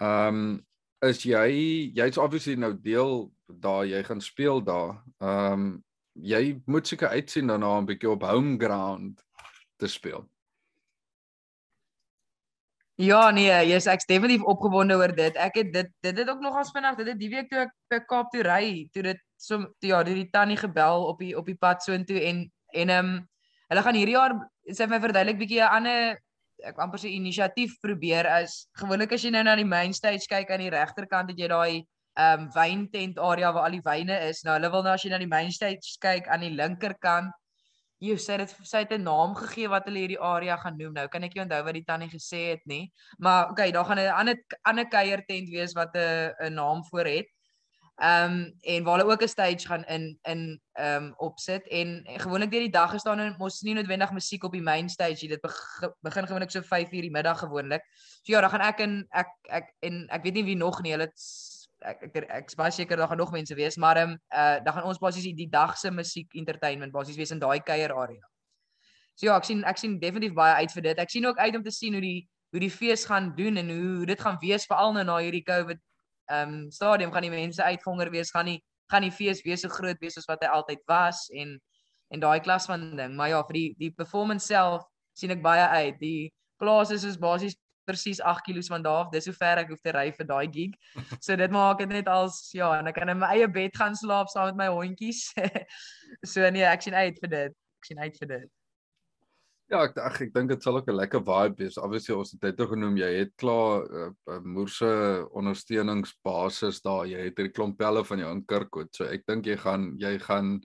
Um 0.00 0.64
is 1.08 1.22
jy 1.24 1.48
jy's 1.96 2.18
obviously 2.18 2.56
nou 2.56 2.72
deel 2.80 3.32
daar 3.46 3.84
jy 3.86 4.02
gaan 4.04 4.20
speel 4.20 4.62
daar. 4.64 5.02
Um 5.20 5.82
jy 6.14 6.60
moet 6.70 6.86
seker 6.86 7.08
uitsien 7.08 7.50
daarna 7.50 7.80
'n 7.80 7.86
bietjie 7.86 8.10
op 8.10 8.22
home 8.22 8.56
ground 8.58 9.20
te 9.76 9.86
speel. 9.86 10.28
Ja 12.96 13.30
nee, 13.30 13.50
jy's 13.66 13.86
ek's 13.90 14.06
definitief 14.06 14.42
opgewonde 14.46 14.94
oor 14.94 15.14
dit. 15.14 15.36
Ek 15.36 15.54
het 15.54 15.72
dit 15.72 15.90
dit 16.00 16.18
het 16.18 16.28
ook 16.30 16.40
nogal 16.40 16.64
vinnig, 16.64 16.96
dit 16.96 17.06
het 17.06 17.18
die 17.18 17.30
week 17.30 17.48
toe 17.50 17.58
ek 17.58 17.72
by 17.90 17.98
Kaap 18.06 18.30
toe 18.30 18.42
ry, 18.42 18.88
toe 18.92 19.02
dit 19.02 19.20
so 19.36 19.58
toe 19.80 19.90
ja, 19.90 20.02
die 20.02 20.30
tannie 20.30 20.56
gebel 20.56 21.06
op 21.06 21.18
die 21.18 21.34
op 21.36 21.46
die 21.46 21.58
pad 21.58 21.82
so 21.82 21.92
intoe 21.92 22.20
en 22.20 22.50
en 22.72 22.88
ehm 22.88 23.06
um, 23.06 23.28
hulle 23.68 23.82
gaan 23.82 23.94
hierdie 23.94 24.14
jaar 24.14 24.34
sê 24.70 24.86
my 24.86 25.00
verduidelik 25.00 25.38
bietjie 25.38 25.60
'n 25.60 25.74
ander 25.78 26.20
ek 26.64 26.78
amper 26.78 26.98
se 26.98 27.08
inisiatief 27.08 27.76
probeer 27.82 28.26
as 28.26 28.66
gewoonlik 28.80 29.12
as 29.12 29.24
jy 29.24 29.30
nou 29.30 29.42
na 29.42 29.56
die 29.56 29.68
main 29.68 29.92
stage 29.92 30.28
kyk 30.30 30.50
aan 30.50 30.64
die 30.64 30.72
regterkant 30.74 31.30
het 31.30 31.38
jy 31.38 31.48
daai 31.48 31.84
ehm 32.14 32.44
um, 32.44 32.50
wyntent 32.54 33.18
area 33.18 33.52
waar 33.52 33.66
al 33.68 33.74
die 33.74 33.84
wyne 33.84 34.18
is. 34.28 34.44
Nou 34.44 34.54
hulle 34.54 34.70
wil 34.70 34.84
nou 34.86 34.92
as 34.94 35.02
jy 35.04 35.10
na 35.10 35.18
die 35.18 35.30
main 35.30 35.50
stage 35.50 35.96
kyk 36.00 36.28
aan 36.28 36.46
die 36.46 36.54
linkerkant 36.54 37.32
Jy 38.04 38.16
sê 38.20 38.36
dit 38.40 38.50
sy 38.68 38.82
het 38.82 38.92
'n 38.92 39.04
naam 39.06 39.34
gegee 39.38 39.68
wat 39.72 39.86
hulle 39.88 40.00
hierdie 40.02 40.20
area 40.20 40.56
gaan 40.56 40.76
noem. 40.76 40.92
Nou 40.92 41.06
kan 41.08 41.22
ek 41.24 41.34
nie 41.34 41.42
onthou 41.44 41.62
wat 41.64 41.74
die 41.74 41.84
tannie 41.84 42.10
gesê 42.10 42.40
het 42.50 42.64
nie. 42.66 42.92
Maar 43.18 43.50
okay, 43.50 43.70
daar 43.72 43.84
gaan 43.84 43.98
'n 43.98 44.12
ander 44.20 44.36
ander 44.62 44.86
kuier 44.86 45.22
tent 45.26 45.48
wees 45.48 45.72
wat 45.74 45.94
'n 45.96 46.34
'n 46.40 46.54
naam 46.54 46.84
voor 46.90 47.06
het. 47.06 47.26
Ehm 47.94 48.32
um, 48.32 48.54
en 48.60 48.84
waar 48.84 48.98
hulle 48.98 49.10
ook 49.12 49.22
'n 49.22 49.28
stage 49.28 49.66
gaan 49.66 49.84
in 49.84 50.18
in 50.22 50.60
ehm 50.72 51.04
um, 51.04 51.14
opsit 51.16 51.68
en, 51.68 52.04
en 52.04 52.20
gewoonlik 52.20 52.50
deur 52.50 52.60
die 52.60 52.70
dag 52.70 52.94
is 52.94 53.02
daar 53.02 53.16
nou 53.16 53.34
mos 53.38 53.60
nie 53.60 53.74
noodwendig 53.74 54.12
musiek 54.12 54.44
op 54.44 54.52
die 54.52 54.62
main 54.62 54.88
stage. 54.88 55.28
Dit 55.28 55.40
begin 56.00 56.26
gewoonlik 56.26 56.50
so 56.50 56.60
5:00 56.60 56.90
die 56.90 57.10
middag 57.10 57.38
gewoonlik. 57.38 57.82
So 58.22 58.32
ja, 58.32 58.40
dan 58.40 58.50
gaan 58.50 58.60
ek 58.60 58.78
en 58.78 59.06
ek 59.10 59.28
ek 59.42 59.74
en 59.80 60.08
ek 60.08 60.22
weet 60.22 60.34
nie 60.34 60.44
wie 60.44 60.56
nog 60.56 60.82
nie. 60.82 60.90
Hulle 60.90 61.12
ek 61.78 62.02
ek 62.02 62.16
ek 62.16 62.30
ek's 62.30 62.54
baie 62.54 62.70
seker 62.70 62.96
daar 62.96 63.08
gaan 63.08 63.16
nog 63.16 63.32
mense 63.32 63.54
wees, 63.54 63.76
maar 63.76 63.96
ehm 63.96 64.10
um, 64.10 64.18
uh 64.34 64.64
dan 64.64 64.74
gaan 64.74 64.84
ons 64.84 64.98
basies 64.98 65.36
die 65.36 65.50
dag 65.50 65.78
se 65.78 65.90
musiek 65.90 66.34
entertainment 66.34 66.92
basies 66.92 67.16
wees 67.16 67.30
in 67.30 67.38
daai 67.38 67.60
kuier 67.60 67.94
area. 67.94 68.26
So 69.14 69.26
ja, 69.26 69.36
ek 69.36 69.44
sien 69.44 69.64
ek 69.64 69.78
sien 69.78 69.98
definitief 70.00 70.34
baie 70.34 70.54
uit 70.54 70.72
vir 70.72 70.82
dit. 70.82 70.98
Ek 70.98 71.10
sien 71.10 71.26
ook 71.26 71.38
uit 71.38 71.56
om 71.56 71.62
te 71.62 71.70
sien 71.70 71.92
hoe 71.92 72.02
die 72.02 72.28
hoe 72.50 72.60
die 72.60 72.70
fees 72.70 73.04
gaan 73.04 73.34
doen 73.36 73.56
en 73.56 73.70
hoe 73.70 74.06
dit 74.06 74.20
gaan 74.20 74.38
wees 74.40 74.66
veral 74.66 74.92
nou 74.92 75.04
na 75.04 75.18
hierdie 75.18 75.42
COVID 75.42 75.78
ehm 76.30 76.54
um, 76.54 76.70
stadium 76.70 77.12
gaan 77.12 77.26
die 77.26 77.34
mense 77.34 77.62
uitgonger 77.62 78.10
wees, 78.10 78.30
gaan 78.30 78.48
nie 78.48 78.60
gaan 78.92 79.02
die 79.02 79.12
fees 79.12 79.42
wees 79.44 79.64
so 79.64 79.72
groot 79.72 80.00
wees 80.00 80.14
soos 80.18 80.28
wat 80.28 80.42
hy 80.44 80.50
altyd 80.52 80.82
was 80.90 81.26
en 81.32 81.58
en 82.12 82.20
daai 82.20 82.40
klas 82.40 82.66
van 82.70 82.96
ding. 82.96 83.16
Maar 83.16 83.28
ja, 83.28 83.42
vir 83.48 83.56
die 83.58 83.68
die 83.78 83.90
performance 83.90 84.46
self 84.46 84.84
sien 85.18 85.32
ek 85.34 85.42
baie 85.42 85.64
uit. 85.66 86.00
Die 86.00 86.32
plaas 86.60 86.92
is 86.94 87.02
soos 87.02 87.18
basies 87.18 87.56
presies 87.84 88.20
8 88.20 88.44
km 88.46 88.62
van 88.72 88.82
daar 88.82 89.04
af. 89.04 89.10
Dis 89.12 89.26
hoe 89.28 89.34
ver 89.36 89.60
ek 89.60 89.72
hoef 89.72 89.80
te 89.84 89.92
ry 89.92 90.06
vir 90.16 90.28
daai 90.28 90.48
gig. 90.52 90.76
So 91.24 91.36
dit 91.36 91.50
maak 91.52 91.78
dit 91.82 91.88
net 91.88 92.08
als 92.08 92.50
ja, 92.56 92.70
en 92.78 92.88
ek 92.88 92.98
kan 93.00 93.12
in 93.12 93.20
my 93.20 93.32
eie 93.36 93.48
bed 93.48 93.76
gaan 93.76 93.96
slaap 93.96 94.32
saam 94.32 94.52
met 94.52 94.62
my 94.64 94.68
hondjies. 94.72 95.26
so 96.32 96.50
nee, 96.50 96.64
ek 96.64 96.86
sien 96.86 96.96
uit 96.96 97.18
vir 97.20 97.34
dit. 97.38 97.56
Ek 97.82 97.90
sien 97.90 98.00
uit 98.00 98.20
vir 98.22 98.32
dit. 98.36 98.50
Ja, 99.74 99.80
ek 99.88 99.96
ag 99.98 100.20
ek 100.22 100.30
dink 100.30 100.52
dit 100.52 100.62
sal 100.62 100.76
ook 100.78 100.86
'n 100.86 100.94
lekker 100.94 101.22
vibe 101.26 101.64
wees. 101.64 101.76
Obviously 101.82 102.14
ons 102.14 102.30
het 102.30 102.40
dit 102.44 102.60
nou 102.62 102.66
genoem 102.70 102.96
jy 103.00 103.08
het 103.18 103.32
klaar 103.34 103.82
'n 103.82 103.96
uh, 104.02 104.10
uh, 104.30 104.38
moerse 104.38 104.90
ondersteuningsbasis 105.34 106.78
daar. 106.84 107.08
Jy 107.10 107.24
het 107.26 107.34
hierdie 107.34 107.56
klompelle 107.56 108.04
van 108.04 108.22
jou 108.22 108.30
in 108.30 108.44
Kirkwood. 108.46 108.94
So 108.94 109.04
ek 109.04 109.26
dink 109.26 109.46
jy 109.46 109.56
gaan 109.56 109.96
jy 109.98 110.18
gaan 110.18 110.60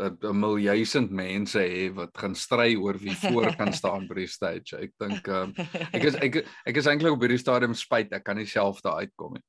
'n 0.00 0.40
miljoensend 0.40 1.10
mense 1.10 1.58
hê 1.58 1.92
wat 1.92 2.16
gaan 2.16 2.34
stry 2.34 2.76
oor 2.76 2.96
wie 2.96 3.16
voor 3.16 3.52
kan 3.56 3.72
staan 3.80 4.08
by 4.08 4.14
die 4.14 4.26
stage. 4.26 4.76
Ek 4.76 4.92
dink 5.04 5.28
um, 5.28 5.52
ek 5.96 6.04
is 6.04 6.16
ek 6.16 6.46
ek 6.64 6.76
is 6.76 6.86
eintlik 6.86 7.12
op 7.12 7.20
hierdie 7.20 7.40
stadium 7.40 7.74
spyt 7.74 8.12
ek 8.12 8.24
kan 8.24 8.36
nie 8.36 8.48
self 8.48 8.80
daar 8.80 9.04
uitkom 9.04 9.36
nie. 9.36 9.44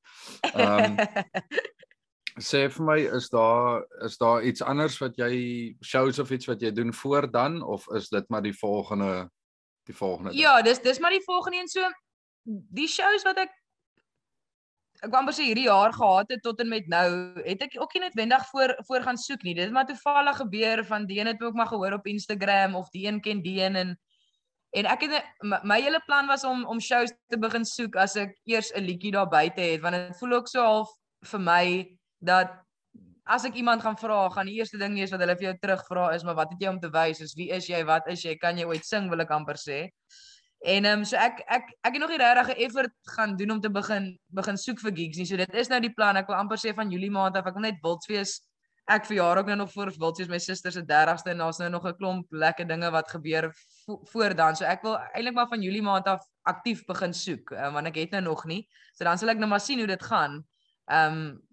Ehm 0.52 0.84
um, 0.84 0.96
sê 2.38 2.66
vir 2.70 2.84
my 2.84 2.98
is 3.16 3.28
daar 3.32 3.84
is 4.06 4.16
daar 4.18 4.42
iets 4.42 4.62
anders 4.62 4.98
wat 5.02 5.16
jy 5.18 5.74
shows 5.84 6.18
of 6.18 6.30
iets 6.30 6.46
wat 6.46 6.62
jy 6.62 6.70
doen 6.72 6.92
voor 6.94 7.30
dan 7.30 7.62
of 7.62 7.86
is 7.94 8.08
dit 8.08 8.28
maar 8.28 8.42
die 8.42 8.56
volgende 8.56 9.30
die 9.88 9.96
volgende? 9.96 10.34
Ja, 10.36 10.62
dis 10.62 10.82
dis 10.82 10.98
maar 10.98 11.14
die 11.14 11.24
volgende 11.24 11.58
een 11.58 11.68
so 11.68 11.88
die 12.44 12.88
shows 12.88 13.24
wat 13.24 13.38
ek 13.44 13.54
ek 14.98 15.12
wou 15.12 15.20
amper 15.20 15.34
sê 15.36 15.46
hierdie 15.46 15.68
jaar 15.68 15.92
gehad 15.94 16.30
het 16.32 16.42
tot 16.42 16.60
en 16.60 16.68
met 16.68 16.88
nou, 16.90 17.08
het 17.46 17.62
ek 17.62 17.76
ook 17.78 17.94
nie 17.94 18.02
noodwendig 18.02 18.46
voor 18.50 18.74
voor 18.86 19.02
gaan 19.06 19.18
soek 19.18 19.42
nie. 19.46 19.54
Dit 19.54 19.68
het 19.68 19.72
maar 19.72 19.86
toevallig 19.86 20.36
gebeur 20.36 20.84
van 20.84 21.06
die 21.06 21.20
een 21.20 21.30
het 21.32 21.42
ook 21.42 21.54
maar 21.54 21.70
gehoor 21.70 21.98
op 22.00 22.06
Instagram 22.06 22.74
of 22.74 22.90
die 22.90 23.06
een 23.06 23.20
ken 23.20 23.42
die 23.42 23.60
een 23.62 23.76
en 23.76 23.98
en 24.76 24.84
ek 24.84 25.06
het 25.06 25.28
my, 25.40 25.60
my 25.64 25.80
hele 25.80 26.00
plan 26.06 26.26
was 26.26 26.44
om 26.44 26.66
om 26.68 26.80
shows 26.80 27.12
te 27.32 27.38
begin 27.38 27.64
soek 27.64 27.96
as 27.96 28.16
ek 28.16 28.34
eers 28.44 28.72
'n 28.74 28.84
liedjie 28.84 29.12
daar 29.12 29.28
buite 29.28 29.60
het 29.60 29.80
want 29.80 29.96
dit 29.96 30.18
voel 30.18 30.32
ook 30.32 30.48
so 30.48 30.60
half 30.60 30.90
vir 31.24 31.40
my 31.40 31.97
dat 32.18 32.54
as 33.28 33.44
ek 33.44 33.58
iemand 33.60 33.82
gaan 33.84 33.96
vra, 34.00 34.22
gaan 34.32 34.48
die 34.48 34.56
eerste 34.56 34.78
ding 34.80 34.94
wees 34.96 35.12
wat 35.12 35.20
hulle 35.20 35.36
vir 35.36 35.50
jou 35.50 35.56
terugvra 35.60 36.08
is, 36.16 36.24
maar 36.24 36.38
wat 36.38 36.54
het 36.54 36.62
jy 36.64 36.70
om 36.72 36.80
te 36.80 36.90
wys? 36.90 37.20
Is 37.20 37.34
wie 37.36 37.50
is 37.52 37.68
jy? 37.68 37.82
Wat 37.84 38.08
is 38.08 38.24
jy? 38.24 38.38
Kan 38.40 38.58
jy 38.58 38.64
ooit 38.68 38.86
sing? 38.88 39.10
Wil 39.12 39.26
ek 39.26 39.34
amper 39.36 39.60
sê. 39.60 39.88
En 40.64 40.88
ehm 40.88 41.00
um, 41.00 41.04
so 41.06 41.16
ek 41.16 41.44
ek 41.46 41.68
ek 41.86 41.92
het 41.92 42.00
nog 42.02 42.10
nie 42.10 42.18
regtig 42.18 42.48
'n 42.56 42.60
effort 42.66 42.94
gaan 43.14 43.36
doen 43.36 43.50
om 43.50 43.60
te 43.60 43.70
begin 43.70 44.18
begin 44.34 44.56
soek 44.56 44.80
vir 44.80 44.92
gigs 44.96 45.18
nie. 45.18 45.26
So 45.26 45.36
dit 45.36 45.54
is 45.54 45.68
nou 45.68 45.80
die 45.80 45.94
plan. 45.94 46.16
Ek 46.16 46.26
wil 46.26 46.36
amper 46.36 46.58
sê 46.58 46.74
van 46.74 46.90
Julie 46.90 47.10
maand 47.10 47.36
af 47.36 47.46
ek 47.46 47.54
wil 47.54 47.62
net 47.62 47.82
Wildsfees 47.82 48.40
ek 48.88 49.04
verjaar 49.04 49.38
ook 49.38 49.46
nou 49.46 49.56
nog 49.56 49.72
voor 49.72 49.92
Wildsfees 50.00 50.30
my 50.32 50.38
suster 50.40 50.72
se 50.72 50.82
30ste 50.82 51.30
en 51.32 51.42
daar's 51.42 51.58
nou 51.58 51.68
nog 51.70 51.86
'n 51.86 51.96
klomp 51.96 52.32
lekker 52.32 52.66
dinge 52.66 52.90
wat 52.90 53.10
gebeur 53.10 53.52
vo 53.84 54.00
voor 54.04 54.34
dan. 54.34 54.56
So 54.56 54.64
ek 54.64 54.82
wil 54.82 54.96
eintlik 54.96 55.34
maar 55.34 55.48
van 55.48 55.62
Julie 55.62 55.82
maand 55.82 56.06
af 56.06 56.24
aktief 56.42 56.84
begin 56.86 57.12
soek 57.12 57.50
um, 57.50 57.72
want 57.72 57.86
ek 57.86 57.96
het 57.96 58.10
nou 58.10 58.22
nog 58.22 58.44
nie. 58.44 58.68
So 58.94 59.04
dan 59.04 59.18
sal 59.18 59.28
ek 59.28 59.38
nou 59.38 59.48
maar 59.48 59.60
sien 59.60 59.78
hoe 59.78 59.86
dit 59.86 60.02
gaan. 60.02 60.44
Ehm 60.86 61.12
um, 61.12 61.47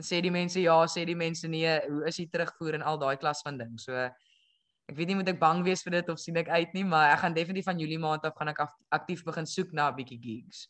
sê 0.00 0.20
die 0.24 0.32
mense 0.32 0.60
ja, 0.62 0.76
sê 0.86 1.04
die 1.06 1.18
mense 1.18 1.48
nee, 1.48 1.78
hoe 1.88 2.06
is 2.08 2.20
die 2.20 2.28
terugvoer 2.32 2.78
en 2.78 2.84
al 2.86 3.00
daai 3.00 3.16
klas 3.20 3.42
van 3.44 3.58
ding. 3.58 3.78
So 3.80 3.92
ek 3.92 4.96
weet 4.98 5.08
nie 5.08 5.16
moet 5.20 5.30
ek 5.32 5.40
bang 5.40 5.62
wees 5.66 5.84
vir 5.86 5.98
dit 6.00 6.12
of 6.12 6.20
sien 6.20 6.36
ek 6.40 6.48
uit 6.48 6.74
nie, 6.74 6.84
maar 6.84 7.12
ek 7.12 7.22
gaan 7.22 7.36
definitief 7.36 7.68
van 7.70 7.80
Julie 7.80 8.00
maand 8.02 8.24
af 8.28 8.36
gaan 8.38 8.52
ek 8.52 8.64
aktief 8.90 9.24
begin 9.24 9.46
soek 9.46 9.72
na 9.72 9.90
'n 9.90 9.96
bietjie 9.96 10.20
gigs. 10.20 10.68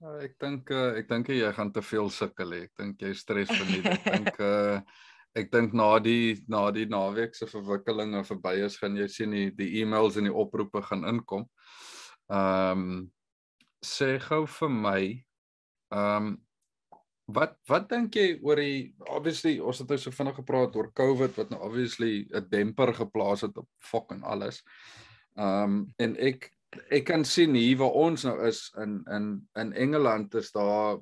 Ja, 0.00 0.16
ek 0.24 0.38
dink 0.40 0.70
uh, 0.72 0.96
ek 0.96 1.08
dink 1.08 1.28
jy 1.28 1.52
gaan 1.52 1.72
te 1.72 1.82
veel 1.84 2.10
sukkel 2.10 2.54
hê. 2.56 2.60
Ek 2.64 2.74
dink 2.80 3.02
jy 3.04 3.12
stres 3.14 3.50
vir 3.52 3.66
nie. 3.68 3.82
Ek 3.84 4.04
dink 4.06 4.40
uh, 4.40 4.80
ek 5.40 5.50
dink 5.52 5.74
na 5.76 5.98
die 6.02 6.40
na 6.48 6.70
die 6.74 6.86
naweek 6.90 7.36
se 7.36 7.46
verwikkelinge 7.46 8.24
verby 8.24 8.56
is, 8.64 8.78
gaan 8.80 8.96
jy 8.96 9.08
sien 9.08 9.30
die 9.36 9.50
die 9.54 9.82
e-mails 9.82 10.16
en 10.16 10.26
die 10.30 10.34
oproepe 10.44 10.82
gaan 10.88 11.04
inkom. 11.04 11.46
Ehm 12.30 12.86
um, 12.86 13.10
sê 13.84 14.18
gou 14.20 14.44
vir 14.46 14.72
my 14.72 15.02
ehm 15.90 16.16
um, 16.16 16.32
wat 17.34 17.56
wat 17.68 17.88
dink 17.90 18.16
jy 18.16 18.38
oor 18.42 18.60
die 18.60 18.94
obviously 19.08 19.58
ons 19.60 19.80
het 19.82 19.90
nou 19.90 19.98
so 19.98 20.14
vinnig 20.14 20.38
gepraat 20.40 20.76
oor 20.76 20.90
COVID 20.96 21.36
wat 21.38 21.52
nou 21.52 21.60
obviously 21.66 22.26
'n 22.30 22.48
demper 22.50 22.94
geplaas 22.94 23.42
het 23.46 23.56
op 23.56 23.68
fucking 23.78 24.24
alles. 24.24 24.62
Um 25.36 25.86
en 25.98 26.16
ek 26.16 26.50
ek 26.90 27.04
kan 27.04 27.24
sien 27.24 27.54
hier 27.54 27.78
waar 27.78 27.94
ons 27.94 28.24
nou 28.24 28.36
is 28.46 28.70
in 28.78 29.02
in 29.10 29.48
in 29.56 29.72
Engeland 29.72 30.34
is 30.34 30.52
daar 30.52 30.98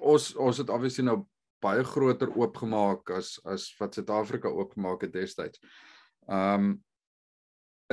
ons 0.00 0.34
ons 0.36 0.58
het 0.58 0.70
obviously 0.70 1.04
nou 1.04 1.26
baie 1.62 1.84
groter 1.84 2.28
oopgemaak 2.36 3.10
as 3.10 3.40
as 3.44 3.74
wat 3.78 3.94
Suid-Afrika 3.94 4.48
oopgemaak 4.48 5.02
het 5.02 5.12
destyds. 5.12 5.60
Um 6.28 6.82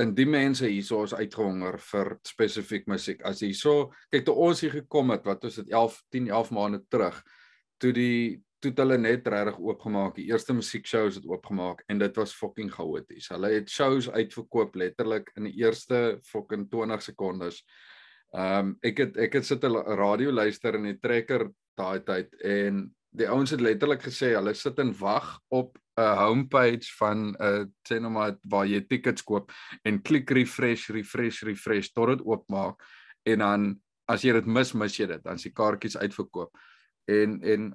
en 0.00 0.14
die 0.16 0.26
mense 0.26 0.68
hierso 0.68 1.02
is 1.04 1.14
uitgehonger 1.14 1.78
vir 1.90 2.16
spesifiek 2.26 2.86
musiek. 2.88 3.20
As 3.28 3.42
hierso, 3.44 3.92
kyk 4.12 4.24
toe 4.26 4.34
ons 4.48 4.62
hier 4.64 4.72
gekom 4.72 5.12
het, 5.12 5.26
wat 5.28 5.44
was 5.44 5.58
dit 5.60 5.72
11 5.72 5.98
10 6.14 6.30
11 6.30 6.50
maande 6.56 6.80
terug, 6.88 7.20
toe 7.82 7.92
die 7.96 8.40
toe 8.62 8.70
hulle 8.78 8.94
net 9.00 9.26
regtig 9.26 9.58
oopgemaak, 9.58 10.14
die 10.14 10.28
eerste 10.30 10.54
musiekshows 10.54 11.16
het 11.18 11.24
oopgemaak 11.26 11.82
en 11.90 11.98
dit 11.98 12.18
was 12.20 12.34
fucking 12.38 12.70
chaoties. 12.70 13.26
Hulle 13.34 13.50
het 13.56 13.70
shows 13.70 14.06
uitverkoop 14.10 14.76
letterlik 14.78 15.32
in 15.34 15.48
die 15.48 15.56
eerste 15.64 16.20
fucking 16.28 16.68
20 16.70 17.02
sekondes. 17.10 17.62
Ehm 18.32 18.72
um, 18.72 18.76
ek 18.86 19.02
het 19.02 19.18
ek 19.20 19.34
het 19.40 19.46
sit 19.46 19.64
'n 19.64 19.98
radio 19.98 20.30
luister 20.30 20.74
in 20.78 20.86
die 20.88 20.98
trekker 20.98 21.50
daai 21.76 22.00
tyd 22.06 22.32
en 22.40 22.94
die 23.12 23.28
ouens 23.28 23.52
het 23.52 23.60
letterlik 23.60 24.02
gesê 24.02 24.32
hulle 24.36 24.54
sit 24.56 24.78
en 24.82 24.92
wag 24.98 25.38
op 25.52 25.78
'n 26.00 26.16
homepage 26.16 26.88
van 26.98 27.32
'n 27.32 27.36
uh, 27.40 27.64
sê 27.88 28.00
nou 28.00 28.10
maar 28.10 28.36
waar 28.48 28.66
jy 28.66 28.80
tickets 28.80 29.22
koop 29.22 29.52
en 29.84 30.02
klik 30.02 30.30
refresh 30.30 30.88
refresh 30.88 31.42
refresh 31.42 31.92
tot 31.92 32.08
dit 32.08 32.26
oopmaak 32.26 32.80
en 33.22 33.38
dan 33.38 33.80
as 34.08 34.22
jy 34.22 34.32
dit 34.32 34.46
mis 34.46 34.72
mis 34.72 34.96
jy 34.96 35.06
dit 35.06 35.24
dan 35.24 35.34
is 35.34 35.42
die 35.42 35.52
kaartjies 35.52 35.96
uitverkoop 35.96 36.50
en 37.04 37.42
en 37.42 37.72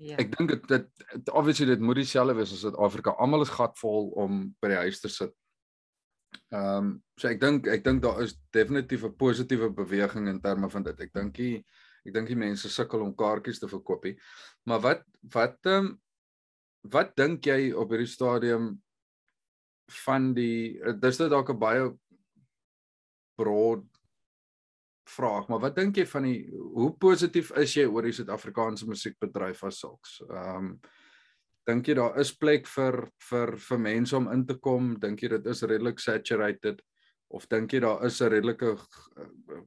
ja. 0.00 0.16
ek 0.18 0.36
dink 0.36 0.50
dit 0.50 0.68
dit 0.68 1.30
obviously 1.30 1.66
dit 1.66 1.80
moet 1.80 2.00
dieselfde 2.02 2.36
wees 2.38 2.52
as 2.52 2.62
Suid-Afrika 2.64 3.14
almal 3.18 3.46
is 3.46 3.54
gatvol 3.54 4.12
om 4.20 4.44
by 4.62 4.72
die 4.74 4.82
huis 4.86 5.00
te 5.00 5.10
sit. 5.12 5.32
Ehm 6.50 6.76
um, 6.76 6.92
so 7.20 7.30
ek 7.30 7.40
dink 7.42 7.68
ek 7.70 7.84
dink 7.86 8.02
daar 8.02 8.22
is 8.24 8.36
definitief 8.54 9.04
'n 9.06 9.16
positiewe 9.16 9.70
beweging 9.70 10.28
in 10.28 10.40
terme 10.40 10.70
van 10.70 10.82
dit. 10.82 11.00
Ek 11.00 11.12
dink 11.12 11.34
die 11.34 11.64
ek 12.04 12.12
dink 12.14 12.28
die 12.28 12.38
mense 12.38 12.68
sukkel 12.68 13.02
om 13.04 13.14
kaartjies 13.16 13.60
te 13.62 13.68
verkoop. 13.70 14.06
Maar 14.68 14.80
wat 14.80 15.04
wat 15.34 15.58
ehm 15.66 15.86
um, 15.86 15.92
wat 16.92 17.14
dink 17.16 17.46
jy 17.48 17.72
op 17.72 17.94
hierdie 17.94 18.10
stadium 18.12 18.74
van 20.04 20.32
die 20.36 20.80
dis 21.00 21.20
dit 21.20 21.30
dalk 21.32 21.50
'n 21.50 21.58
baie 21.58 21.86
broad 23.40 23.84
vraag, 25.08 25.48
maar 25.48 25.60
wat 25.60 25.76
dink 25.76 25.96
jy 25.96 26.06
van 26.06 26.22
die 26.22 26.50
hoe 26.52 26.92
positief 26.96 27.50
is 27.60 27.74
jy 27.76 27.84
oor 27.86 28.02
die 28.02 28.12
Suid-Afrikaanse 28.12 28.86
musiekbedryf 28.86 29.64
as 29.64 29.80
sulks? 29.80 30.20
Ehm 30.28 30.56
um, 30.56 30.80
dink 31.64 31.86
jy 31.88 31.94
daar 31.96 32.18
is 32.20 32.34
plek 32.36 32.66
vir 32.68 33.08
vir 33.30 33.56
vir 33.56 33.78
mense 33.78 34.16
om 34.16 34.28
in 34.28 34.44
te 34.46 34.54
kom? 34.60 34.98
Dink 35.00 35.22
jy 35.22 35.28
dit 35.28 35.46
is 35.46 35.62
redelik 35.62 35.98
saturated 35.98 36.82
of 37.34 37.48
dink 37.50 37.72
jy 37.74 37.80
daar 37.82 38.04
is 38.06 38.20
'n 38.22 38.30
redelike 38.30 38.76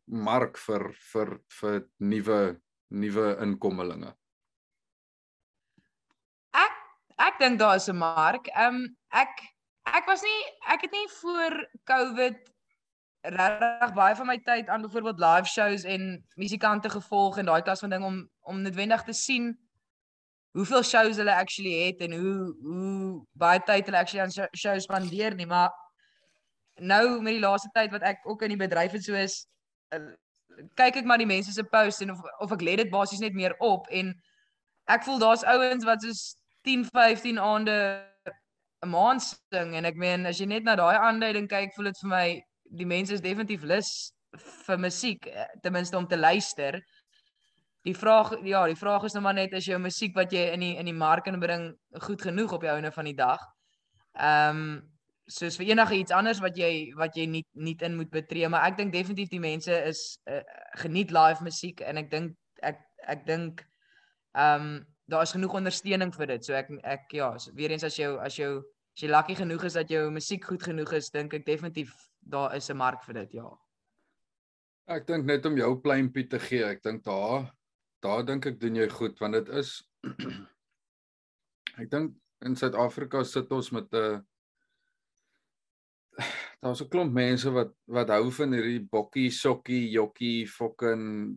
mark 0.07 0.57
vir 0.57 0.93
vir 1.11 1.39
vir 1.59 1.83
nuwe 1.99 2.39
nuwe 2.89 3.27
inkommelinge? 3.43 4.13
ek 7.17 7.39
dink 7.41 7.59
daar 7.59 7.75
is 7.75 7.89
'n 7.89 7.97
mark. 7.97 8.47
Ehm 8.47 8.75
um, 8.75 8.97
ek 9.11 9.41
ek 9.83 10.05
was 10.05 10.21
nie 10.21 10.41
ek 10.73 10.81
het 10.81 10.91
nie 10.91 11.07
voor 11.21 11.67
Covid 11.83 12.37
regtig 13.21 13.93
baie 13.93 14.15
van 14.15 14.27
my 14.27 14.37
tyd 14.37 14.67
aan 14.69 14.81
byvoorbeeld 14.81 15.19
live 15.19 15.47
shows 15.47 15.83
en 15.83 16.25
musikante 16.35 16.89
gevolg 16.89 17.37
en 17.37 17.45
daai 17.45 17.61
klas 17.61 17.79
van 17.79 17.89
ding 17.89 18.03
om 18.03 18.29
om 18.41 18.61
noodwendig 18.61 19.03
te 19.03 19.13
sien 19.13 19.57
hoeveel 20.51 20.83
shows 20.83 21.17
hulle 21.17 21.35
actually 21.35 21.85
het 21.85 22.01
en 22.01 22.13
hoe 22.13 22.55
hoe 22.61 23.25
baie 23.33 23.59
tyd 23.59 23.85
hulle 23.85 23.97
actually 23.97 24.23
aan 24.23 24.49
shows 24.55 24.83
spandeer 24.83 25.35
nie, 25.35 25.45
maar 25.45 25.71
nou 26.79 27.21
met 27.21 27.37
die 27.37 27.43
laaste 27.43 27.69
tyd 27.73 27.91
wat 27.91 28.05
ek 28.05 28.25
ook 28.25 28.41
in 28.45 28.55
die 28.55 28.61
bedryf 28.61 28.91
het 28.91 29.03
so 29.03 29.15
is 29.17 29.45
uh, 29.95 30.01
kyk 30.79 31.01
ek 31.01 31.05
maar 31.05 31.21
die 31.21 31.29
mense 31.29 31.53
se 31.53 31.63
posts 31.63 32.01
en 32.05 32.11
of 32.11 32.21
of 32.39 32.51
ek 32.55 32.65
let 32.65 32.83
dit 32.83 32.91
basies 32.93 33.23
net 33.23 33.37
meer 33.37 33.55
op 33.63 33.87
en 33.93 34.13
ek 34.87 35.03
voel 35.05 35.19
daar's 35.19 35.45
ouens 35.45 35.85
wat 35.85 36.03
soos 36.03 36.35
10 36.67 36.85
15 36.91 37.39
aande 37.39 37.77
'n 38.85 38.89
maand 38.89 39.23
sing 39.23 39.73
en 39.75 39.85
ek 39.85 39.95
meen 39.95 40.25
as 40.25 40.39
jy 40.39 40.45
net 40.45 40.63
na 40.63 40.75
daai 40.75 40.95
aanduiding 40.95 41.47
kyk 41.49 41.73
voel 41.75 41.91
dit 41.91 42.03
vir 42.03 42.09
my 42.09 42.27
die 42.81 42.85
mense 42.85 43.13
is 43.13 43.21
definitief 43.21 43.63
lus 43.63 43.91
vir 44.67 44.79
musiek 44.81 45.27
eh, 45.27 45.47
ten 45.63 45.73
minste 45.73 45.97
om 45.97 46.07
te 46.07 46.17
luister. 46.17 46.81
Die 47.87 47.95
vraag 47.95 48.33
ja, 48.43 48.65
die 48.67 48.75
vraag 48.75 49.05
is 49.07 49.15
nou 49.15 49.23
maar 49.23 49.37
net 49.37 49.53
as 49.55 49.65
jou 49.65 49.79
musiek 49.79 50.15
wat 50.15 50.33
jy 50.33 50.49
in 50.53 50.65
die 50.65 50.73
in 50.77 50.89
die 50.89 50.97
mark 50.97 51.27
inbring 51.31 51.69
goed 52.03 52.21
genoeg 52.21 52.53
op 52.53 52.61
die 52.65 52.71
ouene 52.71 52.91
van 52.91 53.07
die 53.07 53.15
dag. 53.15 53.41
Ehm 54.13 54.61
um, 54.61 54.77
soos 55.27 55.57
vir 55.59 55.73
enige 55.73 55.97
iets 55.99 56.13
anders 56.15 56.39
wat 56.43 56.57
jy 56.57 56.93
wat 56.95 57.15
jy 57.19 57.25
nie 57.27 57.43
nie 57.53 57.75
in 57.83 57.97
moet 57.99 58.11
betree, 58.11 58.47
maar 58.49 58.67
ek 58.69 58.77
dink 58.77 58.93
definitief 58.93 59.29
die 59.29 59.43
mense 59.43 59.73
is 59.87 60.19
uh, 60.31 60.41
geniet 60.79 61.11
live 61.11 61.43
musiek 61.43 61.81
en 61.83 61.99
ek 61.99 62.11
dink 62.11 62.37
ek 62.63 62.79
ek 63.07 63.25
dink 63.27 63.65
ehm 64.37 64.69
um, 64.69 64.85
daar 65.07 65.23
is 65.23 65.31
genoeg 65.31 65.53
ondersteuning 65.55 66.11
vir 66.11 66.27
dit. 66.33 66.43
So 66.43 66.53
ek 66.53 66.67
ek 66.83 67.13
ja, 67.15 67.29
so 67.39 67.53
weer 67.55 67.71
eens 67.71 67.85
as 67.87 67.95
jou 67.95 68.17
as 68.19 68.35
jou 68.35 68.57
as 68.59 69.03
jy 69.03 69.07
lucky 69.11 69.35
genoeg 69.39 69.63
is 69.63 69.77
dat 69.79 69.91
jou 69.91 70.09
musiek 70.11 70.43
goed 70.43 70.63
genoeg 70.63 70.91
is, 70.97 71.11
dink 71.13 71.33
ek 71.33 71.45
definitief 71.45 71.93
daar 72.19 72.55
is 72.55 72.69
'n 72.69 72.77
mark 72.77 73.03
vir 73.03 73.23
dit, 73.23 73.37
ja. 73.39 73.47
Ek 74.87 75.07
dink 75.07 75.25
net 75.25 75.45
om 75.45 75.57
jou 75.57 75.75
pleintjie 75.79 76.27
te 76.27 76.39
gee, 76.39 76.63
ek 76.63 76.83
dink 76.83 77.03
daar 77.03 77.51
daar 78.01 78.23
dink 78.25 78.45
ek 78.45 78.59
doen 78.59 78.75
jy 78.75 78.87
goed 78.89 79.19
want 79.19 79.33
dit 79.33 79.49
is 79.49 79.83
ek 81.81 81.89
dink 81.89 82.13
in 82.45 82.55
Suid-Afrika 82.55 83.23
sit 83.23 83.51
ons 83.51 83.71
met 83.71 83.93
'n 83.93 84.23
daar's 86.61 86.81
'n 86.81 86.89
klomp 86.89 87.13
mense 87.13 87.49
wat 87.51 87.73
wat 87.85 88.09
hou 88.09 88.31
van 88.31 88.53
hierdie 88.53 88.83
bokkie, 88.91 89.29
sokkie, 89.31 89.89
jokkie, 89.91 90.45
fucking 90.45 91.35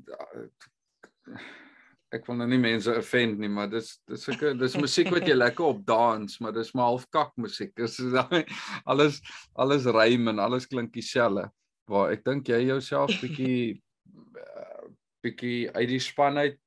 ek 2.11 2.27
wil 2.27 2.41
nou 2.41 2.49
nie 2.51 2.59
mense 2.59 2.91
offend 2.99 3.39
nie, 3.39 3.51
maar 3.53 3.69
dis 3.71 3.93
dis 4.11 4.25
sulke 4.27 4.51
dis 4.59 4.75
musiek 4.81 5.11
wat 5.15 5.29
jy 5.29 5.37
lekker 5.37 5.69
op 5.69 5.85
dans, 5.87 6.41
maar 6.43 6.55
dis 6.57 6.73
maar 6.75 6.91
half 6.91 7.07
kak 7.15 7.31
musiek. 7.39 7.71
Dis 7.79 8.01
alles 8.91 9.21
alles 9.55 9.87
rym 9.87 10.29
en 10.33 10.43
alles 10.43 10.67
klink 10.71 10.93
dieselfde. 10.97 11.47
Waar 11.91 12.15
ek 12.15 12.25
dink 12.27 12.51
jy 12.51 12.65
jouself 12.67 13.15
bietjie 13.23 13.79
uh, 14.43 14.89
bietjie 15.23 15.71
uit 15.77 15.89
die 15.91 16.03
span 16.03 16.41
uit 16.41 16.59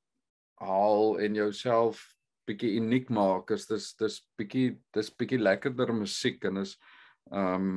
haal 0.64 1.18
en 1.20 1.36
jouself 1.36 2.00
bietjie 2.48 2.78
uniek 2.80 3.12
maak. 3.12 3.52
Is 3.52 3.68
dis 3.68 3.92
dis 4.00 4.22
bietjie 4.40 4.78
dis 4.96 5.12
bietjie 5.12 5.42
lekkerder 5.42 5.92
musiek 5.96 6.40
en 6.48 6.64
is 6.64 6.78
ehm 7.32 7.68
um, 7.68 7.76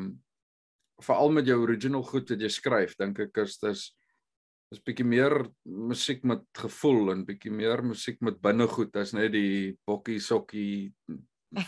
veral 1.04 1.32
met 1.32 1.48
jou 1.48 1.58
original 1.62 2.04
goed 2.04 2.30
wat 2.34 2.42
jy 2.42 2.50
skryf, 2.50 2.96
dink 2.98 3.20
ek 3.20 3.44
is 3.44 3.58
dis 3.62 3.88
is 4.74 4.82
bietjie 4.84 5.06
meer 5.08 5.34
musiek 5.64 6.24
met 6.28 6.44
gevoel 6.60 7.14
en 7.14 7.26
bietjie 7.28 7.54
meer 7.56 7.84
musiek 7.88 8.18
met 8.26 8.42
binnegoed 8.44 8.96
as 9.00 9.14
net 9.16 9.32
die 9.32 9.78
bokkie 9.88 10.20
sokkie 10.20 10.92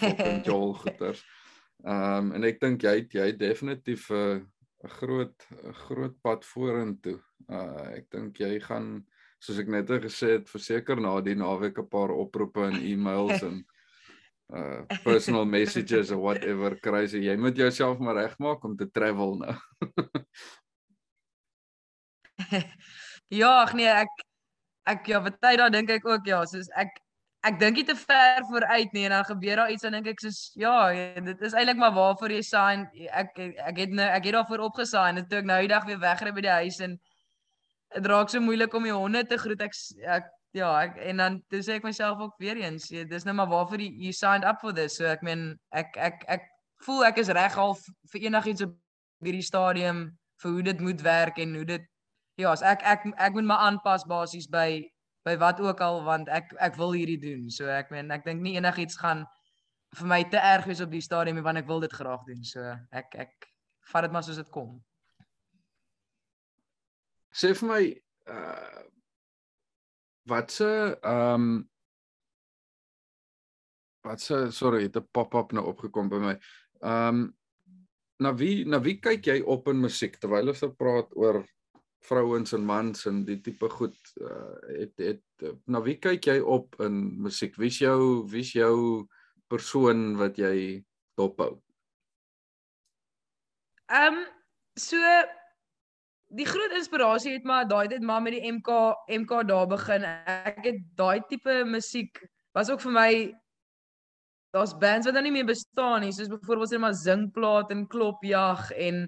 fucking 0.01 0.41
jol 0.49 0.73
goeters. 0.81 1.23
Ehm 1.85 2.27
um, 2.27 2.33
en 2.35 2.47
ek 2.49 2.59
dink 2.59 2.83
jy 2.83 2.95
het, 2.97 3.13
jy 3.15 3.29
het 3.31 3.39
definitief 3.39 4.09
'n 4.11 4.41
uh, 4.41 4.41
groot 4.99 5.47
groot 5.85 6.15
pad 6.21 6.43
vorentoe. 6.45 7.19
Uh 7.47 7.87
ek 7.95 8.09
dink 8.11 8.39
jy 8.39 8.59
gaan 8.59 9.05
soos 9.39 9.59
ek 9.59 9.71
net 9.71 9.87
gesê 10.03 10.35
het 10.37 10.51
verseker 10.51 10.99
na 10.99 11.19
die 11.21 11.35
naweek 11.35 11.79
'n 11.79 11.87
paar 11.87 12.11
oproepe 12.11 12.67
en 12.67 12.83
e-mails 12.83 13.43
en 13.43 13.63
uh 14.49 14.81
personal 15.03 15.45
messages 15.45 16.11
or 16.11 16.17
whatever 16.17 16.75
crazy. 16.79 17.21
Jy 17.27 17.35
moet 17.37 17.57
jouself 17.57 17.99
maar 17.99 18.15
regmaak 18.15 18.63
om 18.63 18.75
te 18.77 18.89
travel 18.91 19.37
nou. 19.37 19.55
ja, 23.41 23.51
ag 23.61 23.73
nee, 23.77 23.89
ek 23.89 24.25
ek 24.89 25.11
ja, 25.11 25.21
baie 25.21 25.57
daai 25.59 25.69
dink 25.73 25.91
ek 25.93 26.07
ook 26.07 26.25
ja, 26.27 26.41
soos 26.49 26.71
ek 26.73 26.97
ek 27.47 27.59
dink 27.59 27.77
nie 27.79 27.85
te 27.87 27.95
ver 27.95 28.41
vooruit 28.49 28.95
nie 28.95 29.05
en 29.07 29.13
dan 29.15 29.27
gebeur 29.27 29.61
daar 29.61 29.71
iets 29.71 29.85
en 29.87 29.95
dink 29.95 30.09
ek 30.11 30.23
soos 30.23 30.39
ja, 30.59 30.89
dit 31.29 31.45
is 31.45 31.53
eintlik 31.53 31.79
maar 31.79 31.93
waarvoor 31.95 32.33
jy 32.35 32.41
sign. 32.43 32.87
Ek 33.13 33.37
ek 33.37 33.85
het 33.85 33.93
nou 33.95 34.09
ek 34.09 34.27
het 34.27 34.39
daarvoor 34.39 34.65
opgesign 34.71 35.21
en 35.21 35.29
toe 35.29 35.43
ek 35.43 35.47
nou 35.51 35.61
die 35.61 35.71
dag 35.71 35.85
weer 35.87 36.01
wegry 36.01 36.33
by 36.35 36.43
die 36.47 36.57
huis 36.63 36.81
en 36.83 36.97
dit 37.95 38.11
raak 38.11 38.33
so 38.33 38.41
moeilik 38.43 38.73
om 38.73 38.85
die 38.85 38.97
honde 38.97 39.23
te 39.29 39.37
groet. 39.37 39.61
Ek 39.69 39.77
ek 40.17 40.33
ja, 40.51 40.69
ek 40.81 40.97
en 41.09 41.21
dan 41.21 41.39
toe 41.49 41.61
sê 41.65 41.77
ek 41.77 41.85
myself 41.85 42.19
ook 42.19 42.37
weer 42.41 42.57
eens, 42.57 42.89
jy, 42.89 43.05
dis 43.09 43.25
nou 43.27 43.35
maar 43.37 43.49
waarvoor 43.51 43.83
jy 43.83 43.89
you 44.07 44.13
signed 44.15 44.47
up 44.47 44.61
for 44.61 44.73
this. 44.73 44.97
So 44.97 45.09
ek 45.09 45.23
meen 45.25 45.51
ek 45.75 45.97
ek 45.97 46.25
ek 46.27 46.47
voel 46.85 47.05
ek 47.09 47.19
is 47.21 47.31
reg 47.35 47.57
al 47.57 47.75
vir 48.13 48.27
enigiets 48.29 48.65
op 48.65 48.75
hierdie 49.25 49.45
stadium 49.45 50.05
vir 50.41 50.55
hoe 50.55 50.63
dit 50.63 50.79
moet 50.79 51.01
werk 51.03 51.39
en 51.43 51.55
hoe 51.59 51.65
dit 51.67 51.87
ja, 52.39 52.53
as 52.53 52.63
ek 52.63 52.85
ek 52.87 53.09
ek 53.17 53.35
moet 53.35 53.49
maar 53.51 53.67
aanpas 53.67 54.07
basies 54.07 54.47
by 54.47 54.81
by 55.27 55.35
wat 55.37 55.59
ook 55.59 55.81
al 55.83 56.01
want 56.07 56.29
ek 56.31 56.53
ek 56.63 56.79
wil 56.79 56.95
hierdie 56.95 57.19
doen. 57.21 57.49
So 57.51 57.67
ek 57.69 57.91
meen 57.91 58.11
ek 58.15 58.25
dink 58.25 58.41
nie 58.41 58.55
enigiets 58.57 58.97
gaan 59.01 59.25
vir 59.99 60.07
my 60.07 60.21
te 60.31 60.39
erg 60.39 60.69
wees 60.69 60.81
op 60.81 60.93
die 60.93 61.03
stadium 61.03 61.41
want 61.43 61.61
ek 61.61 61.67
wil 61.67 61.83
dit 61.83 61.93
graag 61.93 62.23
doen. 62.25 62.43
So 62.43 62.63
ek 62.95 63.15
ek 63.27 63.49
vat 63.91 64.07
dit 64.07 64.15
maar 64.15 64.25
soos 64.25 64.39
dit 64.39 64.53
kom. 64.53 64.77
Sê 67.35 67.53
vir 67.53 67.69
my 67.69 67.83
uh 68.33 68.87
wat 70.27 70.51
se 70.51 70.97
ehm 71.01 71.33
um, 71.33 71.69
wat 74.01 74.21
se 74.21 74.51
sorry, 74.51 74.81
het 74.83 74.95
'n 74.95 75.07
pop-up 75.11 75.51
nou 75.51 75.65
opgekom 75.65 76.09
by 76.09 76.15
my. 76.17 76.35
Ehm 76.81 77.07
um, 77.07 77.37
na 78.19 78.33
wie 78.35 78.65
na 78.65 78.79
wie 78.79 78.99
kyk 78.99 79.25
jy 79.25 79.41
op 79.41 79.67
in 79.67 79.79
musiek 79.79 80.17
terwyl 80.19 80.51
ons 80.51 80.63
praat 80.77 81.15
oor 81.15 81.45
vrouens 82.07 82.53
en 82.53 82.65
mans 82.65 83.05
en 83.05 83.23
die 83.25 83.39
tipe 83.43 83.69
goed 83.69 83.97
uh, 84.21 84.55
het 84.79 84.93
het 84.97 85.23
na 85.67 85.81
wie 85.81 85.95
kyk 85.99 86.25
jy 86.25 86.39
op 86.39 86.75
in 86.79 87.21
musiek? 87.21 87.55
Wie's 87.55 87.79
jou 87.79 88.27
wie's 88.31 88.53
jou 88.55 89.07
persoon 89.47 90.17
wat 90.17 90.37
jy 90.37 90.83
dophou? 91.17 91.61
Ehm 93.89 94.13
um, 94.13 94.25
so 94.75 94.97
die 96.29 96.45
groot 96.45 96.73
inspirasie 96.77 97.33
het 97.33 97.45
maar 97.47 97.67
daai 97.67 97.87
dit 97.89 98.03
maar 98.05 98.21
met 98.21 98.35
die 98.37 98.51
MK 98.51 98.69
MK 99.07 99.43
daar 99.49 99.67
begin. 99.67 100.05
Ek 100.05 100.61
het 100.63 100.81
daai 100.97 101.21
tipe 101.29 101.63
musiek 101.65 102.21
was 102.53 102.69
ook 102.69 102.81
vir 102.85 102.93
my 102.93 103.11
daar's 104.53 104.75
bands 104.77 105.05
wat 105.05 105.15
nou 105.17 105.23
nie 105.25 105.33
meer 105.33 105.49
bestaan 105.49 106.01
nie, 106.01 106.13
soos 106.13 106.29
byvoorbeeld 106.29 106.75
net 106.75 106.83
maar 106.85 106.97
Zingplaat 106.97 107.73
en 107.73 107.87
Klopjag 107.87 108.71
en 108.71 109.03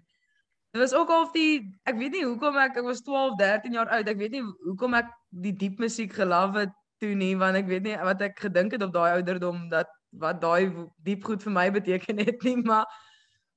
dit 0.72 0.82
was 0.82 0.94
ook 0.94 1.10
al 1.10 1.28
die 1.34 1.62
ek 1.90 1.98
weet 2.00 2.18
nie 2.18 2.26
hoekom 2.26 2.58
ek 2.62 2.78
ek 2.82 2.90
was 2.90 3.02
12, 3.06 3.38
13 3.38 3.78
jaar 3.78 3.90
oud. 3.90 4.10
Ek 4.10 4.18
weet 4.22 4.38
nie 4.38 4.44
hoekom 4.66 4.98
ek 4.98 5.10
die 5.30 5.54
diep 5.54 5.82
musiek 5.82 6.14
gelove 6.14 6.66
het 6.66 6.76
toe 7.02 7.14
nie 7.18 7.34
want 7.38 7.58
ek 7.58 7.70
weet 7.70 7.86
nie 7.86 7.98
wat 8.02 8.22
ek 8.22 8.40
gedink 8.40 8.74
het 8.78 8.86
op 8.86 8.94
daai 8.94 9.18
ouderdom 9.20 9.68
dat 9.70 9.90
wat 10.22 10.42
daai 10.42 10.74
diep 11.06 11.24
goed 11.26 11.44
vir 11.44 11.54
my 11.54 11.70
beteken 11.72 12.18
het 12.20 12.42
nie, 12.44 12.58
maar 12.72 12.90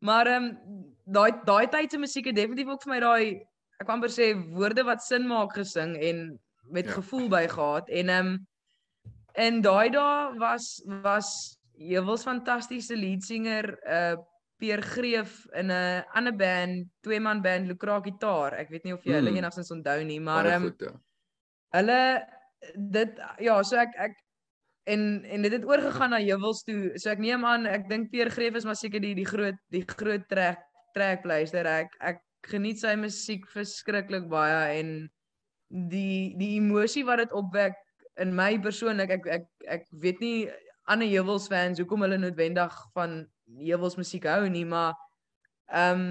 maar 0.05 0.29
ehm 0.29 0.53
um, 0.53 0.85
daai 1.05 1.33
daai 1.49 1.67
tyd 1.73 1.93
se 1.93 1.99
musiek 1.99 2.29
het 2.29 2.37
definitief 2.37 2.69
ook 2.69 2.85
vir 2.85 2.93
my 2.93 3.01
daai 3.01 3.25
ek 3.83 3.89
amper 3.91 4.12
sê 4.12 4.33
woorde 4.57 4.85
wat 4.87 5.03
sin 5.03 5.27
maak 5.29 5.57
gesing 5.59 5.97
en 5.97 6.27
met 6.70 6.87
ja. 6.87 6.99
gevoel 6.99 7.29
by 7.29 7.47
gehad 7.51 7.91
en 7.91 8.09
ehm 8.09 8.35
um, 8.35 8.47
en 9.35 9.61
daai 9.62 9.91
dae 9.91 10.39
was 10.39 10.79
was 11.03 11.59
Jewels 11.75 12.22
fantastiese 12.22 12.97
lead 12.97 13.22
singer 13.22 13.75
uh 13.83 14.16
Peer 14.64 14.83
Greef 14.83 15.47
in 15.53 15.70
'n 15.70 16.05
ander 16.14 16.33
band, 16.33 16.87
twee 17.03 17.20
man 17.20 17.43
band 17.43 17.66
Lucra 17.66 18.01
Gitaar. 18.01 18.55
Ek 18.55 18.70
weet 18.70 18.85
nie 18.85 18.95
of 18.95 19.03
jy 19.05 19.16
hulle 19.18 19.33
mm. 19.33 19.41
enigstens 19.41 19.72
onthou 19.75 20.05
nie, 20.05 20.20
maar 20.20 20.47
ehm 20.47 20.68
um, 20.68 20.75
ja. 20.79 20.93
hulle 21.75 21.99
dit 22.77 23.18
ja, 23.43 23.62
so 23.62 23.77
ek 23.77 23.97
ek 23.99 24.14
en 24.95 25.25
en 25.25 25.43
dit 25.43 25.53
het 25.53 25.66
oorgegaan 25.66 26.14
na 26.14 26.20
Jewels 26.22 26.62
toe. 26.62 26.93
So 26.99 27.11
ek 27.11 27.18
neem 27.25 27.45
aan, 27.45 27.66
ek 27.66 27.89
dink 27.91 28.12
Peer 28.12 28.31
Greef 28.31 28.55
is 28.55 28.64
maar 28.64 28.79
seker 28.79 29.03
die 29.03 29.14
die 29.18 29.27
groot 29.29 29.59
die 29.75 29.85
groot 29.97 30.29
trek 30.29 30.62
trekpleister. 30.95 31.66
Ek 31.66 31.91
ek 32.01 32.22
geniet 32.51 32.81
sy 32.81 32.95
musiek 33.01 33.47
verskriklik 33.53 34.29
baie 34.31 34.81
en 34.81 34.93
die 35.69 36.35
die 36.39 36.57
emosie 36.59 37.05
wat 37.09 37.25
dit 37.25 37.33
opwek 37.33 37.79
in 38.23 38.35
my 38.37 38.55
persoonlik 38.63 39.17
ek 39.19 39.27
ek 39.39 39.49
ek 39.79 39.89
weet 40.05 40.21
nie 40.21 40.37
ander 40.91 41.09
Heuwels 41.09 41.49
fans 41.49 41.81
hoekom 41.81 42.05
hulle 42.05 42.21
noodwendig 42.21 42.77
van 42.95 43.25
Heuwels 43.59 43.99
musiek 44.01 44.29
hou 44.31 44.47
nie 44.49 44.67
maar 44.69 44.95
ehm 45.73 46.01
um, 46.01 46.07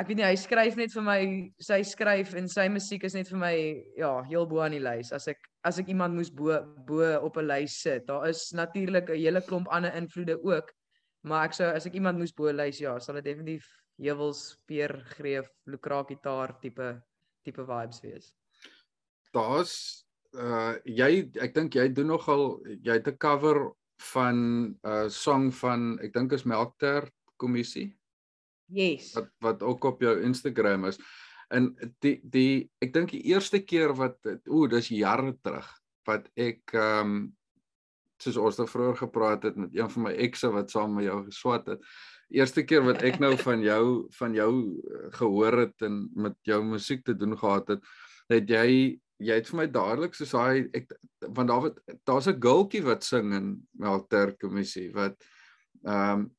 ek 0.00 0.08
weet 0.08 0.18
nie 0.18 0.26
hy 0.26 0.36
skryf 0.40 0.76
net 0.78 0.92
vir 0.94 1.04
my 1.06 1.18
sy 1.62 1.78
skryf 1.86 2.32
en 2.38 2.48
sy 2.50 2.64
musiek 2.72 3.04
is 3.06 3.14
net 3.14 3.28
vir 3.30 3.38
my 3.38 3.54
ja 3.98 4.12
heel 4.26 4.46
bo 4.48 4.62
aan 4.64 4.74
die 4.74 4.82
lys. 4.82 5.12
As 5.14 5.28
ek 5.30 5.42
as 5.68 5.78
ek 5.78 5.90
iemand 5.92 6.16
moes 6.16 6.30
bo 6.32 6.56
bo 6.88 7.06
op 7.22 7.36
'n 7.38 7.46
lys 7.46 7.76
sit 7.84 8.06
daar 8.08 8.26
is 8.28 8.50
natuurlik 8.52 9.10
'n 9.10 9.20
hele 9.20 9.42
klomp 9.46 9.68
ander 9.70 9.94
invloede 9.94 10.38
ook 10.42 10.72
maar 11.22 11.46
ek 11.46 11.54
sou 11.54 11.68
as 11.70 11.86
ek 11.86 11.94
iemand 11.94 12.18
moes 12.18 12.32
bo 12.32 12.50
lys 12.50 12.80
ja 12.80 12.98
sal 12.98 13.14
dit 13.14 13.24
definitief 13.24 13.68
heuwels, 13.98 14.58
peer, 14.66 15.02
greef, 15.16 15.48
lukraak 15.66 16.08
gitaar 16.08 16.56
tipe 16.60 16.94
tipe 17.44 17.64
vibes 17.66 18.00
wees. 18.04 18.32
Daar's 19.34 20.04
uh 20.32 20.78
jy 20.88 21.28
ek 21.44 21.54
dink 21.54 21.74
jy 21.76 21.88
doen 21.92 22.12
nogal 22.14 22.62
jy 22.80 22.96
het 22.98 23.08
'n 23.08 23.18
cover 23.18 23.72
van 24.12 24.38
'n 24.38 24.78
uh, 24.84 25.08
song 25.08 25.50
van 25.52 25.98
ek 26.00 26.12
dink 26.12 26.32
is 26.32 26.44
Melkter 26.44 27.10
kommissie. 27.36 27.92
Yes. 28.72 29.12
Wat 29.14 29.28
wat 29.40 29.62
ook 29.62 29.84
op 29.84 30.00
jou 30.00 30.22
Instagram 30.22 30.84
is. 30.84 30.98
En 31.50 31.74
die 32.00 32.20
die 32.24 32.70
ek 32.80 32.92
dink 32.92 33.10
die 33.10 33.24
eerste 33.28 33.60
keer 33.60 33.92
wat 33.94 34.18
ooh 34.48 34.68
dis 34.68 34.88
jare 34.88 35.36
terug 35.42 35.68
wat 36.06 36.28
ek 36.34 36.74
ehm 36.74 37.06
um, 37.06 37.36
soos 38.22 38.36
ons 38.38 38.56
daar 38.56 38.70
vroeër 38.70 38.96
gepraat 38.96 39.42
het 39.42 39.56
met 39.58 39.74
een 39.74 39.90
van 39.90 40.02
my 40.02 40.12
ekse 40.14 40.48
wat 40.54 40.70
saam 40.70 40.94
met 40.94 41.08
jou 41.08 41.24
geswat 41.26 41.66
het 41.66 41.80
eerste 42.32 42.64
keer 42.64 42.84
wat 42.86 43.02
ek 43.06 43.20
nou 43.22 43.34
van 43.40 43.62
jou 43.64 43.84
van 44.18 44.34
jou 44.34 44.52
eh, 44.80 45.06
gehoor 45.18 45.58
het 45.66 45.86
en 45.86 46.02
met 46.14 46.36
jou 46.48 46.62
musiek 46.64 47.04
te 47.04 47.16
doen 47.16 47.36
gehad 47.38 47.76
het, 47.76 47.88
het 48.32 48.50
jy 48.50 48.98
jy 49.22 49.38
het 49.38 49.48
vir 49.48 49.58
my 49.60 49.66
dadelik 49.70 50.16
soos 50.18 50.34
hy 50.34 50.64
ek 50.74 50.92
want 51.28 51.48
daar 51.48 51.66
wat 51.68 51.80
daar's 52.08 52.28
'n 52.28 52.40
girltjie 52.42 52.82
wat 52.82 53.04
sing 53.04 53.34
in 53.34 53.56
Melter 53.78 54.36
kommissie 54.40 54.90
wat 54.94 55.16
ehm 55.84 56.20
um, 56.20 56.30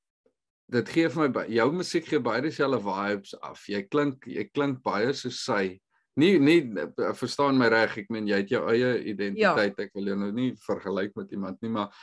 dit 0.74 0.90
gee 0.90 1.10
vir 1.12 1.30
my 1.30 1.46
jou 1.52 1.72
musiek 1.76 2.06
gee 2.08 2.20
baie 2.24 2.42
dieselfde 2.42 2.80
vibes 2.84 3.34
af. 3.42 3.66
Jy 3.70 3.84
klink 3.92 4.28
jy 4.30 4.46
klink 4.54 4.82
baie 4.86 5.14
soos 5.14 5.44
sy. 5.46 5.80
Nie 6.20 6.38
nie 6.40 6.60
eh, 6.78 7.14
verstaan 7.18 7.58
my 7.60 7.70
reg, 7.74 7.98
ek 8.04 8.10
meen 8.14 8.30
jy 8.30 8.42
het 8.44 8.54
jou 8.54 8.64
eie 8.72 8.94
identiteit. 9.14 9.78
Ja. 9.78 9.86
Ek 9.86 9.94
wil 9.98 10.12
jou 10.12 10.18
nou 10.20 10.32
nie 10.32 10.54
vergelyk 10.66 11.16
met 11.20 11.32
iemand 11.36 11.62
nie, 11.62 11.70
maar 11.74 11.94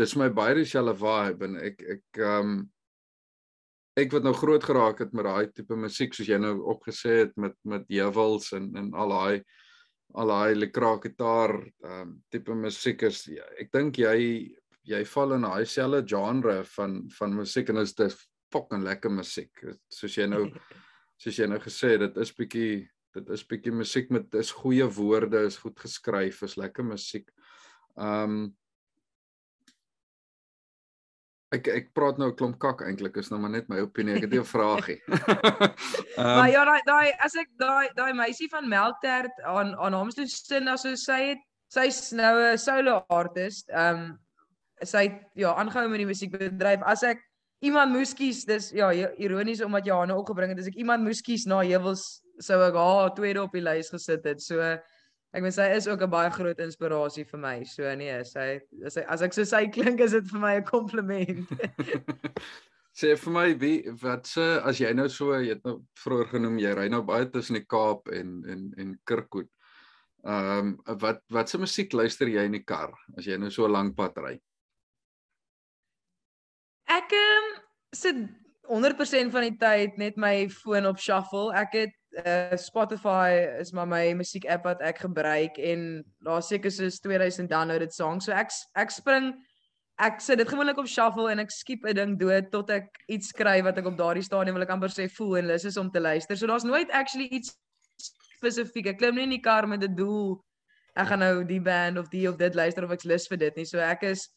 dis 0.00 0.16
my 0.16 0.30
baie 0.32 0.54
dieselfde 0.58 0.96
vibe 1.00 1.48
en 1.48 1.56
ek 1.70 1.82
ek 1.96 2.20
ehm 2.20 2.52
um, 2.52 2.60
ek 4.00 4.14
wat 4.16 4.26
nou 4.26 4.34
groot 4.36 4.64
geraak 4.64 5.02
het 5.04 5.12
met 5.16 5.26
daai 5.28 5.50
tipe 5.54 5.76
musiek 5.76 6.14
soos 6.14 6.28
jy 6.28 6.38
nou 6.40 6.56
opgesê 6.72 7.24
het 7.24 7.36
met 7.36 7.56
met 7.64 7.84
Jewels 7.88 8.52
en 8.56 8.70
en 8.76 8.92
al 8.94 9.14
daai 9.16 9.42
al 10.20 10.32
daai 10.32 10.54
lekker 10.58 10.88
gitaar 11.04 11.54
ehm 11.60 12.00
um, 12.00 12.16
tipe 12.30 12.54
musiek 12.54 13.02
is 13.08 13.24
ja, 13.30 13.46
ek 13.60 13.70
dink 13.72 13.98
jy 14.02 14.16
jy 14.90 15.04
val 15.12 15.36
in 15.36 15.46
daai 15.46 15.64
selfde 15.68 16.02
genre 16.08 16.60
van 16.76 17.00
van 17.18 17.34
musiek 17.36 17.68
en 17.70 17.82
is 17.82 17.94
dit 17.94 18.16
fucking 18.52 18.84
lekker 18.84 19.12
musiek. 19.12 19.52
Soos 19.92 20.16
jy 20.18 20.26
nou 20.30 20.46
soos 21.20 21.38
jy 21.38 21.46
nou 21.50 21.60
gesê 21.62 21.96
dit 22.00 22.16
is 22.24 22.32
bietjie 22.36 22.72
dit 23.14 23.30
is 23.34 23.44
bietjie 23.46 23.74
musiek 23.74 24.10
met 24.14 24.34
is 24.38 24.52
goeie 24.54 24.86
woorde 24.96 25.42
is 25.46 25.58
goed 25.62 25.78
geskryf 25.78 26.42
is 26.46 26.56
lekker 26.60 26.86
musiek. 26.86 27.28
Ehm 27.98 28.40
um, 28.40 28.40
Ek 31.50 31.66
ek 31.66 31.88
praat 31.98 32.18
nou 32.18 32.28
'n 32.30 32.36
klomp 32.38 32.58
kak 32.62 32.82
eintlik 32.86 33.16
is 33.18 33.30
nou 33.30 33.40
maar 33.42 33.50
net 33.50 33.68
my 33.68 33.80
opinie. 33.82 34.14
Ek 34.16 34.28
het 34.28 34.34
'n 34.34 34.44
vraagie. 34.46 35.00
um, 35.10 36.34
maar 36.38 36.50
ja, 36.50 36.64
daai 36.64 36.82
daai 36.86 37.12
as 37.26 37.34
ek 37.34 37.48
daai 37.58 37.88
daai 37.96 38.12
meisie 38.14 38.48
van 38.48 38.68
Melktert 38.68 39.34
aan 39.42 39.74
aan 39.74 39.94
hom 39.94 40.10
se 40.10 40.26
sin 40.26 40.68
as 40.68 40.86
sy 40.86 41.20
het 41.34 41.42
sy's 41.74 42.12
nou 42.12 42.34
'n 42.52 42.58
solo 42.58 43.04
artist. 43.08 43.68
Ehm 43.70 43.98
um, 43.98 44.18
sy 44.82 45.02
het 45.08 45.18
ja, 45.34 45.54
aangehou 45.54 45.88
met 45.88 45.98
die 45.98 46.06
musiekbedryf. 46.06 46.82
As 46.86 47.02
ek 47.02 47.18
iemand 47.60 47.92
moes 47.92 48.14
kies, 48.14 48.44
dis 48.44 48.70
ja, 48.70 48.92
ironies 49.18 49.60
omdat 49.60 49.84
Johanna 49.84 50.16
opgebring 50.16 50.54
het, 50.54 50.60
as 50.62 50.70
ek 50.70 50.78
iemand 50.80 51.04
moes 51.04 51.20
kies 51.20 51.46
na 51.46 51.60
Hewels 51.60 52.22
sou 52.38 52.60
ek 52.64 52.78
haar 52.78 53.12
tweede 53.14 53.42
op 53.42 53.52
die 53.52 53.64
lys 53.64 53.90
gesit 53.92 54.24
het. 54.24 54.40
So 54.40 54.78
Ek 55.30 55.44
meen 55.44 55.54
sy 55.54 55.68
is 55.76 55.86
ook 55.86 56.02
'n 56.02 56.10
baie 56.10 56.30
groot 56.34 56.58
inspirasie 56.58 57.24
vir 57.24 57.38
my. 57.38 57.62
So 57.64 57.94
nee, 57.94 58.24
sy 58.24 58.60
as 58.86 58.96
hy 58.98 59.04
as 59.06 59.22
ek 59.22 59.32
so 59.32 59.44
sy 59.44 59.66
klink 59.68 60.00
is 60.00 60.12
dit 60.12 60.26
vir 60.26 60.40
my 60.40 60.54
'n 60.58 60.64
kompliment. 60.64 61.46
sê 63.00 63.14
vir 63.16 63.32
my 63.32 63.46
wie 63.60 63.78
wat 64.02 64.26
se 64.26 64.42
as 64.66 64.80
jy 64.82 64.90
nou 64.92 65.08
so 65.08 65.32
jy 65.38 65.54
het 65.54 65.64
nou 65.64 65.76
vroeër 66.02 66.32
genoem 66.34 66.58
jy 66.58 66.74
ry 66.74 66.88
nou 66.88 67.02
baie 67.06 67.28
tussen 67.30 67.60
die 67.60 67.66
Kaap 67.66 68.08
en 68.08 68.42
en 68.44 68.74
en 68.76 68.98
Kirkwood. 69.06 69.48
Ehm 70.26 70.58
um, 70.58 70.98
wat 71.00 71.22
wat 71.30 71.48
se 71.48 71.58
musiek 71.58 71.92
luister 71.92 72.28
jy 72.28 72.44
in 72.44 72.58
die 72.58 72.66
kar 72.66 72.92
as 73.16 73.26
jy 73.26 73.38
nou 73.38 73.50
so 73.50 73.66
'n 73.68 73.72
lang 73.72 73.94
pad 73.94 74.18
ry? 74.18 74.34
Ek 76.90 77.12
ehm 77.12 77.38
um, 77.38 77.62
sit 77.94 78.16
100% 78.70 79.32
van 79.34 79.42
die 79.42 79.56
tyd 79.58 79.96
net 79.98 80.16
my 80.16 80.48
foon 80.48 80.86
op 80.86 80.98
shuffle. 80.98 81.50
Ek 81.54 81.72
het 81.74 81.94
uh, 82.18 82.56
Spotify 82.56 83.58
is 83.60 83.72
maar 83.72 83.88
my 83.88 84.12
musiek 84.18 84.46
app 84.50 84.64
wat 84.64 84.82
ek 84.82 84.98
gebruik 85.04 85.58
en 85.58 86.02
daar 86.24 86.42
seker 86.42 86.70
soos 86.70 87.00
2000 87.00 87.50
downloaded 87.50 87.94
songs. 87.94 88.24
So 88.24 88.32
ek 88.32 88.52
ek 88.74 88.90
spring 88.90 89.32
ek 90.00 90.20
sit 90.24 90.40
dit 90.40 90.48
gewoonlik 90.48 90.78
op 90.80 90.88
shuffle 90.88 91.30
en 91.30 91.42
ek 91.42 91.50
skiep 91.52 91.84
'n 91.84 91.96
ding 91.96 92.18
dood 92.18 92.50
tot 92.50 92.70
ek 92.70 92.88
iets 93.08 93.32
skryf 93.34 93.64
wat 93.64 93.78
ek 93.78 93.86
op 93.86 93.98
daardie 93.98 94.24
stadium 94.24 94.56
wil 94.56 94.64
ek 94.64 94.76
amper 94.76 94.88
sê 94.88 95.08
voel 95.08 95.36
en 95.36 95.50
lus 95.52 95.64
is 95.64 95.76
om 95.76 95.90
te 95.90 96.00
luister. 96.00 96.36
So 96.36 96.46
daar's 96.46 96.64
nooit 96.64 96.90
actually 96.90 97.28
iets 97.28 97.56
spesifiek. 98.38 98.86
Ek 98.86 98.98
klim 98.98 99.14
nie 99.14 99.28
in 99.28 99.36
die 99.36 99.44
kar 99.44 99.66
met 99.66 99.84
'n 99.84 99.94
doel 99.94 100.42
ek 100.96 101.06
gaan 101.06 101.22
nou 101.22 101.44
die 101.44 101.60
band 101.60 101.98
of 101.98 102.08
die 102.10 102.28
of 102.28 102.36
dit 102.36 102.54
luister 102.54 102.84
of 102.84 102.90
ek 102.90 103.04
lus 103.04 103.28
vir 103.28 103.38
dit 103.38 103.56
nie. 103.56 103.64
So 103.64 103.78
ek 103.78 104.02
is 104.02 104.28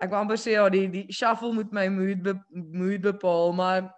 ek 0.00 0.10
wil 0.10 0.22
amper 0.22 0.38
sê 0.40 0.56
ja, 0.56 0.68
die 0.72 0.86
die 0.88 1.06
shuffle 1.12 1.52
moet 1.52 1.72
my 1.72 1.88
mood 1.92 2.22
be, 2.24 2.34
mood 2.50 3.02
bepaal, 3.04 3.52
maar 3.52 3.90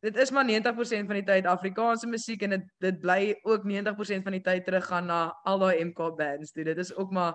dit 0.00 0.16
is 0.16 0.30
maar 0.30 0.46
90% 0.46 1.08
van 1.10 1.18
die 1.18 1.26
tyd 1.26 1.46
Afrikaanse 1.46 2.06
musiek 2.06 2.42
en 2.46 2.54
dit 2.56 2.66
dit 2.84 2.98
bly 3.02 3.34
ook 3.42 3.66
90% 3.66 4.26
van 4.26 4.36
die 4.36 4.44
tyd 4.44 4.64
teruggaan 4.64 5.06
na 5.10 5.20
al 5.44 5.58
daai 5.58 5.84
MK 5.84 6.14
bands. 6.16 6.52
Dit 6.52 6.70
dit 6.70 6.78
is 6.78 6.94
ook 6.94 7.10
maar 7.10 7.34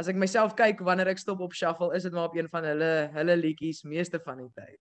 as 0.00 0.08
ek 0.10 0.18
myself 0.18 0.54
kyk 0.58 0.80
wanneer 0.86 1.12
ek 1.12 1.20
stop 1.20 1.42
op 1.44 1.54
shuffle, 1.54 1.92
is 1.94 2.06
dit 2.06 2.12
maar 2.12 2.30
op 2.30 2.36
een 2.36 2.48
van 2.50 2.64
hulle 2.64 2.92
hulle 3.14 3.36
liedjies 3.36 3.82
meeste 3.82 4.20
van 4.24 4.42
die 4.42 4.50
tyd. 4.56 4.78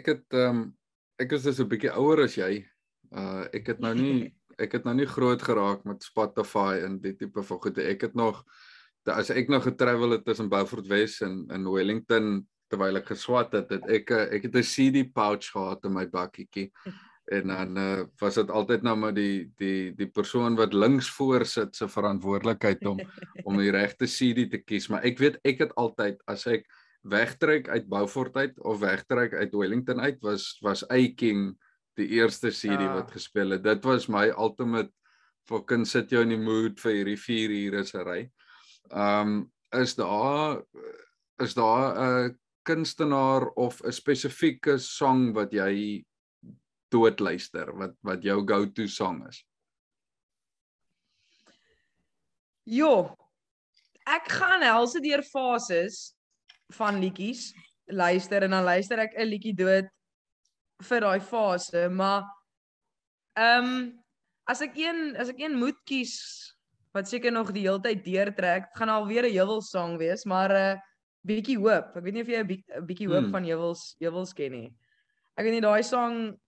Ek 0.00 0.12
het 0.14 0.26
ehm 0.36 0.64
um, 0.64 0.66
ek 1.20 1.32
is 1.36 1.44
dus 1.44 1.60
'n 1.60 1.68
bietjie 1.68 1.92
ouer 1.92 2.24
as 2.24 2.36
jy. 2.36 2.64
Uh 3.12 3.44
ek 3.52 3.74
het 3.74 3.80
nou 3.80 3.94
nie 3.94 4.30
ek 4.64 4.72
het 4.72 4.84
nou 4.84 4.94
nie 4.94 5.08
groot 5.08 5.42
geraak 5.42 5.84
met 5.84 6.04
Spotify 6.04 6.80
en 6.84 7.00
die 7.00 7.16
tipe 7.16 7.42
van 7.42 7.60
goede. 7.60 7.82
Ek 7.82 8.00
het 8.00 8.14
nog 8.14 8.44
as 9.04 9.30
ek 9.30 9.48
nog 9.48 9.64
getravel 9.64 10.10
het 10.10 10.24
tussen 10.24 10.48
Beaufort 10.48 10.86
West 10.86 11.22
en 11.22 11.46
in 11.48 11.64
Wellington 11.64 12.48
terwyl 12.70 13.00
ek 13.00 13.12
geswat 13.12 13.54
het, 13.58 13.70
het 13.74 13.86
ek 13.90 14.10
eh, 14.14 14.26
ek 14.38 14.48
het 14.48 14.58
'n 14.58 14.66
CD 14.66 15.06
pouch 15.12 15.50
gehad 15.52 15.84
in 15.84 15.94
my 15.94 16.06
bakkietjie. 16.06 16.70
En 17.30 17.46
dan 17.46 17.78
uh, 17.78 18.04
was 18.18 18.34
dit 18.34 18.50
altyd 18.50 18.82
nou 18.82 18.96
maar 18.96 19.14
die 19.14 19.50
die 19.58 19.94
die 19.94 20.08
persoon 20.10 20.56
wat 20.58 20.74
links 20.74 21.10
voor 21.14 21.44
sit 21.46 21.76
se 21.76 21.86
verantwoordelikheid 21.88 22.86
om 22.86 22.98
om 23.48 23.58
die 23.58 23.70
regte 23.70 24.06
CD 24.06 24.50
te 24.50 24.58
kies, 24.58 24.88
maar 24.88 25.04
ek 25.06 25.18
weet 25.18 25.38
ek 25.44 25.66
het 25.66 25.74
altyd 25.74 26.18
as 26.26 26.46
ek 26.46 26.66
wegtrek 27.02 27.68
uit 27.68 27.88
Beaufort 27.88 28.36
uit 28.36 28.58
of 28.60 28.80
wegtrek 28.80 29.34
uit 29.34 29.54
Wellington 29.54 30.00
uit 30.00 30.18
was 30.22 30.58
was 30.60 30.82
Aching 30.88 31.54
die 31.96 32.08
eerste 32.18 32.50
CD 32.50 32.82
ja. 32.82 32.94
wat 32.94 33.10
gespeel 33.12 33.50
het. 33.56 33.62
Dit 33.64 33.84
was 33.84 34.08
my 34.08 34.28
ultimate 34.30 34.90
fucking 35.48 35.86
sit 35.86 36.10
jou 36.10 36.22
in 36.22 36.34
die 36.34 36.40
mood 36.40 36.80
vir 36.80 37.00
hierdie 37.00 37.18
4 37.18 37.56
ure 37.64 37.84
se 37.84 38.04
ry. 38.04 38.20
Um 38.90 39.50
is 39.70 39.94
daar 39.94 40.62
is 41.38 41.54
daar 41.54 41.94
'n 41.94 42.38
kunstenaar 42.70 43.50
of 43.56 43.82
'n 43.82 43.92
spesifieke 43.92 44.78
song 44.78 45.32
wat 45.34 45.52
jy 45.52 46.04
dood 46.90 47.20
luister 47.20 47.70
wat 47.78 47.94
wat 48.06 48.22
jou 48.22 48.38
go-to 48.46 48.86
song 48.86 49.22
is? 49.28 49.44
Jo. 52.66 53.16
Ek 54.06 54.28
gaan 54.30 54.62
helse 54.62 55.00
deur 55.02 55.22
fases 55.22 56.14
van 56.76 57.00
liedjies 57.02 57.50
luister 57.90 58.42
en 58.46 58.54
dan 58.54 58.64
luister 58.64 58.98
ek 58.98 59.16
'n 59.18 59.26
liedjie 59.26 59.54
dood 59.54 59.88
vir 60.82 61.00
daai 61.00 61.20
fase, 61.20 61.88
maar 61.88 62.22
ehm 63.36 63.64
um, 63.64 64.02
as 64.46 64.62
ek 64.62 64.76
een 64.76 65.16
as 65.16 65.28
ek 65.28 65.40
een 65.40 65.58
moet 65.58 65.78
kies 65.86 66.16
wat 66.94 67.08
seker 67.08 67.32
nog 67.32 67.52
die 67.54 67.66
hele 67.66 67.80
tyd 67.80 68.04
deurtrek, 68.04 68.70
gaan 68.74 68.88
alweer 68.88 69.24
'n 69.26 69.34
Jewels 69.34 69.70
song 69.70 69.98
wees, 69.98 70.24
maar 70.24 70.50
'n 70.50 70.56
uh, 70.56 70.70
eh, 70.72 70.78
bietjie 71.26 71.58
hoop. 71.58 71.96
Ek 71.96 72.04
weet 72.04 72.14
nie 72.14 72.22
of 72.22 72.30
jy 72.32 72.40
'n 72.42 72.86
bietjie 72.86 73.08
hoop 73.08 73.24
hmm. 73.24 73.34
van 73.34 73.44
Jewels 73.44 73.96
Jewels 74.00 74.32
ken 74.32 74.52
nie. 74.52 74.70
Ek 75.36 75.44
weet 75.44 75.58
nie 75.58 75.66
daai 75.66 75.82
song 75.82 76.38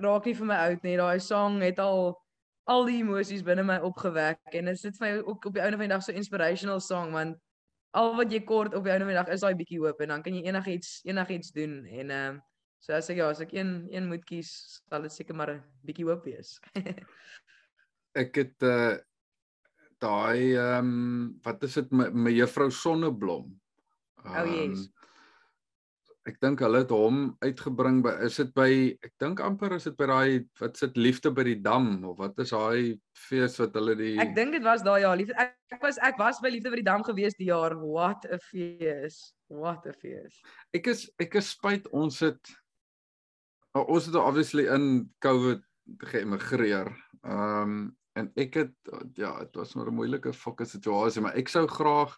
raak 0.00 0.24
nie 0.26 0.34
vir 0.34 0.46
my 0.46 0.58
oud 0.70 0.82
nie. 0.82 0.96
Daai 0.96 1.20
song 1.20 1.60
het 1.62 1.78
al 1.78 2.16
al 2.70 2.84
die 2.86 3.00
emosies 3.02 3.42
binne 3.42 3.64
my 3.66 3.78
opgewek 3.82 4.40
en 4.54 4.70
dit 4.70 4.78
sit 4.78 4.96
vir 4.98 5.06
my 5.06 5.22
ook 5.24 5.46
op 5.46 5.54
die 5.54 5.62
einde 5.62 5.76
van 5.76 5.88
die 5.88 5.94
dag 5.94 6.02
so 6.02 6.12
inspirational 6.12 6.80
song 6.80 7.12
want 7.12 7.38
al 7.98 8.14
wat 8.16 8.30
jy 8.30 8.44
kort 8.46 8.74
op 8.74 8.84
die 8.84 8.92
einde 8.92 9.08
van 9.08 9.14
die 9.14 9.18
dag 9.18 9.32
is 9.34 9.42
daai 9.42 9.58
bietjie 9.58 9.80
hoop 9.82 10.00
en 10.00 10.08
dan 10.14 10.22
kan 10.22 10.34
jy 10.34 10.44
enigiets 10.46 11.00
enigiets 11.08 11.50
doen 11.56 11.82
en 11.86 12.10
ehm 12.10 12.36
uh, 12.36 12.40
so 12.80 12.96
as 12.96 13.10
ek 13.12 13.20
ja, 13.20 13.28
as 13.28 13.42
ek 13.44 13.52
een 13.52 13.88
een 13.92 14.08
moet 14.08 14.24
kies, 14.24 14.50
sal 14.88 15.04
dit 15.04 15.12
seker 15.12 15.36
maar 15.36 15.52
'n 15.52 15.62
bietjie 15.84 16.06
hoop 16.08 16.24
wees. 16.24 16.58
ek 18.22 18.36
het 18.36 18.62
uh 18.62 18.96
daai 20.00 20.56
ehm 20.56 20.86
um, 20.86 21.40
wat 21.44 21.62
is 21.64 21.74
dit 21.76 21.90
me, 21.92 22.08
mevrou 22.10 22.70
Sonneblom. 22.70 23.50
Um, 24.24 24.34
oh 24.36 24.44
yes. 24.44 24.86
Ehm, 24.86 25.00
ek 26.28 26.36
dink 26.42 26.60
hulle 26.60 26.82
het 26.82 26.92
hom 26.92 27.20
uitgebring 27.40 28.02
by 28.04 28.12
is 28.26 28.36
dit 28.42 28.50
by 28.56 28.70
ek 29.06 29.12
dink 29.22 29.40
amper 29.40 29.72
is 29.78 29.86
dit 29.88 29.96
by 29.96 30.08
daai 30.10 30.32
wat 30.60 30.76
sit 30.76 30.98
liefde 31.00 31.32
by 31.32 31.46
die 31.48 31.58
dam 31.64 32.04
of 32.10 32.18
wat 32.20 32.38
is 32.44 32.52
daai 32.52 32.98
fees 33.16 33.56
wat 33.62 33.76
hulle 33.78 33.96
die 33.98 34.16
Ek 34.20 34.34
dink 34.36 34.52
dit 34.56 34.64
was 34.66 34.84
daai 34.84 35.00
ja 35.06 35.14
liefde 35.16 35.36
ek, 35.40 35.54
ek 35.72 35.86
was 35.86 36.00
ek 36.10 36.20
was 36.20 36.40
by 36.44 36.52
liefde 36.52 36.72
by 36.72 36.82
die 36.82 36.88
dam 36.90 37.04
gewees 37.06 37.38
die 37.40 37.48
jaar 37.48 37.76
what 37.80 38.28
a 38.28 38.38
fees 38.50 39.32
what 39.48 39.88
a 39.88 39.96
fees 39.96 40.42
Ek 40.76 40.92
is 40.92 41.06
ek 41.22 41.38
is 41.40 41.54
spyt 41.56 41.88
ons 41.96 42.20
het 42.26 42.52
ons 43.80 44.10
het 44.10 44.20
obviously 44.20 44.68
in 44.68 45.08
covid 45.24 45.64
geëmigreer 46.10 46.92
um 47.24 47.96
en 48.18 48.28
ek 48.36 48.60
het 48.60 48.94
ja 49.16 49.32
dit 49.40 49.56
was 49.56 49.72
maar 49.74 49.88
'n 49.88 49.96
moeilike 49.96 50.36
fucking 50.36 50.68
situasie 50.68 51.22
maar 51.24 51.38
ek 51.38 51.48
sou 51.48 51.64
graag 51.66 52.12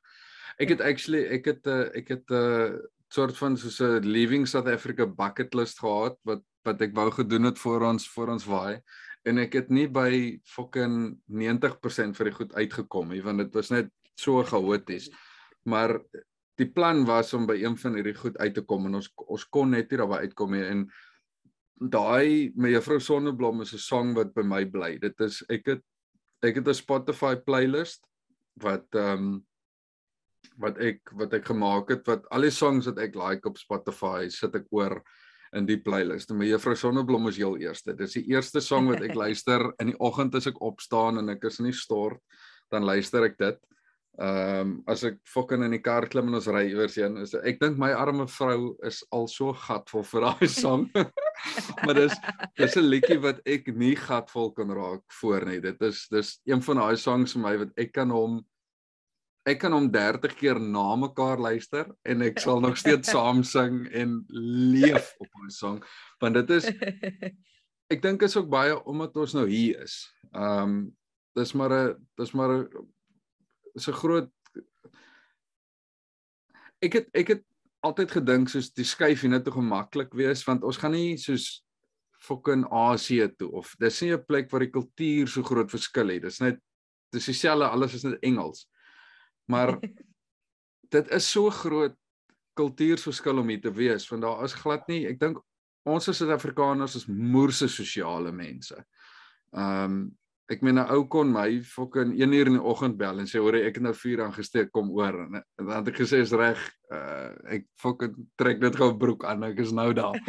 ek 0.58 0.74
het 0.74 0.80
actually 0.80 1.24
ek 1.38 1.44
het 1.44 1.66
uh, 1.66 1.88
ek 1.94 2.08
het 2.08 2.24
'n 2.30 2.34
uh, 2.34 2.66
eh, 2.66 2.80
soort 3.12 3.36
van 3.36 3.56
soos 3.56 3.80
'n 3.80 4.04
leaving 4.04 4.48
South 4.48 4.68
Africa 4.68 5.06
bucket 5.06 5.54
list 5.54 5.78
gehad 5.78 6.18
wat 6.24 6.42
wat 6.64 6.80
ek 6.80 6.94
wou 6.94 7.10
gedoen 7.10 7.44
het 7.44 7.58
voor 7.58 7.82
ons 7.82 8.08
voor 8.08 8.28
ons 8.28 8.44
waai 8.44 8.80
en 9.24 9.38
ek 9.38 9.52
het 9.52 9.70
nie 9.70 9.88
by 9.88 10.40
fucking 10.44 11.18
90% 11.26 12.16
vir 12.16 12.24
die 12.24 12.38
goed 12.38 12.54
uitgekom 12.54 13.08
nie 13.08 13.22
want 13.22 13.38
dit 13.38 13.54
was 13.54 13.70
net 13.70 13.90
so 14.14 14.42
chaoties. 14.44 15.10
Maar 15.64 15.98
die 16.60 16.68
plan 16.68 17.04
was 17.08 17.32
om 17.34 17.46
by 17.48 17.56
een 17.62 17.76
van 17.80 17.96
hierdie 17.98 18.16
goed 18.18 18.36
uit 18.38 18.54
te 18.54 18.64
kom 18.66 18.86
en 18.86 19.00
ons 19.00 19.08
ons 19.26 19.46
kon 19.48 19.70
net 19.70 19.90
nie 19.90 20.00
daarby 20.00 20.20
uitkom 20.26 20.52
nie 20.52 20.64
en 20.66 20.84
daai 21.92 22.52
met 22.54 22.76
juffrou 22.76 23.00
Sonneblom 23.00 23.62
is 23.62 23.72
'n 23.74 23.78
song 23.78 24.14
wat 24.14 24.34
by 24.34 24.42
my 24.42 24.64
bly. 24.64 24.98
Dit 24.98 25.20
is 25.20 25.42
ek 25.48 25.66
het 25.66 25.82
ek 26.42 26.56
het 26.56 26.68
'n 26.68 26.74
Spotify 26.74 27.34
playlist 27.36 28.06
wat 28.60 28.86
ehm 28.94 29.18
um, 29.18 29.46
wat 30.60 30.78
ek 30.82 31.12
wat 31.18 31.34
ek 31.34 31.48
gemaak 31.48 31.90
het 31.94 32.06
wat 32.08 32.26
al 32.34 32.46
die 32.46 32.54
songs 32.54 32.88
wat 32.90 33.00
ek 33.02 33.18
like 33.18 33.48
op 33.48 33.60
Spotify 33.60 34.28
sit 34.32 34.54
ek 34.58 34.66
oor 34.74 35.00
in 35.56 35.66
die 35.68 35.78
playlist. 35.84 36.32
My 36.32 36.48
juffrou 36.48 36.74
Sonneblom 36.78 37.28
is 37.28 37.40
heel 37.40 37.58
eerste. 37.60 37.92
Dis 37.96 38.16
die 38.16 38.24
eerste 38.32 38.62
song 38.64 38.88
wat 38.92 39.02
ek 39.04 39.16
luister 39.22 39.68
in 39.82 39.92
die 39.92 39.98
oggend 40.00 40.36
as 40.38 40.48
ek 40.48 40.60
opstaan 40.64 41.20
en 41.20 41.34
ek 41.34 41.44
is 41.50 41.60
nie 41.60 41.74
stort, 41.76 42.22
dan 42.72 42.88
luister 42.88 43.28
ek 43.28 43.38
dit. 43.40 43.60
Ehm 44.20 44.60
um, 44.60 44.72
as 44.92 45.06
ek 45.08 45.14
fucking 45.24 45.62
in 45.64 45.72
die 45.72 45.80
kar 45.80 46.04
klim 46.12 46.26
en 46.28 46.36
ons 46.36 46.48
ry 46.52 46.66
iewers 46.68 46.98
heen, 47.00 47.14
is 47.22 47.32
ek 47.32 47.62
dink 47.62 47.78
my 47.80 47.94
arme 47.96 48.26
vrou 48.28 48.74
is 48.84 48.98
al 49.16 49.24
so 49.32 49.54
gatvol 49.56 50.04
vir 50.04 50.26
daai 50.26 50.48
song. 50.62 50.84
maar 51.84 51.96
dis 51.96 52.16
dis 52.60 52.76
'n 52.76 52.90
liedjie 52.92 53.16
wat 53.24 53.40
ek 53.48 53.72
nie 53.72 53.94
gatvol 53.96 54.52
kan 54.52 54.68
raak 54.68 55.04
voor 55.20 55.48
nie. 55.48 55.60
Dit 55.64 55.80
is 55.80 56.04
dis 56.12 56.34
een 56.44 56.60
van 56.60 56.84
daai 56.84 56.96
songs 56.96 57.32
vir 57.32 57.44
my 57.46 57.54
wat 57.64 57.72
ek 57.80 57.92
kan 57.96 58.12
hom 58.12 58.42
ek 59.48 59.58
kan 59.58 59.74
hom 59.74 59.88
30 59.90 60.34
keer 60.38 60.60
na 60.60 60.94
mekaar 60.96 61.40
luister 61.42 61.88
en 62.06 62.22
ek 62.22 62.38
sal 62.42 62.60
nog 62.62 62.76
steeds 62.78 63.10
saam 63.14 63.42
sing 63.42 63.86
en 63.90 64.20
leef 64.72 65.14
op 65.18 65.28
my 65.42 65.50
song 65.50 65.80
want 66.22 66.38
dit 66.38 66.50
is 66.58 66.68
ek 67.92 68.02
dink 68.04 68.22
is 68.22 68.36
ook 68.38 68.50
baie 68.52 68.76
omdat 68.88 69.16
ons 69.20 69.34
nou 69.36 69.46
hier 69.50 69.82
is. 69.84 70.00
Ehm 70.32 70.62
um, 70.64 70.82
dis 71.32 71.54
maar 71.56 71.72
'n 71.72 71.96
dis 72.20 72.32
maar 72.36 72.50
'n 72.52 72.68
is 73.74 73.88
'n 73.88 74.00
groot 74.02 74.30
ek 76.82 76.92
het 76.92 77.08
ek 77.14 77.28
het 77.28 77.44
altyd 77.80 78.10
gedink 78.10 78.48
soos 78.48 78.72
die 78.72 78.84
skuif 78.84 79.22
hier 79.22 79.30
net 79.30 79.44
te 79.44 79.50
gemaklik 79.50 80.12
wees 80.14 80.44
want 80.44 80.64
ons 80.64 80.76
gaan 80.76 80.92
nie 80.92 81.16
soos 81.16 81.64
fucking 82.22 82.64
Asië 82.70 83.28
toe 83.38 83.50
of 83.50 83.74
dis 83.78 84.02
nie 84.02 84.12
'n 84.12 84.24
plek 84.24 84.50
waar 84.50 84.64
die 84.64 84.74
kultuur 84.76 85.28
so 85.28 85.42
groot 85.42 85.70
verskil 85.70 86.08
het. 86.08 86.22
Dis 86.22 86.40
net 86.40 86.60
dis 87.12 87.26
dieselfde 87.26 87.68
alles 87.68 87.94
is 87.94 88.04
net 88.04 88.22
Engels. 88.22 88.68
Maar 89.50 89.78
dit 90.94 91.10
is 91.10 91.30
so 91.30 91.50
groot 91.50 91.96
kultuurverskil 92.58 93.38
om 93.40 93.48
hier 93.48 93.62
te 93.64 93.72
wees 93.72 94.04
want 94.10 94.22
daar 94.22 94.42
is 94.44 94.56
glad 94.60 94.84
nie 94.92 95.06
ek 95.08 95.20
dink 95.20 95.38
ons 95.88 96.08
as 96.08 96.18
Suid-Afrikaners 96.20 96.98
is 97.00 97.06
moerse 97.08 97.68
sosiale 97.68 98.32
mense. 98.34 98.76
Ehm 99.56 99.84
um, 99.84 100.02
ek 100.50 100.60
meen 100.60 100.76
'n 100.76 100.90
ou 100.92 101.06
kon 101.08 101.30
my 101.32 101.62
fucking 101.64 102.12
1 102.18 102.32
uur 102.36 102.48
in 102.50 102.56
die 102.58 102.66
oggend 102.72 102.98
bel 102.98 103.20
en 103.22 103.28
sê 103.30 103.40
hoor 103.40 103.56
ek 103.56 103.78
het 103.78 103.84
nou 103.86 103.94
vuur 103.96 104.24
aangesteek 104.24 104.72
kom 104.74 104.90
oor 104.90 105.14
en, 105.22 105.38
en 105.38 105.64
dan 105.64 105.78
het 105.78 105.88
ek 105.88 106.00
gesê 106.02 106.20
is 106.20 106.34
reg 106.36 106.60
uh, 106.92 107.30
ek 107.56 107.64
fucking 107.80 108.18
trek 108.36 108.60
dit 108.60 108.76
gou 108.76 108.90
broek 108.98 109.24
aan 109.24 109.46
ek 109.48 109.62
is 109.64 109.72
nou 109.72 109.92
daar. 109.96 110.18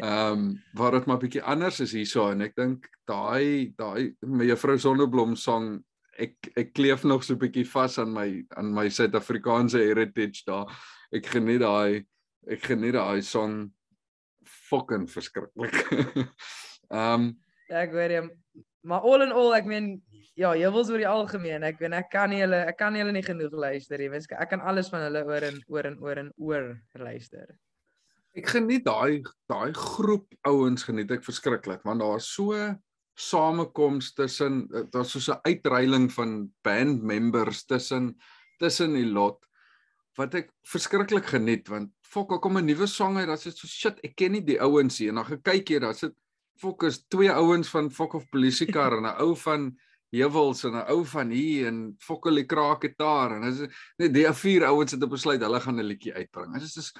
Ehm 0.00 0.32
um, 0.32 0.46
waar 0.72 0.96
dit 0.96 1.06
maar 1.06 1.20
bietjie 1.20 1.44
anders 1.44 1.80
is 1.84 1.92
hierso 1.92 2.30
en 2.30 2.46
ek 2.46 2.56
dink 2.56 2.88
daai 3.10 3.74
daai 3.76 4.14
my 4.24 4.48
juffrou 4.48 4.78
Sonneblom 4.78 5.36
song 5.36 5.82
ek 6.26 6.50
ek 6.60 6.72
kleef 6.76 7.04
nog 7.04 7.24
so 7.24 7.34
'n 7.34 7.40
bietjie 7.40 7.66
vas 7.72 7.98
aan 7.98 8.12
my 8.12 8.28
aan 8.56 8.72
my 8.74 8.88
Suid-Afrikaanse 8.88 9.78
heritage 9.78 10.44
daar. 10.46 10.68
Ek 11.12 11.26
geniet 11.26 11.60
daai 11.60 12.06
ek 12.48 12.62
geniet 12.70 12.94
daai 12.94 13.22
song 13.22 13.72
fucking 14.44 15.08
verskriklik. 15.08 15.76
Ehm 16.90 17.14
um, 17.14 17.26
ja, 17.68 17.84
ek 17.86 17.92
weet 17.94 18.16
jy 18.16 18.22
maar 18.82 19.04
all 19.04 19.22
in 19.22 19.32
all 19.32 19.54
ek 19.54 19.66
meen 19.68 20.00
ja, 20.38 20.54
jy 20.56 20.70
wil 20.72 20.86
oor 20.88 21.02
die 21.02 21.08
algemeen. 21.08 21.64
Ek 21.66 21.80
weet 21.80 21.96
ek 21.98 22.08
kan 22.12 22.30
nie 22.32 22.40
hulle 22.42 22.62
ek 22.70 22.78
kan 22.80 22.96
hulle 22.96 23.12
nie 23.12 23.24
genoeg 23.24 23.52
luister 23.52 24.00
nie. 24.00 24.10
Ek 24.10 24.50
kan 24.50 24.62
alles 24.64 24.88
van 24.92 25.04
hulle 25.08 25.24
oor 25.28 25.46
en 25.48 25.58
oor 25.68 25.90
en 25.90 25.98
oor 26.00 26.22
en 26.22 26.30
oor 26.38 26.70
luister. 26.98 27.50
Ek 28.36 28.46
geniet 28.54 28.86
daai 28.86 29.20
daai 29.50 29.72
groep 29.74 30.30
ouens 30.48 30.86
geniet 30.86 31.10
ek 31.10 31.26
verskriklik 31.26 31.84
want 31.84 32.00
daar's 32.04 32.30
so 32.30 32.54
samekoms 33.20 34.12
tussen 34.16 34.66
eh, 34.72 34.86
daar's 34.90 35.12
so 35.12 35.32
'n 35.32 35.40
uitreiling 35.42 36.10
van 36.12 36.52
band 36.62 37.02
members 37.02 37.64
tussen 37.64 38.16
tussen 38.58 38.94
die 38.94 39.06
lot 39.06 39.46
wat 40.16 40.34
ek 40.34 40.50
verskriklik 40.62 41.26
geniet 41.26 41.68
want 41.68 41.90
fok 42.00 42.40
kom 42.42 42.58
'n 42.58 42.66
nuwe 42.66 42.86
sang 42.86 43.18
uit 43.18 43.28
dat 43.28 43.42
dit 43.42 43.56
so 43.56 43.66
shit 43.66 44.00
ek 44.04 44.16
ken 44.16 44.32
nie 44.32 44.44
die 44.44 44.60
ouens 44.60 44.98
hier 44.98 45.12
en 45.12 45.22
dan 45.22 45.30
gekyk 45.30 45.70
jy 45.70 45.78
dan 45.78 45.94
sit 45.94 46.16
fok 46.60 46.82
is 46.84 47.04
twee 47.08 47.32
ouens 47.32 47.68
van 47.68 47.90
fok 47.90 48.14
of 48.14 48.28
polisiekar 48.30 48.98
en 48.98 49.06
'n 49.06 49.20
ou 49.24 49.36
van 49.36 49.70
heuwels 50.10 50.64
en 50.64 50.74
'n 50.74 50.88
ou 50.90 51.04
van 51.04 51.30
hier 51.30 51.68
en 51.68 51.96
fokkel 51.98 52.34
die 52.34 52.46
kraak 52.46 52.82
het 52.82 52.98
daar 52.98 53.36
en 53.36 53.46
is 53.48 53.60
net 53.98 54.14
die 54.14 54.26
vier 54.42 54.66
ouens 54.66 54.92
het 54.92 55.08
besluit 55.08 55.40
hulle 55.40 55.60
gaan 55.60 55.78
'n 55.78 55.86
liedjie 55.86 56.14
uitbring. 56.14 56.52
Dit 56.54 56.76
is 56.76 56.92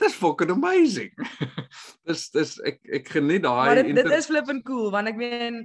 dis 0.00 0.16
fucking 0.16 0.50
amazing. 0.50 1.12
dis 2.08 2.28
dis 2.34 2.56
ek 2.66 2.80
ek 3.00 3.12
geniet 3.16 3.44
daai 3.46 3.66
Maar 3.66 3.82
dit, 3.82 3.94
dit 3.94 4.12
is 4.16 4.28
flipping 4.30 4.62
cool 4.66 4.90
want 4.94 5.10
ek 5.10 5.18
meen 5.20 5.62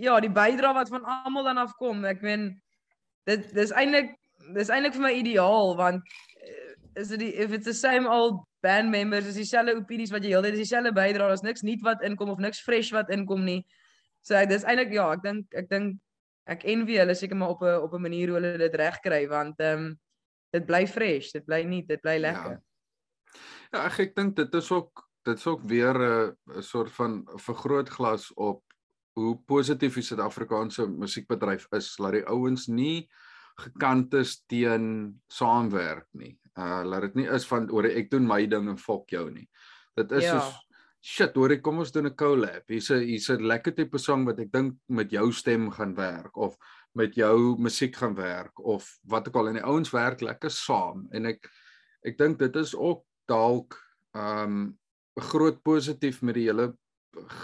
ja, 0.00 0.16
die 0.22 0.32
bydrae 0.32 0.74
wat 0.76 0.88
van 0.88 1.04
almal 1.04 1.44
dan 1.44 1.60
afkom, 1.60 2.04
ek 2.08 2.22
meen 2.24 2.50
dit 3.28 3.50
dis 3.56 3.72
eintlik 3.76 4.14
dis 4.56 4.70
eintlik 4.72 4.96
vir 4.96 5.04
my 5.04 5.12
ideaal 5.18 5.74
want 5.78 6.14
eh, 6.40 7.02
is 7.02 7.12
dit 7.12 7.26
if 7.28 7.52
it's 7.52 7.68
the 7.68 7.76
same 7.76 8.08
old 8.08 8.40
band 8.64 8.90
members 8.92 9.28
is 9.28 9.38
dieselfde 9.40 9.76
opinies 9.76 10.12
wat 10.12 10.24
jy 10.24 10.34
heeltyd 10.34 10.56
is 10.56 10.64
dieselfde 10.64 10.92
bydrae, 10.96 11.28
daar's 11.28 11.44
niks 11.44 11.64
nuut 11.64 11.84
wat 11.84 12.04
inkom 12.06 12.32
of 12.32 12.40
niks 12.42 12.60
fresh 12.64 12.92
wat 12.96 13.12
inkom 13.12 13.44
nie. 13.44 13.60
So 14.26 14.36
ek 14.36 14.50
dis 14.52 14.64
eintlik 14.68 14.92
ja, 14.96 15.10
ek 15.16 15.24
dink 15.24 15.56
ek 15.56 15.68
dink 15.72 16.00
ek 16.50 16.64
envy 16.68 16.98
hulle 16.98 17.14
seker 17.16 17.38
maar 17.38 17.54
op 17.54 17.62
'n 17.62 17.84
op 17.84 17.94
'n 17.94 18.02
manier 18.02 18.32
hoe 18.32 18.40
hulle 18.40 18.58
dit 18.58 18.74
regkry 18.74 19.26
want 19.28 19.60
ehm 19.60 19.84
um, 19.84 19.98
dit 20.52 20.66
bly 20.66 20.86
fresh, 20.86 21.30
dit 21.32 21.44
bly 21.46 21.62
nuut, 21.62 21.86
dit 21.86 22.00
bly 22.02 22.18
lekker. 22.18 22.58
Ja. 22.58 22.69
Ja, 23.70 23.86
ek 23.86 24.00
ek 24.06 24.16
dink 24.18 24.36
dit 24.36 24.54
is 24.58 24.70
ook 24.74 25.04
dit 25.28 25.38
is 25.38 25.46
ook 25.46 25.62
weer 25.62 25.94
'n 25.94 26.36
'n 26.56 26.62
soort 26.62 26.90
van 26.90 27.22
vergrootglas 27.36 28.32
op 28.34 28.62
hoe 29.14 29.36
positief 29.46 29.94
die 29.94 30.02
Suid-Afrikaanse 30.02 30.86
musiekbedryf 30.86 31.66
is. 31.76 31.98
Laat 31.98 32.12
die 32.12 32.26
ouens 32.26 32.66
nie 32.66 33.08
gekant 33.60 34.14
is 34.14 34.44
teen 34.46 35.20
saamwerk 35.28 36.06
nie. 36.12 36.38
Uh 36.56 36.82
laat 36.84 37.00
dit 37.00 37.14
nie 37.14 37.28
is 37.28 37.46
van 37.46 37.70
oor 37.70 37.84
ek 37.84 38.10
doen 38.10 38.26
my 38.26 38.46
ding 38.46 38.68
en 38.68 38.78
fok 38.78 39.10
jou 39.10 39.30
nie. 39.30 39.48
Dit 39.96 40.12
is 40.12 40.24
ja. 40.24 40.40
soos 40.40 40.58
shit, 41.00 41.36
hoor 41.36 41.52
ek 41.52 41.62
kom 41.62 41.78
ons 41.78 41.92
doen 41.92 42.06
'n 42.06 42.16
collab. 42.16 42.64
Hier's 42.68 42.90
'n 42.90 43.04
hier's 43.04 43.30
'n 43.30 43.46
lekker 43.46 43.74
tipe 43.74 43.98
song 43.98 44.24
wat 44.24 44.40
ek 44.40 44.52
dink 44.52 44.76
met 44.88 45.10
jou 45.10 45.32
stem 45.32 45.70
gaan 45.70 45.94
werk 45.94 46.36
of 46.36 46.56
met 46.94 47.14
jou 47.14 47.56
musiek 47.58 47.94
gaan 47.96 48.14
werk 48.14 48.58
of 48.58 48.98
wat 49.04 49.28
ook 49.28 49.36
al 49.36 49.48
en 49.48 49.54
die 49.54 49.64
ouens 49.64 49.90
werk 49.90 50.20
lekker 50.20 50.50
saam 50.50 51.06
en 51.12 51.26
ek 51.26 51.48
ek 52.04 52.18
dink 52.18 52.38
dit 52.38 52.56
is 52.56 52.74
ook 52.74 53.04
dalk 53.30 53.78
um 54.18 54.76
'n 55.16 55.26
groot 55.30 55.62
positief 55.62 56.22
met 56.22 56.34
die 56.34 56.48
hele 56.48 56.72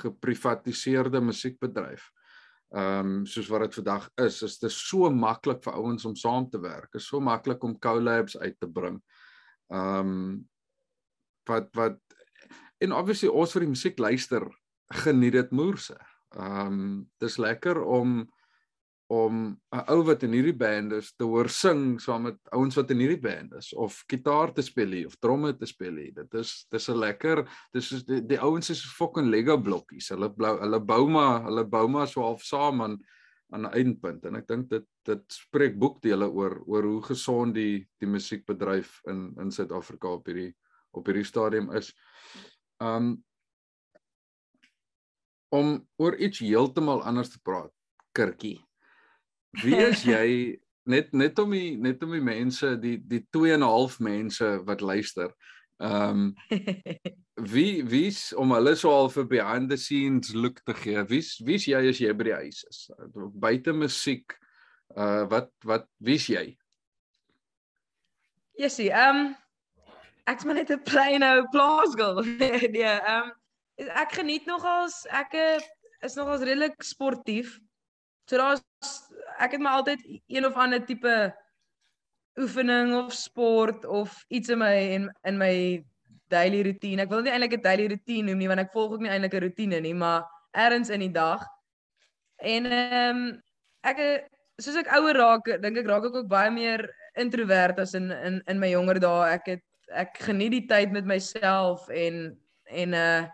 geprivatiseerde 0.02 1.20
musiekbedryf. 1.20 2.10
Um, 2.74 3.26
soos 3.26 3.48
wat 3.48 3.66
dit 3.66 3.74
vandag 3.78 4.08
is, 4.20 4.42
is 4.42 4.58
dit 4.58 4.72
so 4.72 5.10
maklik 5.10 5.62
vir 5.62 5.76
ouens 5.78 6.04
om 6.04 6.16
saam 6.18 6.48
te 6.50 6.58
werk. 6.60 6.90
Dit 6.90 7.00
is 7.00 7.08
so 7.08 7.20
maklik 7.20 7.62
om 7.64 7.78
collabs 7.78 8.36
uit 8.38 8.56
te 8.60 8.68
bring. 8.68 8.98
Um, 9.70 10.48
wat 11.46 11.70
wat 11.78 12.00
en 12.82 12.92
obviously 12.92 13.30
ons 13.30 13.54
vir 13.54 13.64
die 13.64 13.72
musiek 13.72 13.98
luister 13.98 14.44
geniet 15.02 15.32
dit 15.38 15.54
moerse. 15.54 15.96
Um, 16.36 17.06
dis 17.22 17.38
lekker 17.38 17.80
om 17.82 18.24
om 19.06 19.54
'n 19.72 19.84
ou 19.92 20.02
wat 20.02 20.22
in 20.26 20.32
hierdie 20.34 20.56
band 20.56 20.92
is 20.92 21.12
te 21.14 21.24
hoor 21.24 21.48
sing 21.48 22.00
saam 22.02 22.22
met 22.26 22.38
ouens 22.50 22.74
wat 22.74 22.90
in 22.90 22.98
hierdie 22.98 23.20
band 23.22 23.54
is 23.54 23.72
of 23.74 24.02
gitaar 24.10 24.52
te 24.52 24.62
speel 24.62 24.90
hier 24.90 25.06
of 25.06 25.18
tromme 25.22 25.52
te 25.56 25.66
speel 25.66 25.94
hier. 25.96 26.14
Dit 26.14 26.34
is 26.34 26.66
dis 26.70 26.88
'n 26.88 26.98
lekker 26.98 27.46
dis 27.72 27.92
is 27.92 28.04
die, 28.04 28.20
die 28.20 28.40
ouens 28.40 28.70
is 28.70 28.82
fucking 28.82 29.30
Lego 29.30 29.56
blokkies. 29.58 30.08
Hulle 30.08 30.30
blou 30.30 30.58
hulle 30.58 30.80
bou 30.80 31.08
maar 31.08 31.44
hulle 31.44 31.64
bou 31.64 31.86
maar 31.88 32.08
so 32.08 32.22
half 32.22 32.42
saam 32.42 32.82
aan 32.82 32.98
aan 33.54 33.66
'n 33.66 33.74
eindpunt 33.78 34.24
en 34.24 34.36
ek 34.36 34.46
dink 34.46 34.68
dit 34.68 34.86
dit 35.04 35.32
spreek 35.32 35.78
boekdele 35.78 36.26
oor 36.26 36.62
oor 36.66 36.82
hoe 36.82 37.02
gesond 37.02 37.54
die 37.54 37.86
die 38.00 38.08
musiekbedryf 38.10 39.00
in 39.06 39.34
in 39.38 39.50
Suid-Afrika 39.50 40.08
op 40.08 40.26
hierdie 40.26 40.54
op 40.90 41.06
hierdie 41.06 41.24
stadium 41.24 41.70
is. 41.70 41.94
Um 42.82 43.24
om 45.54 45.88
oor 45.96 46.16
iets 46.16 46.38
heeltemal 46.38 47.02
anders 47.02 47.30
te 47.30 47.38
praat, 47.42 47.72
Kirkie. 48.12 48.66
Wie 49.62 49.76
is 49.76 50.04
jy 50.04 50.58
net 50.86 51.12
net 51.12 51.38
om 51.42 51.52
die 51.54 51.76
net 51.76 52.02
om 52.06 52.14
die 52.14 52.24
mense 52.24 52.74
die 52.80 52.96
die 53.02 53.22
2 53.34 53.54
en 53.56 53.62
'n 53.62 53.70
half 53.70 53.98
mense 54.00 54.48
wat 54.64 54.80
luister. 54.80 55.34
Ehm 55.82 56.10
um, 56.10 56.34
wie 57.52 57.84
wie's 57.84 58.32
om 58.32 58.52
hulle 58.54 58.76
so 58.76 58.90
al 58.90 59.10
vir 59.10 59.26
behind 59.26 59.70
the 59.70 59.76
scenes 59.76 60.34
look 60.34 60.60
te 60.64 60.74
gee. 60.74 61.02
Wie's 61.08 61.36
wie's 61.44 61.66
jy 61.66 61.88
as 61.90 62.00
jy 62.00 62.12
by 62.12 62.30
die 62.30 62.38
huis 62.42 62.62
is? 62.70 62.90
Buite 63.14 63.72
musiek. 63.72 64.38
Uh 64.96 65.26
wat 65.30 65.50
wat 65.64 65.88
wie's 65.98 66.28
jy? 66.28 66.56
Jessie, 68.56 68.90
ehm 68.90 69.16
um, 69.26 69.34
ek's 70.26 70.44
maar 70.44 70.54
net 70.54 70.70
'n 70.70 70.82
plain 70.82 71.22
ou 71.22 71.44
plaasgirl. 71.52 72.22
nee, 72.76 72.86
ehm 72.86 73.26
um, 73.26 73.34
ek 73.76 74.16
geniet 74.22 74.46
nogals 74.46 75.04
ek 75.10 75.34
is 76.00 76.14
nogals 76.14 76.46
redelik 76.46 76.82
sportief. 76.82 77.58
So 78.30 78.38
daar's 78.38 78.62
ek 79.38 79.56
het 79.56 79.60
maar 79.60 79.80
altyd 79.80 80.02
een 80.26 80.46
of 80.46 80.54
ander 80.54 80.84
tipe 80.84 81.34
oefening 82.36 82.94
of 82.94 83.12
sport 83.12 83.84
of 83.84 84.24
iets 84.28 84.48
in 84.48 84.58
my 84.58 84.76
in 84.96 85.10
in 85.24 85.38
my 85.38 85.84
daily 86.28 86.62
routine. 86.62 87.02
Ek 87.02 87.10
wil 87.10 87.22
nie 87.22 87.32
eintlik 87.32 87.58
'n 87.58 87.62
daily 87.62 87.86
routine 87.88 88.30
noem 88.30 88.38
nie 88.38 88.48
want 88.48 88.60
ek 88.60 88.72
volg 88.72 88.92
ook 88.92 89.04
nie 89.04 89.10
eintlik 89.10 89.34
'n 89.34 89.44
roetine 89.46 89.80
nie, 89.80 89.94
maar 89.94 90.26
ergens 90.52 90.90
in 90.90 91.00
die 91.00 91.12
dag. 91.12 91.46
En 92.36 92.66
ehm 92.66 93.16
um, 93.16 93.42
ek 93.82 94.28
soos 94.58 94.76
ek 94.76 94.92
ouer 94.96 95.16
raak, 95.16 95.48
dink 95.62 95.78
ek 95.78 95.86
raak 95.86 96.04
ek 96.04 96.14
ook 96.14 96.28
baie 96.28 96.50
meer 96.50 96.88
introvert 97.16 97.78
as 97.78 97.94
in 97.94 98.10
in 98.10 98.42
in 98.46 98.58
my 98.58 98.70
jonger 98.70 99.00
dae. 99.00 99.32
Ek 99.32 99.46
het 99.46 99.64
ek 99.88 100.18
geniet 100.28 100.52
die 100.52 100.66
tyd 100.66 100.92
met 100.92 101.04
myself 101.04 101.88
en 101.88 102.38
en 102.64 102.94
uh 102.94 103.24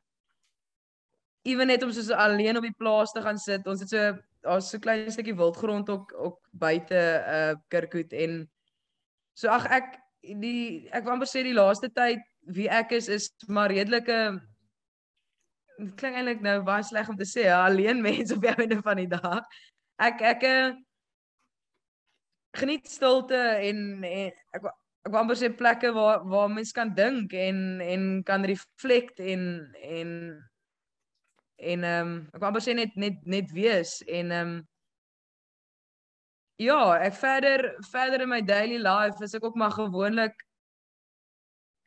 ewen 1.42 1.66
net 1.66 1.82
om 1.82 1.90
soos 1.90 2.10
alleen 2.10 2.56
op 2.56 2.62
die 2.62 2.78
plaas 2.78 3.12
te 3.12 3.22
gaan 3.22 3.38
sit. 3.38 3.66
Ons 3.66 3.80
het 3.80 3.90
so 3.90 4.12
daar's 4.42 4.70
so 4.70 4.82
klein 4.82 5.10
stukkie 5.12 5.36
wildgrond 5.38 5.90
ook 5.90 6.14
ook 6.18 6.38
buite 6.52 7.00
uh 7.36 7.54
Kirkwood 7.68 8.12
en 8.12 8.42
so 9.38 9.48
ag 9.48 9.66
ek 9.70 9.98
die 10.22 10.88
ek 10.90 11.04
wou 11.04 11.16
amper 11.16 11.30
sê 11.30 11.42
die 11.46 11.56
laaste 11.56 11.90
tyd 11.94 12.22
wie 12.54 12.68
ek 12.70 12.94
is 12.98 13.08
is 13.08 13.30
maar 13.48 13.70
redelike 13.70 14.18
dit 15.78 15.94
klink 15.98 16.18
eintlik 16.18 16.42
nou 16.44 16.60
baie 16.66 16.84
sleg 16.86 17.08
om 17.10 17.18
te 17.18 17.26
sê 17.28 17.46
ja, 17.48 17.62
alleen 17.66 18.02
mens 18.04 18.32
op 18.34 18.44
einde 18.44 18.78
van 18.84 19.00
die 19.00 19.10
dag. 19.10 19.42
Ek 20.02 20.22
ek 20.32 20.46
uh, 20.46 20.70
geniet 22.58 22.88
stilte 22.90 23.38
en, 23.38 24.02
en 24.04 24.32
ek 24.56 24.70
ek 25.02 25.10
wou 25.10 25.18
amper 25.18 25.38
sê 25.38 25.50
plekke 25.50 25.90
waar 25.96 26.22
waar 26.30 26.50
mens 26.52 26.70
kan 26.76 26.92
dink 26.94 27.32
en 27.34 27.80
en 27.82 28.02
kan 28.26 28.44
reflect 28.46 29.18
en 29.18 29.42
en 29.82 30.10
en 31.62 31.84
ehm 31.84 32.12
um, 32.12 32.14
ek 32.34 32.42
wou 32.42 32.50
amper 32.50 32.64
sê 32.64 32.74
net 32.76 32.94
net 32.98 33.18
net 33.26 33.50
wees 33.56 34.00
en 34.06 34.30
ehm 34.30 34.52
um, 34.52 34.60
ja, 36.62 36.80
ek 37.02 37.14
verder 37.18 37.68
verder 37.90 38.22
in 38.22 38.30
my 38.30 38.40
daily 38.42 38.78
life 38.82 39.22
is 39.24 39.34
ek 39.34 39.44
ook 39.44 39.58
maar 39.58 39.74
gewoonlik 39.74 40.36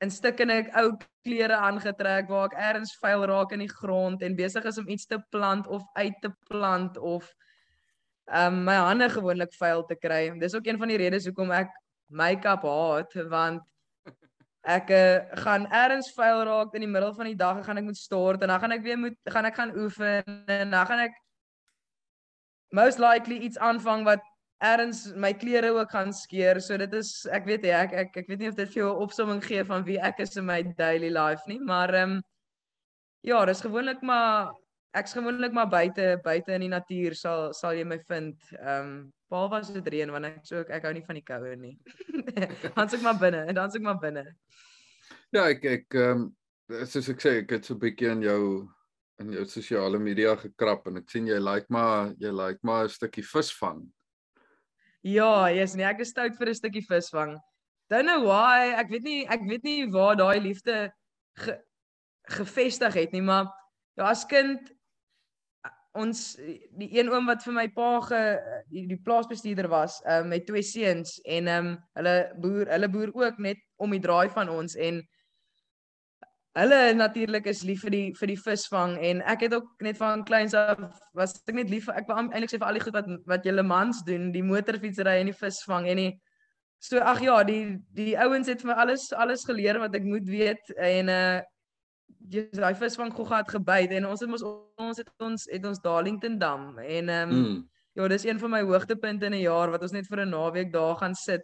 in 0.03 0.11
stukkende 0.11 0.65
ou 0.79 0.89
klere 1.25 1.57
aangetrek 1.67 2.27
waar 2.29 2.49
ek 2.51 2.57
ergens 2.69 2.95
vuil 3.01 3.23
raak 3.31 3.53
in 3.55 3.63
die 3.63 3.71
grond 3.71 4.23
en 4.25 4.35
besig 4.35 4.65
is 4.67 4.79
om 4.81 4.89
iets 4.91 5.07
te 5.07 5.19
plant 5.31 5.67
of 5.67 5.85
uit 5.95 6.17
te 6.21 6.31
plant 6.49 6.97
of 6.97 7.31
ehm 8.25 8.59
um, 8.59 8.63
my 8.65 8.75
hande 8.81 9.09
gewoonlik 9.09 9.53
vuil 9.53 9.83
te 9.85 9.95
kry. 9.95 10.31
Dis 10.41 10.55
ook 10.57 10.65
een 10.67 10.79
van 10.81 10.89
die 10.89 10.97
redes 10.97 11.27
hoekom 11.29 11.51
ek 11.53 11.69
make-up 12.09 12.63
haat 12.65 13.13
want 13.29 13.61
ek 14.65 14.89
uh, 14.89 15.17
gaan 15.43 15.67
eers 15.69 16.09
vuil 16.15 16.43
raak 16.47 16.73
in 16.73 16.81
die 16.81 16.89
middel 16.89 17.13
van 17.13 17.29
die 17.29 17.37
dag 17.37 17.57
en 17.57 17.63
gaan 17.63 17.77
ek 17.77 17.85
moet 17.85 17.97
stort 17.97 18.41
en 18.41 18.49
dan 18.49 18.59
gaan 18.59 18.73
ek 18.73 18.83
weer 18.85 18.97
moet 18.97 19.17
gaan 19.29 19.45
ek 19.45 19.59
gaan 19.59 19.73
oefen 19.77 20.23
en 20.49 20.71
dan 20.73 20.87
gaan 20.89 21.03
ek 21.05 21.19
most 22.73 22.99
likely 22.99 23.37
iets 23.45 23.61
aanvang 23.61 24.03
wat 24.07 24.23
eers 24.63 25.05
my 25.15 25.33
klere 25.33 25.69
ook 25.75 25.91
gaan 25.91 26.13
skeer. 26.13 26.59
So 26.61 26.77
dit 26.77 26.93
is 26.93 27.25
ek 27.31 27.45
weet 27.45 27.67
jy 27.67 27.73
ek 27.77 27.93
ek 27.93 28.17
ek 28.23 28.29
weet 28.31 28.39
nie 28.39 28.49
of 28.49 28.55
dit 28.57 28.69
vir 28.73 28.81
jou 28.81 28.91
'n 28.93 29.03
opsomming 29.05 29.41
gee 29.43 29.63
van 29.63 29.85
wie 29.85 29.99
ek 29.99 30.19
is 30.19 30.37
in 30.37 30.45
my 30.45 30.63
daily 30.63 31.09
life 31.09 31.43
nie, 31.47 31.59
maar 31.59 31.93
ehm 31.93 32.17
um, 32.17 32.23
ja, 33.21 33.45
dis 33.45 33.61
gewoonlik 33.61 34.01
maar 34.01 34.53
ek's 34.99 35.15
gewoonlik 35.17 35.53
maar 35.55 35.67
buite 35.69 36.19
buite 36.23 36.55
in 36.55 36.65
die 36.65 36.71
natuur 36.71 37.15
sal 37.19 37.51
sal 37.53 37.75
jy 37.75 37.83
my 37.87 37.99
vind. 38.09 38.37
Ehm 38.59 38.79
um, 38.79 38.95
behalwe 39.29 39.59
as 39.59 39.71
dit 39.73 39.87
reën 39.91 40.11
want 40.13 40.29
ek 40.29 40.39
so 40.47 40.61
ek, 40.61 40.71
ek 40.77 40.87
hou 40.87 40.93
nie 40.93 41.05
van 41.05 41.19
die 41.19 41.25
koue 41.25 41.55
nie. 41.59 41.75
dan 42.75 42.89
suk 42.89 43.03
maar 43.05 43.19
binne 43.19 43.45
en 43.49 43.57
dan 43.57 43.71
suk 43.73 43.83
maar 43.85 43.99
binne. 44.01 44.25
Ja, 45.33 45.47
ek 45.49 45.65
ek 45.65 45.97
ehm 45.99 46.27
um, 46.27 46.85
soos 46.85 47.09
ek 47.11 47.21
sê, 47.21 47.35
ek 47.43 47.57
het 47.57 47.65
so 47.67 47.75
'n 47.75 47.81
bietjie 47.81 48.11
in 48.11 48.23
jou 48.25 48.41
in 49.23 49.31
jou 49.31 49.45
sosiale 49.47 49.99
media 49.99 50.35
gekrap 50.35 50.87
en 50.87 50.99
ek 50.99 51.09
sien 51.11 51.27
jy 51.27 51.39
like 51.39 51.67
maar 51.69 52.13
jy 52.19 52.31
like 52.31 52.59
maar 52.63 52.85
'n 52.85 52.95
stukkie 52.95 53.23
visvang. 53.23 53.85
Ja, 55.03 55.47
jy's 55.53 55.75
nie 55.75 55.85
ek 55.85 56.01
is 56.01 56.09
stout 56.09 56.37
vir 56.37 56.49
'n 56.49 56.55
stukkie 56.61 56.85
visvang. 56.87 57.37
Don't 57.89 58.07
know 58.07 58.25
why, 58.25 58.73
ek 58.73 58.89
weet 58.89 59.03
nie 59.03 59.25
ek 59.27 59.41
weet 59.47 59.63
nie 59.63 59.91
waar 59.91 60.15
daai 60.15 60.39
liefde 60.39 60.91
ge, 61.37 61.59
gevestig 62.29 62.93
het 62.93 63.11
nie, 63.13 63.21
maar 63.21 63.45
ja, 63.97 64.09
as 64.09 64.25
kind 64.25 64.71
ons 65.95 66.21
die 66.79 66.89
een 66.97 67.09
oom 67.11 67.27
wat 67.29 67.43
vir 67.45 67.55
my 67.55 67.65
pa 67.75 67.89
ge 68.03 68.21
die, 68.71 68.85
die 68.91 68.99
plaasbestuurder 69.01 69.69
was, 69.71 70.01
um, 70.11 70.29
met 70.33 70.47
twee 70.47 70.63
seuns 70.63 71.17
en 71.23 71.47
ehm 71.51 71.73
um, 71.73 71.75
hulle 71.99 72.15
boer 72.43 72.71
hulle 72.73 72.89
boer 72.91 73.13
ook 73.15 73.39
net 73.39 73.61
om 73.81 73.95
die 73.95 74.03
draai 74.03 74.29
van 74.35 74.51
ons 74.51 74.75
en 74.75 75.01
hulle 76.55 76.93
natuurlik 76.95 77.47
is 77.51 77.63
lief 77.67 77.81
vir 77.83 77.91
die 77.91 78.05
vir 78.15 78.31
die 78.31 78.39
visvang 78.39 78.95
en 79.09 79.23
ek 79.27 79.47
het 79.47 79.55
ook 79.57 79.81
net 79.83 79.97
van 79.99 80.23
kleins 80.27 80.55
af 80.55 80.79
was 81.17 81.35
ek 81.41 81.57
net 81.57 81.71
lief 81.71 81.89
ek 81.91 82.07
wou 82.07 82.19
eintlik 82.21 82.53
sê 82.53 82.59
vir 82.59 82.69
al 82.69 82.79
die 82.79 82.85
goed 82.85 82.95
wat 82.95 83.09
wat 83.31 83.47
julle 83.47 83.65
mans 83.65 84.03
doen, 84.07 84.31
die 84.31 84.45
motorfietsry 84.45 85.19
en 85.19 85.31
die 85.31 85.39
visvang 85.41 85.89
en 85.91 86.03
die 86.03 86.13
so 86.79 87.01
ag 87.01 87.21
ja, 87.23 87.41
die 87.43 87.75
die 87.95 88.13
ouens 88.19 88.47
het 88.51 88.63
vir 88.63 88.71
my 88.71 88.77
alles 88.85 89.09
alles 89.13 89.43
geleer 89.47 89.81
wat 89.81 89.95
ek 89.95 90.07
moet 90.07 90.27
weet 90.29 90.71
en 90.77 91.11
uh 91.11 91.41
dis 92.07 92.57
daai 92.57 92.75
vis 92.75 92.95
van 92.95 93.11
Gogga 93.13 93.37
het 93.43 93.51
gebyt 93.53 93.91
en 93.97 94.07
ons 94.09 94.19
het 94.23 94.29
ons 94.29 94.43
ons 94.43 94.97
het 94.97 95.09
ons 95.21 95.47
het 95.51 95.65
ons 95.65 95.81
Darlington 95.81 96.37
Dam 96.39 96.77
en 96.79 97.09
ehm 97.09 97.31
um, 97.31 97.41
mm. 97.41 97.59
ja, 97.95 98.07
dis 98.07 98.25
een 98.25 98.39
van 98.39 98.51
my 98.51 98.61
hoogtepunte 98.61 99.25
in 99.25 99.33
'n 99.33 99.45
jaar 99.45 99.71
wat 99.71 99.81
ons 99.81 99.91
net 99.91 100.07
vir 100.07 100.25
'n 100.25 100.29
naweek 100.29 100.71
daar 100.73 100.95
gaan 100.95 101.15
sit. 101.15 101.43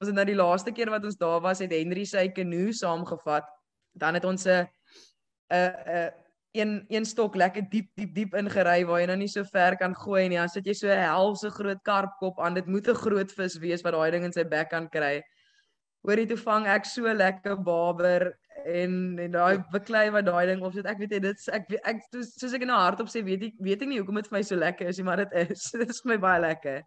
Ons 0.00 0.08
het 0.08 0.14
nou 0.14 0.26
die 0.26 0.38
laaste 0.38 0.72
keer 0.72 0.90
wat 0.90 1.04
ons 1.04 1.16
daar 1.16 1.40
was, 1.40 1.58
het 1.58 1.70
Henry 1.70 2.04
sy 2.04 2.28
kanoe 2.28 2.72
saamgevat. 2.72 3.44
Dan 3.92 4.14
het 4.14 4.24
ons 4.24 4.46
'n 4.46 4.66
'n 5.50 5.74
'n 5.86 6.10
een 6.52 6.84
een 6.88 7.04
stok 7.04 7.34
lekker 7.34 7.62
diep 7.70 7.88
diep 7.94 8.14
diep 8.14 8.34
ingery 8.34 8.84
waar 8.84 9.00
jy 9.00 9.06
nou 9.06 9.16
nie 9.16 9.28
so 9.28 9.44
ver 9.44 9.76
kan 9.76 9.94
gooi 9.94 10.28
nie. 10.28 10.36
Dan 10.36 10.48
sit 10.48 10.66
jy 10.66 10.74
so 10.74 10.88
'n 10.88 10.98
helse 10.98 11.50
groot 11.50 11.82
karpkop 11.82 12.40
aan. 12.40 12.54
Dit 12.54 12.66
moet 12.66 12.88
'n 12.88 12.94
groot 12.94 13.32
vis 13.32 13.58
wees 13.58 13.82
wat 13.82 13.92
daai 13.92 14.10
ding 14.10 14.24
in 14.24 14.32
sy 14.32 14.44
bek 14.44 14.70
kan 14.70 14.88
kry. 14.88 15.22
Hoorie 16.02 16.26
toe 16.26 16.38
vang 16.40 16.66
ek 16.66 16.86
so 16.88 17.12
lekker 17.14 17.56
baber 17.62 18.32
en 18.66 19.18
en 19.22 19.34
daai 19.36 19.62
beklei 19.72 20.08
wat 20.14 20.26
daai 20.26 20.46
ding 20.50 20.62
op 20.66 20.74
sit. 20.74 20.86
Ek 20.86 20.98
weet 21.02 21.14
jy 21.16 21.20
dit 21.28 21.44
ek 21.54 21.70
ek 21.82 22.02
soos 22.10 22.56
ek 22.56 22.66
nou 22.66 22.78
hardop 22.78 23.10
sê 23.10 23.22
weet 23.26 23.48
ek 23.50 23.60
weet 23.62 23.84
ek 23.84 23.90
nie 23.90 24.00
hoekom 24.00 24.18
dit 24.18 24.30
vir 24.30 24.38
my 24.38 24.42
so 24.46 24.58
lekker 24.58 24.90
is 24.90 24.98
nie, 24.98 25.06
maar 25.06 25.22
dit 25.24 25.36
is. 25.44 25.70
Dit 25.80 25.94
is 25.94 26.02
vir 26.02 26.14
my 26.14 26.18
baie 26.26 26.42
lekker. 26.42 26.82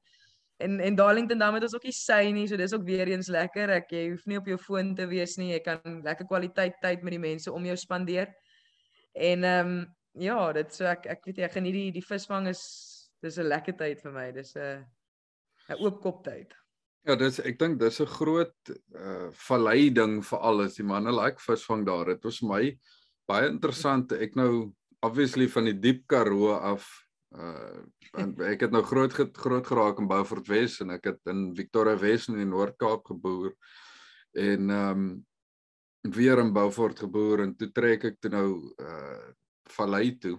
En 0.65 0.79
en 0.79 0.95
Darlington 0.95 1.39
dan 1.39 1.55
het 1.57 1.65
ons 1.67 1.75
ook 1.75 1.87
nie 1.87 1.95
sy 1.95 2.21
nie, 2.31 2.45
so 2.47 2.57
dis 2.59 2.73
ook 2.73 2.85
weer 2.87 3.11
eens 3.11 3.27
lekker. 3.31 3.73
Ek 3.81 3.91
jy 3.91 4.05
hoef 4.13 4.25
nie 4.31 4.39
op 4.39 4.47
jou 4.47 4.57
foon 4.61 4.93
te 4.95 5.07
wees 5.11 5.35
nie. 5.39 5.51
Jy 5.51 5.61
kan 5.65 6.01
lekker 6.03 6.27
kwaliteit 6.29 6.79
tyd 6.83 7.03
met 7.03 7.15
die 7.17 7.23
mense 7.23 7.51
om 7.51 7.67
jou 7.67 7.75
spandeer. 7.79 8.31
En 9.15 9.43
ehm 9.43 9.71
um, 9.75 9.85
ja, 10.19 10.39
dit 10.55 10.75
so 10.75 10.87
ek 10.87 11.09
ek 11.11 11.25
weet 11.27 11.41
jy, 11.41 11.47
ek 11.47 11.57
geniet 11.57 11.75
die 11.75 11.89
die 11.99 12.05
visvang 12.05 12.47
is 12.51 12.61
dis 13.23 13.39
'n 13.39 13.49
lekker 13.51 13.75
tyd 13.79 14.03
vir 14.03 14.11
my. 14.11 14.31
Dis 14.31 14.55
'n 14.55 14.83
'n 15.71 15.79
oop 15.79 16.01
kop 16.01 16.23
tyd. 16.23 16.55
Ja, 17.05 17.13
dis 17.13 17.37
ek 17.45 17.59
dink 17.61 17.77
dis 17.77 17.99
'n 18.01 18.09
groot 18.09 18.71
uh 18.97 19.29
vallei 19.47 19.89
ding 19.93 20.23
vir 20.25 20.39
alles. 20.39 20.77
Die 20.79 20.83
manne 20.83 21.11
like 21.13 21.37
visvang 21.39 21.85
daar. 21.85 22.05
Dit 22.05 22.23
was 22.23 22.41
my 22.41 22.77
baie 23.29 23.49
interessant. 23.49 24.11
Ek 24.11 24.35
nou 24.35 24.73
obviously 25.05 25.47
van 25.47 25.65
die 25.69 25.77
diep 25.77 26.07
Karoo 26.07 26.55
af 26.57 26.87
uh 27.37 27.85
ek 28.49 28.65
het 28.65 28.71
nou 28.71 28.81
groot 28.81 29.13
groot 29.13 29.67
geraak 29.67 29.99
in 29.99 30.07
Beaufort 30.07 30.47
Wes 30.49 30.79
en 30.81 30.95
ek 30.95 31.05
het 31.11 31.21
in 31.29 31.53
Victoria 31.55 31.95
Wes 31.99 32.27
in 32.27 32.39
die 32.39 32.49
Noord-Kaap 32.49 33.05
geboor 33.05 33.53
en 34.33 34.69
ehm 34.69 35.05
um, 35.05 35.25
weer 36.15 36.39
in 36.39 36.53
Beaufort 36.53 36.99
geboor 36.99 37.41
en 37.43 37.55
toe 37.55 37.69
trek 37.71 38.03
ek 38.05 38.19
toe 38.21 38.31
nou 38.31 38.49
uh 38.81 39.33
Vallei 39.65 40.17
toe 40.21 40.37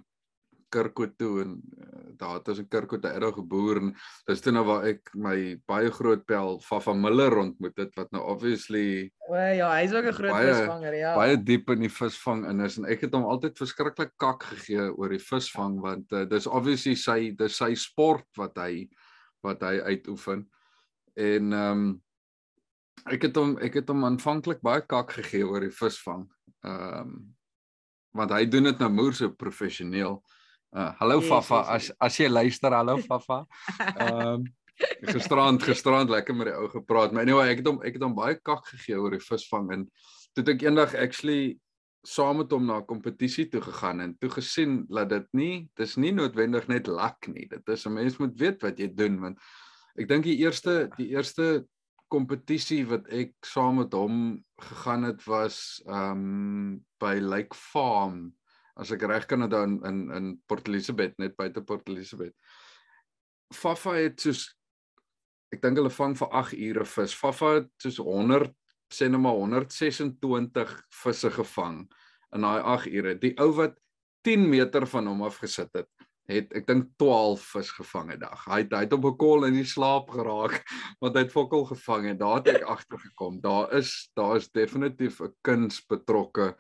Kirkwood 0.73 1.17
toe 1.19 1.43
en 1.43 1.57
uh, 1.57 2.03
daar 2.19 2.39
het 2.39 2.49
ons 2.49 2.61
in 2.63 2.69
Kirkwood 2.69 3.03
daar 3.03 3.33
geboor 3.33 3.81
en 3.81 3.93
dis 4.27 4.41
toe 4.45 4.53
nou 4.53 4.65
waar 4.69 4.87
ek 4.91 5.13
my 5.15 5.37
baie 5.69 5.91
groot 5.95 6.25
pel 6.27 6.61
Fafa 6.65 6.95
Miller 6.97 7.37
ontmoet 7.43 7.77
het 7.79 7.95
wat 7.99 8.13
nou 8.15 8.23
obviously 8.35 9.11
O 9.29 9.35
ja, 9.35 9.71
hy's 9.75 9.93
ook 9.93 10.07
'n 10.11 10.17
groot 10.19 10.33
baie, 10.33 10.55
visvanger, 10.55 10.95
ja. 10.95 11.15
Baie 11.17 11.37
diep 11.37 11.71
in 11.71 11.87
die 11.87 11.93
visvang 11.93 12.47
in 12.51 12.61
is 12.61 12.79
en 12.79 12.87
ek 12.87 13.07
het 13.07 13.15
hom 13.15 13.25
altyd 13.25 13.59
verskriklik 13.59 14.13
kak 14.17 14.43
gegee 14.43 14.91
oor 14.93 15.09
die 15.09 15.23
visvang 15.23 15.81
want 15.81 16.13
uh, 16.13 16.25
dis 16.25 16.47
obviously 16.47 16.95
sy 16.95 17.31
dis 17.37 17.57
sy 17.57 17.75
sport 17.75 18.27
wat 18.37 18.57
hy 18.57 18.89
wat 19.47 19.63
hy 19.63 19.81
uitoefen. 19.81 20.47
En 21.17 21.53
ehm 21.53 21.87
um, 21.87 22.03
ek 23.07 23.29
het 23.29 23.37
hom 23.37 23.57
ek 23.63 23.81
het 23.81 23.89
hom 23.93 24.05
aanvanklik 24.09 24.63
baie 24.65 24.83
kak 24.83 25.13
gegee 25.19 25.47
oor 25.47 25.61
die 25.61 25.75
visvang. 25.75 26.27
Ehm 26.65 27.01
um, 27.01 27.17
want 28.17 28.33
hy 28.33 28.47
doen 28.49 28.71
dit 28.71 28.79
nou 28.81 28.89
moer 28.91 29.15
so 29.15 29.29
professioneel. 29.37 30.23
Uh, 30.77 30.93
hallo 30.99 31.21
yes, 31.23 31.29
Fafa, 31.29 31.57
yes, 31.57 31.69
yes. 31.89 31.91
as 31.91 31.97
as 32.05 32.17
jy 32.21 32.27
luister, 32.29 32.75
hallo 32.77 32.99
Fafa. 33.09 33.47
Ehm 33.97 34.21
um, 34.29 34.43
gisterand 35.09 35.63
gisterand 35.65 36.11
lekker 36.13 36.37
met 36.37 36.51
die 36.51 36.53
ou 36.53 36.67
gepraat, 36.69 37.15
maar 37.17 37.25
anyway, 37.25 37.47
ek 37.49 37.63
het 37.63 37.71
hom 37.71 37.79
ek 37.81 37.95
het 37.97 38.03
hom 38.05 38.17
baie 38.19 38.37
kak 38.45 38.67
gegee 38.75 38.99
oor 39.01 39.17
die 39.17 39.23
visvang 39.25 39.71
en 39.73 39.87
toe 40.37 40.45
ek 40.53 40.67
eendag 40.67 40.93
actually 41.01 41.57
saam 42.05 42.43
met 42.43 42.53
hom 42.53 42.69
na 42.69 42.83
'n 42.83 42.89
kompetisie 42.91 43.47
toe 43.49 43.63
gegaan 43.65 44.05
en 44.05 44.13
toe 44.21 44.29
gesien 44.37 44.83
dat 44.93 45.09
dit 45.15 45.33
nie 45.33 45.55
dis 45.81 45.97
nie 45.97 46.13
noodwendig 46.13 46.69
net 46.69 46.93
lak 46.93 47.25
nie. 47.33 47.49
Dit 47.49 47.65
is 47.73 47.87
'n 47.87 47.97
mens 47.97 48.21
moet 48.21 48.37
weet 48.37 48.61
wat 48.61 48.77
jy 48.77 48.93
doen 48.93 49.17
want 49.25 49.41
ek 49.97 50.13
dink 50.13 50.29
die 50.29 50.45
eerste 50.45 50.91
die 51.01 51.09
eerste 51.17 51.65
kompetisie 52.13 52.85
wat 52.85 53.09
ek 53.09 53.33
saam 53.41 53.81
met 53.81 53.97
hom 53.97 54.45
gegaan 54.61 55.09
het 55.09 55.25
was 55.25 55.81
ehm 55.89 56.21
um, 56.21 56.85
by 57.01 57.17
Lake 57.17 57.57
Farm 57.57 58.37
as 58.77 58.93
ek 58.93 59.07
reg 59.09 59.27
kan 59.29 59.47
onthou 59.47 59.63
in 59.65 59.79
in 59.89 59.99
in 60.17 60.29
Port 60.49 60.69
Elizabeth 60.69 61.17
net 61.19 61.37
buite 61.37 61.65
Port 61.65 61.89
Elizabeth. 61.89 62.35
Fafa 63.55 63.97
het 63.97 64.21
soos 64.21 64.47
ek 65.55 65.63
dink 65.63 65.79
hulle 65.79 65.93
vang 65.93 66.17
vir 66.19 66.33
8 66.43 66.59
ure 66.69 66.85
vis. 66.85 67.15
Fafa 67.15 67.53
het 67.61 67.71
soos 67.83 68.01
100 68.03 68.53
sê 68.93 69.09
net 69.11 69.21
maar 69.21 69.39
126 69.39 70.75
visse 71.03 71.31
gevang 71.31 71.85
in 72.35 72.47
daai 72.47 72.61
8 72.61 72.93
ure. 72.93 73.15
Die 73.23 73.35
ou 73.43 73.51
wat 73.57 73.79
10 74.27 74.49
meter 74.51 74.87
van 74.91 75.07
hom 75.07 75.23
af 75.27 75.39
gesit 75.43 75.71
het, 75.79 75.89
het 76.27 76.53
ek 76.59 76.67
dink 76.67 76.89
12 76.99 77.43
vis 77.55 77.71
gevang 77.79 78.13
'n 78.13 78.19
dag. 78.19 78.45
Hy 78.51 78.63
het 78.65 78.73
hy 78.75 78.85
het 78.85 78.93
op 78.93 79.05
'n 79.07 79.17
kol 79.17 79.47
in 79.47 79.55
die 79.55 79.65
slaap 79.65 80.11
geraak 80.11 80.63
want 81.01 81.15
hy 81.15 81.23
het 81.23 81.33
fokol 81.33 81.65
gevang 81.65 82.11
en 82.11 82.19
daar 82.19 82.43
het 82.43 82.49
ek 82.57 82.67
agtergekom. 82.77 83.41
Daar 83.41 83.73
is 83.73 84.11
daar 84.15 84.37
is 84.37 84.51
definitief 84.51 85.21
'n 85.23 85.35
kuns 85.43 85.81
betrokke 85.87 86.57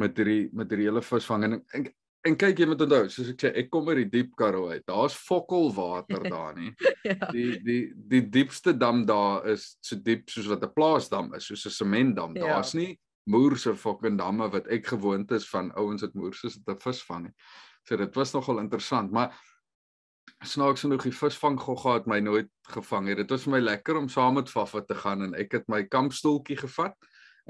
met 0.00 0.16
hierdie 0.18 0.48
met 0.52 0.70
hierdie 0.70 0.88
hele 0.88 1.02
visvang 1.02 1.44
en, 1.44 1.60
en 1.76 1.86
en 2.24 2.36
kyk 2.40 2.62
jy 2.62 2.66
moet 2.70 2.82
onthou 2.86 3.08
soos 3.12 3.30
ek 3.34 3.42
sê 3.42 3.50
ek 3.60 3.70
kom 3.72 3.88
uit 3.90 3.98
die 4.00 4.10
diep 4.16 4.30
Karoo 4.38 4.70
uit. 4.72 4.84
Daar's 4.88 5.16
fokol 5.16 5.68
water 5.76 6.24
daar 6.34 6.54
nie. 6.56 6.72
Ja. 7.04 7.28
die 7.34 7.58
die 7.64 7.80
die 7.94 8.22
diepste 8.32 8.72
dam 8.76 9.04
daar 9.08 9.44
is 9.52 9.74
so 9.84 10.00
diep 10.00 10.30
soos 10.32 10.48
wat 10.48 10.64
'n 10.64 10.72
plaasdam 10.72 11.34
is 11.36 11.50
soos 11.50 11.66
'n 11.66 11.76
sementdam. 11.82 12.36
Ja. 12.36 12.54
daar's 12.54 12.74
nie 12.74 12.98
moerse 13.28 13.74
fucking 13.76 14.18
damme 14.18 14.48
wat 14.52 14.66
ek 14.68 14.86
gewoond 14.86 15.30
is 15.32 15.48
van 15.48 15.72
ouens 15.76 16.02
wat 16.02 16.14
moerse 16.14 16.50
sit 16.50 16.64
te 16.64 16.76
visvang 16.76 17.28
nie. 17.28 17.34
So 17.84 17.96
dit 17.96 18.14
was 18.16 18.32
nogal 18.32 18.58
interessant 18.58 19.12
maar 19.12 19.36
snaaks 20.44 20.84
genoeg 20.84 21.04
die 21.08 21.12
visvang 21.12 21.58
gogga 21.60 21.98
het 21.98 22.06
my 22.06 22.20
nooit 22.20 22.50
gevang 22.72 23.08
het 23.08 23.20
dit 23.20 23.30
was 23.30 23.44
vir 23.44 23.52
my 23.52 23.60
lekker 23.60 23.96
om 23.96 24.08
saam 24.08 24.34
met 24.34 24.50
Fafa 24.50 24.80
te 24.80 24.94
gaan 24.94 25.22
en 25.22 25.34
ek 25.34 25.52
het 25.52 25.68
my 25.68 25.84
kampstoeltjie 25.84 26.56
gevat 26.56 26.96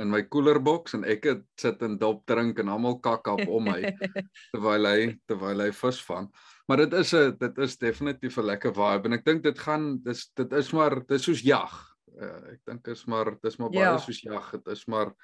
in 0.03 0.11
my 0.11 0.25
koelerboks 0.27 0.97
en 0.97 1.05
ek 1.07 1.29
het 1.29 1.43
sit 1.61 1.83
en 1.87 1.97
dop 2.01 2.25
drink 2.27 2.59
en 2.59 2.73
almal 2.73 2.97
kak 3.05 3.29
op 3.31 3.43
om 3.47 3.69
my 3.71 3.79
terwyl 4.55 4.89
hy 4.91 5.15
terwyl 5.31 5.63
hy 5.63 5.71
vis 5.77 6.01
vang. 6.09 6.29
Maar 6.69 6.85
dit 6.85 6.97
is 6.99 7.15
'n 7.15 7.37
dit 7.39 7.59
is 7.59 7.79
definitief 7.79 8.39
'n 8.39 8.47
lekker 8.51 8.75
vibe 8.75 9.09
en 9.09 9.19
ek 9.19 9.25
dink 9.25 9.43
dit 9.43 9.59
gaan 9.59 10.03
dis 10.03 10.27
dit 10.35 10.53
is 10.53 10.73
maar 10.73 10.99
dit 11.01 11.11
is 11.19 11.23
soos 11.23 11.43
jag. 11.43 11.73
Uh, 12.15 12.55
ek 12.55 12.61
dink 12.67 12.89
is 12.89 13.05
maar 13.07 13.31
dit 13.31 13.45
is 13.45 13.59
maar 13.59 13.71
baie 13.71 13.95
ja. 13.95 13.99
soos 13.99 14.21
jag. 14.23 14.51
Dit 14.51 14.67
is 14.67 14.87
maar 14.87 15.15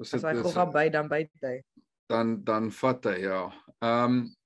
as 0.00 0.10
dit 0.10 0.24
is 0.24 0.52
gaan 0.54 0.72
by 0.72 0.88
dan 0.88 1.08
by 1.08 1.28
hy. 1.42 1.62
Dan 2.08 2.44
dan 2.44 2.70
vat 2.70 3.04
hy 3.04 3.18
ja. 3.20 3.52
Ehm 3.80 4.04
um, 4.04 4.36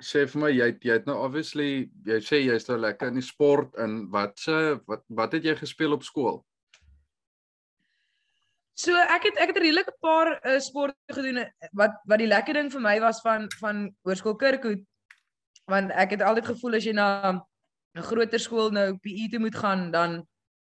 sê 0.00 0.26
vir 0.26 0.40
my 0.40 0.50
jy 0.50 0.68
jy 0.80 0.94
het 0.96 1.06
nou 1.06 1.18
obviously 1.22 1.90
jy 2.08 2.18
sê 2.24 2.40
jy's 2.40 2.66
nou 2.68 2.78
lekker 2.80 3.08
in 3.08 3.20
die 3.20 3.26
sport 3.26 3.76
en 3.76 4.08
wat 4.10 4.38
se 4.38 4.80
wat 4.88 5.04
wat 5.08 5.32
het 5.32 5.44
jy 5.44 5.54
gespeel 5.54 5.92
op 5.92 6.02
skool? 6.02 6.40
So 8.80 8.96
ek 8.96 9.26
het 9.28 9.36
ek 9.42 9.50
het 9.52 9.58
'n 9.58 9.64
redelike 9.66 9.92
paar 10.00 10.40
uh, 10.40 10.58
sporte 10.58 11.12
gedoen 11.12 11.42
eh, 11.42 11.50
wat 11.76 12.00
wat 12.08 12.18
die 12.18 12.30
lekker 12.30 12.54
ding 12.54 12.70
vir 12.72 12.80
my 12.80 12.96
was 13.00 13.20
van 13.20 13.48
van 13.60 13.90
Hoërskool 14.06 14.38
Kirkhoed 14.40 14.80
want 15.68 15.92
ek 15.92 16.16
het 16.16 16.22
altyd 16.22 16.46
gevoel 16.46 16.76
as 16.78 16.84
jy 16.84 16.94
na 16.96 17.32
'n 17.32 18.02
groter 18.02 18.40
skool 18.40 18.70
nou 18.70 18.96
PE 18.96 19.28
toe 19.30 19.40
moet 19.40 19.56
gaan 19.56 19.90
dan 19.90 20.26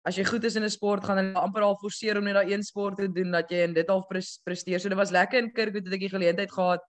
as 0.08 0.16
jy 0.16 0.24
goed 0.24 0.44
is 0.44 0.56
in 0.56 0.64
'n 0.64 0.70
sport 0.70 1.04
gaan 1.04 1.18
hulle 1.18 1.40
amper 1.40 1.62
al 1.62 1.76
forceer 1.82 2.18
om 2.18 2.24
net 2.24 2.36
daai 2.36 2.54
een 2.54 2.64
sport 2.64 2.98
te 2.98 3.12
doen 3.12 3.32
dat 3.32 3.52
jy 3.52 3.64
in 3.68 3.74
dit 3.74 3.90
al 3.90 4.06
presteer. 4.08 4.80
So 4.80 4.90
dit 4.90 4.98
was 4.98 5.12
lekker 5.12 5.40
in 5.44 5.52
Kirkhoed 5.52 5.86
het 5.86 5.94
ek 5.94 6.00
die 6.00 6.16
geleentheid 6.16 6.52
gehad. 6.52 6.82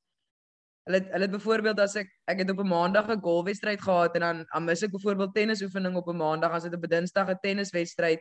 Hulle 0.86 1.00
hulle 1.12 1.26
het 1.26 1.30
byvoorbeeld 1.34 1.80
as 1.80 1.96
ek 1.96 2.08
ek 2.26 2.38
het 2.38 2.50
op 2.50 2.60
'n 2.60 2.68
maandag 2.68 3.08
'n 3.08 3.20
golfwedstryd 3.20 3.80
gehad 3.80 4.14
en 4.14 4.20
dan 4.20 4.46
dan 4.52 4.64
mis 4.64 4.82
ek 4.82 4.92
byvoorbeeld 4.92 5.34
tennisoefening 5.34 5.96
op 5.96 6.06
'n 6.08 6.16
maandag 6.16 6.52
as 6.52 6.62
dit 6.62 6.74
op 6.74 6.84
'n 6.84 6.88
dinsdag 6.88 7.28
'n 7.28 7.38
tenniswedstryd. 7.42 8.20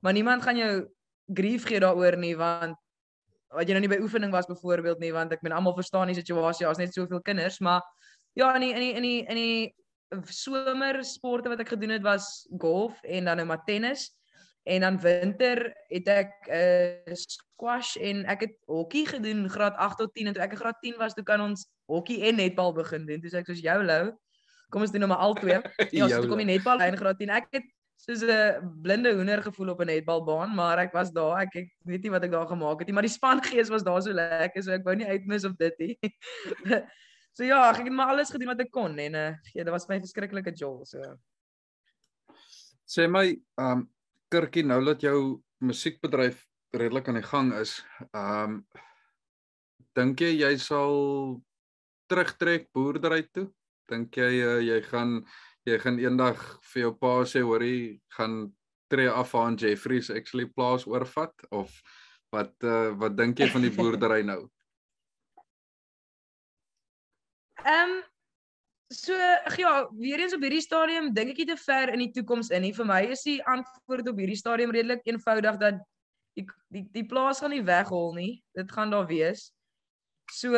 Maar 0.00 0.12
niemand 0.12 0.42
gaan 0.42 0.56
jou 0.56 0.88
grief 1.34 1.66
gee 1.68 1.80
daaroor 1.80 2.16
nie 2.16 2.36
want 2.36 2.76
wat 3.54 3.68
jy 3.68 3.76
nou 3.76 3.84
nie 3.84 3.92
by 3.92 4.00
oefening 4.04 4.32
was 4.32 4.48
byvoorbeeld 4.48 5.00
nie 5.00 5.12
want 5.12 5.32
ek 5.32 5.42
meen 5.42 5.56
almal 5.56 5.76
verstaan 5.76 6.10
die 6.10 6.18
situasie 6.18 6.66
daar's 6.66 6.80
net 6.80 6.94
soveel 6.94 7.20
kinders 7.24 7.60
maar 7.60 7.82
ja 8.36 8.54
in 8.56 8.66
die 8.66 8.72
in 8.74 8.82
die 8.84 8.94
in 8.94 9.02
die 9.02 9.20
in 9.28 9.40
die 9.42 9.74
somer 10.32 11.04
sporte 11.04 11.50
wat 11.52 11.60
ek 11.62 11.74
gedoen 11.74 11.96
het 11.96 12.04
was 12.04 12.46
golf 12.60 13.00
en 13.02 13.28
dan 13.28 13.40
nou 13.40 13.46
maar 13.46 13.64
tennis. 13.64 14.10
En 14.68 14.80
dan 14.84 15.00
winter 15.00 15.72
het 15.88 16.08
ek 16.12 16.32
uh, 16.52 17.14
squash 17.16 17.96
en 17.96 18.24
ek 18.28 18.44
het 18.44 18.56
hokkie 18.68 19.06
gedoen 19.08 19.46
graad 19.48 19.76
8 19.80 20.02
tot 20.02 20.12
10 20.14 20.28
en 20.28 20.36
toe 20.36 20.44
ek 20.44 20.56
in 20.56 20.60
graad 20.60 20.80
10 20.84 20.98
was 21.00 21.16
toe 21.16 21.24
kan 21.24 21.40
ons 21.40 21.68
hokkie 21.88 22.20
en 22.28 22.36
netbal 22.36 22.74
begin 22.76 23.06
doen. 23.08 23.20
Dis 23.20 23.36
ek 23.36 23.48
soos 23.48 23.64
jou 23.64 23.78
lou 23.84 24.12
kom 24.68 24.84
ons 24.84 24.92
doen 24.92 25.00
nou 25.00 25.08
maar 25.08 25.24
al 25.24 25.32
twee. 25.38 25.56
Ja 25.96 26.08
so 26.08 26.20
toe 26.20 26.28
kom 26.28 26.42
die 26.42 26.50
netbal 26.50 26.82
in 26.84 26.98
graad 27.00 27.20
10 27.20 27.32
ek 27.38 27.48
het 27.56 27.68
soos 27.98 28.22
'n 28.22 28.68
blinde 28.82 29.12
hoender 29.14 29.42
gevoel 29.42 29.74
op 29.74 29.80
'n 29.80 29.90
netbalbaan, 29.90 30.54
maar 30.54 30.78
ek 30.78 30.92
was 30.92 31.10
daar. 31.12 31.42
Ek, 31.42 31.54
ek 31.56 31.70
weet 31.84 32.02
nie 32.02 32.10
wat 32.10 32.24
ek 32.24 32.30
daar 32.30 32.46
gemaak 32.46 32.78
het 32.78 32.88
nie, 32.88 32.94
maar 32.94 33.06
die 33.06 33.16
spangees 33.18 33.68
was 33.68 33.82
daar 33.82 34.02
so 34.02 34.12
lekker, 34.12 34.62
so 34.62 34.72
ek 34.72 34.84
wou 34.84 34.94
nie 34.94 35.06
uitmis 35.06 35.44
op 35.44 35.58
dit 35.58 35.78
nie. 35.78 35.98
so 37.36 37.44
ja, 37.44 37.70
ek 37.70 37.84
het 37.84 37.92
maar 37.92 38.14
alles 38.14 38.30
gedoen 38.30 38.54
wat 38.54 38.60
ek 38.60 38.70
kon 38.70 38.98
en 38.98 39.14
uh, 39.14 39.34
ja, 39.54 39.64
dit 39.64 39.74
was 39.74 39.88
my 39.88 39.98
verskriklike 39.98 40.54
jol, 40.54 40.84
so. 40.86 41.02
Sê 42.86 43.08
my, 43.10 43.26
ehm 43.58 43.78
um, 43.78 43.88
Kirkie, 44.28 44.62
nou 44.62 44.84
dat 44.84 45.00
jou 45.00 45.40
musiekbedryf 45.64 46.44
redelik 46.76 47.08
aan 47.08 47.20
die 47.20 47.28
gang 47.28 47.52
is, 47.58 47.82
ehm 48.12 48.62
um, 48.62 48.64
dink 49.96 50.20
jy 50.20 50.36
jy 50.38 50.56
sal 50.62 51.40
terugtrek 52.06 52.68
boerdery 52.72 53.24
toe? 53.32 53.48
Dink 53.88 54.14
jy 54.14 54.32
uh, 54.44 54.60
jy 54.62 54.82
gaan 54.86 55.24
jy 55.68 55.78
gaan 55.82 55.98
eendag 56.02 56.42
vir 56.72 56.82
jou 56.86 56.92
pa 57.00 57.14
sê 57.28 57.42
hoor 57.44 57.64
jy 57.64 57.98
gaan 58.16 58.40
tree 58.88 59.10
af 59.10 59.34
aan 59.34 59.56
Jeffries 59.60 60.10
actually 60.10 60.46
plaas 60.46 60.86
oorvat 60.88 61.34
of 61.50 61.72
wat 62.32 62.54
uh, 62.64 62.92
wat 63.00 63.16
dink 63.16 63.40
jy 63.40 63.48
van 63.52 63.64
die 63.64 63.74
boerdery 63.78 64.22
nou? 64.26 64.44
Ehm 67.64 67.98
um, 67.98 67.98
so 68.88 69.12
ja, 69.56 69.72
weer 69.92 70.20
eens 70.20 70.34
op 70.34 70.42
hierdie 70.42 70.64
stadium 70.64 71.12
dink 71.12 71.34
ek 71.34 71.42
nie 71.42 71.48
te 71.50 71.56
ver 71.60 71.92
in 71.92 72.00
die 72.06 72.12
toekoms 72.16 72.50
in 72.50 72.64
nie. 72.64 72.72
Vir 72.72 72.88
my 72.88 73.02
is 73.12 73.24
die 73.26 73.40
antwoord 73.44 74.08
op 74.08 74.20
hierdie 74.20 74.38
stadium 74.40 74.72
redelik 74.72 75.04
eenvoudig 75.08 75.58
dat 75.60 75.82
die 76.38 76.46
die 76.72 76.84
die 76.94 77.04
plaas 77.08 77.42
gaan 77.42 77.52
nie 77.52 77.64
weghol 77.64 78.14
nie. 78.16 78.38
Dit 78.56 78.72
gaan 78.72 78.94
daar 78.94 79.08
wees. 79.10 79.50
So 80.32 80.56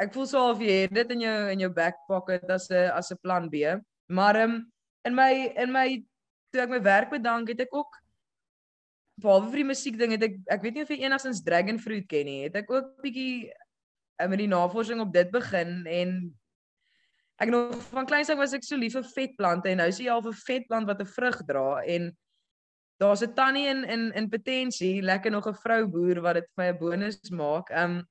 ek 0.00 0.14
voel 0.14 0.26
so 0.28 0.46
of 0.54 0.64
jy 0.64 0.86
het 0.86 0.96
dit 0.96 1.16
in 1.16 1.26
jou 1.26 1.36
in 1.52 1.66
jou 1.66 1.72
back 1.76 2.00
pocket 2.08 2.48
as 2.48 2.70
'n 2.70 2.88
as 2.96 3.12
'n 3.12 3.20
plan 3.22 3.50
B. 3.50 3.76
Maar 4.10 4.42
um, 4.42 4.60
in 5.06 5.14
my 5.14 5.32
in 5.56 5.72
my 5.72 5.86
toe 6.50 6.64
ek 6.64 6.72
my 6.72 6.80
werk 6.82 7.12
bedank 7.14 7.52
het 7.52 7.62
ek 7.62 7.74
ook 7.74 7.98
behalwe 9.22 9.50
vir 9.52 9.62
die 9.62 9.70
musiek 9.70 9.98
ding 10.00 10.14
het 10.16 10.24
ek 10.26 10.36
ek 10.56 10.64
weet 10.64 10.76
nie 10.76 10.84
of 10.86 10.90
jy 10.90 11.00
enigstens 11.04 11.42
Dragon 11.46 11.78
Fruit 11.78 12.06
ken 12.10 12.26
nie. 12.26 12.40
Het 12.48 12.62
ek 12.62 12.72
ook 12.72 12.96
bietjie 13.04 13.48
uh, 13.50 14.28
met 14.28 14.40
die 14.42 14.50
navorsing 14.50 15.02
op 15.04 15.12
dit 15.14 15.30
begin 15.32 15.84
en 15.86 16.16
ek 17.40 17.52
nog 17.52 17.76
van 17.92 18.08
kleins 18.08 18.32
af 18.32 18.40
was 18.40 18.56
ek 18.56 18.66
so 18.66 18.76
lief 18.76 18.98
vir 18.98 19.06
vetplante 19.14 19.70
en 19.70 19.80
nou 19.80 19.88
is 19.88 20.00
jy 20.00 20.10
al 20.12 20.24
'n 20.24 20.40
vetplant 20.42 20.90
wat 20.90 21.00
'n 21.00 21.12
vrug 21.14 21.38
dra 21.48 21.68
en 21.86 22.10
daar's 23.00 23.22
'n 23.24 23.34
tannie 23.34 23.68
in 23.68 23.84
in 23.84 24.12
in 24.12 24.28
potensie, 24.28 25.02
lekker 25.02 25.30
nog 25.30 25.46
'n 25.48 25.60
vrou 25.62 25.86
boer 25.86 26.20
wat 26.20 26.34
dit 26.34 26.48
vir 26.56 26.64
my 26.64 26.68
'n 26.72 26.78
bonus 26.78 27.30
maak. 27.30 27.70
Um 27.70 28.02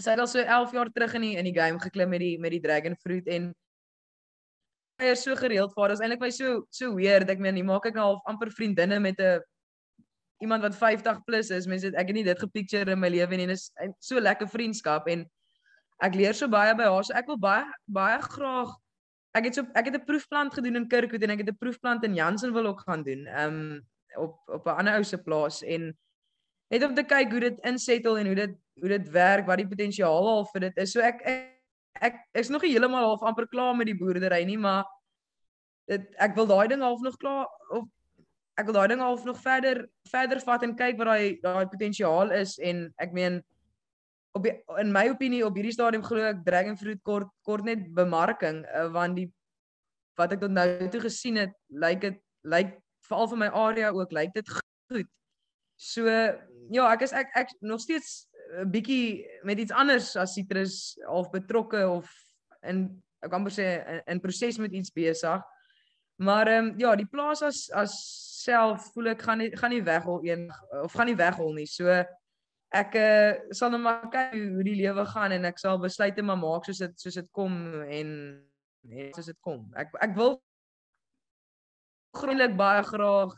sy 0.00 0.10
het 0.10 0.20
al 0.20 0.26
so 0.26 0.38
11 0.38 0.72
jaar 0.72 0.88
terug 0.88 1.14
in 1.14 1.22
die 1.22 1.36
in 1.36 1.44
die 1.44 1.58
game 1.58 1.78
geklim 1.78 2.08
met 2.08 2.20
die 2.20 2.38
met 2.38 2.50
die 2.50 2.60
dragon 2.60 2.96
fruit 2.96 3.26
en 3.26 3.54
is 5.02 5.22
so 5.22 5.34
gereeld 5.36 5.72
vir. 5.74 5.88
Dit 5.88 5.98
is 5.98 6.02
eintlik 6.04 6.20
my 6.20 6.30
so 6.30 6.66
so 6.70 6.94
weird. 6.94 7.30
Ek 7.30 7.38
meen, 7.38 7.56
jy 7.56 7.64
maak 7.64 7.86
ek 7.86 7.94
nou 7.94 8.04
half 8.12 8.22
amper 8.26 8.50
vriendinne 8.50 9.00
met 9.00 9.20
'n 9.20 9.40
iemand 10.42 10.62
wat 10.62 10.74
50 10.74 11.24
plus 11.24 11.50
is. 11.50 11.66
Mense 11.66 11.86
ek 11.86 12.06
het 12.06 12.14
nie 12.14 12.24
dit 12.24 12.38
gepicture 12.38 12.90
in 12.90 13.00
my 13.00 13.08
lewe 13.08 13.36
nie 13.36 13.44
en 13.44 13.50
is 13.50 13.70
so 14.00 14.20
lekker 14.20 14.48
vriendskap 14.48 15.08
en 15.08 15.26
ek 16.00 16.14
leer 16.14 16.34
so 16.34 16.48
baie 16.48 16.74
by 16.74 16.84
haar. 16.84 17.04
So 17.04 17.14
ek 17.14 17.26
wil 17.26 17.38
baie 17.38 17.64
baie 17.86 18.20
graag 18.20 18.76
ek 19.36 19.44
het 19.44 19.54
so 19.54 19.66
ek 19.74 19.86
het 19.86 19.94
'n 19.94 20.04
proefplant 20.04 20.54
gedoen 20.54 20.76
in 20.76 20.88
Kirkwood 20.88 21.22
en 21.22 21.30
ek 21.30 21.38
het 21.38 21.50
'n 21.50 21.58
proefplant 21.58 22.04
in 22.04 22.14
Jansen 22.14 22.52
wil 22.52 22.66
ook 22.66 22.80
gaan 22.80 23.02
doen. 23.02 23.26
Um 23.28 23.86
op 24.16 24.38
op 24.48 24.66
'n 24.66 24.78
ander 24.78 24.94
ou 24.94 25.04
se 25.04 25.18
plaas 25.18 25.62
en 25.62 25.96
net 26.70 26.84
om 26.84 26.94
te 26.94 27.02
kyk 27.02 27.30
hoe 27.30 27.40
dit 27.40 27.58
insettel 27.62 28.18
en 28.18 28.26
hoe 28.26 28.34
dit 28.34 28.54
hoe 28.80 28.88
dit 28.88 29.10
werk, 29.10 29.46
wat 29.46 29.58
die 29.58 29.68
potensiaal 29.68 30.28
al 30.28 30.44
vir 30.52 30.60
dit 30.60 30.76
is. 30.76 30.92
So 30.92 31.00
ek 31.00 31.20
ek, 31.22 31.49
ek 32.00 32.18
is 32.40 32.50
nog 32.52 32.64
nie 32.64 32.72
heeltemal 32.74 33.06
half 33.12 33.22
amper 33.26 33.48
klaar 33.48 33.76
met 33.76 33.90
die 33.90 33.98
boerdery 33.98 34.42
nie, 34.48 34.58
maar 34.58 34.88
dit 35.90 36.06
ek 36.22 36.36
wil 36.38 36.48
daai 36.48 36.68
ding 36.70 36.84
half 36.84 37.02
nog 37.04 37.16
klaar 37.20 37.48
of 37.76 37.86
ek 38.60 38.68
wil 38.68 38.76
daai 38.76 38.88
ding 38.92 39.02
half 39.04 39.24
nog 39.26 39.38
verder 39.42 39.84
verder 40.10 40.40
vat 40.46 40.66
en 40.66 40.76
kyk 40.78 40.98
wat 41.00 41.10
daai 41.12 41.38
daai 41.44 41.66
potensiaal 41.72 42.32
is 42.36 42.56
en 42.58 42.88
ek 43.02 43.14
meen 43.16 43.40
op 44.38 44.46
die, 44.46 44.54
in 44.78 44.92
my 44.94 45.08
opinie 45.10 45.42
op 45.46 45.56
hierdie 45.58 45.74
stadium 45.74 46.04
glo 46.06 46.22
ek 46.28 46.44
Dragon 46.46 46.78
Fruit 46.78 47.00
kort 47.06 47.30
kort 47.46 47.66
net 47.66 47.88
bemarking 47.96 48.62
uh, 48.68 48.86
want 48.94 49.18
die 49.18 49.28
wat 50.20 50.36
ek 50.36 50.44
tot 50.44 50.54
nou 50.54 50.66
toe 50.92 51.02
gesien 51.06 51.40
het 51.40 51.56
lyk 51.84 52.04
dit 52.04 52.20
lyk 52.54 52.76
veral 53.08 53.30
vir 53.32 53.42
my 53.42 53.50
area 53.64 53.90
ook 53.94 54.12
lyk 54.14 54.34
dit 54.36 54.50
goed. 54.52 55.08
So 55.80 56.06
ja, 56.06 56.84
ek 56.92 57.06
is 57.06 57.14
ek 57.16 57.32
ek 57.34 57.54
nog 57.64 57.80
steeds 57.82 58.29
'n 58.58 58.70
bietjie 58.70 59.26
met 59.46 59.58
iets 59.58 59.72
anders 59.72 60.16
as 60.16 60.34
sitrus 60.34 60.98
half 61.06 61.30
betrokke 61.30 61.88
of 61.88 62.10
in 62.62 63.02
ek 63.20 63.30
kan 63.30 63.42
maar 63.42 63.52
sê 63.52 63.66
in, 63.86 64.02
in 64.06 64.20
proses 64.20 64.58
met 64.58 64.72
iets 64.72 64.92
besig. 64.92 65.42
Maar 66.20 66.46
ehm 66.46 66.66
um, 66.66 66.78
ja, 66.78 66.94
die 66.96 67.08
plaas 67.08 67.42
as 67.42 67.70
as 67.72 67.94
self 68.42 68.90
voel 68.94 69.12
ek 69.14 69.22
gaan 69.22 69.38
nie 69.38 69.50
gaan 69.56 69.72
nie 69.72 69.84
weghol 69.84 70.20
een 70.24 70.48
of 70.82 70.92
gaan 70.92 71.08
nie 71.08 71.16
weghol 71.16 71.54
nie. 71.56 71.66
So 71.66 71.88
ek 72.70 72.94
uh, 72.94 73.32
sal 73.56 73.72
net 73.74 73.82
maar 73.82 74.08
kyk 74.12 74.36
hoe 74.36 74.64
die 74.66 74.76
lewe 74.78 75.04
gaan 75.06 75.32
en 75.36 75.48
ek 75.48 75.58
sal 75.58 75.80
besluite 75.82 76.22
maar 76.22 76.38
maak 76.40 76.68
soos 76.68 76.82
dit 76.84 77.00
soos 77.00 77.18
dit 77.18 77.28
kom 77.32 77.56
en 77.82 78.10
en 78.90 79.12
soos 79.16 79.32
dit 79.32 79.40
kom. 79.40 79.66
Ek 79.76 79.92
ek 80.00 80.16
wil 80.16 80.38
grondelik 82.16 82.56
baie 82.58 82.82
graag 82.86 83.34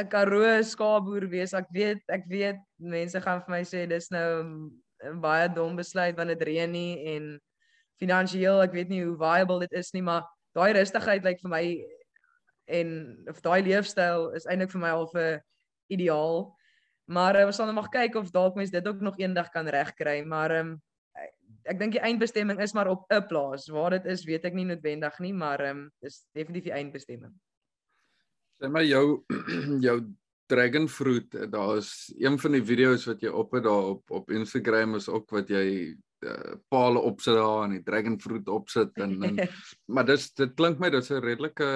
'n 0.00 0.08
Karoo 0.08 0.62
skaapboer 0.62 1.28
wees. 1.28 1.54
Ek 1.54 1.68
weet 1.72 2.02
ek 2.08 2.24
weet 2.28 2.58
mense 2.78 3.20
gaan 3.20 3.42
vir 3.44 3.50
my 3.56 3.62
sê 3.64 3.86
dis 3.88 4.10
nou 4.10 4.70
'n 5.04 5.20
baie 5.20 5.48
dom 5.48 5.76
besluit 5.76 6.16
want 6.16 6.28
dit 6.28 6.42
reën 6.48 6.70
nie 6.70 7.16
en 7.16 7.38
finansiëel 8.00 8.62
ek 8.64 8.72
weet 8.72 8.88
nie 8.88 9.04
hoe 9.04 9.16
viable 9.16 9.60
dit 9.60 9.72
is 9.72 9.92
nie, 9.92 10.02
maar 10.02 10.24
daai 10.56 10.72
rustigheid 10.72 11.24
lyk 11.24 11.40
vir 11.42 11.50
my 11.50 11.64
en 12.70 12.88
of 13.28 13.40
daai 13.42 13.62
leefstyl 13.62 14.30
is 14.38 14.46
eintlik 14.46 14.72
vir 14.72 14.80
my 14.80 14.90
al 14.90 15.08
'n 15.14 15.40
ideaal. 15.90 16.54
Maar 17.10 17.40
uh, 17.40 17.46
ons 17.46 17.56
sal 17.56 17.66
net 17.66 17.74
mag 17.74 17.90
kyk 17.90 18.14
of 18.14 18.30
dalk 18.30 18.54
mense 18.56 18.72
dit 18.72 18.86
ook 18.86 19.00
nog 19.00 19.18
eendag 19.18 19.50
kan 19.50 19.66
regkry, 19.66 20.22
maar 20.22 20.52
um, 20.54 20.80
ek 21.66 21.78
dink 21.78 21.92
die 21.92 22.04
eindbestemming 22.06 22.60
is 22.62 22.72
maar 22.72 22.88
op 22.88 23.04
'n 23.10 23.26
plaas. 23.26 23.68
Waar 23.68 23.90
dit 23.90 24.06
is, 24.06 24.24
weet 24.24 24.44
ek 24.44 24.54
nie 24.54 24.64
noodwendig 24.64 25.18
nie, 25.18 25.32
maar 25.32 25.60
ehm 25.60 25.78
um, 25.78 25.90
is 26.00 26.24
definitief 26.32 26.70
die 26.70 26.78
eindbestemming. 26.78 27.34
Sê 28.60 28.68
maar 28.68 28.84
jou 28.84 29.24
jou 29.86 29.96
dragon 30.50 30.88
fruit, 30.90 31.36
daar 31.50 31.76
is 31.78 32.12
een 32.18 32.36
van 32.38 32.56
die 32.56 32.64
video's 32.66 33.06
wat 33.08 33.22
jy 33.24 33.30
op 33.32 33.54
het 33.56 33.64
daar 33.64 33.90
op 33.94 34.14
op 34.20 34.30
Instagram 34.34 34.98
is 34.98 35.08
ook 35.08 35.30
wat 35.30 35.48
jy 35.48 35.66
uh, 36.26 36.54
palle 36.68 37.00
opsit 37.00 37.38
daar 37.38 37.64
en 37.64 37.76
die 37.76 37.84
dragon 37.86 38.18
fruit 38.20 38.48
opsit 38.50 38.98
en, 39.00 39.14
en 39.24 39.38
maar 39.94 40.08
dis 40.08 40.28
dit 40.34 40.56
klink 40.58 40.82
my 40.82 40.90
dis 40.90 41.10
'n 41.10 41.22
redelike 41.24 41.70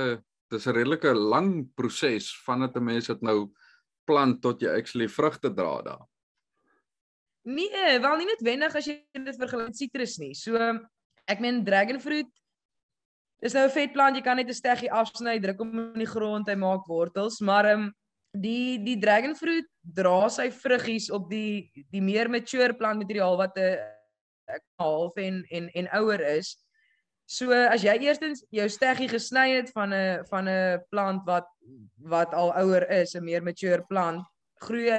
dis 0.52 0.66
'n 0.66 0.76
redelike 0.76 1.14
lang 1.14 1.70
proses 1.74 2.32
vandat 2.44 2.76
'n 2.76 2.84
mens 2.84 3.06
dit 3.06 3.22
nou 3.22 3.52
plant 4.04 4.42
tot 4.42 4.60
jy 4.60 4.68
actually 4.68 5.08
vrugte 5.08 5.54
dra 5.54 5.80
daar. 5.82 6.04
Nee, 7.44 7.98
wel 8.00 8.16
nie 8.16 8.28
noodwendig 8.28 8.74
as 8.74 8.86
jy 8.86 9.00
dit 9.12 9.36
vergelyk 9.36 9.66
met 9.68 9.76
sitrus 9.76 10.18
nie. 10.18 10.34
So 10.34 10.56
ek 11.24 11.40
meen 11.40 11.64
dragon 11.64 12.00
fruit 12.00 12.28
is 13.42 13.54
nou 13.54 13.64
'n 13.66 13.70
vet 13.70 13.92
plant, 13.92 14.16
jy 14.16 14.22
kan 14.22 14.36
net 14.36 14.48
'n 14.48 14.54
steggie 14.54 14.90
afsny, 14.90 15.38
druk 15.40 15.58
hom 15.58 15.94
in 15.94 16.00
die 16.00 16.06
grond, 16.06 16.48
hy 16.48 16.54
maak 16.54 16.86
wortels, 16.86 17.40
maar 17.40 17.64
ehm 17.66 17.80
um, 17.80 17.94
die 18.34 18.78
die 18.82 18.98
dragon 18.98 19.34
fruit 19.36 19.66
dra 19.80 20.28
sy 20.28 20.50
vruggies 20.50 21.10
op 21.10 21.30
die 21.30 21.70
die 21.92 22.02
meer 22.02 22.28
mature 22.28 22.74
plantmateriaal 22.74 23.36
wat 23.36 23.56
'n 23.58 23.78
ek 24.48 24.62
half 24.78 25.16
en 25.16 25.44
en 25.50 25.68
en 25.74 25.88
ouer 25.92 26.20
is. 26.20 26.56
So 27.26 27.52
as 27.52 27.82
jy 27.82 27.96
eerstens 28.00 28.44
jou 28.50 28.68
steggie 28.68 29.08
gesny 29.08 29.56
het 29.56 29.70
van 29.70 29.92
'n 29.94 30.24
van 30.30 30.48
'n 30.48 30.80
plant 30.90 31.22
wat 31.26 31.46
wat 31.98 32.34
al 32.34 32.52
ouer 32.52 32.90
is, 32.90 33.14
'n 33.14 33.24
meer 33.24 33.42
mature 33.42 33.82
plant, 33.88 34.22
groei 34.60 34.90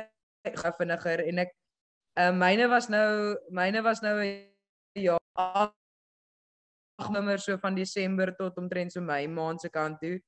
hy 0.45 0.72
vinniger 0.78 1.20
en 1.28 1.40
ek 1.40 1.52
Uh, 2.16 2.32
myne 2.32 2.70
was 2.72 2.86
nou 2.88 3.36
myne 3.52 3.82
was 3.84 3.99
nou 3.99 4.16
ja 4.95 5.18
ag 5.36 5.74
nommer 7.10 7.40
so 7.40 7.58
van 7.58 7.76
Desember 7.76 8.34
tot 8.38 8.58
omtrent 8.58 8.94
so 8.94 9.02
Mei 9.02 9.28
maand 9.28 9.62
se 9.62 9.70
kant 9.70 10.00
toe. 10.02 10.20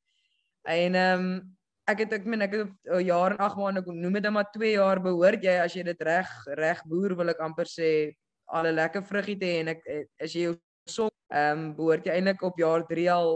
En 0.68 0.96
ehm 0.96 1.24
um, 1.24 1.58
ek 1.88 2.04
het 2.04 2.14
ek 2.20 2.26
meen 2.28 2.44
ek 2.44 2.54
het 2.54 2.72
'n 3.00 3.06
jaar 3.08 3.32
en 3.32 3.40
8 3.40 3.58
maande 3.58 3.80
ek 3.80 3.88
noem 3.88 4.14
dit 4.14 4.24
dan 4.24 4.34
maar 4.34 4.50
2 4.52 4.72
jaar 4.76 5.00
behoort 5.00 5.44
jy 5.44 5.56
as 5.64 5.74
jy 5.74 5.84
dit 5.84 6.02
reg 6.02 6.28
reg 6.60 6.82
boer 6.86 7.16
wil 7.16 7.30
ek 7.30 7.40
amper 7.40 7.66
sê 7.66 8.12
al 8.52 8.68
'n 8.68 8.76
lekker 8.76 9.04
vruggie 9.04 9.40
te 9.40 9.46
hê 9.46 9.60
en 9.62 9.68
ek 9.68 9.82
as 10.20 10.34
jy 10.36 10.42
jou 10.48 10.56
sok 10.88 11.14
ehm 11.32 11.60
um, 11.60 11.76
behoort 11.76 12.06
jy 12.06 12.12
eintlik 12.12 12.44
op 12.44 12.60
jaar 12.60 12.84
3 12.88 13.08
al 13.12 13.30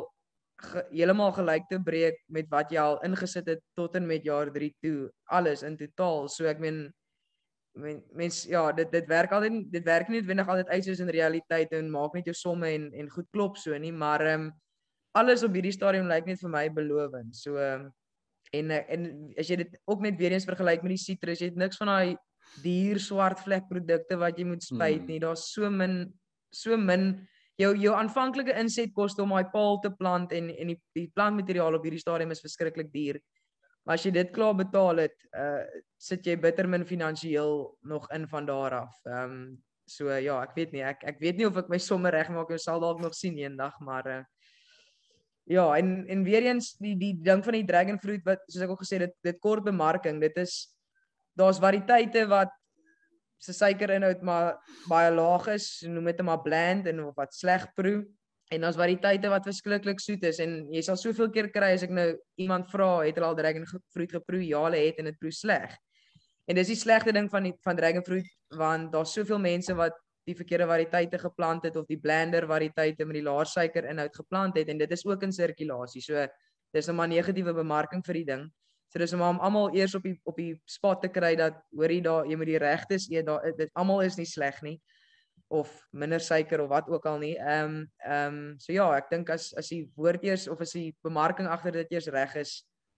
ge, 0.62 0.84
heeltemal 0.92 1.32
gelyk 1.32 1.66
te 1.70 1.80
breek 1.80 2.18
met 2.28 2.50
wat 2.50 2.72
jy 2.72 2.80
al 2.80 3.00
ingesit 3.08 3.48
het 3.48 3.62
tot 3.76 3.96
en 3.96 4.08
met 4.08 4.24
jaar 4.24 4.52
3 4.52 4.72
toe 4.84 5.12
alles 5.26 5.64
in 5.64 5.78
totaal. 5.78 6.28
So 6.28 6.46
ek 6.46 6.60
meen 6.60 6.92
mens 7.74 8.44
ja, 8.50 8.66
dit 8.76 8.92
dit 8.92 9.08
werk 9.08 9.32
altyd 9.32 9.72
dit 9.72 9.86
werk 9.88 10.10
nie 10.10 10.20
noodwendig 10.20 10.50
altyd 10.52 10.74
uit 10.74 10.86
soos 10.86 11.00
in 11.00 11.14
realiteit 11.14 11.72
en 11.72 11.92
maak 11.92 12.14
net 12.18 12.28
jou 12.28 12.36
somme 12.36 12.68
en 12.68 12.90
en 12.94 13.10
goed 13.10 13.30
klop 13.32 13.58
so 13.58 13.78
nie, 13.78 13.92
maar 13.92 14.26
ehm 14.26 14.50
um, 14.50 14.52
alles 15.16 15.44
op 15.44 15.56
hierdie 15.56 15.76
stadium 15.76 16.08
lyk 16.08 16.26
net 16.26 16.40
vir 16.40 16.52
my 16.52 16.68
belovend. 16.70 17.36
So 17.36 17.58
ehm 17.58 17.88
um, 17.88 17.92
en 18.52 18.72
en 18.72 19.08
as 19.40 19.50
jy 19.50 19.62
dit 19.64 19.80
ook 19.88 20.02
net 20.04 20.18
weer 20.20 20.36
eens 20.36 20.48
vergelyk 20.48 20.84
met 20.84 20.98
die 20.98 21.04
sitrus, 21.06 21.40
jy 21.40 21.52
het 21.52 21.60
niks 21.60 21.80
van 21.80 21.88
daai 21.88 22.18
duur 22.64 23.00
swart 23.00 23.40
vlek 23.46 23.70
produkte 23.70 24.18
wat 24.20 24.40
jy 24.40 24.46
moet 24.50 24.64
spuit 24.64 25.00
hmm. 25.00 25.08
nie. 25.08 25.20
Daar's 25.24 25.48
so 25.54 25.70
min 25.72 26.12
so 26.52 26.78
min 26.78 27.28
jou 27.62 27.72
jou 27.78 27.94
aanvanklike 27.96 28.56
insetkoste 28.60 29.24
om 29.24 29.32
daai 29.36 29.52
paal 29.54 29.80
te 29.84 29.92
plant 29.96 30.34
en 30.36 30.50
en 30.52 30.74
die 30.74 30.80
die 30.98 31.08
plantmateriaal 31.16 31.78
op 31.78 31.88
hierdie 31.88 32.04
stadium 32.04 32.36
is 32.36 32.44
verskriklik 32.44 32.92
duur. 32.92 33.22
As 33.92 34.06
jy 34.06 34.12
dit 34.16 34.32
klaar 34.36 34.56
betaal 34.58 35.06
het, 35.06 35.18
uh 35.38 35.64
sit 36.02 36.26
jy 36.26 36.34
bitter 36.42 36.66
min 36.66 36.86
finansiëel 36.88 37.52
nog 37.86 38.08
in 38.16 38.24
van 38.28 38.48
daar 38.48 38.80
af. 38.86 38.96
Ehm 39.06 39.36
um, 39.36 39.44
so 39.92 40.08
ja, 40.10 40.40
ek 40.46 40.56
weet 40.56 40.72
nie, 40.72 40.84
ek 40.88 41.04
ek 41.12 41.20
weet 41.20 41.38
nie 41.38 41.48
of 41.48 41.58
ek 41.60 41.70
my 41.70 41.78
somme 41.78 42.10
regmaak 42.14 42.50
of 42.50 42.62
sal 42.64 42.80
dalk 42.82 43.02
nog 43.04 43.14
sien 43.18 43.38
eendag, 43.38 43.76
maar 43.80 44.08
uh 44.08 44.24
ja, 45.52 45.66
en 45.78 46.08
en 46.08 46.24
weer 46.24 46.48
eens 46.48 46.74
die 46.80 46.96
die 46.98 47.14
ding 47.22 47.44
van 47.44 47.58
die 47.58 47.68
dragon 47.68 48.00
fruit 48.00 48.24
wat 48.26 48.44
soos 48.48 48.64
ek 48.64 48.74
al 48.74 48.82
gesê 48.82 49.02
dit 49.04 49.14
dit 49.28 49.40
kort 49.44 49.66
bemarking. 49.66 50.22
Dit 50.22 50.38
is 50.38 50.72
daar's 51.38 51.62
variëteite 51.62 52.26
wat 52.32 52.54
se 53.42 53.54
suikerinhoud 53.58 54.22
maar 54.22 54.54
baie 54.90 55.12
laag 55.12 55.48
is, 55.56 55.82
noem 55.90 56.12
dit 56.12 56.22
maar 56.26 56.42
bland 56.46 56.88
en 56.88 57.06
of 57.08 57.16
wat 57.18 57.34
sleg 57.34 57.66
proe. 57.76 58.06
En 58.52 58.68
ons 58.68 58.76
variëteite 58.76 59.30
wat 59.32 59.46
verskriklik 59.48 60.02
soet 60.04 60.26
is 60.28 60.42
en 60.44 60.58
jy 60.74 60.82
sal 60.84 60.98
soveel 61.00 61.30
keer 61.32 61.48
kry 61.56 61.72
as 61.78 61.86
ek 61.88 61.94
nou 61.96 62.08
iemand 62.44 62.68
vra 62.72 62.90
het 63.06 63.16
hulle 63.16 63.30
al 63.32 63.38
dragon 63.38 63.68
fruit 63.68 64.12
geproe 64.18 64.42
ja 64.44 64.66
hulle 64.66 64.82
het 64.90 65.00
en 65.00 65.08
dit 65.08 65.20
proe 65.20 65.32
sleg. 65.32 65.78
En 66.52 66.58
dis 66.60 66.74
die 66.74 66.80
slegste 66.80 67.14
ding 67.16 67.30
van 67.32 67.48
die 67.48 67.54
van 67.64 67.80
dragon 67.80 68.04
fruit 68.04 68.28
want 68.60 68.92
daar's 68.92 69.14
soveel 69.16 69.40
mense 69.40 69.76
wat 69.80 69.96
die 70.28 70.36
verkeerde 70.36 70.68
variëteite 70.68 71.20
geplant 71.22 71.64
het 71.66 71.78
of 71.80 71.88
die 71.88 72.00
blender 72.00 72.46
variëteite 72.50 73.08
met 73.08 73.22
die 73.22 73.26
laer 73.26 73.48
suiker 73.48 73.88
inhoud 73.90 74.20
geplant 74.20 74.60
het 74.60 74.70
en 74.70 74.84
dit 74.84 74.92
is 74.92 75.06
ook 75.08 75.24
in 75.24 75.32
sirkulasie. 75.32 76.04
So 76.04 76.28
dis 76.74 76.90
'n 76.90 76.96
maar 76.96 77.08
negatiewe 77.08 77.54
bemarking 77.54 78.04
vir 78.06 78.14
die 78.14 78.26
ding. 78.26 78.52
So 78.92 79.00
dis 79.00 79.14
om 79.14 79.22
almal 79.22 79.76
eers 79.76 79.96
op 79.96 80.04
die 80.04 80.20
op 80.26 80.36
die 80.36 80.60
spot 80.66 81.02
te 81.02 81.08
kry 81.08 81.36
dat 81.36 81.56
hoorie 81.72 82.02
daar 82.02 82.26
jy 82.26 82.36
moet 82.36 82.52
die 82.52 82.60
regtes 82.60 83.08
eet 83.10 83.26
daar 83.26 83.54
dit 83.58 83.70
almal 83.74 84.02
is 84.02 84.18
nie 84.18 84.26
sleg 84.26 84.62
nie 84.62 84.82
of 85.52 85.72
minder 85.92 86.20
suiker 86.24 86.62
of 86.64 86.70
wat 86.72 86.90
ook 86.90 87.06
al 87.06 87.18
nie. 87.20 87.36
Ehm 87.38 87.76
um, 87.76 87.88
ehm 88.08 88.36
um, 88.36 88.60
so 88.60 88.74
ja, 88.74 88.88
ek 88.96 89.10
dink 89.12 89.30
as 89.30 89.52
as 89.60 89.70
die 89.74 89.84
woord 90.00 90.24
eers 90.24 90.48
of 90.48 90.62
as 90.64 90.72
die 90.78 90.96
bemarking 91.04 91.50
agter 91.52 91.76
dit 91.82 91.92
eers 91.92 92.08
reg 92.14 92.36
is, 92.40 92.54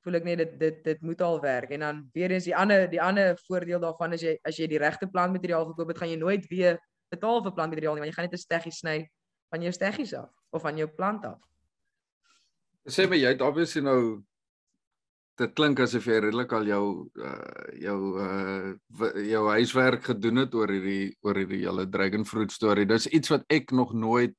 voel 0.06 0.20
ek 0.20 0.28
net 0.28 0.42
dit 0.44 0.54
dit 0.60 0.82
dit 0.86 1.02
moet 1.02 1.22
al 1.22 1.40
werk. 1.42 1.72
En 1.74 1.86
dan 1.88 2.02
weer 2.14 2.32
eens 2.32 2.46
die 2.46 2.56
ander 2.56 2.86
die 2.92 3.02
ander 3.02 3.38
voordeel 3.48 3.82
daarvan 3.82 4.14
is 4.14 4.26
jy 4.28 4.36
as 4.46 4.60
jy 4.60 4.68
die 4.70 4.82
regte 4.82 5.10
plantmateriaal 5.10 5.66
verkoop, 5.72 5.94
het 5.94 6.04
gaan 6.04 6.14
jy 6.14 6.20
nooit 6.22 6.46
weer 6.52 6.78
betaal 7.14 7.42
vir 7.44 7.56
plantmateriaal 7.58 7.98
nie, 7.98 8.06
want 8.06 8.12
jy 8.12 8.18
gaan 8.20 8.30
net 8.30 8.38
'n 8.38 8.46
steggie 8.46 8.76
sny 8.76 8.98
van 9.50 9.62
jou 9.62 9.72
steggies 9.72 10.14
af 10.14 10.30
of 10.52 10.62
van 10.62 10.78
jou 10.78 10.88
plant 10.88 11.26
af. 11.26 11.42
Sê 12.90 13.08
my 13.10 13.18
jy 13.18 13.34
het 13.34 13.42
obviously 13.42 13.82
nou 13.82 14.22
dit 15.42 15.54
klink 15.58 15.80
asof 15.82 16.06
jy 16.06 16.20
redelik 16.22 16.52
al 16.54 16.68
jou 16.70 16.86
uh, 17.18 17.68
jou 17.82 18.00
uh, 18.22 18.74
jou 19.26 19.44
huiswerk 19.50 20.12
gedoen 20.12 20.44
het 20.44 20.56
oor 20.56 20.70
hierdie 20.70 21.16
oor 21.26 21.40
hierdie 21.42 21.64
hele 21.66 21.88
dragon 21.90 22.26
fruit 22.26 22.54
storie. 22.54 22.86
Dis 22.86 23.10
iets 23.10 23.34
wat 23.34 23.46
ek 23.50 23.74
nog 23.74 23.94
nooit 23.98 24.38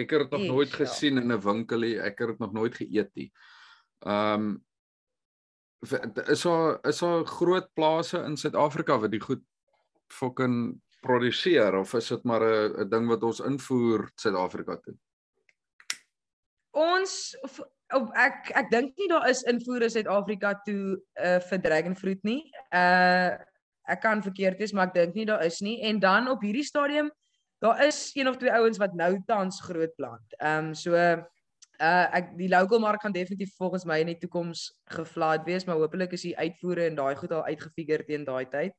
ek 0.00 0.12
het 0.14 0.26
dit 0.26 0.34
nog 0.34 0.44
Eesh, 0.44 0.52
nooit 0.52 0.74
ja. 0.74 0.78
gesien 0.84 1.18
in 1.18 1.32
'n 1.32 1.40
winkel 1.40 1.80
nie. 1.80 1.96
Ek 1.98 2.18
het 2.18 2.28
dit 2.28 2.38
nog 2.38 2.52
nooit 2.52 2.74
geëet 2.74 3.14
nie. 3.14 3.30
Ehm 4.06 4.44
um, 4.44 4.64
is 5.80 6.42
daar 6.42 6.78
is 6.84 6.98
daar 6.98 7.24
groot 7.24 7.72
plase 7.72 8.18
in 8.18 8.36
Suid-Afrika 8.36 8.98
wat 9.00 9.10
die 9.10 9.20
goed 9.20 9.42
fucking 10.12 10.80
produseer 11.00 11.74
of 11.78 11.94
is 11.94 12.08
dit 12.08 12.24
maar 12.24 12.44
'n 12.44 12.88
ding 12.88 13.08
wat 13.08 13.22
ons 13.22 13.40
invoer 13.40 14.10
Suid-Afrika 14.14 14.76
toe? 14.76 14.96
Ons 16.70 17.36
of 17.96 18.10
ek 18.18 18.50
ek 18.58 18.70
dink 18.70 18.98
nie 18.98 19.08
daar 19.10 19.28
is 19.30 19.42
invoere 19.48 19.90
Suid-Afrika 19.90 20.54
toe 20.66 20.98
uh, 21.18 21.38
vir 21.48 21.62
dragon 21.62 21.96
fruit 21.96 22.20
nie. 22.24 22.42
Uh 22.72 23.38
ek 23.90 24.04
kan 24.04 24.20
verkeerd 24.22 24.60
wees, 24.60 24.70
maar 24.70 24.86
ek 24.86 24.94
dink 24.94 25.16
nie 25.18 25.26
daar 25.26 25.42
is 25.42 25.58
nie. 25.66 25.80
En 25.82 25.98
dan 25.98 26.28
op 26.30 26.44
hierdie 26.46 26.66
stadium 26.66 27.10
daar 27.60 27.82
is 27.84 28.10
een 28.14 28.28
of 28.28 28.38
twee 28.38 28.52
ouens 28.52 28.78
wat 28.78 28.94
nou 28.94 29.16
tans 29.26 29.60
groot 29.66 29.92
plant. 29.96 30.36
Ehm 30.38 30.70
um, 30.70 30.74
so 30.74 30.94
uh 30.94 32.06
ek 32.16 32.36
die 32.38 32.48
local 32.52 32.80
mark 32.80 33.02
gaan 33.02 33.16
definitief 33.16 33.56
volgens 33.56 33.84
my 33.88 33.98
in 34.00 34.12
die 34.12 34.20
toekoms 34.20 34.68
gevlaat 34.94 35.44
wees, 35.48 35.64
maar 35.64 35.80
hopelik 35.80 36.12
is 36.12 36.28
die 36.28 36.36
uitvoere 36.38 36.86
en 36.86 36.98
daai 36.98 37.16
goed 37.16 37.32
al 37.32 37.48
uitgefigure 37.48 38.04
teen 38.04 38.24
daai 38.24 38.46
tyd. 38.52 38.76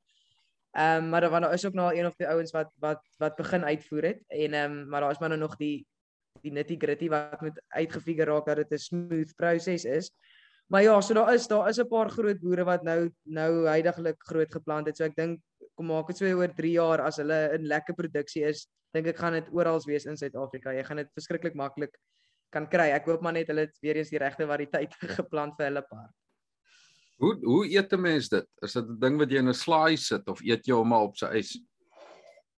Ehm 0.71 1.03
um, 1.03 1.09
maar 1.09 1.21
daar 1.21 1.41
daar 1.41 1.53
is 1.53 1.65
ook 1.65 1.73
nou 1.73 1.89
al 1.89 1.97
een 1.97 2.05
of 2.05 2.15
twee 2.15 2.27
ouens 2.27 2.51
wat 2.51 2.71
wat 2.79 3.01
wat 3.17 3.35
begin 3.35 3.63
uitvoer 3.63 4.03
het 4.03 4.23
en 4.27 4.53
ehm 4.53 4.71
um, 4.71 4.87
maar 4.89 5.01
daar 5.01 5.11
is 5.11 5.19
maar 5.19 5.29
nou 5.29 5.41
nog 5.41 5.57
die 5.57 5.87
die 6.39 6.53
nitty 6.55 6.77
gritty 6.79 7.09
wat 7.11 7.41
moet 7.43 7.59
uitgefigure 7.75 8.29
raak 8.31 8.45
dat 8.45 8.63
dit 8.63 8.71
'n 8.71 8.77
smooth 8.77 9.35
proses 9.35 9.85
is. 9.85 10.11
Maar 10.71 10.83
ja, 10.83 11.01
so 11.01 11.13
daar 11.13 11.33
is 11.33 11.47
daar 11.47 11.69
is 11.69 11.79
'n 11.79 11.87
paar 11.87 12.09
groot 12.09 12.39
boere 12.39 12.63
wat 12.63 12.83
nou 12.83 13.09
nou 13.25 13.67
heidaglik 13.67 14.15
groot 14.19 14.51
geplant 14.51 14.87
het. 14.87 14.97
So 14.97 15.03
ek 15.03 15.15
dink 15.15 15.39
kom 15.75 15.87
maak 15.87 16.07
dit 16.07 16.17
so 16.17 16.25
oor 16.25 16.47
3 16.47 16.71
jaar 16.71 17.01
as 17.01 17.17
hulle 17.17 17.53
in 17.53 17.67
lekker 17.67 17.93
produksie 17.93 18.43
is, 18.43 18.67
dink 18.93 19.07
ek 19.07 19.17
gaan 19.17 19.33
dit 19.33 19.47
oral 19.51 19.79
wees 19.85 20.05
in 20.05 20.17
Suid-Afrika. 20.17 20.73
Jy 20.73 20.83
gaan 20.83 20.97
dit 20.97 21.11
verskriklik 21.13 21.55
maklik 21.55 21.97
kan 22.51 22.67
kry. 22.67 22.91
Ek 22.91 23.05
hoop 23.05 23.21
maar 23.21 23.33
net 23.33 23.47
hulle 23.47 23.67
het 23.67 23.77
weer 23.81 23.97
eens 23.97 24.09
die 24.09 24.19
regte 24.19 24.47
variëteite 24.47 24.95
geplant 25.19 25.55
vir 25.57 25.65
hulle 25.65 25.83
paar. 25.89 26.09
Hoe 27.21 27.35
hoe 27.45 27.65
eet 27.69 27.93
'n 27.93 28.01
mens 28.01 28.29
dit? 28.29 28.47
Is 28.63 28.73
dit 28.73 28.85
'n 28.85 28.99
ding 28.99 29.17
wat 29.17 29.29
jy 29.29 29.37
in 29.37 29.49
'n 29.49 29.53
slaai 29.53 29.97
sit 29.97 30.27
of 30.27 30.41
eet 30.41 30.67
jy 30.67 30.73
hom 30.73 30.87
maar 30.87 31.03
op 31.09 31.17
sy 31.17 31.27
ys? 31.37 31.57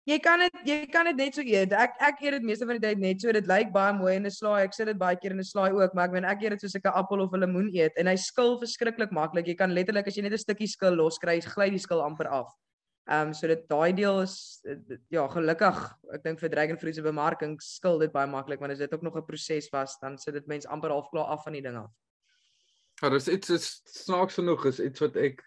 Jy 0.03 0.17
kan 0.19 0.41
dit 0.43 0.55
jy 0.67 0.77
kan 0.91 1.07
dit 1.07 1.15
net 1.15 1.37
so 1.37 1.43
eet. 1.47 1.71
Ek 1.71 1.93
ek 2.03 2.23
eet 2.25 2.35
dit 2.35 2.43
meeste 2.43 2.65
van 2.67 2.75
die 2.75 2.83
tyd 2.83 2.99
net 2.99 3.21
so. 3.23 3.31
Dit 3.31 3.47
lyk 3.47 3.69
baie 3.71 3.93
mooi 3.95 4.17
in 4.17 4.25
'n 4.27 4.31
slaai. 4.31 4.65
Ek 4.65 4.73
sit 4.75 4.87
dit 4.87 4.97
baie 4.99 5.15
keer 5.15 5.31
in 5.31 5.39
'n 5.39 5.47
slaai 5.47 5.71
ook, 5.71 5.95
maar 5.95 6.09
ek 6.09 6.11
meen 6.11 6.25
ek 6.25 6.43
eet 6.43 6.51
dit 6.51 6.61
soos 6.61 6.75
ek 6.75 6.85
'n 6.85 6.97
appel 6.99 7.21
of 7.21 7.31
'n 7.31 7.39
lemoen 7.39 7.69
eet 7.71 7.93
en 7.95 8.07
hy 8.07 8.15
skil 8.15 8.59
verskriklik 8.59 9.11
maklik. 9.11 9.47
Jy 9.47 9.55
kan 9.55 9.71
letterlik 9.71 10.07
as 10.07 10.15
jy 10.15 10.23
net 10.23 10.33
'n 10.33 10.37
stukkie 10.37 10.67
skil 10.67 10.91
loskry, 10.95 11.39
gly 11.39 11.69
die 11.69 11.79
skil 11.79 12.01
amper 12.01 12.27
af. 12.27 12.51
Ehm 13.07 13.27
um, 13.27 13.33
so 13.33 13.47
dit 13.47 13.63
daai 13.69 13.93
deel 13.93 14.21
is 14.21 14.59
eh, 14.65 14.75
ja, 15.09 15.27
gelukkig. 15.27 15.79
Ek 16.13 16.23
dink 16.23 16.39
vir 16.39 16.49
dragon 16.49 16.77
fruit 16.77 16.95
se 16.95 17.01
bemarking 17.01 17.57
skil 17.61 17.99
dit 17.99 18.11
baie 18.11 18.27
maklik, 18.27 18.59
want 18.59 18.71
as 18.71 18.79
dit 18.79 18.93
ook 18.93 19.03
nog 19.03 19.15
'n 19.15 19.25
proses 19.25 19.69
was, 19.71 19.97
dan 20.01 20.17
sit 20.17 20.33
dit 20.33 20.47
mense 20.47 20.67
amper 20.67 20.89
half 20.89 21.09
klaar 21.11 21.25
af 21.25 21.43
van 21.43 21.53
die 21.53 21.61
ding 21.61 21.77
af. 21.77 21.91
Ja, 23.01 23.09
dis 23.09 23.27
iets 23.27 23.49
is 23.49 23.81
snaaks 23.85 24.35
genoeg 24.35 24.65
is 24.65 24.79
iets 24.79 24.99
wat 24.99 25.15
ek 25.15 25.43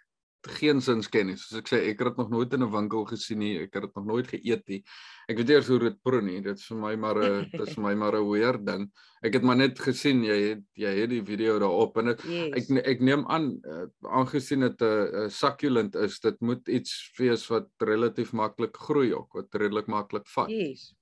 geen 0.59 0.81
sins 0.81 1.09
ken 1.09 1.27
nie. 1.31 1.37
Soos 1.37 1.59
ek 1.61 1.69
sê, 1.71 1.79
ek 1.91 2.01
het 2.01 2.09
dit 2.11 2.19
nog 2.21 2.31
nooit 2.31 2.53
in 2.53 2.63
'n 2.63 2.71
winkel 2.73 3.05
gesien 3.05 3.39
nie. 3.39 3.59
Ek 3.63 3.75
het 3.75 3.83
dit 3.83 3.95
nog 3.95 4.07
nooit 4.07 4.27
geëet 4.27 4.69
nie. 4.69 4.83
Ek 5.29 5.37
weet 5.37 5.51
eers 5.51 5.69
hoe 5.69 5.79
dit 5.79 6.03
proe 6.03 6.23
nie. 6.23 6.41
Dit 6.41 6.59
is 6.59 6.67
vir 6.67 6.77
my 6.77 6.95
maar 6.97 7.17
'n 7.17 7.49
dit 7.53 7.67
is 7.67 7.75
vir 7.75 7.85
my 7.85 7.95
maar 7.95 8.15
'n 8.17 8.31
weird 8.31 8.67
ding. 8.67 8.91
Ek 9.23 9.35
het 9.35 9.43
maar 9.43 9.57
net 9.57 9.79
gesien 9.79 10.23
jy 10.25 10.39
het 10.49 10.63
jy 10.75 10.93
het 11.01 11.11
die 11.11 11.23
video 11.25 11.59
daarop 11.59 11.97
en 11.99 12.05
dit 12.05 12.23
Yes. 12.25 12.71
ek 12.71 12.87
ek 12.87 13.01
neem 13.01 13.27
aan 13.29 13.61
uh, 13.65 13.87
aangesien 14.03 14.61
dit 14.61 14.81
'n 14.81 15.25
uh, 15.25 15.29
succulent 15.29 15.95
is, 15.97 16.21
dit 16.21 16.41
moet 16.41 16.69
iets 16.69 17.13
wees 17.19 17.47
wat 17.49 17.69
relatief 17.79 18.33
maklik 18.33 18.77
groei 18.77 19.13
ook, 19.15 19.33
wat 19.35 19.55
redelik 19.55 19.87
maklik 19.87 20.27
vat. 20.29 20.51
Yes. 20.51 20.95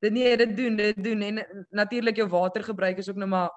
Dit 0.00 0.12
nee, 0.12 0.36
dit 0.36 0.56
doen, 0.56 0.76
dit 0.76 1.04
doen 1.04 1.22
en 1.22 1.66
natuurlik 1.70 2.16
jou 2.16 2.28
watergebruik 2.28 2.98
is 2.98 3.08
ook 3.10 3.16
nou 3.16 3.28
maar 3.28 3.50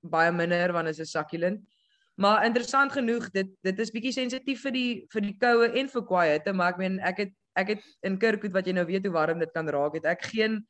baie 0.00 0.32
minder 0.32 0.72
want 0.72 0.86
dit 0.86 0.98
is 0.98 1.00
'n 1.00 1.18
succulent. 1.18 1.60
Maar 2.16 2.46
interessant 2.46 2.92
genoeg, 2.92 3.28
dit 3.30 3.48
dit 3.66 3.80
is 3.84 3.92
bietjie 3.92 4.12
sensitief 4.14 4.62
vir 4.64 4.72
die 4.72 4.92
vir 5.12 5.24
die 5.26 5.34
koue 5.40 5.68
en 5.68 5.88
vir 5.92 6.06
hitte, 6.30 6.52
maar 6.56 6.72
ek 6.72 6.78
meen 6.80 6.98
ek 7.00 7.18
het 7.24 7.34
ek 7.56 7.68
het 7.74 7.84
in 8.04 8.18
Kirkwood 8.20 8.52
wat 8.52 8.66
jy 8.66 8.72
nou 8.76 8.84
weet 8.88 9.04
hoe 9.04 9.12
warm 9.12 9.38
dit 9.40 9.52
kan 9.52 9.68
raak, 9.68 9.94
het 9.94 10.04
ek 10.04 10.24
geen 10.32 10.62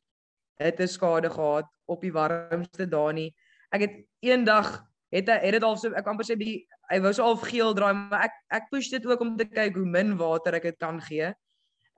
hitte 0.59 0.87
skade 0.87 1.29
gehad 1.29 1.67
op 1.87 2.01
die 2.01 2.11
warmste 2.11 2.87
dae 2.87 3.13
nie. 3.13 3.29
Ek 3.71 3.81
het 3.85 3.95
eendag 4.23 4.83
het 5.11 5.29
hy 5.31 5.39
het 5.39 5.55
dit 5.55 5.63
al 5.63 5.77
so 5.79 5.93
ek 5.95 6.07
amper 6.07 6.27
sê 6.27 6.35
die 6.39 6.65
hy 6.91 6.99
wou 7.03 7.13
so 7.15 7.23
half 7.23 7.43
geel 7.47 7.73
draai, 7.75 7.93
maar 7.95 8.27
ek 8.27 8.35
ek 8.59 8.69
push 8.71 8.91
dit 8.91 9.05
ook 9.07 9.23
om 9.23 9.35
te 9.39 9.47
kyk 9.47 9.75
hoe 9.79 9.87
min 9.87 10.17
water 10.19 10.55
ek 10.59 10.71
dit 10.71 10.79
kan 10.83 10.99
gee. 11.07 11.31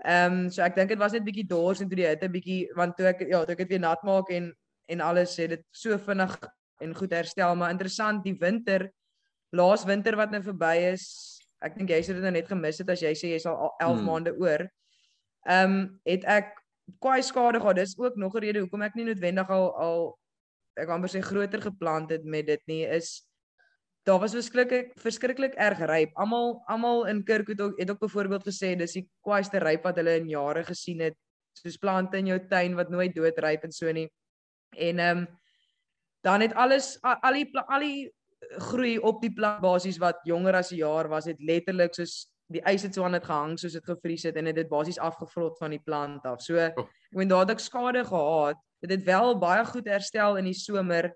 Ehm 0.05 0.45
um, 0.45 0.49
so 0.53 0.61
ek 0.61 0.77
dink 0.77 0.93
dit 0.93 1.01
was 1.01 1.17
net 1.17 1.25
bietjie 1.25 1.47
dors 1.49 1.81
en 1.81 1.89
toe 1.89 1.97
die 1.97 2.07
hitte 2.07 2.29
bietjie 2.29 2.61
want 2.77 2.95
toe 2.97 3.09
ek 3.09 3.25
ja, 3.25 3.41
toe 3.45 3.57
ek 3.57 3.65
dit 3.65 3.75
weer 3.75 3.83
nat 3.87 4.05
maak 4.05 4.29
en 4.29 4.53
en 4.89 5.01
alles 5.05 5.35
het 5.37 5.57
dit 5.57 5.65
so 5.73 5.97
vinnig 5.97 6.37
en 6.81 6.95
goed 6.95 7.11
herstel, 7.13 7.55
maar 7.55 7.73
interessant 7.73 8.23
die 8.23 8.37
winter 8.39 8.87
laas 9.51 9.85
winter 9.85 10.15
wat 10.15 10.31
nou 10.31 10.41
verby 10.43 10.75
is. 10.93 11.05
Ek 11.61 11.75
dink 11.77 11.89
jy 11.89 11.99
sê 12.01 12.13
dit 12.15 12.21
nou 12.23 12.31
net 12.31 12.47
gemis 12.47 12.77
het 12.79 12.89
as 12.89 13.01
jy 13.01 13.13
sê 13.17 13.31
jy 13.33 13.39
sal 13.39 13.55
al 13.57 13.73
11 13.79 13.97
Hmm. 13.97 14.05
maande 14.05 14.33
oor. 14.39 14.67
Ehm 15.47 15.71
um, 15.71 15.99
het 16.05 16.23
ek 16.25 16.53
kwaai 16.99 17.21
skade 17.23 17.59
gehad. 17.59 17.75
Dis 17.75 17.97
ook 17.99 18.15
nog 18.15 18.35
'n 18.35 18.39
rede 18.41 18.59
hoekom 18.59 18.81
ek 18.81 18.95
nie 18.95 19.05
noodwendig 19.05 19.49
al 19.49 19.75
al 19.77 20.19
ek 20.77 20.89
amper 20.89 21.09
sê 21.09 21.21
groter 21.21 21.61
geplant 21.61 22.09
het 22.11 22.23
met 22.23 22.45
dit 22.45 22.61
nie 22.67 22.85
is 22.85 23.25
daar 24.05 24.19
was 24.19 24.31
verskriklik 24.33 24.93
verskriklik 24.97 25.53
erg 25.55 25.79
ryp. 25.79 26.11
Almal 26.15 26.63
almal 26.67 27.05
in 27.07 27.23
Kirkwood 27.23 27.61
ook, 27.61 27.79
het 27.79 27.89
ook 27.91 27.99
byvoorbeeld 27.99 28.43
gesê 28.47 28.75
dis 28.77 28.93
die 28.93 29.09
kwaaiste 29.21 29.59
ryp 29.59 29.83
wat 29.83 29.95
hulle 29.97 30.15
in 30.19 30.29
jare 30.29 30.63
gesien 30.63 30.99
het. 31.01 31.13
Soos 31.53 31.77
plante 31.77 32.17
in 32.17 32.25
jou 32.27 32.39
tuin 32.47 32.75
wat 32.75 32.89
nooit 32.89 33.13
doodryp 33.15 33.63
en 33.63 33.71
so 33.71 33.91
nie. 33.91 34.09
En 34.77 34.99
ehm 34.99 35.17
um, 35.17 35.27
dan 36.23 36.41
het 36.41 36.53
alles 36.53 36.97
a- 37.03 37.19
al 37.21 37.33
die 37.33 37.49
al 37.67 37.79
die 37.79 38.11
groei 38.69 38.97
op 38.97 39.21
die 39.21 39.33
plant 39.33 39.61
basies 39.61 39.99
wat 39.99 40.19
jonger 40.23 40.55
as 40.55 40.71
'n 40.71 40.79
jaar 40.79 41.07
was, 41.09 41.25
het 41.25 41.39
letterlik 41.39 41.93
soos 41.93 42.29
die 42.49 42.61
ys 42.65 42.83
het 42.83 42.95
so 42.97 43.05
aan 43.05 43.13
dit 43.13 43.25
gehang 43.25 43.57
soos 43.59 43.75
dit 43.77 43.85
gevries 43.85 44.23
het 44.23 44.35
en 44.35 44.49
het 44.49 44.55
dit 44.55 44.69
basies 44.69 44.97
afgevrot 44.97 45.57
van 45.57 45.69
die 45.69 45.81
plant 45.85 46.25
af. 46.25 46.41
So 46.41 46.57
ek 46.57 46.77
meen 47.11 47.29
daar 47.29 47.45
het 47.45 47.51
ek 47.51 47.59
skade 47.59 48.03
gehad. 48.05 48.57
Dit 48.81 48.91
het 48.91 49.03
wel 49.05 49.37
baie 49.37 49.65
goed 49.65 49.87
herstel 49.87 50.37
in 50.37 50.45
die 50.45 50.57
somer. 50.57 51.13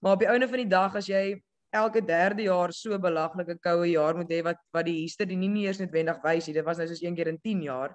Maar 0.00 0.12
op 0.16 0.18
die 0.24 0.28
einde 0.28 0.48
van 0.48 0.62
die 0.62 0.70
dag 0.70 0.96
as 0.96 1.06
jy 1.06 1.42
elke 1.70 2.00
derde 2.02 2.42
jaar 2.48 2.72
so 2.72 2.98
belaglike 2.98 3.58
koue 3.62 3.90
jaar 3.92 4.16
moet 4.16 4.30
hê 4.32 4.40
wat 4.42 4.58
wat 4.74 4.86
die 4.88 5.02
hister 5.02 5.28
die 5.28 5.36
nie 5.36 5.50
nie 5.52 5.66
eers 5.66 5.78
noodwendig 5.78 6.22
wys 6.24 6.48
nie. 6.48 6.56
Dit 6.56 6.64
was 6.64 6.80
nou 6.80 6.88
soos 6.88 7.02
een 7.02 7.14
keer 7.14 7.28
in 7.28 7.38
10 7.38 7.62
jaar. 7.68 7.94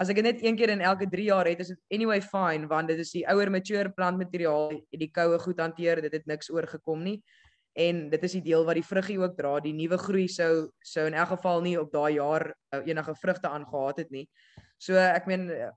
As 0.00 0.08
ek 0.08 0.20
dit 0.20 0.24
net 0.24 0.44
een 0.44 0.56
keer 0.56 0.70
in 0.72 0.80
elke 0.80 1.08
3 1.10 1.24
jaar 1.24 1.48
het, 1.48 1.60
is 1.60 1.72
dit 1.72 1.80
anyway 1.92 2.20
fine 2.20 2.68
want 2.68 2.88
dit 2.88 2.98
is 2.98 3.10
die 3.12 3.26
ouer 3.28 3.50
mature 3.50 3.90
plantmateriaal, 3.96 4.76
het 4.92 5.00
die 5.00 5.10
koue 5.12 5.38
goed 5.38 5.60
hanteer, 5.60 6.00
dit 6.04 6.12
het 6.12 6.26
niks 6.26 6.52
oorgekom 6.52 7.02
nie. 7.04 7.20
En 7.72 8.08
dit 8.10 8.22
is 8.22 8.32
die 8.32 8.42
deel 8.42 8.64
wat 8.64 8.74
die 8.74 8.86
vruggie 8.86 9.18
ook 9.20 9.36
dra. 9.36 9.58
Die 9.60 9.74
nuwe 9.74 9.98
groei 9.98 10.28
sou 10.28 10.70
sou 10.82 11.06
in 11.06 11.14
elk 11.14 11.36
geval 11.36 11.60
nie 11.62 11.76
op 11.80 11.92
daai 11.92 12.14
jaar 12.14 12.50
uh, 12.74 12.80
enige 12.86 13.14
vrugte 13.14 13.48
aangehad 13.48 14.02
het 14.02 14.10
nie. 14.10 14.26
So 14.78 14.98
ek 14.98 15.26
meen 15.30 15.50
uh, 15.50 15.70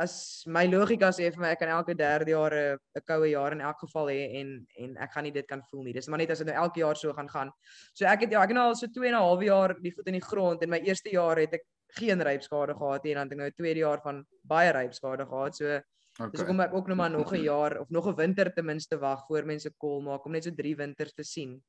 as 0.00 0.44
my 0.48 0.64
logika 0.66 1.10
sê 1.12 1.28
vir 1.30 1.42
my 1.42 1.50
ek 1.52 1.60
kan 1.60 1.72
elke 1.76 1.94
derde 1.94 2.32
jaar 2.32 2.54
'n 2.54 2.78
'n 2.96 3.04
koue 3.06 3.28
jaar 3.30 3.52
in 3.52 3.60
elk 3.60 3.78
geval 3.84 4.06
hê 4.08 4.40
en 4.40 4.66
en 4.78 4.96
ek 4.96 5.12
gaan 5.12 5.24
nie 5.24 5.32
dit 5.32 5.46
kan 5.46 5.62
voel 5.70 5.84
nie. 5.84 5.92
Dis 5.92 6.08
maar 6.08 6.18
net 6.18 6.30
as 6.30 6.38
dit 6.38 6.46
nou 6.46 6.56
elke 6.56 6.80
jaar 6.80 6.96
so 6.96 7.12
gaan 7.12 7.28
gaan. 7.28 7.52
So 7.94 8.06
ek 8.06 8.22
het 8.22 8.32
ja, 8.32 8.42
ek 8.42 8.48
het 8.48 8.56
nou 8.56 8.68
al 8.68 8.74
so 8.74 8.86
2 8.86 9.08
en 9.08 9.14
'n 9.14 9.22
half 9.22 9.42
jaar 9.42 9.76
die 9.80 9.92
voet 9.92 10.06
in 10.06 10.18
die 10.18 10.28
grond 10.28 10.62
en 10.62 10.70
my 10.70 10.80
eerste 10.80 11.10
jaar 11.10 11.36
het 11.36 11.54
ek 11.54 11.64
geen 11.98 12.20
rypskade 12.20 12.74
gehad 12.74 13.04
nie 13.04 13.12
en 13.12 13.18
dan 13.18 13.28
het 13.28 13.32
ek 13.32 13.38
nou 13.38 13.48
'n 13.48 13.60
tweede 13.60 13.80
jaar 13.80 14.00
van 14.00 14.24
baie 14.42 14.72
rypskade 14.72 15.26
gehad. 15.26 15.56
So 15.56 15.80
dis 16.12 16.24
Okay. 16.26 16.40
hoekom 16.44 16.60
ek 16.60 16.74
ook 16.74 16.88
nog 16.88 16.96
maar 16.96 17.10
nog 17.10 17.32
'n 17.32 17.42
jaar 17.42 17.78
of 17.80 17.88
nog 17.90 18.06
'n 18.06 18.14
winter 18.16 18.52
ten 18.52 18.64
minste 18.64 18.98
wag 18.98 19.26
voor 19.26 19.44
mense 19.46 19.70
kol 19.76 20.00
maak 20.00 20.24
om 20.24 20.32
net 20.32 20.44
so 20.44 20.50
3 20.54 20.76
winters 20.76 21.12
te 21.14 21.22
sien. 21.24 21.62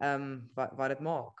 Ehm 0.00 0.22
um, 0.22 0.50
wat 0.54 0.72
wat 0.76 0.88
dit 0.88 1.00
maak. 1.00 1.40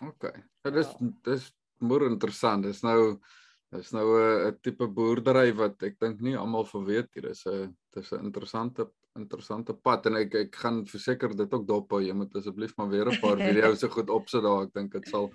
Okay. 0.00 0.44
Dit 0.62 0.74
is 0.74 0.86
Ja. 0.86 1.10
dis 1.22 1.52
moer 1.78 2.06
interessant. 2.10 2.62
Dis 2.62 2.82
nou 2.82 3.20
dis 3.70 3.90
nou 3.92 4.06
'n 4.48 4.58
tipe 4.62 4.86
boerdery 4.86 5.52
wat 5.54 5.82
ek 5.82 5.98
dink 5.98 6.20
nie 6.20 6.36
almal 6.36 6.64
van 6.64 6.84
weet 6.84 7.08
hier 7.14 7.30
is 7.30 7.46
'n 7.46 7.76
dis 7.94 8.12
'n 8.12 8.24
interessante 8.24 8.90
interessante 9.16 9.74
pad 9.74 10.06
en 10.06 10.16
ek 10.16 10.34
ek 10.34 10.56
gaan 10.56 10.86
verseker 10.86 11.34
dit 11.36 11.52
ook 11.54 11.66
dop 11.66 11.90
hou. 11.90 12.00
Jy 12.00 12.12
moet 12.14 12.34
asseblief 12.34 12.76
maar 12.76 12.88
weer 12.88 13.06
'n 13.08 13.20
paar 13.20 13.36
video's 13.48 13.80
se 13.80 13.88
goed 13.88 14.10
opsit 14.10 14.42
daar. 14.42 14.62
Ek 14.62 14.72
dink 14.74 14.92
dit 14.92 15.08
sal 15.08 15.32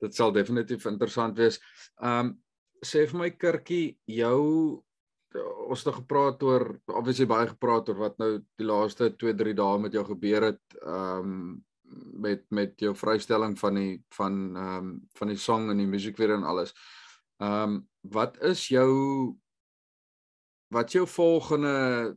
dit 0.00 0.14
sal 0.14 0.32
definitief 0.32 0.86
interessant 0.86 1.36
wees. 1.38 1.60
Um 2.02 2.42
sê 2.84 3.06
vir 3.06 3.18
my 3.18 3.30
Kirkie, 3.30 3.98
jou 4.06 4.82
ons 5.40 5.80
het 5.80 5.88
nou 5.88 5.96
gepraat 5.96 6.42
oor 6.46 6.64
obviously 6.92 7.26
baie 7.30 7.48
gepraat 7.50 7.88
oor 7.88 8.00
wat 8.00 8.18
nou 8.20 8.30
die 8.60 8.66
laaste 8.68 9.12
2 9.16 9.36
3 9.38 9.54
dae 9.58 9.78
met 9.82 9.94
jou 9.96 10.04
gebeur 10.08 10.52
het. 10.52 10.62
Um 10.82 11.62
met 11.92 12.44
met 12.48 12.80
jou 12.80 12.94
vrystelling 12.96 13.58
van 13.58 13.74
die 13.74 14.04
van 14.16 14.56
ehm 14.56 14.76
um, 14.76 14.92
van 15.18 15.28
die 15.28 15.36
song 15.36 15.70
en 15.70 15.80
die 15.80 15.88
musiekvideo 15.88 16.36
en 16.36 16.48
alles. 16.48 16.74
Ehm 17.42 17.62
um, 17.62 17.88
wat 18.00 18.38
is 18.42 18.68
jou 18.68 19.36
wat 20.72 20.88
is 20.88 20.92
jou 20.92 21.06
volgende 21.06 22.16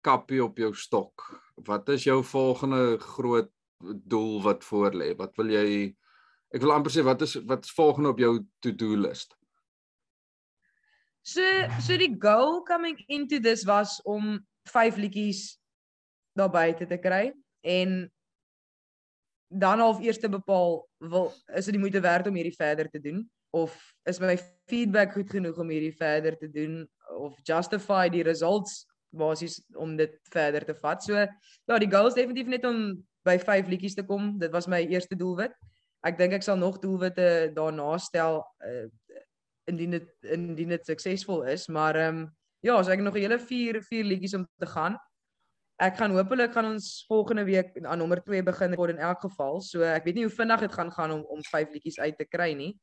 kappie 0.00 0.42
op 0.44 0.58
jou 0.58 0.74
stok? 0.74 1.28
Wat 1.54 1.88
is 1.88 2.04
jou 2.04 2.22
volgende 2.24 2.98
groot 2.98 3.50
doel 3.78 4.42
wat 4.42 4.64
voor 4.64 4.94
lê? 4.94 5.14
Wat 5.16 5.36
wil 5.36 5.54
jy 5.54 5.94
Ek 6.48 6.62
wil 6.64 6.72
amper 6.72 6.92
sê 6.92 7.02
wat 7.04 7.22
is 7.22 7.34
wat 7.44 7.66
is 7.66 7.74
volgende 7.76 8.08
op 8.08 8.20
jou 8.22 8.38
to-do 8.64 8.96
list? 8.96 9.34
So 11.28 11.44
so 11.84 11.96
die 12.00 12.14
goal 12.16 12.62
coming 12.64 12.96
into 13.08 13.38
this 13.38 13.64
was 13.68 14.00
om 14.04 14.38
5 14.72 14.96
liedjies 14.96 15.58
daar 16.32 16.48
buite 16.48 16.86
te 16.88 16.96
kry 16.96 17.32
en 17.60 18.06
dan 19.48 19.82
half 19.84 20.00
eers 20.00 20.20
te 20.22 20.28
bepaal 20.28 20.86
wil 20.98 21.32
is 21.56 21.68
dit 21.68 21.76
die 21.76 21.82
moeite 21.82 22.00
werd 22.00 22.26
om 22.30 22.38
hierdie 22.38 22.56
verder 22.56 22.88
te 22.88 23.00
doen 23.00 23.26
of 23.50 23.76
is 24.08 24.20
my 24.20 24.38
feedback 24.72 25.12
goed 25.12 25.28
genoeg 25.30 25.58
om 25.60 25.68
hierdie 25.72 25.96
verder 25.96 26.36
te 26.36 26.48
doen 26.52 26.80
of 27.18 27.36
justify 27.44 28.08
die 28.08 28.24
results 28.24 28.86
basies 29.10 29.58
om 29.76 29.96
dit 29.96 30.16
verder 30.32 30.64
te 30.64 30.74
vat. 30.80 31.02
So 31.04 31.16
ja, 31.16 31.78
die 31.80 31.90
goal 31.92 32.08
is 32.08 32.16
definitief 32.16 32.48
net 32.52 32.64
om 32.68 32.82
by 33.28 33.38
5 33.40 33.68
liedjies 33.68 33.96
te 33.96 34.04
kom. 34.04 34.34
Dit 34.40 34.52
was 34.52 34.68
my 34.68 34.80
eerste 34.84 35.16
doelwit. 35.16 35.52
Ek 36.06 36.18
dink 36.18 36.36
ek 36.36 36.44
sal 36.46 36.60
nog 36.60 36.78
doelwitte 36.82 37.50
daarna 37.56 37.96
stel 37.98 38.42
uh, 38.64 38.84
indien 39.68 39.96
dit 39.96 40.32
indien 40.34 40.74
dit 40.74 40.86
suksesvol 40.86 41.44
is, 41.54 41.68
maar 41.68 41.96
ehm 41.96 42.24
um, 42.24 42.26
ja, 42.60 42.82
so 42.82 42.90
ek 42.90 42.98
het 42.98 43.06
nog 43.06 43.14
'n 43.14 43.24
hele 43.26 43.38
4 43.38 43.82
4 43.82 44.04
liedjies 44.04 44.34
om 44.34 44.48
te 44.58 44.66
gaan. 44.66 44.98
Ek 45.78 45.96
gaan 45.96 46.10
hopelik 46.10 46.52
gaan 46.52 46.72
ons 46.72 47.04
volgende 47.06 47.44
week 47.44 47.84
aan 47.84 47.98
nommer 47.98 48.22
2 48.22 48.42
begin 48.42 48.74
word 48.74 48.90
in 48.90 48.98
elk 48.98 49.20
geval. 49.20 49.60
So 49.60 49.82
ek 49.82 50.04
weet 50.04 50.14
nie 50.14 50.24
hoe 50.26 50.34
vinnig 50.34 50.60
dit 50.60 50.72
gaan 50.72 50.92
gaan 50.92 51.10
om 51.10 51.22
om 51.22 51.42
5 51.42 51.70
liedjies 51.70 52.00
uit 52.00 52.18
te 52.18 52.24
kry 52.24 52.52
nie. 52.52 52.80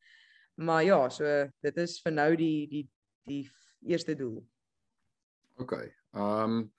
Maar 0.56 0.84
ja, 0.84 1.10
so 1.10 1.24
dit 1.62 1.78
is 1.78 2.00
vir 2.02 2.12
nou 2.12 2.36
die 2.36 2.68
die 2.68 2.90
die 3.28 3.52
eerste 3.84 4.16
doel. 4.16 4.46
OK. 5.58 5.74
Ehm 6.14 6.44
um, 6.44 6.74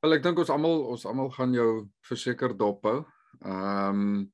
wel 0.00 0.12
ek 0.18 0.22
dink 0.22 0.38
ons 0.38 0.50
almal 0.50 0.84
ons 0.92 1.06
almal 1.06 1.30
gaan 1.30 1.52
jou 1.52 1.88
verseker 2.00 2.56
dophou. 2.56 3.04
Ehm 3.40 3.88
um, 3.88 4.32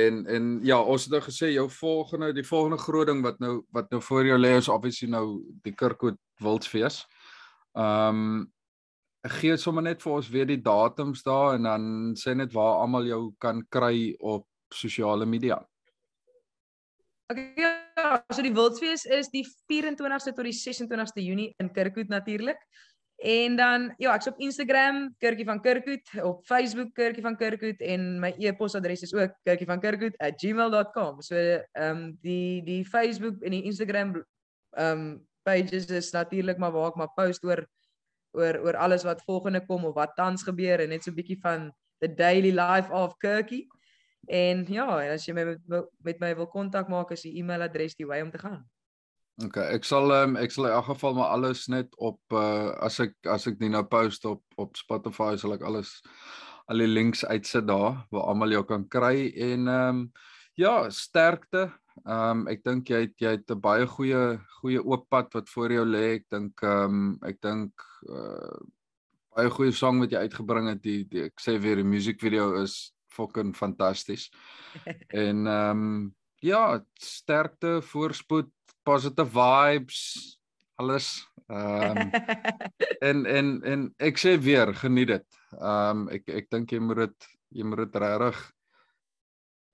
en 0.00 0.26
en 0.26 0.46
ja, 0.66 0.78
ons 0.80 1.04
het 1.06 1.12
nou 1.14 1.22
gesê 1.24 1.52
jou 1.54 1.66
volgende 1.70 2.32
die 2.36 2.46
volgende 2.46 2.78
groot 2.78 3.06
ding 3.10 3.22
wat 3.24 3.40
nou 3.40 3.60
wat 3.74 3.90
nou 3.90 4.02
voor 4.02 4.26
jou 4.26 4.38
lê 4.38 4.56
is 4.58 4.68
obviously 4.68 5.10
nou 5.10 5.42
die 5.64 5.74
Kirkwood 5.74 6.18
Wildsfees. 6.42 7.04
Ehm 7.78 8.24
um, 8.24 8.48
gee 9.28 9.56
sommer 9.60 9.84
net 9.84 10.00
vir 10.00 10.14
ons 10.16 10.28
weer 10.32 10.46
die 10.48 10.62
datums 10.64 11.22
daar 11.22 11.54
en 11.54 11.66
dan 11.68 11.82
sê 12.16 12.32
net 12.34 12.54
waar 12.56 12.80
almal 12.80 13.04
jou 13.04 13.34
kan 13.38 13.60
kry 13.68 14.14
op 14.18 14.46
sosiale 14.72 15.26
media. 15.26 15.58
Okay, 17.30 17.52
ja, 17.60 18.24
so 18.32 18.42
die 18.42 18.54
Wildsfees 18.54 19.04
is 19.04 19.28
die 19.30 19.44
24ste 19.70 20.32
tot 20.34 20.48
die 20.48 20.56
26ste 20.56 21.22
Junie 21.22 21.52
in 21.62 21.68
Kirkwood 21.70 22.08
natuurlik. 22.08 22.58
En 23.20 23.56
dan 23.56 23.94
ja, 24.00 24.14
ek's 24.16 24.30
op 24.30 24.38
Instagram 24.40 25.14
Kirkie 25.20 25.44
van 25.44 25.60
Kirkwood, 25.60 26.08
op 26.24 26.44
Facebook 26.48 26.94
Kirkie 26.94 27.22
van 27.22 27.36
Kirkwood 27.36 27.80
en 27.84 28.16
my 28.20 28.30
e-posadres 28.38 29.02
is 29.02 29.12
ook 29.14 29.34
kirkievandkirkwood@gmail.com. 29.44 31.20
So 31.20 31.34
ehm 31.36 31.96
um, 31.96 32.18
die 32.20 32.62
die 32.64 32.84
Facebook 32.84 33.42
en 33.42 33.50
die 33.50 33.62
Instagram 33.62 34.14
ehm 34.70 35.00
um, 35.00 35.26
pages 35.42 35.86
is 35.86 36.10
natuurlik 36.10 36.56
maar 36.58 36.72
waar 36.72 36.88
ek 36.88 36.96
maar 36.96 37.12
post 37.14 37.44
oor 37.44 37.66
oor 38.32 38.58
oor 38.64 38.76
alles 38.76 39.04
wat 39.04 39.22
volgende 39.22 39.66
kom 39.66 39.84
of 39.84 39.94
wat 39.94 40.16
tans 40.16 40.42
gebeur 40.42 40.80
en 40.80 40.88
net 40.88 41.02
so 41.02 41.10
'n 41.10 41.14
bietjie 41.14 41.40
van 41.40 41.72
the 41.98 42.14
daily 42.14 42.50
life 42.56 42.92
of 42.92 43.16
Kirkie. 43.16 43.66
En 44.28 44.64
ja, 44.68 45.12
as 45.12 45.26
jy 45.26 45.34
my 45.34 45.44
met, 45.44 45.84
met 45.98 46.20
my 46.20 46.34
wil 46.36 46.48
kontak 46.48 46.88
maak, 46.88 47.10
is 47.10 47.22
die 47.22 47.36
e-mailadres 47.36 47.96
die 47.96 48.06
wy 48.06 48.20
om 48.20 48.30
te 48.30 48.38
gaan. 48.38 48.64
OK, 49.40 49.56
ek 49.56 49.86
sal 49.88 50.12
um, 50.12 50.36
ek 50.36 50.52
sal 50.52 50.66
in 50.68 50.74
elk 50.76 50.90
geval 50.90 51.14
maar 51.16 51.32
alles 51.36 51.66
net 51.72 51.94
op 51.96 52.20
uh 52.36 52.74
as 52.84 53.00
ek 53.00 53.14
as 53.24 53.46
ek 53.48 53.60
nie 53.60 53.70
nou 53.72 53.84
post 53.88 54.26
op 54.28 54.42
op 54.60 54.76
Spotify 54.76 55.36
sal 55.40 55.56
ek 55.56 55.64
alles 55.64 55.94
al 56.70 56.82
die 56.82 56.90
links 56.90 57.24
uitsit 57.24 57.66
daar 57.66 58.04
waar 58.12 58.28
almal 58.30 58.52
jou 58.52 58.64
kan 58.68 58.84
kry 58.88 59.30
en 59.30 59.68
ehm 59.68 59.88
um, 59.88 60.02
ja, 60.60 60.90
sterkte. 60.90 61.70
Ehm 62.04 62.42
um, 62.42 62.44
ek 62.52 62.62
dink 62.64 62.90
jy 62.90 63.00
het 63.06 63.16
jy 63.22 63.32
het 63.38 63.50
'n 63.50 63.60
baie 63.60 63.86
goeie 63.86 64.38
goeie 64.60 64.82
oop 64.84 65.08
pad 65.08 65.32
wat 65.34 65.48
voor 65.48 65.72
jou 65.72 65.84
lê. 65.84 66.20
Ek 66.20 66.26
dink 66.30 66.62
ehm 66.62 66.84
um, 66.84 67.18
ek 67.22 67.40
dink 67.40 67.72
uh 68.08 68.60
baie 69.36 69.50
goeie 69.50 69.72
song 69.72 70.00
wat 70.00 70.12
jy 70.12 70.24
uitgebring 70.26 70.68
het. 70.68 70.82
Die, 70.82 71.04
die 71.04 71.24
ek 71.30 71.40
sê 71.40 71.58
weer 71.58 71.76
die 71.76 71.84
musiekvideo 71.84 72.62
is 72.62 72.92
fucking 73.08 73.54
fantasties. 73.56 74.30
en 75.24 75.46
ehm 75.46 75.70
um, 75.70 76.14
ja, 76.40 76.80
sterkte, 76.96 77.82
voorspoed, 77.82 78.48
positive 78.86 79.30
vibes, 79.34 80.04
alles. 80.80 81.10
Ehm 81.50 81.98
um, 81.98 82.10
en 83.08 83.26
en 83.26 83.52
en 83.72 83.84
ek 83.98 84.18
sê 84.22 84.36
weer, 84.38 84.74
geniet 84.74 85.14
dit. 85.16 85.42
Ehm 85.58 86.06
um, 86.06 86.08
ek 86.14 86.28
ek 86.40 86.50
dink 86.50 86.72
jy 86.72 86.80
moet 86.80 87.06
dit 87.06 87.30
jy 87.58 87.66
moet 87.66 87.84
dit 87.84 88.02
regtig 88.02 88.38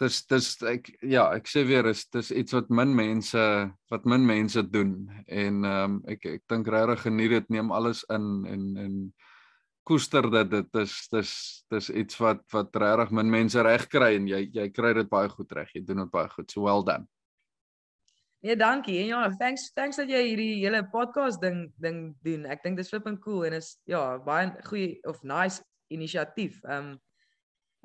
dis 0.01 0.19
dis 0.29 0.49
ek 0.69 0.91
ja, 1.09 1.25
ek 1.37 1.49
sê 1.49 1.63
weer 1.69 1.87
is 1.89 2.05
dis 2.13 2.31
iets 2.35 2.55
wat 2.57 2.69
min 2.69 2.93
mense 2.97 3.45
wat 3.93 4.05
min 4.09 4.27
mense 4.29 4.63
doen 4.73 4.97
en 5.27 5.65
ehm 5.65 5.97
um, 5.97 6.01
ek 6.13 6.27
ek 6.35 6.43
dink 6.53 6.69
regtig 6.73 7.07
geniet 7.07 7.33
dit, 7.37 7.49
neem 7.57 7.73
alles 7.73 8.05
in 8.13 8.29
en 8.53 8.67
en 8.85 8.99
koester 9.87 10.27
dit 10.31 10.51
dit 10.51 10.81
is 10.83 10.95
dis 11.13 11.33
dis 11.73 11.91
iets 12.03 12.21
wat 12.21 12.43
wat 12.53 12.77
regtig 12.83 13.15
min 13.17 13.31
mense 13.33 13.63
reg 13.63 13.87
kry 13.93 14.17
en 14.19 14.29
jy 14.29 14.43
jy 14.53 14.69
kry 14.75 14.93
dit 14.99 15.11
baie 15.11 15.31
goed 15.33 15.53
reg. 15.57 15.71
Jy 15.75 15.85
doen 15.87 16.05
dit 16.05 16.13
baie 16.13 16.29
goed. 16.35 16.51
So 16.51 16.67
well 16.67 16.85
done. 16.85 17.09
Nee, 18.47 18.57
dankie. 18.57 18.99
En 19.01 19.07
ja, 19.07 19.31
thanks 19.37 19.73
thanks 19.75 19.97
dat 19.99 20.11
jy 20.11 20.21
hierdie 20.23 20.61
hele 20.61 20.85
podcast 20.93 21.41
ding 21.43 21.65
ding 21.83 22.13
doen. 22.23 22.45
Ek 22.47 22.61
dink 22.63 22.79
dis 22.79 22.93
flipping 22.93 23.17
cool 23.25 23.43
en 23.49 23.57
is 23.59 23.73
ja, 23.91 24.21
baie 24.23 24.53
goeie 24.69 25.01
of 25.11 25.19
nice 25.27 25.65
inisiatief. 25.91 26.61
Ehm 26.63 26.93
um, 26.93 26.95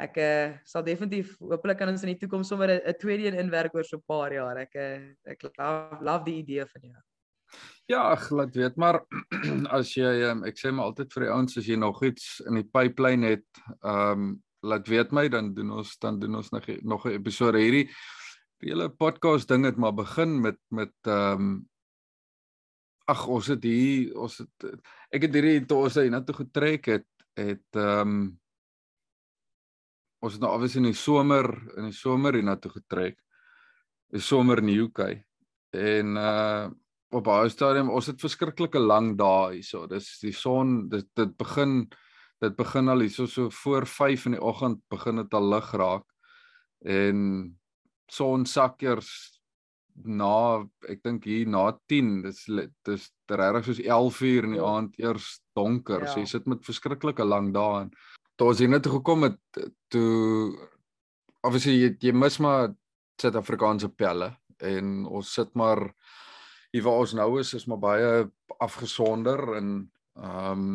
ek 0.01 0.19
uh, 0.21 0.53
sal 0.65 0.85
definitief 0.85 1.33
hopelik 1.41 1.77
kan 1.81 1.89
ons 1.89 2.05
in 2.05 2.13
die 2.13 2.19
toekoms 2.21 2.49
sommer 2.53 2.75
'n 2.77 2.93
tweede 3.01 3.27
een 3.29 3.39
inwerk 3.41 3.73
oor 3.73 3.85
so 3.85 3.97
'n 3.97 4.05
paar 4.05 4.38
jaar. 4.38 4.61
Ek 4.61 4.77
uh, 4.77 5.01
ek 5.25 5.49
love, 5.49 5.97
love 6.05 6.23
die 6.29 6.38
idee 6.45 6.69
van 6.69 6.88
jou. 6.91 7.01
Ja, 7.89 8.01
ag, 8.13 8.29
laat 8.29 8.55
weet, 8.55 8.77
maar 8.77 9.01
as 9.79 9.97
jy 9.97 10.13
um, 10.29 10.45
ek 10.45 10.61
sê 10.61 10.69
maar 10.69 10.93
altyd 10.93 11.13
vir 11.13 11.25
die 11.25 11.33
ouens 11.33 11.57
as 11.57 11.65
jy 11.65 11.75
nog 11.75 12.03
iets 12.05 12.39
in 12.45 12.61
die 12.61 12.69
pipeline 12.69 13.33
het, 13.33 13.49
ehm 13.81 14.29
um, 14.29 14.41
laat 14.61 14.85
weet 14.88 15.09
my 15.11 15.25
dan 15.27 15.55
doen 15.57 15.71
ons 15.81 15.97
dan 15.97 16.19
doen 16.21 16.35
ons 16.35 16.51
nog 16.53 16.67
nog 16.85 17.05
'n 17.05 17.17
episode 17.17 17.57
hierdie 17.57 17.89
die 18.61 18.71
hele 18.71 18.89
podcast 18.89 19.49
ding 19.49 19.65
het 19.65 19.77
maar 19.77 19.95
begin 19.97 20.39
met 20.41 20.59
met 20.69 20.93
ehm 21.07 21.41
um, 21.41 21.51
ag 23.09 23.25
ons 23.27 23.47
het 23.51 23.63
hier 23.65 24.13
ons 24.21 24.38
het 24.39 24.67
ek 25.11 25.25
het 25.25 25.33
hierdie 25.35 25.65
toe 25.67 25.81
ons 25.88 25.97
hier 25.99 26.11
na 26.13 26.21
toe 26.23 26.38
getrek 26.43 26.93
het 26.93 27.09
het 27.39 27.79
ehm 27.79 28.13
um, 28.13 28.21
ons 30.21 30.38
het 30.38 30.43
nou 30.43 30.51
alweer 30.53 30.77
in 30.77 30.89
die 30.91 30.97
somer 30.97 31.49
in 31.79 31.89
die 31.89 31.97
somer 31.97 32.38
hier 32.38 32.45
na 32.45 32.55
toe 32.61 32.71
getrek. 32.75 33.17
Die 34.13 34.21
somer 34.21 34.61
in 34.61 34.69
die 34.69 34.79
UK 34.85 35.01
en 35.77 36.15
uh 36.19 36.69
op 37.11 37.25
baie 37.27 37.49
stadium 37.51 37.89
ons 37.91 38.05
het 38.07 38.21
verskriklike 38.23 38.79
lang 38.79 39.17
dae 39.19 39.57
hierso. 39.57 39.83
Dis 39.83 40.05
die 40.21 40.31
son 40.31 40.85
dit 40.88 41.09
dit 41.19 41.33
begin 41.35 41.89
dit 42.39 42.53
begin 42.55 42.88
al 42.88 43.03
hierso 43.03 43.25
so 43.27 43.49
voor 43.51 43.83
5 43.83 44.29
in 44.29 44.38
die 44.38 44.43
oggend 44.51 44.79
begin 44.93 45.19
dit 45.19 45.33
al 45.35 45.49
lig 45.51 45.73
raak. 45.75 46.05
En 46.88 47.19
son 48.11 48.45
sakkers 48.49 49.09
na 50.07 50.63
ek 50.89 51.01
dink 51.03 51.27
hier 51.27 51.47
na 51.49 51.69
10 51.91 52.21
dis 52.25 52.43
dis 52.88 53.07
regtig 53.29 53.67
soos 53.67 53.81
11 53.83 54.21
uur 54.29 54.47
in 54.47 54.55
die 54.55 54.61
ja. 54.61 54.69
aand 54.75 54.99
eers 55.01 55.27
donker. 55.57 56.05
Ja. 56.05 56.11
So 56.11 56.23
jy 56.23 56.29
sit 56.29 56.47
met 56.49 56.65
verskriklike 56.65 57.25
lang 57.27 57.51
dae 57.55 57.85
en 57.85 57.91
toe 58.39 58.51
as 58.51 58.61
jy 58.63 58.69
net 58.71 58.88
gekom 58.89 59.27
het 59.27 59.61
toe 59.93 60.55
obviously 61.45 61.77
jy, 61.77 61.91
jy 62.01 62.15
mis 62.15 62.39
maar 62.43 62.71
Suid-Afrikaanse 63.21 63.91
pelle 63.93 64.31
en 64.65 65.05
ons 65.05 65.33
sit 65.35 65.51
maar 65.57 65.83
hier 66.71 66.85
waar 66.85 67.03
ons 67.03 67.13
nou 67.17 67.29
is 67.41 67.53
is 67.57 67.67
maar 67.69 67.81
baie 67.83 68.09
afgesonder 68.63 69.57
en 69.59 69.75
ehm 70.21 70.65
um, 70.65 70.73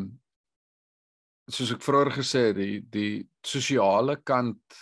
soos 1.47 1.71
ek 1.77 1.85
vroeër 1.85 2.09
gesê 2.17 2.41
het 2.49 2.57
die 2.59 2.81
die 2.91 3.21
sosiale 3.47 4.17
kant 4.27 4.79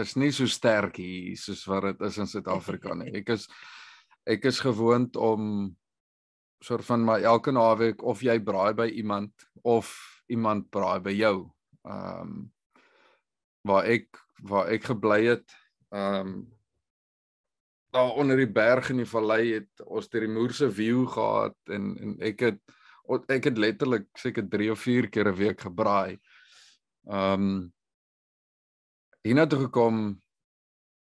is 0.00 0.16
nie 0.16 0.30
so 0.32 0.46
sterk 0.46 0.96
hier 0.96 1.36
soos 1.36 1.64
wat 1.68 1.90
dit 1.90 2.02
is 2.08 2.18
in 2.18 2.30
Suid-Afrika 2.30 2.94
nie. 2.94 3.12
Ek 3.22 3.34
is 3.36 3.48
ek 4.22 4.44
is 4.46 4.60
gewoond 4.62 5.16
om 5.18 5.72
soort 6.62 6.84
van 6.86 7.02
my 7.02 7.16
elke 7.26 7.50
naweek 7.50 8.04
of 8.06 8.20
jy 8.22 8.36
braai 8.38 8.70
by 8.78 8.86
iemand 8.86 9.32
of 9.66 9.90
iemand 10.30 10.68
braai 10.70 11.00
by 11.02 11.14
jou. 11.16 11.36
Ehm 11.82 12.20
um, 12.22 12.42
waar 13.62 13.86
ek 13.86 14.18
waar 14.42 14.70
ek 14.74 14.90
gebly 14.90 15.20
het 15.26 15.54
ehm 15.94 16.26
um, 16.26 16.36
daar 17.92 18.14
onder 18.16 18.36
die 18.40 18.48
berg 18.48 18.88
in 18.90 19.02
die 19.02 19.08
vallei 19.08 19.42
het 19.52 19.82
ons 19.84 20.08
deur 20.08 20.24
die 20.24 20.32
moerse 20.32 20.70
view 20.72 21.04
gehad 21.12 21.74
en 21.76 21.92
en 22.00 22.14
ek 22.24 22.46
het 22.46 22.62
ek 23.28 23.50
het 23.50 23.58
letterlik 23.58 24.06
seker 24.16 24.46
3 24.48 24.70
of 24.72 24.80
4 24.80 25.08
keer 25.12 25.28
'n 25.28 25.36
week 25.36 25.60
gebraai. 25.60 26.18
Um 27.04 27.72
hierna 29.22 29.46
toe 29.46 29.64
gekom 29.66 30.02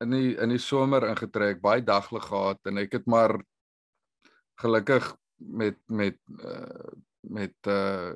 in 0.03 0.15
die 0.15 0.35
in 0.39 0.53
die 0.53 0.61
somer 0.61 1.05
ingetrek, 1.09 1.61
baie 1.61 1.83
daglig 1.85 2.25
gehad 2.29 2.59
en 2.69 2.81
ek 2.81 2.99
het 2.99 3.07
maar 3.09 3.35
gelukkig 4.61 5.13
met 5.39 5.77
met 5.87 6.17
uh, 6.43 6.91
met 7.29 7.67
uh 7.67 8.11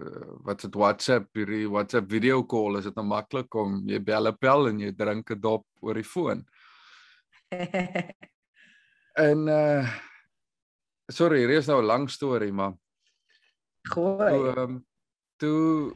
wat 0.48 0.62
se 0.62 0.70
WhatsApp 0.72 1.36
hierdie 1.36 1.68
WhatsApp 1.70 2.10
video 2.12 2.44
call 2.44 2.80
is 2.80 2.88
dit 2.88 2.96
nou 2.96 3.06
maklik 3.08 3.56
om 3.56 3.82
jy 3.88 4.00
bel 4.00 4.28
'n 4.32 4.38
pel 4.40 4.70
en 4.72 4.80
jy 4.80 4.92
drink 4.96 5.32
'n 5.32 5.42
dop 5.42 5.66
oor 5.82 6.00
die 6.00 6.08
foon. 6.08 6.46
en 9.28 9.48
uh 9.48 9.88
sorry, 11.12 11.44
hier 11.44 11.58
is 11.60 11.68
nou 11.68 11.82
'n 11.82 11.86
lang 11.86 12.10
storie, 12.10 12.52
maar 12.52 12.74
Gooi. 13.92 14.32
toe 14.32 14.58
um, 14.58 14.86
toe 15.38 15.96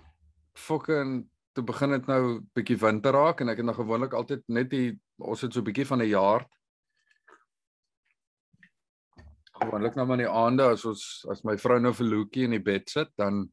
fucking 0.54 1.30
toe 1.58 1.66
begin 1.66 1.96
dit 1.96 2.08
nou 2.10 2.22
bietjie 2.58 2.78
winter 2.82 3.16
raak 3.18 3.42
en 3.42 3.50
ek 3.50 3.58
het 3.64 3.66
nou 3.68 3.76
gewoonlik 3.78 4.14
altyd 4.14 4.44
net 4.54 4.70
die 4.70 4.92
ons 5.18 5.42
het 5.42 5.54
so 5.56 5.66
bietjie 5.66 5.88
van 5.90 6.02
'n 6.06 6.10
jaar 6.12 6.46
gewoonlik 9.58 9.96
nou 9.98 10.06
maar 10.06 10.20
in 10.20 10.26
die 10.26 10.34
aande 10.44 10.68
as 10.76 10.86
ons 10.86 11.04
as 11.34 11.44
my 11.48 11.56
vrou 11.58 11.80
nou 11.82 11.94
vir 11.98 12.06
Lukie 12.12 12.46
in 12.46 12.54
die 12.58 12.64
bed 12.64 12.90
sit, 12.90 13.10
dan 13.18 13.48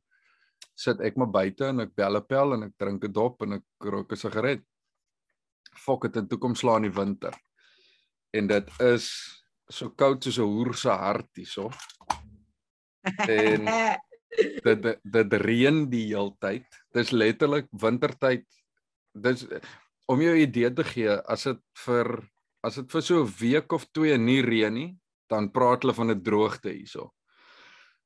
sit 0.76 1.00
ek 1.06 1.16
maar 1.16 1.30
buite 1.32 1.68
en 1.70 1.80
ek 1.84 1.94
bel 1.96 2.16
'n 2.18 2.26
pel 2.28 2.54
en 2.54 2.62
ek 2.68 2.74
drink 2.78 3.04
'n 3.04 3.12
dop 3.12 3.42
en 3.42 3.52
ek 3.58 3.64
rook 3.80 4.12
'n 4.12 4.16
sigaret. 4.16 4.62
Fok 5.76 6.02
dit 6.02 6.16
in 6.16 6.28
toekoms 6.28 6.60
slaan 6.60 6.84
in 6.84 6.90
die 6.90 6.98
winter. 7.00 7.34
En 8.34 8.46
dit 8.46 8.68
is 8.80 9.08
so 9.70 9.90
koud 9.90 10.22
soos 10.22 10.38
'n 10.38 10.42
hoer 10.42 10.74
se 10.74 10.90
hart 10.90 11.30
hierso. 11.36 11.70
En 13.28 13.64
dit 14.64 14.82
dit- 14.82 15.00
dit 15.04 15.32
reën 15.32 15.90
die 15.90 16.06
heeltyd. 16.14 16.66
Dis 16.94 17.10
letterlik 17.10 17.66
wintertyd. 17.72 18.44
Dis 19.14 19.46
om 20.10 20.20
jou 20.20 20.34
idee 20.36 20.70
te 20.74 20.84
gee, 20.84 21.10
as 21.30 21.44
dit 21.48 21.60
vir 21.86 22.10
as 22.64 22.78
dit 22.80 22.90
vir 22.90 23.02
so 23.02 23.24
'n 23.24 23.32
week 23.40 23.72
of 23.72 23.84
2 23.92 24.16
nie 24.18 24.42
reën 24.42 24.72
nie, 24.72 24.96
dan 25.28 25.50
praat 25.50 25.82
hulle 25.82 25.94
van 25.94 26.10
'n 26.10 26.22
droogte 26.22 26.70
hierso. 26.70 27.12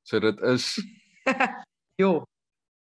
So 0.02 0.18
dit 0.20 0.40
is 0.42 0.78
Jo. 2.02 2.24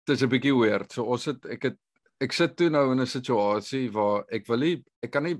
dit 0.07 0.16
is 0.16 0.23
'n 0.23 0.29
bietjie 0.29 0.55
weird. 0.59 0.93
So 0.93 1.05
ons 1.05 1.24
het 1.24 1.47
ek 1.47 1.62
het 1.62 1.79
ek 2.20 2.33
sit 2.33 2.57
toe 2.57 2.70
nou 2.70 2.93
in 2.93 3.01
'n 3.01 3.07
situasie 3.07 3.91
waar 3.93 4.24
ek 4.31 4.47
wil 4.49 4.59
nie 4.59 4.85
ek 5.03 5.11
kan 5.11 5.23
nie 5.24 5.39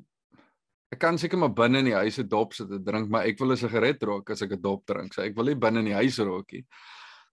ek 0.93 0.99
kan 1.01 1.19
seker 1.19 1.39
maar 1.39 1.55
binne 1.55 1.79
in 1.79 1.85
die 1.91 1.95
huis 1.97 2.19
'n 2.19 2.29
dop 2.29 2.53
sit 2.55 2.71
en 2.71 2.85
drink, 2.85 3.09
maar 3.11 3.27
ek 3.27 3.39
wil 3.41 3.53
'n 3.53 3.57
sigaret 3.57 4.03
rook 4.03 4.31
as 4.31 4.43
ek 4.43 4.53
'n 4.53 4.63
dop 4.63 4.87
drink. 4.87 5.15
So 5.15 5.23
ek 5.23 5.35
wil 5.37 5.45
nie 5.47 5.55
binne 5.55 5.79
in 5.81 5.87
die 5.87 6.01
huis 6.01 6.19
rook 6.19 6.53
nie. 6.53 6.65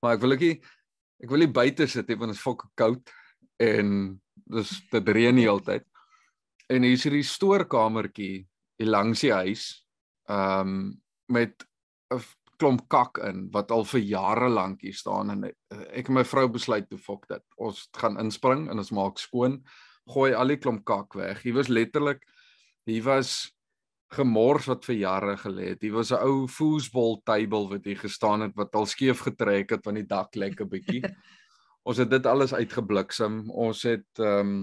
Maar 0.02 0.16
ek 0.16 0.22
wil 0.22 0.32
ook 0.34 0.40
nie 0.40 0.62
ek 1.24 1.30
wil 1.30 1.40
nie 1.40 1.48
buite 1.52 1.88
sit 1.88 2.08
nie 2.08 2.16
want 2.16 2.32
dit 2.32 2.38
is 2.38 2.44
fokke 2.44 2.68
koud 2.76 3.12
en 3.60 3.94
dis 4.50 4.72
dit 4.92 5.12
reën 5.16 5.36
die 5.36 5.46
hele 5.46 5.64
tyd. 5.66 5.86
En 6.70 6.86
hier 6.86 6.98
is 6.98 7.06
hierdie 7.06 7.26
stoorkamertjie 7.26 8.34
hier 8.80 8.92
langs 8.92 9.26
die 9.26 9.34
huis. 9.34 9.70
Ehm 10.30 10.74
um, 10.74 11.02
met 11.30 11.66
'n 12.10 12.22
klomp 12.58 12.88
kak 12.90 13.20
in 13.24 13.48
wat 13.54 13.72
al 13.72 13.86
vir 13.86 14.02
jare 14.02 14.50
lank 14.50 14.82
hier 14.82 14.94
staan 14.94 15.30
en 15.30 15.44
eh, 15.44 15.54
ek 16.02 16.10
en 16.10 16.18
my 16.20 16.24
vrou 16.26 16.48
besluit 16.50 16.90
toe 16.90 16.98
fok 16.98 17.28
dit. 17.28 17.44
Ons 17.58 17.88
gaan 17.98 18.20
inspring 18.20 18.68
en 18.70 18.78
ons 18.78 18.92
maak 18.92 19.20
skoon, 19.22 19.64
gooi 20.10 20.34
al 20.34 20.48
die 20.48 20.58
klomp 20.58 20.84
kak 20.86 21.16
weg. 21.16 21.44
Hier 21.44 21.54
was 21.54 21.70
letterlik 21.70 22.26
hier 22.90 23.04
was 23.06 23.52
gemors 24.10 24.66
wat 24.66 24.86
vir 24.90 24.98
jare 25.04 25.36
gelê 25.38 25.74
het. 25.74 25.82
Hier 25.86 25.94
was 25.94 26.12
'n 26.12 26.22
ou 26.26 26.48
foosball 26.48 27.22
table 27.24 27.70
wat 27.70 27.86
hier 27.86 27.98
gestaan 27.98 28.42
het 28.42 28.56
wat 28.56 28.76
al 28.76 28.86
skeef 28.86 29.20
getrek 29.22 29.70
het 29.70 29.84
van 29.84 29.96
die 29.96 30.08
dak 30.08 30.36
lekker 30.36 30.66
bietjie. 30.66 31.04
ons 31.90 31.98
het 31.98 32.12
dit 32.12 32.28
alles 32.30 32.54
uitgebliksem. 32.54 33.48
Ons 33.50 33.84
het 33.90 34.22
ehm 34.22 34.54
um, 34.54 34.60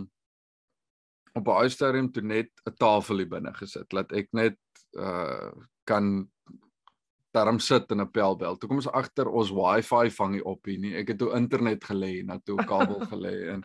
op 1.36 1.48
'n 1.52 1.68
stadium 1.68 2.12
toe 2.12 2.22
net 2.22 2.50
'n 2.64 2.76
tafel 2.78 3.18
hier 3.18 3.28
binne 3.28 3.52
gesit. 3.54 3.92
Laat 3.92 4.12
ek 4.12 4.28
net 4.32 4.58
uh 4.96 5.52
kan 5.84 6.30
daarom 7.36 7.58
sit 7.58 7.90
in 7.90 8.00
'n 8.00 8.10
pelbel. 8.10 8.56
Toe 8.56 8.68
kom 8.68 8.80
ons 8.80 8.88
agter 9.00 9.28
ons 9.28 9.50
wifi 9.50 10.10
vang 10.10 10.32
nie 10.32 10.44
op 10.44 10.64
hier 10.64 10.78
nie. 10.78 10.94
Ek 10.94 11.08
het 11.08 11.18
toe 11.18 11.34
internet 11.36 11.84
gelê, 11.84 12.24
na 12.24 12.38
toe 12.38 12.56
'n 12.60 12.66
kabel 12.66 13.00
gelê 13.12 13.52
en 13.52 13.64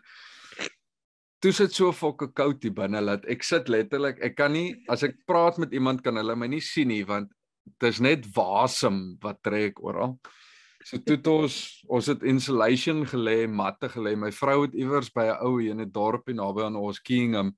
toe 1.40 1.52
sit 1.52 1.72
so 1.72 1.92
fokke 1.92 2.28
koud 2.32 2.62
hier 2.62 2.74
binne 2.74 3.04
dat 3.04 3.24
ek 3.24 3.42
sit 3.42 3.68
letterlik, 3.68 4.20
ek 4.20 4.36
kan 4.36 4.52
nie 4.52 4.84
as 4.88 5.02
ek 5.02 5.16
praat 5.26 5.58
met 5.58 5.72
iemand 5.72 6.02
kan 6.02 6.16
hulle 6.16 6.36
my 6.36 6.46
nie 6.46 6.60
sien 6.60 6.88
nie 6.88 7.04
want 7.04 7.32
dis 7.80 8.00
net 8.00 8.26
wasem 8.34 9.16
wat 9.22 9.42
trek 9.42 9.82
oral. 9.82 10.20
So 10.84 10.98
toe 10.98 11.16
het 11.16 11.28
ons 11.30 11.56
ons 11.92 12.08
het 12.10 12.24
insulation 12.26 13.04
gelê, 13.06 13.46
matte 13.46 13.88
gelê. 13.92 14.16
My 14.18 14.32
vrou 14.34 14.62
het 14.64 14.74
iewers 14.74 15.12
by 15.14 15.26
'n 15.30 15.38
ou 15.46 15.58
in 15.60 15.80
'n 15.80 15.92
dorpie 15.92 16.34
naby 16.34 16.62
aan 16.62 16.76
ons 16.76 17.00
Kingham. 17.00 17.54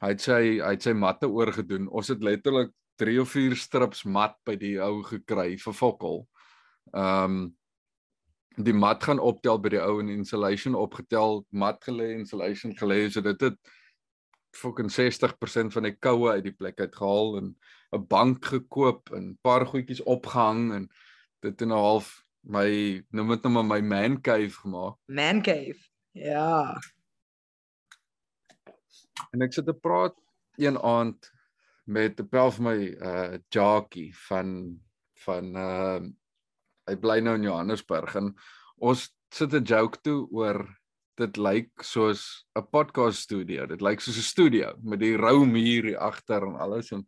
Hy 0.00 0.08
het 0.08 0.20
sy 0.20 0.60
hy 0.60 0.70
het 0.70 0.82
sy 0.82 0.92
matte 0.92 1.26
oorgedoen. 1.26 1.88
Ons 1.88 2.08
het 2.08 2.22
letterlik 2.22 2.70
3 2.96 3.20
of 3.20 3.30
4 3.30 3.56
strips 3.56 4.04
mat 4.04 4.36
by 4.44 4.56
die 4.56 4.78
ou 4.80 5.02
gekry 5.02 5.56
vir 5.58 5.74
fokkel. 5.74 6.26
Ehm 6.94 7.24
um, 7.24 7.56
die 8.56 8.74
mat 8.74 9.02
gaan 9.02 9.18
optel 9.18 9.58
by 9.58 9.68
die 9.68 9.80
ou 9.80 10.00
en 10.00 10.08
insulation 10.08 10.74
opgetel, 10.74 11.46
mat 11.50 11.78
gelê, 11.84 12.12
insulation 12.18 12.74
gelê, 12.76 13.10
so 13.10 13.20
dit 13.20 13.40
het 13.40 13.56
fucking 14.54 14.90
60% 14.92 15.72
van 15.72 15.82
die 15.82 15.96
koue 15.96 16.30
uit 16.32 16.44
die 16.44 16.52
plek 16.52 16.80
uit 16.80 16.94
gehaal 16.94 17.38
en 17.38 17.56
'n 17.92 18.06
bank 18.08 18.44
gekoop 18.44 19.12
en 19.12 19.38
paar 19.42 19.66
goedjies 19.66 20.02
opgehang 20.02 20.72
en 20.72 20.88
dit 21.40 21.62
in 21.62 21.68
'n 21.68 21.72
half 21.72 22.21
my 22.42 23.02
noem 23.10 23.34
dit 23.34 23.46
nou 23.46 23.52
maar 23.54 23.68
my 23.68 23.80
man 23.80 24.20
cave 24.20 24.54
gemaak. 24.62 24.98
Man 25.06 25.42
cave. 25.42 25.78
Ja. 26.12 26.78
En 29.32 29.44
ek 29.46 29.54
sit 29.54 29.66
te 29.66 29.74
praat 29.74 30.16
een 30.60 30.78
aand 30.78 31.30
met 31.84 32.20
'n 32.20 32.28
pel 32.28 32.50
van 32.50 32.64
my 32.64 32.78
uh 33.00 33.38
jockey 33.48 34.12
van 34.28 34.78
van 35.24 35.56
uh 35.56 36.00
hy 36.86 36.96
bly 36.96 37.20
nou 37.20 37.36
in 37.38 37.46
Johannesburg 37.46 38.14
en 38.14 38.34
ons 38.76 39.10
sit 39.30 39.54
'n 39.54 39.64
joke 39.64 40.00
toe 40.02 40.26
oor 40.30 40.66
dit 41.14 41.36
lyk 41.36 41.70
soos 41.82 42.46
'n 42.58 42.66
podcast 42.70 43.18
studio. 43.18 43.66
Dit 43.66 43.80
lyk 43.80 44.00
soos 44.00 44.18
'n 44.18 44.30
studio 44.32 44.74
met 44.82 45.00
die 45.00 45.16
rou 45.16 45.44
muur 45.46 45.84
hier 45.84 45.98
agter 45.98 46.42
en 46.42 46.56
alles 46.56 46.90
en 46.92 47.06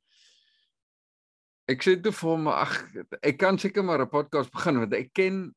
ek 1.71 1.85
sê 1.85 1.97
toe 2.03 2.13
vir 2.13 2.31
hom 2.31 2.49
ag 2.53 2.75
ek 3.23 3.39
kan 3.41 3.59
seker 3.59 3.85
maar 3.85 4.03
'n 4.05 4.13
podcast 4.13 4.53
begin 4.53 4.79
want 4.83 4.95
ek 4.95 5.13
ken 5.15 5.55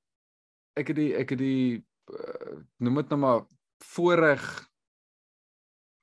ek 0.77 0.87
het 0.93 0.97
die 0.97 1.13
ek 1.15 1.29
het 1.35 1.39
die 1.39 1.83
uh, 2.13 2.57
noem 2.79 3.01
dit 3.01 3.09
nou 3.09 3.19
maar 3.19 3.41
voorreg 3.83 4.43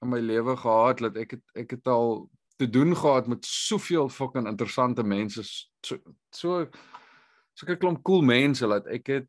in 0.05 0.11
my 0.13 0.21
lewe 0.21 0.57
gehad 0.57 0.99
dat 0.99 1.17
ek 1.17 1.37
het 1.39 1.45
ek 1.55 1.77
het 1.79 1.89
al 1.89 2.29
te 2.61 2.69
doen 2.71 2.95
gehad 2.97 3.27
met 3.27 3.45
soveel 3.45 4.09
fucking 4.09 4.47
interessante 4.47 5.03
mense 5.03 5.43
so 5.83 5.97
so 6.31 6.67
so 7.55 7.67
'n 7.67 7.79
klomp 7.79 8.03
cool 8.03 8.23
mense 8.23 8.67
dat 8.67 8.87
ek 8.87 9.07
het 9.07 9.29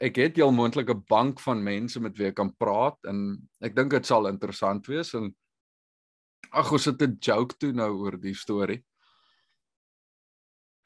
ek 0.00 0.16
het 0.16 0.36
heel 0.36 0.52
moontlik 0.52 0.90
'n 0.90 1.04
bank 1.08 1.40
van 1.40 1.62
mense 1.62 2.00
met 2.00 2.16
wie 2.18 2.28
ek 2.28 2.36
kan 2.36 2.54
praat 2.56 2.98
en 3.04 3.48
ek 3.60 3.74
dink 3.76 3.90
dit 3.90 4.06
sal 4.06 4.26
interessant 4.26 4.86
wees 4.86 5.14
en 5.14 5.34
ag 6.50 6.72
ons 6.72 6.84
het 6.84 7.02
'n 7.02 7.18
joke 7.20 7.56
toe 7.58 7.72
nou 7.72 7.90
oor 7.98 8.20
die 8.20 8.34
storie. 8.34 8.84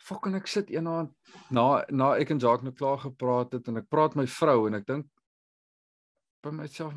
Fucking 0.08 0.38
ek 0.38 0.48
sit 0.48 0.70
eendag 0.72 1.10
na 1.52 1.84
na 1.92 2.14
ek 2.16 2.32
en 2.32 2.40
Jacques 2.40 2.64
nou 2.64 2.74
klaar 2.76 3.00
gepraat 3.02 3.52
het 3.56 3.68
en 3.68 3.80
ek 3.82 3.88
praat 3.92 4.16
my 4.16 4.24
vrou 4.38 4.66
en 4.68 4.78
ek 4.78 4.86
dink 4.88 5.06
by 6.44 6.52
myself 6.54 6.94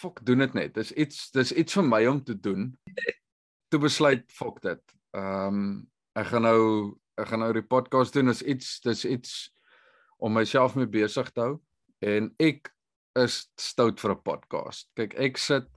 fok 0.00 0.22
doen 0.24 0.44
dit 0.44 0.54
net. 0.54 0.74
Dis 0.74 0.92
iets 0.92 1.30
dis 1.34 1.52
iets 1.52 1.76
vir 1.78 1.86
my 1.88 2.04
om 2.08 2.22
te 2.24 2.36
doen. 2.38 2.70
Toe 3.70 3.80
besluit 3.82 4.24
fok 4.32 4.62
dit. 4.64 4.94
Ehm 5.16 5.58
um, 5.58 5.74
ek 6.14 6.30
gaan 6.30 6.46
nou 6.46 6.60
ek 7.18 7.28
gaan 7.30 7.42
nou 7.42 7.52
die 7.54 7.66
podcast 7.66 8.14
doen. 8.14 8.30
Dis 8.30 8.42
iets 8.42 8.78
dis 8.86 9.04
iets 9.04 9.34
om 10.22 10.32
myself 10.32 10.76
mee 10.78 10.88
besig 10.88 11.30
te 11.34 11.42
hou 11.42 11.56
en 12.06 12.30
ek 12.42 12.70
is 13.18 13.44
stout 13.60 14.00
vir 14.00 14.14
'n 14.14 14.22
podcast. 14.22 14.88
Kyk, 14.98 15.14
ek 15.18 15.38
sit 15.38 15.68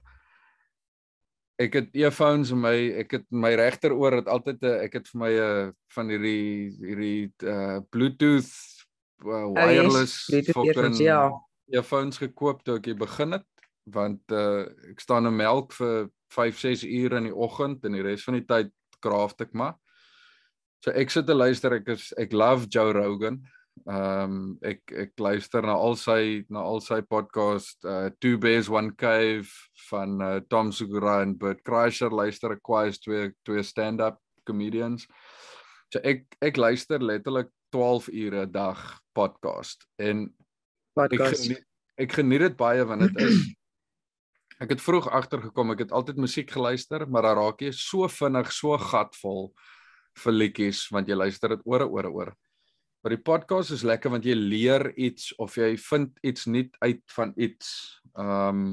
ek 1.58 1.74
het 1.74 1.94
earphones 1.98 2.52
in 2.54 2.60
my 2.62 2.76
ek 3.02 3.16
het 3.18 3.26
my 3.34 3.50
regteroor 3.58 4.20
het 4.20 4.28
altyd 4.30 4.62
'n 4.62 4.80
ek 4.86 4.92
het 5.00 5.08
vir 5.10 5.20
my 5.20 5.32
'n 5.34 5.72
van 5.94 6.08
hierdie 6.08 6.70
hierdie 6.78 7.32
uh 7.42 7.80
Bluetooth 7.90 8.52
uh, 9.26 9.48
wireless 9.54 10.28
Oh, 10.30 10.36
yes, 10.38 10.52
fucking 10.54 10.98
ja. 11.02 11.30
earphones 11.72 12.18
gekoop 12.18 12.62
toe 12.64 12.78
ek 12.78 12.86
hier 12.86 13.00
begin 13.00 13.32
het 13.32 13.46
want 13.90 14.22
uh 14.30 14.68
ek 14.92 15.00
staan 15.00 15.26
in 15.26 15.36
melk 15.36 15.72
vir 15.72 16.08
5 16.30 16.58
6 16.58 16.84
ure 16.84 17.16
in 17.16 17.28
die 17.30 17.34
oggend 17.34 17.84
en 17.84 17.92
die 17.92 18.02
res 18.02 18.24
van 18.24 18.34
die 18.34 18.46
tyd 18.46 18.72
craft 19.00 19.40
ek 19.40 19.54
maar. 19.54 19.76
So 20.84 20.90
ek 20.90 21.10
sit 21.10 21.26
te 21.26 21.34
luister 21.34 21.72
ek 21.72 21.88
is 21.88 22.12
ek 22.18 22.32
love 22.32 22.68
Joe 22.70 22.92
Rogan. 22.92 23.42
Ehm 23.86 24.32
um, 24.32 24.58
ek 24.62 24.92
ek 25.04 25.12
luister 25.20 25.62
na 25.62 25.74
al 25.78 25.96
sy 25.96 26.44
na 26.50 26.62
al 26.66 26.80
sy 26.84 27.00
podcast 27.06 27.84
uh 27.84 28.08
Two 28.20 28.38
Bears 28.38 28.70
One 28.72 28.94
Cave 28.98 29.48
van 29.90 30.16
uh, 30.22 30.40
Tom 30.50 30.72
Segura 30.72 31.20
en 31.22 31.36
Bert 31.38 31.62
Kreischer 31.66 32.10
luister 32.10 32.56
ek 32.56 32.64
kwais 32.66 32.98
twee 32.98 33.30
twee 33.46 33.62
stand-up 33.62 34.18
comedians. 34.48 35.06
So 35.92 36.02
ek 36.04 36.26
ek 36.42 36.58
luister 36.60 37.04
letterlik 37.04 37.52
12 37.72 38.08
ure 38.08 38.46
'n 38.46 38.52
dag 38.52 38.82
podcast 39.14 39.86
en 39.98 40.26
ek 40.26 40.34
Podcast. 40.98 41.44
geniet, 41.44 41.64
ek 41.98 42.12
geniet 42.12 42.40
dit 42.40 42.56
baie 42.58 42.84
want 42.84 43.06
dit 43.06 43.22
is 43.22 43.38
ek 44.62 44.74
het 44.74 44.82
vroeg 44.82 45.06
agtergekom 45.14 45.76
ek 45.76 45.86
het 45.86 45.92
altyd 45.94 46.18
musiek 46.18 46.50
geluister, 46.50 47.06
maar 47.06 47.22
dan 47.28 47.38
raak 47.38 47.62
jy 47.62 47.70
so 47.70 48.08
vinnig 48.10 48.50
so 48.52 48.74
gatvol 48.78 49.52
vir 50.18 50.34
liedjies 50.34 50.88
want 50.90 51.08
jy 51.08 51.14
luister 51.14 51.54
dit 51.54 51.64
ore 51.64 51.86
ore 51.86 52.10
ore. 52.10 52.34
Maar 53.02 53.14
die 53.14 53.22
podcast 53.22 53.70
is 53.70 53.84
lekker 53.86 54.10
want 54.10 54.24
jy 54.26 54.34
leer 54.34 54.90
iets 54.98 55.30
of 55.38 55.56
jy 55.56 55.76
vind 55.78 56.18
iets 56.26 56.46
nuut 56.50 56.74
uit 56.82 57.02
van 57.14 57.32
iets. 57.36 57.68
Ehm 58.14 58.62
um, 58.62 58.70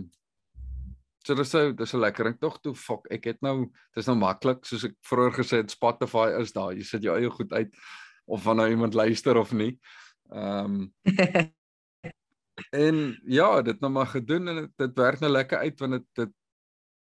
so 1.25 1.33
dis 1.33 1.49
so 1.49 1.73
dis 1.73 1.89
so 1.89 1.97
lekker. 1.97 2.27
Ek 2.33 2.39
tog 2.41 2.59
toe 2.61 2.75
fok, 2.77 3.07
ek 3.09 3.23
het 3.31 3.39
nou 3.41 3.71
dis 3.97 4.05
nou 4.05 4.17
maklik 4.17 4.65
soos 4.65 4.85
ek 4.85 4.97
vroeër 5.09 5.37
gesê 5.39 5.61
het 5.63 5.73
Spotify 5.73 6.27
is 6.39 6.53
daar. 6.53 6.73
Jy 6.77 6.85
sit 6.85 7.05
jou 7.05 7.17
eie 7.17 7.29
goed 7.33 7.53
uit 7.53 7.73
of 8.25 8.41
van 8.45 8.61
nou 8.61 8.69
iemand 8.69 8.97
luister 8.97 9.37
of 9.37 9.53
nie. 9.53 9.75
Ehm 10.33 10.81
um, 10.81 10.89
En 12.71 13.21
ja, 13.27 13.61
dit 13.61 13.79
nou 13.83 13.91
maar 13.91 14.07
gedoen 14.07 14.47
en 14.47 14.55
dit, 14.55 14.71
dit 14.79 14.97
werk 14.97 15.19
nou 15.19 15.31
lekker 15.31 15.57
uit 15.57 15.79
want 15.79 15.97
dit 15.97 16.05
dit 16.21 16.33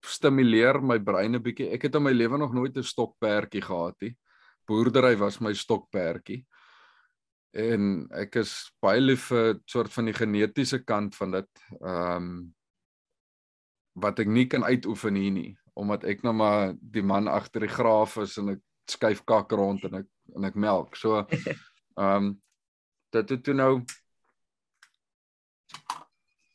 stimuleer 0.08 0.80
my 0.84 1.00
brein 1.00 1.36
'n 1.36 1.42
bietjie. 1.42 1.72
Ek 1.74 1.88
het 1.88 1.96
in 1.96 2.04
my 2.04 2.12
lewe 2.12 2.38
nog 2.38 2.54
nooit 2.54 2.78
'n 2.78 2.84
stokperdjie 2.84 3.62
gehad 3.62 3.96
nie. 4.02 4.18
Boerdery 4.68 5.16
was 5.18 5.40
my 5.40 5.54
stokperdjie. 5.54 6.46
En 7.58 8.06
ek 8.14 8.38
is 8.44 8.54
baie 8.84 9.02
lief 9.02 9.32
vir 9.32 9.58
soort 9.66 9.94
van 9.94 10.10
die 10.10 10.16
genetiese 10.16 10.84
kant 10.86 11.18
van 11.18 11.40
dit. 11.40 11.66
Ehm 11.82 12.16
um, 12.16 12.30
wat 13.98 14.20
ek 14.22 14.30
nie 14.30 14.46
kan 14.46 14.62
uitoefen 14.62 15.16
hier 15.18 15.32
nie 15.34 15.52
omdat 15.78 16.04
ek 16.10 16.24
nou 16.26 16.34
maar 16.38 16.76
die 16.78 17.02
man 17.06 17.30
agter 17.30 17.64
die 17.66 17.72
graaf 17.72 18.16
is 18.22 18.36
en 18.42 18.56
ek 18.56 18.62
skuif 18.90 19.24
kak 19.30 19.54
rond 19.58 19.84
en 19.86 20.02
ek 20.02 20.08
en 20.36 20.46
ek 20.50 20.58
melk. 20.58 20.98
So 20.98 21.22
ehm 21.24 21.58
um, 21.98 22.36
dit 23.16 23.30
het 23.34 23.44
toe 23.44 23.56
nou 23.56 23.72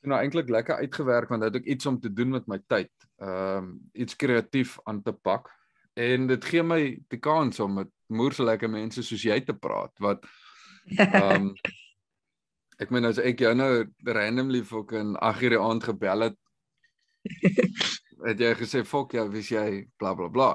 nou 0.03 0.19
eintlik 0.19 0.51
lekker 0.51 0.83
uitgewerk 0.83 1.31
want 1.31 1.43
dit 1.43 1.55
het 1.55 1.61
ook 1.63 1.71
iets 1.75 1.87
om 1.87 1.99
te 2.01 2.13
doen 2.13 2.35
met 2.37 2.47
my 2.51 2.61
tyd. 2.67 2.93
Ehm 3.23 3.59
um, 3.59 3.75
iets 3.93 4.19
kreatief 4.19 4.79
aan 4.85 5.03
te 5.03 5.13
pak 5.13 5.51
en 5.95 6.27
dit 6.27 6.45
gee 6.45 6.63
my 6.63 6.83
die 7.13 7.21
kans 7.21 7.61
om 7.61 7.75
met 7.83 7.91
moerse 8.13 8.45
lekker 8.45 8.71
mense 8.71 9.03
soos 9.03 9.23
jy 9.25 9.41
te 9.45 9.55
praat 9.55 9.93
wat 10.01 10.25
ehm 10.99 11.35
um, 11.35 11.55
ek 12.83 12.91
meen 12.91 13.05
as 13.07 13.19
ek 13.19 13.39
jou 13.45 13.55
nou 13.55 13.85
randomly 14.05 14.63
fok 14.67 14.93
in 14.99 15.15
8 15.17 15.43
uur 15.43 15.55
die 15.55 15.61
aand 15.63 15.85
gebel 15.87 16.27
het 16.27 16.39
het 18.27 18.41
jy 18.43 18.53
gesê 18.59 18.83
fok 18.87 19.15
ja, 19.17 19.25
wie's 19.31 19.51
jy 19.53 19.85
bla 19.99 20.15
bla 20.19 20.29
bla. 20.33 20.51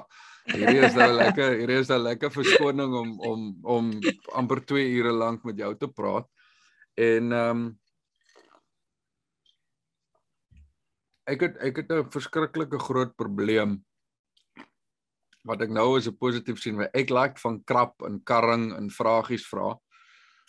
Hierdie 0.48 0.80
is 0.86 0.96
nou 0.96 1.08
lekker, 1.12 1.58
hierdie 1.60 1.80
is 1.82 1.90
nou 1.92 1.98
lekker 2.00 2.32
verskoning 2.32 2.94
om 2.96 3.10
om 3.28 3.42
om 3.76 3.90
amper 4.40 4.62
2 4.70 4.86
ure 5.00 5.12
lank 5.12 5.44
met 5.48 5.60
jou 5.60 5.74
te 5.76 5.90
praat. 5.92 6.28
En 6.96 7.32
ehm 7.32 7.50
um, 7.50 7.68
ek 11.28 11.44
het 11.44 11.60
ek 11.60 11.82
het 11.82 11.92
'n 11.92 12.10
verskriklike 12.10 12.78
groot 12.80 13.12
probleem 13.16 13.84
wat 15.44 15.60
ek 15.62 15.70
nou 15.70 15.96
as 15.96 16.08
'n 16.08 16.16
positief 16.16 16.60
sien, 16.60 16.76
want 16.76 16.94
ek 16.94 17.10
like 17.10 17.40
van 17.40 17.62
krap 17.64 18.02
en 18.02 18.22
karring 18.24 18.72
en 18.76 18.90
vragies 18.90 19.46
vra. 19.46 19.76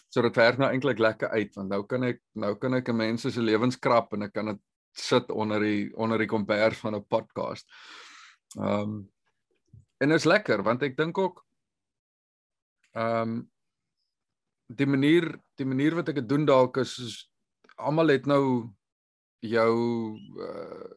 So 0.10 0.26
dit 0.26 0.36
werk 0.36 0.58
nou 0.58 0.72
eintlik 0.72 1.00
lekker 1.00 1.30
uit 1.30 1.54
want 1.56 1.70
nou 1.70 1.84
kan 1.86 2.04
ek 2.08 2.22
nou 2.34 2.56
kan 2.58 2.74
ek 2.74 2.90
'n 2.90 2.98
mens 2.98 3.22
se 3.22 3.42
lewenskrap 3.42 4.14
en 4.14 4.24
ek 4.24 4.34
kan 4.34 4.46
dit 4.46 4.62
sit 4.98 5.30
onder 5.30 5.60
die 5.62 5.92
onder 5.96 6.18
die 6.18 6.28
kombers 6.28 6.80
van 6.82 6.96
'n 6.96 7.06
podcast. 7.06 7.68
Ehm 8.58 8.82
um, 8.82 9.12
en 10.00 10.12
is 10.12 10.26
lekker 10.26 10.64
want 10.64 10.84
ek 10.84 10.98
dink 10.98 11.18
ook 11.18 11.46
ehm 12.96 13.22
um, 13.22 13.52
die 14.68 14.88
manier 14.88 15.40
die 15.58 15.66
manier 15.66 15.96
wat 15.96 16.10
ek 16.10 16.22
dit 16.22 16.30
doen 16.30 16.46
dalk 16.46 16.78
is, 16.78 16.98
is 17.00 17.30
almal 17.78 18.08
het 18.08 18.26
nou 18.26 18.70
jou 19.42 19.74
uh, 20.38 20.90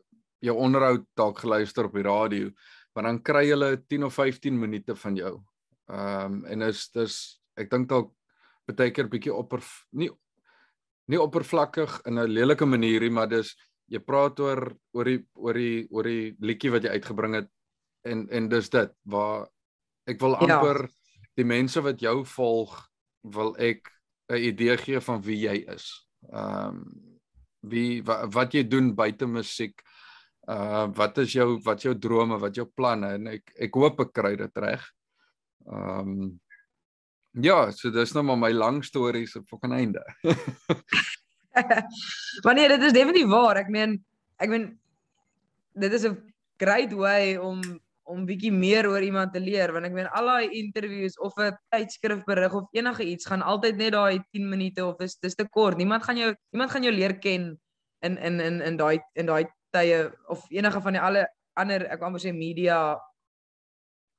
jou 0.43 0.57
onderhoud 0.57 1.05
dalk 1.15 1.39
geluister 1.39 1.85
op 1.85 1.95
die 1.95 2.03
radio, 2.03 2.51
maar 2.95 3.05
dan 3.05 3.23
kry 3.23 3.47
hulle 3.49 3.77
10 3.87 4.05
of 4.05 4.15
15 4.15 4.59
minute 4.59 4.97
van 4.97 5.17
jou. 5.17 5.43
Ehm 5.89 6.33
um, 6.33 6.45
en 6.45 6.63
is 6.63 6.89
dis 6.91 7.41
ek 7.57 7.71
dink 7.71 7.89
dalk 7.89 8.13
baie 8.77 8.91
keer 8.91 9.09
bietjie 9.09 9.35
opper 9.35 9.63
nie 9.93 10.11
nie 11.11 11.21
oppervlakkig 11.21 12.01
in 12.07 12.19
'n 12.19 12.31
lelike 12.31 12.67
manierie, 12.67 13.11
maar 13.11 13.29
dis 13.29 13.57
jy 13.91 13.99
praat 13.99 14.41
oor 14.41 14.77
oor 14.95 15.05
die 15.05 15.21
oor 15.35 15.55
die 15.55 15.89
oor 15.91 16.05
die 16.05 16.37
liedjie 16.41 16.71
wat 16.71 16.85
jy 16.85 16.91
uitgebring 16.97 17.35
het 17.35 17.51
en 18.05 18.29
en 18.31 18.49
dis 18.49 18.71
dit 18.71 18.93
waar 19.05 19.49
ek 20.07 20.21
wil 20.21 20.37
ja. 20.37 20.47
amper 20.47 20.83
ja. 20.87 20.93
die 21.37 21.45
mense 21.45 21.81
wat 21.81 22.01
jou 22.01 22.25
volg 22.25 22.79
wil 23.23 23.55
ek 23.59 23.91
'n 24.31 24.37
idee 24.37 24.77
gee 24.77 25.01
van 25.01 25.23
wie 25.23 25.41
jy 25.47 25.57
is. 25.69 25.87
Ehm 26.33 26.69
um, 26.69 27.03
wie 27.63 28.03
wat, 28.03 28.27
wat 28.35 28.55
jy 28.55 28.65
doen 28.69 28.95
buite 28.95 29.27
musiek. 29.27 29.83
Uh 30.51 30.89
wat 30.97 31.19
is 31.19 31.33
jou 31.33 31.61
wat 31.63 31.83
jou 31.83 31.95
drome, 31.95 32.39
wat 32.39 32.57
jou 32.57 32.67
planne 32.67 33.15
en 33.15 33.27
ek 33.37 33.53
ek 33.55 33.75
hoop 33.75 34.01
ek 34.01 34.13
kry 34.13 34.37
dit 34.37 34.57
reg. 34.57 34.83
Um 35.67 36.41
ja, 37.41 37.71
so 37.71 37.91
dis 37.91 38.13
nou 38.13 38.25
maar 38.25 38.39
my 38.39 38.53
lang 38.53 38.85
stories 38.85 39.37
op 39.37 39.49
van 39.49 39.73
einde. 39.73 40.03
Wanneer 42.47 42.77
dit 42.77 42.83
is 42.83 42.93
definitief 42.93 43.29
waar. 43.29 43.61
Ek 43.61 43.71
meen 43.73 43.99
ek 44.43 44.51
meen 44.51 44.67
dit 45.79 45.93
is 45.93 46.05
'n 46.05 46.19
great 46.61 46.93
way 46.93 47.37
om 47.37 47.61
om 48.03 48.27
bietjie 48.27 48.53
meer 48.53 48.89
oor 48.91 49.01
iemand 49.01 49.33
te 49.33 49.41
leer 49.41 49.71
want 49.73 49.87
ek 49.87 49.95
meen 49.95 50.09
al 50.19 50.27
daai 50.27 50.51
interviews 50.59 51.17
of 51.19 51.33
'n 51.39 51.57
tydskrifberig 51.71 52.53
of 52.53 52.69
enige 52.73 53.05
iets 53.05 53.27
gaan 53.27 53.43
altyd 53.43 53.77
net 53.77 53.93
daai 53.93 54.21
10 54.33 54.49
minute 54.49 54.85
of 54.85 55.01
is 55.01 55.17
dis 55.17 55.35
te 55.35 55.49
kort. 55.49 55.77
Niemand 55.77 56.03
gaan 56.03 56.17
jou 56.17 56.35
niemand 56.51 56.71
gaan 56.71 56.83
jou 56.83 56.95
leer 56.95 57.19
ken 57.19 57.61
in 58.01 58.19
in 58.19 58.41
in 58.41 58.61
in 58.61 58.77
daai 58.77 59.01
in 59.15 59.27
daai 59.27 59.47
tye 59.71 60.13
of 60.29 60.51
enige 60.51 60.81
van 60.81 60.93
die 60.93 61.01
alle 61.01 61.29
ander 61.55 61.87
ek 61.93 62.01
wou 62.01 62.19
sê 62.19 62.33
media 62.33 62.99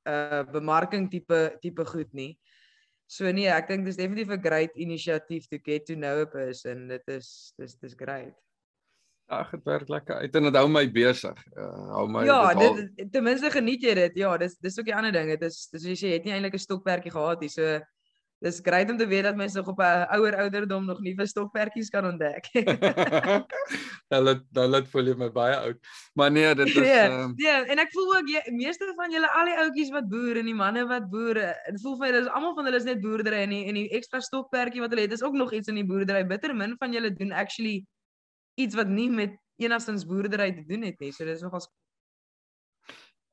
uh 0.06 0.44
bemarking 0.52 1.10
tipe 1.10 1.58
tipe 1.62 1.86
goed 1.86 2.14
nie. 2.14 2.38
So 3.14 3.30
nee, 3.30 3.50
ek 3.54 3.68
dink 3.70 3.86
dis 3.86 4.00
definitief 4.00 4.32
'n 4.34 4.42
great 4.42 4.74
initiatief 4.76 5.46
to 5.52 5.60
get 5.62 5.86
to 5.86 5.96
know 5.96 6.24
a 6.24 6.30
person. 6.30 6.88
Dit 6.90 7.06
is 7.08 7.54
dis 7.60 7.76
dis 7.78 7.94
great. 8.00 8.34
Ag, 9.32 9.52
dit 9.54 9.64
werk 9.66 9.90
lekker 9.90 10.16
uit 10.26 10.36
en 10.36 10.48
dit 10.50 10.58
hou 10.60 10.68
my 10.68 10.84
besig. 10.92 11.38
Uh, 11.56 11.94
hou 11.96 12.08
my 12.12 12.26
Ja, 12.28 12.54
dit, 12.58 12.82
dit 12.98 13.12
ten 13.14 13.24
minste 13.24 13.52
geniet 13.54 13.86
jy 13.86 13.94
dit. 13.96 14.18
Ja, 14.20 14.34
dis 14.38 14.58
dis 14.58 14.80
ook 14.80 14.90
die 14.90 14.96
ander 14.96 15.14
ding. 15.14 15.30
Dit 15.30 15.46
is 15.48 15.68
dis 15.72 15.86
as 15.94 16.02
jy 16.04 16.16
het 16.18 16.26
nie 16.26 16.34
eintlik 16.34 16.58
'n 16.58 16.66
stokperdjie 16.66 17.14
gehad 17.14 17.42
nie. 17.42 17.50
So 17.54 17.80
dis 18.44 18.60
great 18.64 18.90
om 18.92 18.98
te 19.00 19.08
weet 19.08 19.24
dat 19.24 19.36
mense 19.40 19.58
nog 19.58 19.68
op 19.72 19.80
'n 19.80 20.08
ouer 20.16 20.36
ouderdom 20.36 20.86
nog 20.86 21.00
nuwe 21.00 21.26
stokperdjies 21.28 21.90
kan 21.90 22.06
ontdek. 22.06 22.50
hulle 24.14 24.34
hulle 24.60 24.82
voel 24.86 25.12
jy 25.12 25.16
my 25.22 25.30
baie 25.32 25.56
oud. 25.56 25.80
Maar 26.14 26.32
nee, 26.32 26.56
dit 26.56 26.68
is 26.68 26.74
Ja, 26.74 27.08
nee, 27.08 27.20
um... 27.24 27.34
nee, 27.36 27.60
en 27.76 27.80
ek 27.80 27.94
voel 27.96 28.16
ook 28.18 28.28
jy 28.28 28.42
meeste 28.52 28.92
van 28.96 29.16
julle 29.16 29.30
al 29.40 29.52
die 29.52 29.56
ouetjies 29.64 29.94
wat 29.96 30.10
boer 30.12 30.42
en 30.42 30.50
die 30.52 30.58
manne 30.60 30.84
wat 30.90 31.08
boer, 31.14 31.40
dit 31.70 31.80
voel 31.82 31.96
vir 32.02 32.06
my 32.06 32.12
dis 32.18 32.28
almal 32.40 32.56
van 32.58 32.68
hulle 32.70 32.82
is 32.82 32.90
net 32.90 33.02
boerdery 33.02 33.46
en 33.46 33.56
die, 33.56 33.64
en 33.72 33.80
die 33.80 33.88
ekstra 34.00 34.20
stokperdjie 34.20 34.84
wat 34.84 34.92
hulle 34.92 35.08
het 35.08 35.16
is 35.16 35.24
ook 35.24 35.40
nog 35.40 35.54
iets 35.54 35.72
in 35.72 35.80
die 35.80 35.88
boerdery. 35.88 36.26
Bitter 36.28 36.56
min 36.56 36.76
van 36.84 36.92
julle 36.92 37.14
doen 37.16 37.32
actually 37.32 37.86
iets 38.60 38.76
wat 38.76 38.92
nie 38.92 39.10
met 39.10 39.40
enigstens 39.56 40.06
boerdery 40.06 40.52
te 40.52 40.68
doen 40.68 40.84
het 40.84 41.00
nie. 41.00 41.14
So 41.16 41.26
dis 41.26 41.42
nogals 41.42 41.72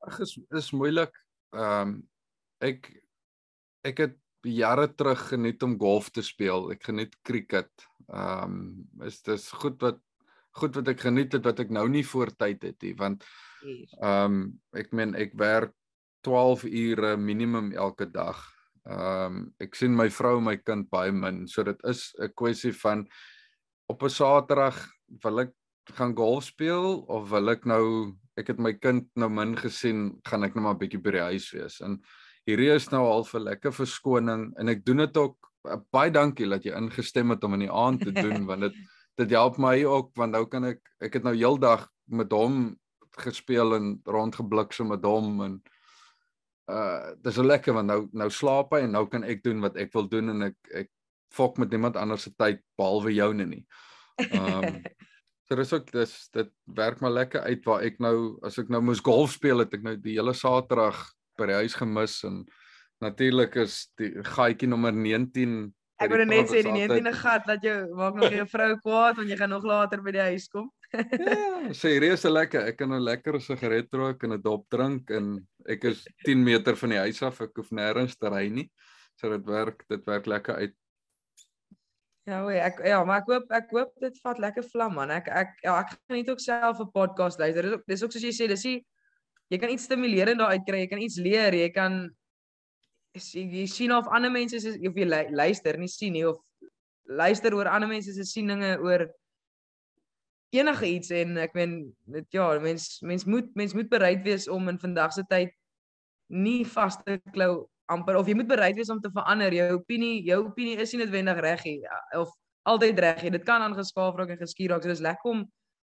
Ag 0.01 0.19
is 0.23 0.39
is 0.49 0.71
moeilik. 0.71 1.13
Ehm 1.53 1.81
um, 1.81 1.95
ek 2.63 2.87
ek 3.85 3.97
het 3.97 4.15
jare 4.43 4.87
terug 4.95 5.27
geniet 5.29 5.63
om 5.63 5.77
golf 5.79 6.09
te 6.09 6.21
speel. 6.21 6.71
Ek 6.71 6.83
geniet 6.89 7.17
cricket. 7.23 7.71
Ehm 8.11 8.55
um, 8.55 9.05
is 9.07 9.21
dis 9.21 9.49
goed 9.51 9.81
wat 9.81 9.99
goed 10.59 10.75
wat 10.75 10.87
ek 10.91 10.99
geniet 10.99 11.33
het 11.33 11.45
wat 11.47 11.59
ek 11.63 11.69
nou 11.71 11.87
nie 11.89 12.03
voor 12.03 12.33
tyd 12.35 12.63
het 12.67 12.81
nie 12.83 12.95
want 12.99 13.23
ehm 14.01 14.25
um, 14.25 14.41
ek 14.75 14.91
meen 14.91 15.15
ek 15.15 15.37
werk 15.39 15.75
12 16.25 16.65
ure 16.67 17.15
minimum 17.17 17.71
elke 17.71 18.05
dag. 18.05 18.41
Ehm 18.89 19.37
um, 19.37 19.53
ek 19.61 19.77
sien 19.77 19.95
my 19.95 20.09
vrou 20.09 20.37
en 20.39 20.49
my 20.49 20.57
kind 20.57 20.89
baie 20.89 21.11
min. 21.11 21.47
So 21.47 21.63
dit 21.63 21.79
is 21.85 22.13
'n 22.19 22.33
kwessie 22.35 22.73
van 22.73 23.07
op 23.87 24.03
'n 24.03 24.09
Saterdag 24.09 24.77
wil 25.23 25.39
ek 25.39 25.53
gaan 25.97 26.15
golf 26.15 26.43
speel 26.43 27.01
of 27.07 27.29
wil 27.29 27.49
ek 27.49 27.65
nou 27.65 28.13
ek 28.37 28.47
het 28.47 28.59
my 28.59 28.73
kind 28.73 29.07
nou 29.15 29.29
min 29.29 29.55
gesien, 29.57 30.19
gaan 30.23 30.43
ek 30.43 30.55
nou 30.55 30.63
maar 30.63 30.77
bietjie 30.79 31.01
by 31.01 31.11
die 31.11 31.27
huis 31.33 31.51
wees. 31.51 31.81
En 31.81 31.99
hierdie 32.51 32.71
is 32.75 32.89
nou 32.93 33.03
al 33.07 33.25
vir 33.27 33.45
lekker 33.47 33.75
verskoning 33.75 34.49
en 34.59 34.71
ek 34.73 34.85
doen 34.87 35.03
dit 35.05 35.17
ook 35.21 35.37
eh, 35.69 35.79
baie 35.93 36.13
dankie 36.13 36.49
dat 36.51 36.65
jy 36.67 36.75
ingestem 36.77 37.33
het 37.33 37.43
om 37.47 37.57
in 37.57 37.65
die 37.67 37.73
aand 37.83 38.05
te 38.05 38.13
doen 38.15 38.45
want 38.49 38.67
dit 38.69 38.81
dit 39.19 39.33
help 39.35 39.59
my 39.61 39.75
ook 39.83 40.13
want 40.17 40.35
nou 40.37 40.45
kan 40.49 40.69
ek 40.71 40.81
ek 41.03 41.19
het 41.19 41.27
nou 41.27 41.35
heeldag 41.35 41.87
met 42.11 42.31
hom 42.33 42.63
gespeel 43.21 43.75
en 43.75 43.93
rondgebliksem 44.07 44.89
met 44.91 45.05
hom 45.05 45.43
en 45.45 45.61
uh 46.71 47.11
dis 47.23 47.35
so 47.35 47.43
lekker 47.43 47.75
want 47.75 47.91
nou 47.91 48.01
nou 48.15 48.29
slaap 48.31 48.71
hy 48.75 48.85
en 48.85 48.95
nou 48.95 49.05
kan 49.11 49.25
ek 49.27 49.43
doen 49.43 49.61
wat 49.63 49.77
ek 49.81 49.91
wil 49.95 50.07
doen 50.07 50.31
en 50.35 50.51
ek 50.51 50.57
ek 50.83 50.91
fok 51.31 51.59
met 51.61 51.71
niemand 51.71 51.95
anders 51.99 52.27
se 52.27 52.33
tyd 52.35 52.59
behalwe 52.79 53.13
joune 53.15 53.47
nie. 53.47 53.63
Ehm 54.19 54.67
um, 54.67 54.81
so 55.47 55.57
dis 55.59 55.73
ook 55.75 55.89
dis 55.91 56.11
dit 56.31 56.51
werk 56.79 57.01
maar 57.03 57.11
lekker 57.11 57.43
uit 57.43 57.65
waar 57.67 57.81
ek 57.83 57.97
nou 57.99 58.39
as 58.47 58.59
ek 58.61 58.69
nou 58.71 58.79
moes 58.87 59.03
golf 59.03 59.33
speel 59.35 59.63
het 59.63 59.73
ek 59.75 59.83
nou 59.83 59.97
die 59.99 60.15
hele 60.15 60.33
Saterdag 60.37 60.99
by 61.37 61.49
die 61.51 61.59
huis 61.63 61.75
gemis 61.77 62.23
en 62.27 62.45
natuurlik 63.01 63.55
is 63.55 63.91
die 63.97 64.13
gaatjie 64.23 64.69
nommer 64.69 64.93
19 64.93 65.73
Ek 66.01 66.09
wou 66.09 66.23
net 66.25 66.49
sê 66.49 66.63
die 66.65 66.73
19e 66.73 67.11
gat 67.13 67.43
dat 67.45 67.61
jou 67.65 67.75
maak 67.97 68.15
nog 68.17 68.33
jou 68.33 68.45
vrou 68.49 68.69
kwaad 68.81 69.19
want 69.19 69.29
jy 69.29 69.37
gaan 69.37 69.51
nog 69.53 69.65
later 69.67 70.01
by 70.01 70.13
die 70.15 70.29
huis 70.33 70.47
kom. 70.49 70.71
Ja, 70.97 71.69
serieus 71.77 72.25
lekker. 72.25 72.65
Ek 72.67 72.79
kan 72.79 72.91
'n 72.91 73.05
lekker 73.05 73.37
sigaret 73.39 73.93
rook 73.93 74.23
en 74.25 74.33
'n 74.33 74.41
dop 74.41 74.65
drink 74.73 75.11
en 75.11 75.37
ek 75.69 75.85
is 75.91 76.01
10 76.25 76.43
meter 76.43 76.75
van 76.75 76.89
die 76.89 77.01
huis 77.05 77.21
af. 77.21 77.41
Ek 77.41 77.53
hoef 77.55 77.69
nêrens 77.71 78.17
te 78.17 78.27
ry 78.27 78.49
nie. 78.49 78.67
So 79.15 79.29
dit 79.29 79.45
werk, 79.45 79.85
dit 79.87 80.03
werk 80.05 80.25
lekker 80.25 80.55
uit. 80.55 80.75
Ja, 82.25 82.43
oei, 82.45 82.57
ek 82.57 82.81
ja, 82.85 83.03
maar 83.05 83.21
ek 83.21 83.29
hoop 83.29 83.53
ek 83.53 83.71
hoop 83.71 83.93
dit 84.01 84.17
vat 84.25 84.41
lekker 84.41 84.65
vlam 84.73 84.97
man. 84.97 85.13
Ek 85.13 85.29
ek 85.29 85.53
ja, 85.63 85.77
ek 85.79 85.95
geniet 86.09 86.29
ook 86.29 86.41
self 86.41 86.81
'n 86.81 86.91
podcast 86.91 87.39
luister. 87.39 87.61
Dis 87.61 87.77
ook 87.77 87.85
dis 87.87 88.03
ook 88.03 88.11
soos 88.11 88.25
jy 88.25 88.33
sê, 88.33 88.47
dis 88.49 88.65
jy 88.65 88.75
jy 89.51 89.59
kan 89.59 89.71
iets 89.73 89.87
stimulerend 89.89 90.39
daar 90.39 90.55
uitkry, 90.55 90.85
jy 90.85 90.91
kan 90.91 91.01
iets 91.03 91.17
leer, 91.19 91.55
jy 91.55 91.69
kan 91.75 92.03
jy, 93.15 93.43
jy 93.61 93.65
sien 93.67 93.91
of 93.95 94.07
ander 94.15 94.31
mense 94.31 94.55
is 94.55 94.67
of 94.77 94.99
jy 94.99 95.07
luister, 95.35 95.79
nie 95.79 95.91
sien 95.91 96.15
nie 96.15 96.27
of 96.27 96.39
luister 97.11 97.55
oor 97.57 97.67
ander 97.67 97.89
mense 97.91 98.13
se 98.15 98.25
sieninge 98.27 98.77
oor 98.79 99.09
enige 100.55 100.87
iets 100.87 101.11
en 101.15 101.37
ek 101.39 101.53
meen 101.55 101.75
dit 102.11 102.35
ja, 102.35 102.47
mens 102.63 102.99
mens 103.07 103.25
moet 103.27 103.51
mens 103.55 103.75
moet 103.75 103.89
bereid 103.91 104.23
wees 104.27 104.47
om 104.51 104.67
in 104.71 104.79
vandag 104.79 105.13
se 105.15 105.23
tyd 105.29 105.53
nie 106.31 106.63
vas 106.67 106.97
te 107.03 107.17
klou 107.35 107.67
amper 107.91 108.17
of 108.19 108.27
jy 108.27 108.35
moet 108.39 108.49
bereid 108.49 108.77
wees 108.79 108.91
om 108.91 109.01
te 109.03 109.11
verander. 109.11 109.53
Jou 109.55 109.67
opinie, 109.75 110.21
jou 110.27 110.39
opinie 110.45 110.77
is 110.79 110.93
nie 110.93 111.01
noodwendig 111.03 111.41
reg 111.43 111.63
nie 111.67 111.79
of 112.19 112.31
altyd 112.71 112.99
reg 113.03 113.25
nie. 113.25 113.33
Dit 113.35 113.47
kan 113.47 113.63
aangeskaaf 113.65 114.15
raak 114.19 114.31
en 114.35 114.39
geskuur 114.39 114.75
raak. 114.75 114.85
So 114.85 114.91
dis 114.91 115.03
lekker 115.03 115.31
om 115.33 115.43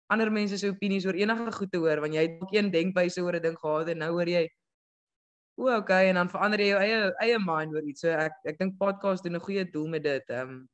ander 0.08 0.30
mense 0.32 0.58
se 0.58 0.68
opinies 0.68 1.06
oor 1.06 1.14
enige 1.14 1.52
goed 1.52 1.72
te 1.72 1.78
hoor 1.78 2.00
want 2.00 2.14
jy 2.14 2.24
het 2.26 2.42
ook 2.42 2.54
een 2.54 2.70
denkwyse 2.70 3.22
oor 3.22 3.36
'n 3.36 3.42
ding 3.42 3.58
gehad 3.58 3.88
en 3.88 3.98
nou 3.98 4.10
hoor 4.12 4.28
jy 4.28 4.48
o, 5.58 5.76
okay 5.76 6.08
en 6.08 6.14
dan 6.20 6.30
verander 6.30 6.60
jy 6.62 6.70
jou 6.70 6.80
eie 6.80 6.98
eie 7.26 7.38
mind 7.42 7.74
oor 7.74 7.86
iets. 7.86 8.04
So 8.06 8.14
ek 8.14 8.36
ek 8.46 8.58
dink 8.58 8.78
podcast 8.78 9.24
doen 9.24 9.36
'n 9.36 9.46
goeie 9.46 9.64
doel 9.64 9.88
met 9.88 10.02
dit. 10.02 10.30
Ehm 10.30 10.50
um, 10.50 10.68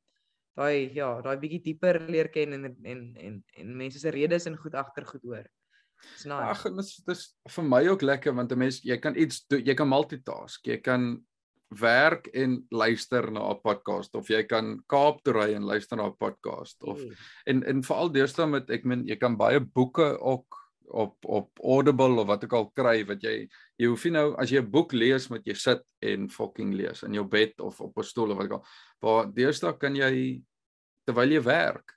daai 0.55 0.93
ja, 0.95 1.21
daai 1.21 1.37
bietjie 1.37 1.61
dieper 1.63 1.99
leer 2.07 2.29
ken 2.29 2.53
en 2.53 2.65
en 2.83 3.15
en 3.17 3.43
en 3.57 3.77
mense 3.77 3.99
se 3.99 4.09
redes 4.09 4.45
en 4.45 4.57
goed 4.57 4.75
agter 4.75 5.05
goed 5.05 5.23
hoor. 5.23 5.45
Dis 6.13 6.25
nice. 6.25 6.51
Ag, 6.53 6.63
dis 6.75 6.95
dis 7.07 7.23
vir 7.55 7.63
my 7.63 7.81
ook 7.87 8.01
lekker 8.01 8.35
want 8.35 8.51
'n 8.51 8.57
mens 8.57 8.81
jy 8.83 8.97
kan 8.97 9.15
iets 9.15 9.45
do, 9.47 9.57
jy 9.57 9.73
kan 9.73 9.89
multitask. 9.89 10.65
Jy 10.65 10.77
kan 10.81 11.25
werk 11.69 12.27
en 12.33 12.65
luister 12.69 13.31
na 13.31 13.51
'n 13.51 13.61
podcast 13.61 14.15
of 14.15 14.27
jy 14.29 14.43
kan 14.43 14.83
Kaap 14.87 15.23
toe 15.23 15.33
ry 15.33 15.53
en 15.53 15.65
luister 15.65 15.97
na 15.97 16.07
'n 16.07 16.17
podcast 16.17 16.83
of 16.83 16.99
mm. 16.99 17.11
en 17.45 17.63
en 17.63 17.83
veral 17.83 18.09
deesdae 18.09 18.47
met 18.47 18.69
ek 18.69 18.85
meen 18.85 19.07
jy 19.07 19.15
kan 19.15 19.37
baie 19.37 19.59
boeke 19.59 20.19
ook 20.19 20.65
op 20.87 21.25
op 21.25 21.59
Audible 21.63 22.21
of 22.21 22.27
wat 22.27 22.43
ook 22.43 22.53
al 22.53 22.69
kry 22.71 23.03
wat 23.05 23.23
jy 23.23 23.47
jy 23.77 23.89
hoef 23.89 24.05
nie 24.05 24.13
nou 24.15 24.35
as 24.37 24.51
jy 24.51 24.61
'n 24.61 24.71
boek 24.71 24.93
lees 24.93 25.29
moet 25.29 25.45
jy 25.45 25.53
sit 25.53 25.83
en 26.01 26.29
fucking 26.29 26.73
lees 26.73 27.03
in 27.03 27.13
jou 27.13 27.25
bed 27.27 27.61
of 27.61 27.81
op 27.81 27.97
'n 27.97 28.03
stoel 28.03 28.31
of 28.31 28.37
wat 28.37 28.45
ook 28.45 28.59
al. 28.59 28.65
Waar 29.01 29.33
deesdae 29.33 29.77
kan 29.79 29.95
jy 29.95 30.41
terwyl 31.05 31.31
jy 31.31 31.41
werk 31.41 31.93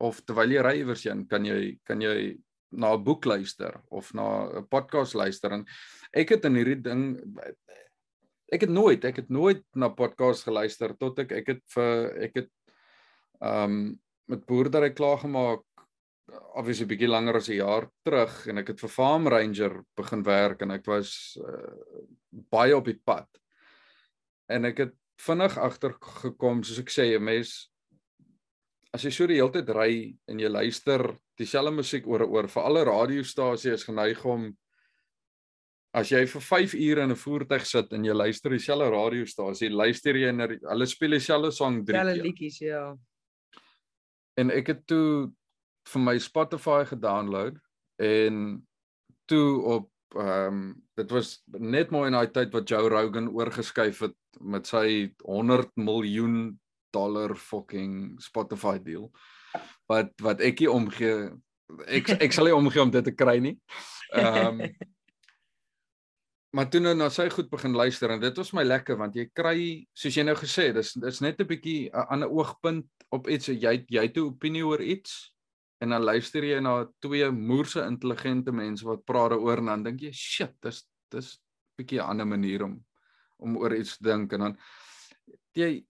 of 0.00 0.20
terwyl 0.26 0.50
jy 0.50 0.62
ry 0.62 0.76
iewers 0.78 1.04
heen 1.04 1.26
kan 1.26 1.44
jy 1.44 1.78
kan 1.84 2.00
jy 2.00 2.38
na 2.72 2.94
'n 2.94 3.04
boek 3.04 3.24
luister 3.24 3.80
of 3.90 4.12
na 4.14 4.48
'n 4.58 4.66
podcast 4.68 5.14
luister 5.14 5.52
en 5.52 5.64
ek 6.12 6.28
het 6.30 6.44
in 6.44 6.56
hierdie 6.56 6.82
ding 6.82 7.20
ek 8.52 8.66
het 8.66 8.72
nooit 8.72 9.04
ek 9.04 9.22
het 9.22 9.30
nooit 9.32 9.64
na 9.74 9.88
podcast 9.88 10.44
geluister 10.48 10.94
tot 11.00 11.18
ek 11.24 11.32
ek 11.40 11.52
het 11.56 11.62
vir 11.74 12.08
ek 12.28 12.40
het 12.42 12.50
ehm 13.42 13.64
um, 13.64 13.84
met 14.30 14.44
boerdery 14.46 14.92
klaar 14.94 15.18
gemaak 15.18 15.64
obviously 16.56 16.86
bietjie 16.88 17.10
langer 17.10 17.36
as 17.36 17.48
'n 17.48 17.58
jaar 17.58 17.88
terug 18.04 18.46
en 18.48 18.58
ek 18.58 18.68
het 18.72 18.80
vir 18.80 18.88
Farm 18.88 19.28
Ranger 19.28 19.82
begin 19.96 20.22
werk 20.22 20.62
en 20.62 20.70
ek 20.70 20.86
was 20.86 21.36
uh, 21.40 21.74
baie 22.30 22.76
op 22.76 22.84
die 22.84 23.00
pad. 23.04 23.28
En 24.48 24.64
ek 24.64 24.78
het 24.78 24.94
vinnig 25.20 25.58
agter 25.58 25.94
gekom 26.22 26.62
soos 26.62 26.78
ek 26.78 26.90
sê, 26.90 27.16
'n 27.16 27.24
mens 27.24 27.70
as 28.92 29.04
jy 29.04 29.10
so 29.10 29.26
die 29.26 29.40
hele 29.40 29.52
tyd 29.52 29.68
ry 29.68 30.16
en 30.28 30.38
jy 30.38 30.48
luister 30.48 31.16
dieselfde 31.38 31.72
musiek 31.72 32.06
oor 32.06 32.22
en 32.22 32.30
oor 32.30 32.48
vir 32.48 32.62
alle 32.62 32.84
radiostasie 32.84 33.72
is 33.72 33.84
geneig 33.84 34.24
om 34.24 34.56
as 35.92 36.08
jy 36.08 36.22
vir 36.26 36.40
5 36.40 36.74
ure 36.74 37.04
in 37.04 37.12
'n 37.12 37.20
voertuig 37.20 37.66
sit 37.66 37.92
en 37.92 38.04
jy 38.04 38.14
luister 38.14 38.50
dieselfde 38.50 38.90
radiostasie, 38.90 39.70
luister 39.70 40.16
jy 40.16 40.32
na 40.32 40.48
hulle 40.48 40.86
speel 40.86 41.18
dieselfde 41.18 41.52
sang 41.52 41.84
drie 41.84 41.98
keer. 41.98 42.08
Hulle 42.08 42.22
liedjies, 42.22 42.58
ja. 42.58 42.96
En 44.36 44.50
ek 44.50 44.66
het 44.72 44.86
toe 44.86 45.32
vir 45.92 46.00
my 46.00 46.18
Spotify 46.18 46.84
gedownload 46.88 47.58
en 48.00 48.66
toe 49.28 49.62
op 49.62 49.88
ehm 50.16 50.48
um, 50.48 50.82
dit 50.96 51.10
was 51.10 51.42
net 51.58 51.90
mooi 51.90 52.06
in 52.06 52.12
daai 52.12 52.32
tyd 52.32 52.52
wat 52.52 52.68
Joe 52.68 52.88
Rogan 52.88 53.30
oorgeskuif 53.32 54.02
het 54.04 54.16
met 54.40 54.66
sy 54.66 55.12
100 55.24 55.70
miljoen 55.76 56.58
dollar 56.92 57.34
fucking 57.36 58.20
Spotify 58.20 58.78
deal. 58.78 59.10
Wat 59.88 60.12
wat 60.20 60.40
ek 60.40 60.60
nie 60.60 60.70
omgee 60.70 61.30
ek 61.88 62.12
ek 62.20 62.32
sal 62.32 62.48
nie 62.48 62.56
omgee 62.56 62.82
om 62.82 62.92
dit 62.92 63.04
te 63.04 63.14
kry 63.16 63.38
nie. 63.40 63.56
Ehm 64.12 64.60
um, 64.60 64.66
Maar 66.52 66.68
toe 66.68 66.80
nou 66.80 66.94
na 66.94 67.08
sy 67.08 67.28
goed 67.32 67.48
begin 67.50 67.72
luister 67.72 68.10
en 68.10 68.20
dit 68.20 68.36
was 68.36 68.52
my 68.52 68.62
lekker 68.62 68.98
want 69.00 69.14
jy 69.16 69.26
kry 69.32 69.58
soos 69.96 70.16
jy 70.16 70.24
nou 70.24 70.36
gesê 70.36 70.72
dis 70.76 70.92
dis 71.00 71.20
net 71.20 71.40
'n 71.40 71.48
bietjie 71.48 71.88
'n 71.88 72.06
ander 72.12 72.28
oogpunt 72.28 72.88
op 73.10 73.28
iets 73.28 73.48
jy 73.48 73.84
jy 73.88 74.02
het 74.02 74.16
'n 74.16 74.28
opinie 74.28 74.66
oor 74.66 74.80
iets 74.80 75.32
en 75.80 75.90
dan 75.90 76.02
luister 76.02 76.44
jy 76.44 76.60
na 76.60 76.86
twee 77.00 77.30
moerse 77.30 77.80
intelligente 77.86 78.52
mense 78.52 78.84
wat 78.84 79.04
praat 79.04 79.30
daaroor 79.30 79.58
en 79.58 79.66
dan 79.66 79.82
dink 79.82 80.00
jy 80.00 80.12
shit 80.12 80.54
dis 80.62 80.84
dis 81.10 81.36
'n 81.36 81.82
bietjie 81.82 82.00
'n 82.00 82.08
ander 82.10 82.26
manier 82.26 82.64
om 82.64 82.84
om 83.42 83.56
oor 83.58 83.74
iets 83.76 83.96
te 83.98 84.08
dink. 84.10 84.32
En 84.32 84.46
dan 84.46 84.58
jy 85.58 85.82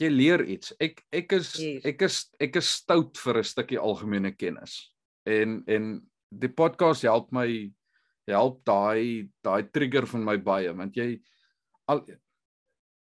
jy 0.00 0.08
leer 0.08 0.40
iets. 0.48 0.72
Ek 0.80 1.02
ek 1.12 1.34
is 1.36 1.52
yes. 1.60 1.84
ek 1.84 2.02
is 2.06 2.16
ek 2.40 2.56
is 2.56 2.70
stout 2.80 3.18
vir 3.20 3.38
'n 3.38 3.44
stukkie 3.44 3.78
algemene 3.78 4.32
kennis. 4.32 4.94
En 5.28 5.62
en 5.66 6.00
die 6.30 6.48
podcast 6.48 7.02
help 7.02 7.32
my 7.32 7.70
help 8.34 8.60
daai 8.64 9.28
daai 9.44 9.62
trigger 9.72 10.06
van 10.06 10.24
my 10.24 10.36
baie 10.36 10.72
want 10.76 10.96
jy 10.96 11.14
al 11.90 12.04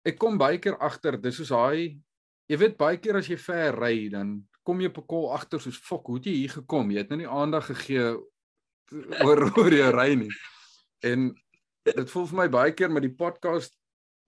ek 0.04 0.18
kom 0.18 0.38
baie 0.38 0.58
keer 0.58 0.76
agter 0.80 1.16
dis 1.20 1.36
soos 1.40 1.54
daai 1.54 1.94
jy 2.50 2.58
weet 2.60 2.76
baie 2.80 2.98
keer 3.00 3.20
as 3.20 3.30
jy 3.30 3.38
ver 3.40 3.78
ry 3.80 4.08
dan 4.12 4.42
kom 4.64 4.80
jy 4.80 4.88
op 4.88 4.98
'n 4.98 5.06
kol 5.06 5.32
agter 5.36 5.60
soos 5.60 5.76
fok, 5.76 6.06
hoe 6.06 6.16
het 6.16 6.26
jy 6.26 6.34
hier 6.40 6.54
gekom? 6.56 6.90
Jy 6.90 6.98
het 6.98 7.10
nou 7.12 7.18
nie 7.20 7.28
aandag 7.28 7.66
gegee 7.68 8.16
oor 9.24 9.40
oor 9.60 9.72
jou 9.72 9.90
ry 9.92 10.14
nie. 10.16 10.32
En 11.04 11.34
dit 11.84 12.10
voel 12.10 12.26
vir 12.26 12.38
my 12.38 12.48
baie 12.48 12.72
keer 12.72 12.90
met 12.90 13.04
die 13.04 13.12
podcast 13.12 13.76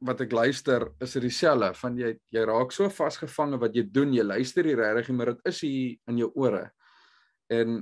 wat 0.05 0.21
ek 0.21 0.33
luister, 0.33 0.93
is 1.01 1.15
dit 1.17 1.23
dieselfde 1.23 1.73
van 1.75 1.97
jy 1.97 2.13
jy 2.31 2.45
raak 2.45 2.73
so 2.73 2.89
vasgevang 2.93 3.57
wat 3.59 3.75
jy 3.75 3.87
doen, 3.89 4.13
jy 4.13 4.23
luister 4.23 4.65
nie 4.65 4.77
regtig 4.77 5.09
maar 5.17 5.33
dit 5.33 5.41
is 5.49 5.61
hier 5.61 5.97
in 6.07 6.19
jou 6.19 6.31
ore. 6.35 6.71
En 7.49 7.81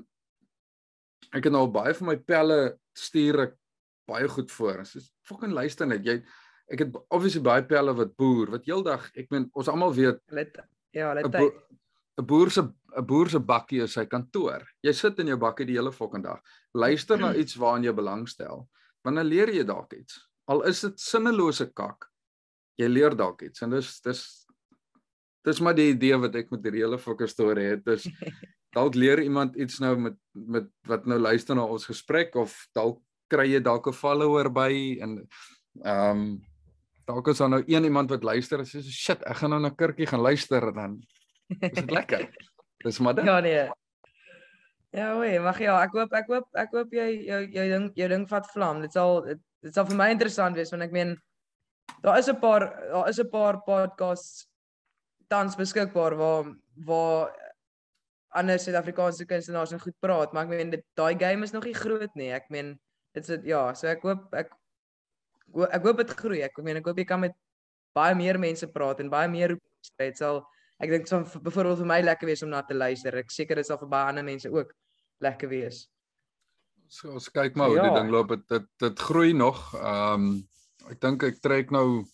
ek 1.35 1.45
het 1.45 1.53
nou 1.53 1.67
baie 1.67 1.95
van 1.95 2.07
my 2.07 2.17
pelle 2.17 2.79
stuur 2.99 3.41
ek 3.49 3.55
baie 4.09 4.29
goed 4.29 4.53
voor. 4.53 4.85
So 4.87 5.01
fucking 5.29 5.53
luister 5.53 5.89
net. 5.89 6.05
Jy 6.05 6.21
ek 6.73 6.81
het 6.81 6.97
obviously 7.13 7.43
baie 7.45 7.65
pelle 7.69 7.93
wat 7.97 8.15
boer, 8.17 8.55
wat 8.55 8.65
heeldag, 8.65 9.11
ek 9.17 9.29
meen 9.35 9.51
ons 9.53 9.69
almal 9.69 9.93
weet 9.95 10.23
ja, 10.95 11.11
hulle 11.11 11.29
tyd 11.29 11.59
'n 12.15 12.27
boer 12.27 12.51
se 12.51 12.63
'n 12.63 13.07
boer 13.07 13.29
se 13.29 13.41
bakkie 13.41 13.83
is 13.83 13.93
sy 13.93 14.07
kantoor. 14.07 14.63
Jy 14.83 14.93
sit 14.93 15.19
in 15.19 15.33
jou 15.33 15.37
bakkie 15.37 15.67
die 15.67 15.75
hele 15.75 15.93
fucking 15.93 16.23
dag. 16.23 16.41
Luister 16.75 17.19
na 17.19 17.35
iets 17.35 17.57
waaraan 17.57 17.85
jy 17.85 17.93
belangstel. 17.93 18.69
Wanneer 19.05 19.25
leer 19.25 19.51
jy 19.53 19.65
dalk 19.65 19.93
iets? 19.93 20.21
Al 20.47 20.63
is 20.63 20.81
dit 20.81 21.01
sinnelose 21.01 21.73
kak. 21.75 22.07
Jy 22.79 22.89
leer 22.89 23.17
dalk 23.17 23.43
iets 23.43 23.63
en 23.63 23.71
dis 23.71 24.01
dis 24.01 24.47
dis 25.45 25.61
maar 25.61 25.75
die 25.75 25.91
idee 25.93 26.17
wat 26.17 26.35
ek 26.35 26.51
met 26.51 26.63
hierdie 26.65 26.85
hele 26.85 26.99
fucking 26.99 27.29
storie 27.29 27.67
het. 27.75 27.85
Dis 27.85 28.07
dalk 28.75 28.95
leer 28.95 29.23
iemand 29.23 29.57
iets 29.57 29.79
nou 29.79 29.97
met 29.97 30.17
met 30.33 30.71
wat 30.89 31.07
nou 31.07 31.19
luister 31.19 31.55
na 31.55 31.65
ons 31.65 31.87
gesprek 31.87 32.35
of 32.35 32.55
dalk 32.75 33.01
kry 33.31 33.47
jy 33.53 33.61
dalk 33.63 33.87
'n 33.89 33.93
follower 33.93 34.51
by 34.51 34.99
en 35.01 35.29
ehm 35.83 36.11
um, 36.11 36.43
dalk 37.07 37.29
is 37.29 37.39
daar 37.39 37.49
nou 37.49 37.63
een 37.67 37.85
iemand 37.85 38.11
wat 38.11 38.25
luister 38.25 38.59
en 38.59 38.67
sê 38.67 38.81
shit, 38.83 39.23
ek 39.23 39.37
gaan 39.37 39.51
nou 39.51 39.61
na 39.61 39.71
Kirkie 39.71 40.07
gaan 40.07 40.21
luister 40.21 40.73
dan 40.73 41.03
Is 41.61 41.77
dit 41.77 41.91
lekker? 41.91 42.29
Dis 42.85 42.99
maar 42.99 43.15
dit. 43.15 43.25
Ja 43.25 43.41
nee. 43.41 43.69
Ja, 44.95 45.17
oei, 45.19 45.39
mag 45.43 45.59
ja, 45.59 45.75
ek 45.83 45.95
hoop 45.97 46.13
ek 46.15 46.29
hoop 46.31 46.59
ek 46.61 46.75
hoop 46.77 46.93
jy 46.95 47.09
jou 47.27 47.41
jou 47.51 47.69
ding 47.69 47.87
jou 47.99 48.09
ding 48.09 48.27
vat 48.31 48.51
vlam. 48.53 48.83
Dit 48.85 48.93
sal 48.95 49.25
dit 49.27 49.75
sal 49.75 49.89
vir 49.89 49.99
my 49.99 50.11
interessant 50.15 50.57
wees 50.57 50.71
want 50.71 50.87
ek 50.87 50.95
meen 50.95 51.17
daar 52.05 52.19
is 52.19 52.29
'n 52.29 52.39
paar 52.41 52.69
daar 52.93 53.09
is 53.09 53.19
'n 53.19 53.31
paar 53.31 53.61
podcasts 53.67 54.47
tans 55.29 55.57
beskikbaar 55.57 56.17
waar 56.17 56.55
waar 56.87 57.33
ander 58.35 58.59
Suid-Afrikaanse 58.59 59.27
kunstenaars 59.31 59.73
en 59.75 59.83
goed 59.83 59.97
praat, 60.03 60.33
maar 60.35 60.49
ek 60.49 60.53
meen 60.53 60.73
dit 60.75 60.85
daai 60.99 61.15
game 61.19 61.47
is 61.47 61.55
nog 61.55 61.67
nie 61.69 61.77
groot 61.77 62.15
nie. 62.19 62.33
Ek 62.35 62.51
meen 62.51 62.75
dit 63.15 63.29
is 63.29 63.47
ja, 63.47 63.69
so 63.79 63.89
ek 63.91 64.03
hoop 64.07 64.35
ek 64.35 64.51
ek 65.71 65.87
hoop 65.87 66.03
dit 66.03 66.15
groei. 66.19 66.43
Ek 66.47 66.59
meen 66.67 66.81
ek 66.81 66.91
hoop 66.91 66.99
jy 66.99 67.07
kan 67.09 67.23
met 67.23 67.37
baie 67.95 68.15
meer 68.19 68.41
mense 68.43 68.67
praat 68.75 69.01
en 69.05 69.13
baie 69.13 69.31
meer 69.31 69.55
dit 70.01 70.19
sal 70.19 70.43
ek 70.83 70.91
dink 70.91 71.07
so 71.07 71.23
byvoorbeeld 71.23 71.85
vir 71.85 71.91
my 71.93 72.01
lekker 72.03 72.29
wees 72.29 72.43
om 72.43 72.51
na 72.51 72.65
te 72.67 72.75
luister. 72.75 73.15
Ek 73.23 73.31
seker 73.31 73.61
dit 73.61 73.69
sal 73.69 73.79
vir 73.83 73.93
baie 73.93 74.11
ander 74.11 74.27
mense 74.27 74.51
ook 74.51 74.75
lekker 75.23 75.53
wees. 75.53 75.85
So 76.91 77.15
ons 77.15 77.31
kyk 77.33 77.57
maar 77.57 77.71
hoe 77.71 77.79
ja. 77.79 77.87
die 77.89 78.01
ding 78.01 78.11
loop. 78.13 78.35
Dit 78.35 78.49
dit, 78.51 78.69
dit 78.83 79.07
groei 79.09 79.33
nog. 79.37 79.63
Ehm 79.79 80.29
um, 80.29 80.35
ek 80.91 80.99
dink 81.01 81.23
ek 81.25 81.41
trek 81.41 81.71
nou 81.73 82.05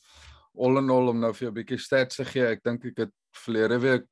all 0.61 0.79
in 0.79 0.93
all 0.95 1.11
om 1.11 1.19
nou 1.19 1.33
vir 1.35 1.49
jou 1.49 1.51
'n 1.51 1.59
bietjie 1.59 1.81
stats 1.81 2.21
te 2.21 2.25
gee. 2.25 2.47
Ek 2.47 2.63
dink 2.63 2.85
ek 2.85 3.07
het 3.07 3.15
verlede 3.35 3.81
week 3.81 4.05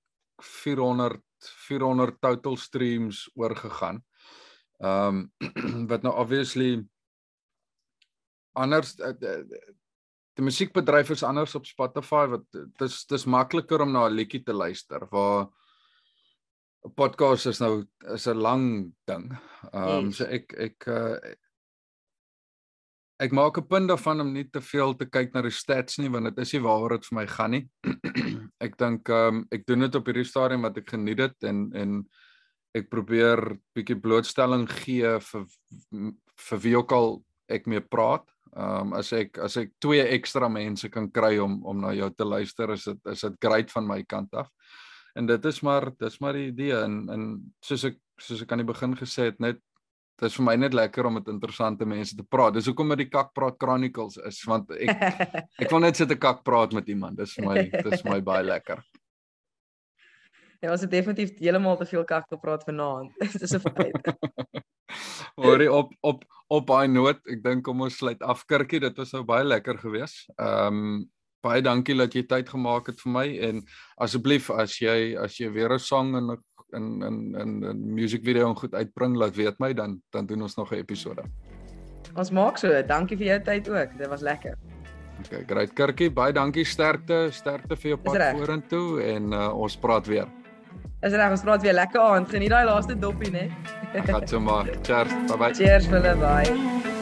400 0.43 1.21
400 1.69 2.21
total 2.21 2.57
streams 2.57 3.31
oorgegaan. 3.35 4.03
Ehm 4.79 5.29
um, 5.41 5.87
wat 5.91 6.03
nou 6.03 6.15
obviously 6.15 6.85
anders 8.59 8.95
uh, 8.99 9.15
die 10.39 10.47
musiekbedryf 10.47 11.11
is 11.11 11.25
anders 11.27 11.55
op 11.59 11.67
Spotify 11.67 12.27
wat 12.31 12.45
dis 12.79 13.01
dis 13.11 13.27
makliker 13.27 13.83
om 13.83 13.93
na 13.93 14.07
'n 14.07 14.15
liedjie 14.15 14.43
te 14.45 14.55
luister 14.55 15.07
waar 15.11 15.49
'n 16.87 16.95
podcast 16.95 17.47
is 17.47 17.61
nou 17.61 17.85
is 18.15 18.27
'n 18.27 18.39
lang 18.39 18.95
ding. 19.05 19.33
Ehm 19.73 19.89
um, 19.89 20.13
so 20.13 20.25
ek 20.25 20.55
ek 20.59 20.87
uh, 20.87 21.17
ek 23.19 23.33
maak 23.35 23.59
'n 23.59 23.67
punt 23.67 23.89
daarvan 23.91 24.21
om 24.21 24.33
nie 24.33 24.45
te 24.45 24.61
veel 24.61 24.95
te 24.95 25.07
kyk 25.07 25.35
na 25.35 25.43
die 25.43 25.55
stats 25.55 25.99
nie 25.99 26.09
want 26.09 26.25
dit 26.31 26.39
is 26.39 26.53
nie 26.55 26.63
waaroor 26.63 26.99
dit 26.99 27.07
vir 27.07 27.17
my 27.19 27.27
gaan 27.27 27.51
nie. 27.51 27.65
ek 28.67 28.79
dink 28.79 29.09
ehm 29.09 29.43
um, 29.43 29.47
ek 29.51 29.67
doen 29.67 29.81
dit 29.81 29.95
op 29.95 30.07
hierdie 30.07 30.25
stadium 30.25 30.63
wat 30.63 30.79
ek 30.79 30.91
geniet 30.95 31.19
dit 31.19 31.49
en 31.51 31.69
en 31.75 32.03
ek 32.79 32.91
probeer 32.91 33.59
bietjie 33.75 33.99
blootstelling 33.99 34.69
gee 34.85 35.19
vir 35.31 35.47
vir 36.49 36.59
wie 36.63 36.77
ook 36.77 36.93
al 36.93 37.25
ek 37.49 37.67
mee 37.67 37.81
praat. 37.81 38.27
Ehm 38.57 38.93
um, 38.93 38.93
as 38.95 39.13
ek 39.13 39.39
as 39.39 39.57
ek 39.57 39.75
twee 39.83 40.05
ekstra 40.15 40.49
mense 40.49 40.89
kan 40.89 41.11
kry 41.11 41.39
om 41.39 41.65
om 41.67 41.81
na 41.81 41.93
jou 41.93 42.11
te 42.11 42.25
luister, 42.25 42.71
is 42.71 42.85
dit 42.85 43.13
is 43.13 43.21
dit 43.21 43.41
great 43.41 43.71
van 43.71 43.87
my 43.87 44.03
kant 44.05 44.35
af. 44.35 44.49
En 45.19 45.27
dit 45.27 45.45
is 45.45 45.63
maar 45.63 45.91
dis 45.99 46.21
maar 46.21 46.39
die 46.39 46.53
idee 46.53 46.77
en 46.85 47.09
en 47.11 47.25
soos 47.65 47.85
ek 47.85 47.99
soos 48.19 48.43
ek 48.43 48.53
aan 48.53 48.63
die 48.63 48.73
begin 48.73 48.95
gesê 48.99 49.31
het, 49.31 49.41
net 49.41 49.59
dit 50.19 50.27
is 50.27 50.37
vir 50.37 50.47
my 50.49 50.55
net 50.59 50.75
lekker 50.75 51.07
om 51.07 51.15
met 51.19 51.29
interessante 51.31 51.87
mense 51.87 52.17
te 52.17 52.25
praat. 52.27 52.57
Dis 52.59 52.67
hoekom 52.67 52.89
dit 52.95 53.05
die 53.05 53.11
Kak 53.13 53.31
Praat 53.37 53.59
Chronicles 53.63 54.19
is 54.27 54.41
want 54.51 54.73
ek 54.75 54.91
ek 55.63 55.71
wil 55.71 55.85
net 55.85 55.97
sit 55.97 56.11
'n 56.11 56.19
kak 56.19 56.43
praat 56.45 56.75
met 56.75 56.89
iemand. 56.89 57.17
Dis 57.17 57.37
vir 57.39 57.47
my 57.47 57.69
dis 57.91 58.05
my 58.05 58.21
baie 58.21 58.47
lekker. 58.47 58.83
Ja, 60.59 60.73
ons 60.75 60.83
het 60.83 60.91
definitief 60.91 61.37
heeltemal 61.39 61.77
te 61.79 61.87
veel 61.87 62.03
kak 62.03 62.25
gepraat 62.27 62.65
vanaand. 62.67 63.13
Dis 63.43 63.55
'n 63.55 63.61
feit. 63.63 64.09
Hoorie 65.39 65.71
op 65.71 65.93
op 66.03 66.25
op 66.49 66.67
baie 66.67 66.89
noot. 66.89 67.21
Ek 67.31 67.45
dink 67.45 67.63
kom 67.63 67.85
ons 67.87 67.95
sluit 67.95 68.23
af 68.27 68.43
Kirkie. 68.45 68.81
Dit 68.81 68.99
was 68.99 69.15
nou 69.15 69.23
baie 69.23 69.47
lekker 69.47 69.79
geweest. 69.79 70.27
Ehm 70.35 70.83
um, 70.83 71.07
baie 71.47 71.63
dankie 71.63 71.95
dat 71.95 72.15
jy 72.15 72.25
tyd 72.27 72.49
gemaak 72.51 72.91
het 72.91 72.99
vir 72.99 73.13
my 73.15 73.27
en 73.47 73.63
asseblief 74.03 74.51
as 74.51 74.81
jy 74.83 75.15
as 75.15 75.39
jy 75.39 75.47
weer 75.55 75.71
'n 75.71 75.79
song 75.79 76.17
in 76.19 76.35
in 76.73 77.03
in 77.03 77.35
in 77.35 77.65
'n 77.65 77.95
musiekvideo 77.95 78.49
en 78.49 78.57
goed 78.57 78.75
uitbring, 78.75 79.17
laat 79.17 79.37
weet 79.37 79.59
my 79.59 79.73
dan 79.73 80.03
dan 80.11 80.27
doen 80.27 80.43
ons 80.43 80.57
nog 80.57 80.73
'n 80.73 80.75
episode. 80.75 81.23
Ons 82.15 82.31
maak 82.31 82.59
so. 82.59 82.83
Dankie 82.83 83.17
vir 83.17 83.27
jou 83.27 83.41
tyd 83.43 83.69
ook. 83.69 83.99
Dit 83.99 84.09
was 84.09 84.21
lekker. 84.21 84.55
Okay, 85.27 85.45
great 85.47 85.73
Kirkie. 85.73 86.11
Baie 86.11 86.33
dankie. 86.33 86.65
Sterkte, 86.65 87.29
sterkte 87.31 87.77
vir 87.77 87.91
jou 87.95 87.99
pad 87.99 88.37
vorentoe 88.39 89.03
en 89.03 89.33
uh, 89.33 89.49
ons 89.55 89.77
praat 89.77 90.07
weer. 90.07 90.29
Is 91.03 91.13
reg, 91.15 91.31
ons 91.31 91.43
praat 91.47 91.63
weer 91.63 91.75
lekker 91.79 92.01
aand. 92.01 92.29
Geniet 92.29 92.51
daai 92.51 92.65
laaste 92.67 92.99
doppie, 92.99 93.31
né? 93.31 93.49
Gaan 93.95 94.27
so 94.29 94.41
maar. 94.41 94.67
Cheers. 94.87 95.15
Bye 95.27 95.37
bye. 95.37 95.55
Cheers 95.55 95.87
hulle, 95.87 96.15
bye. 96.23 96.98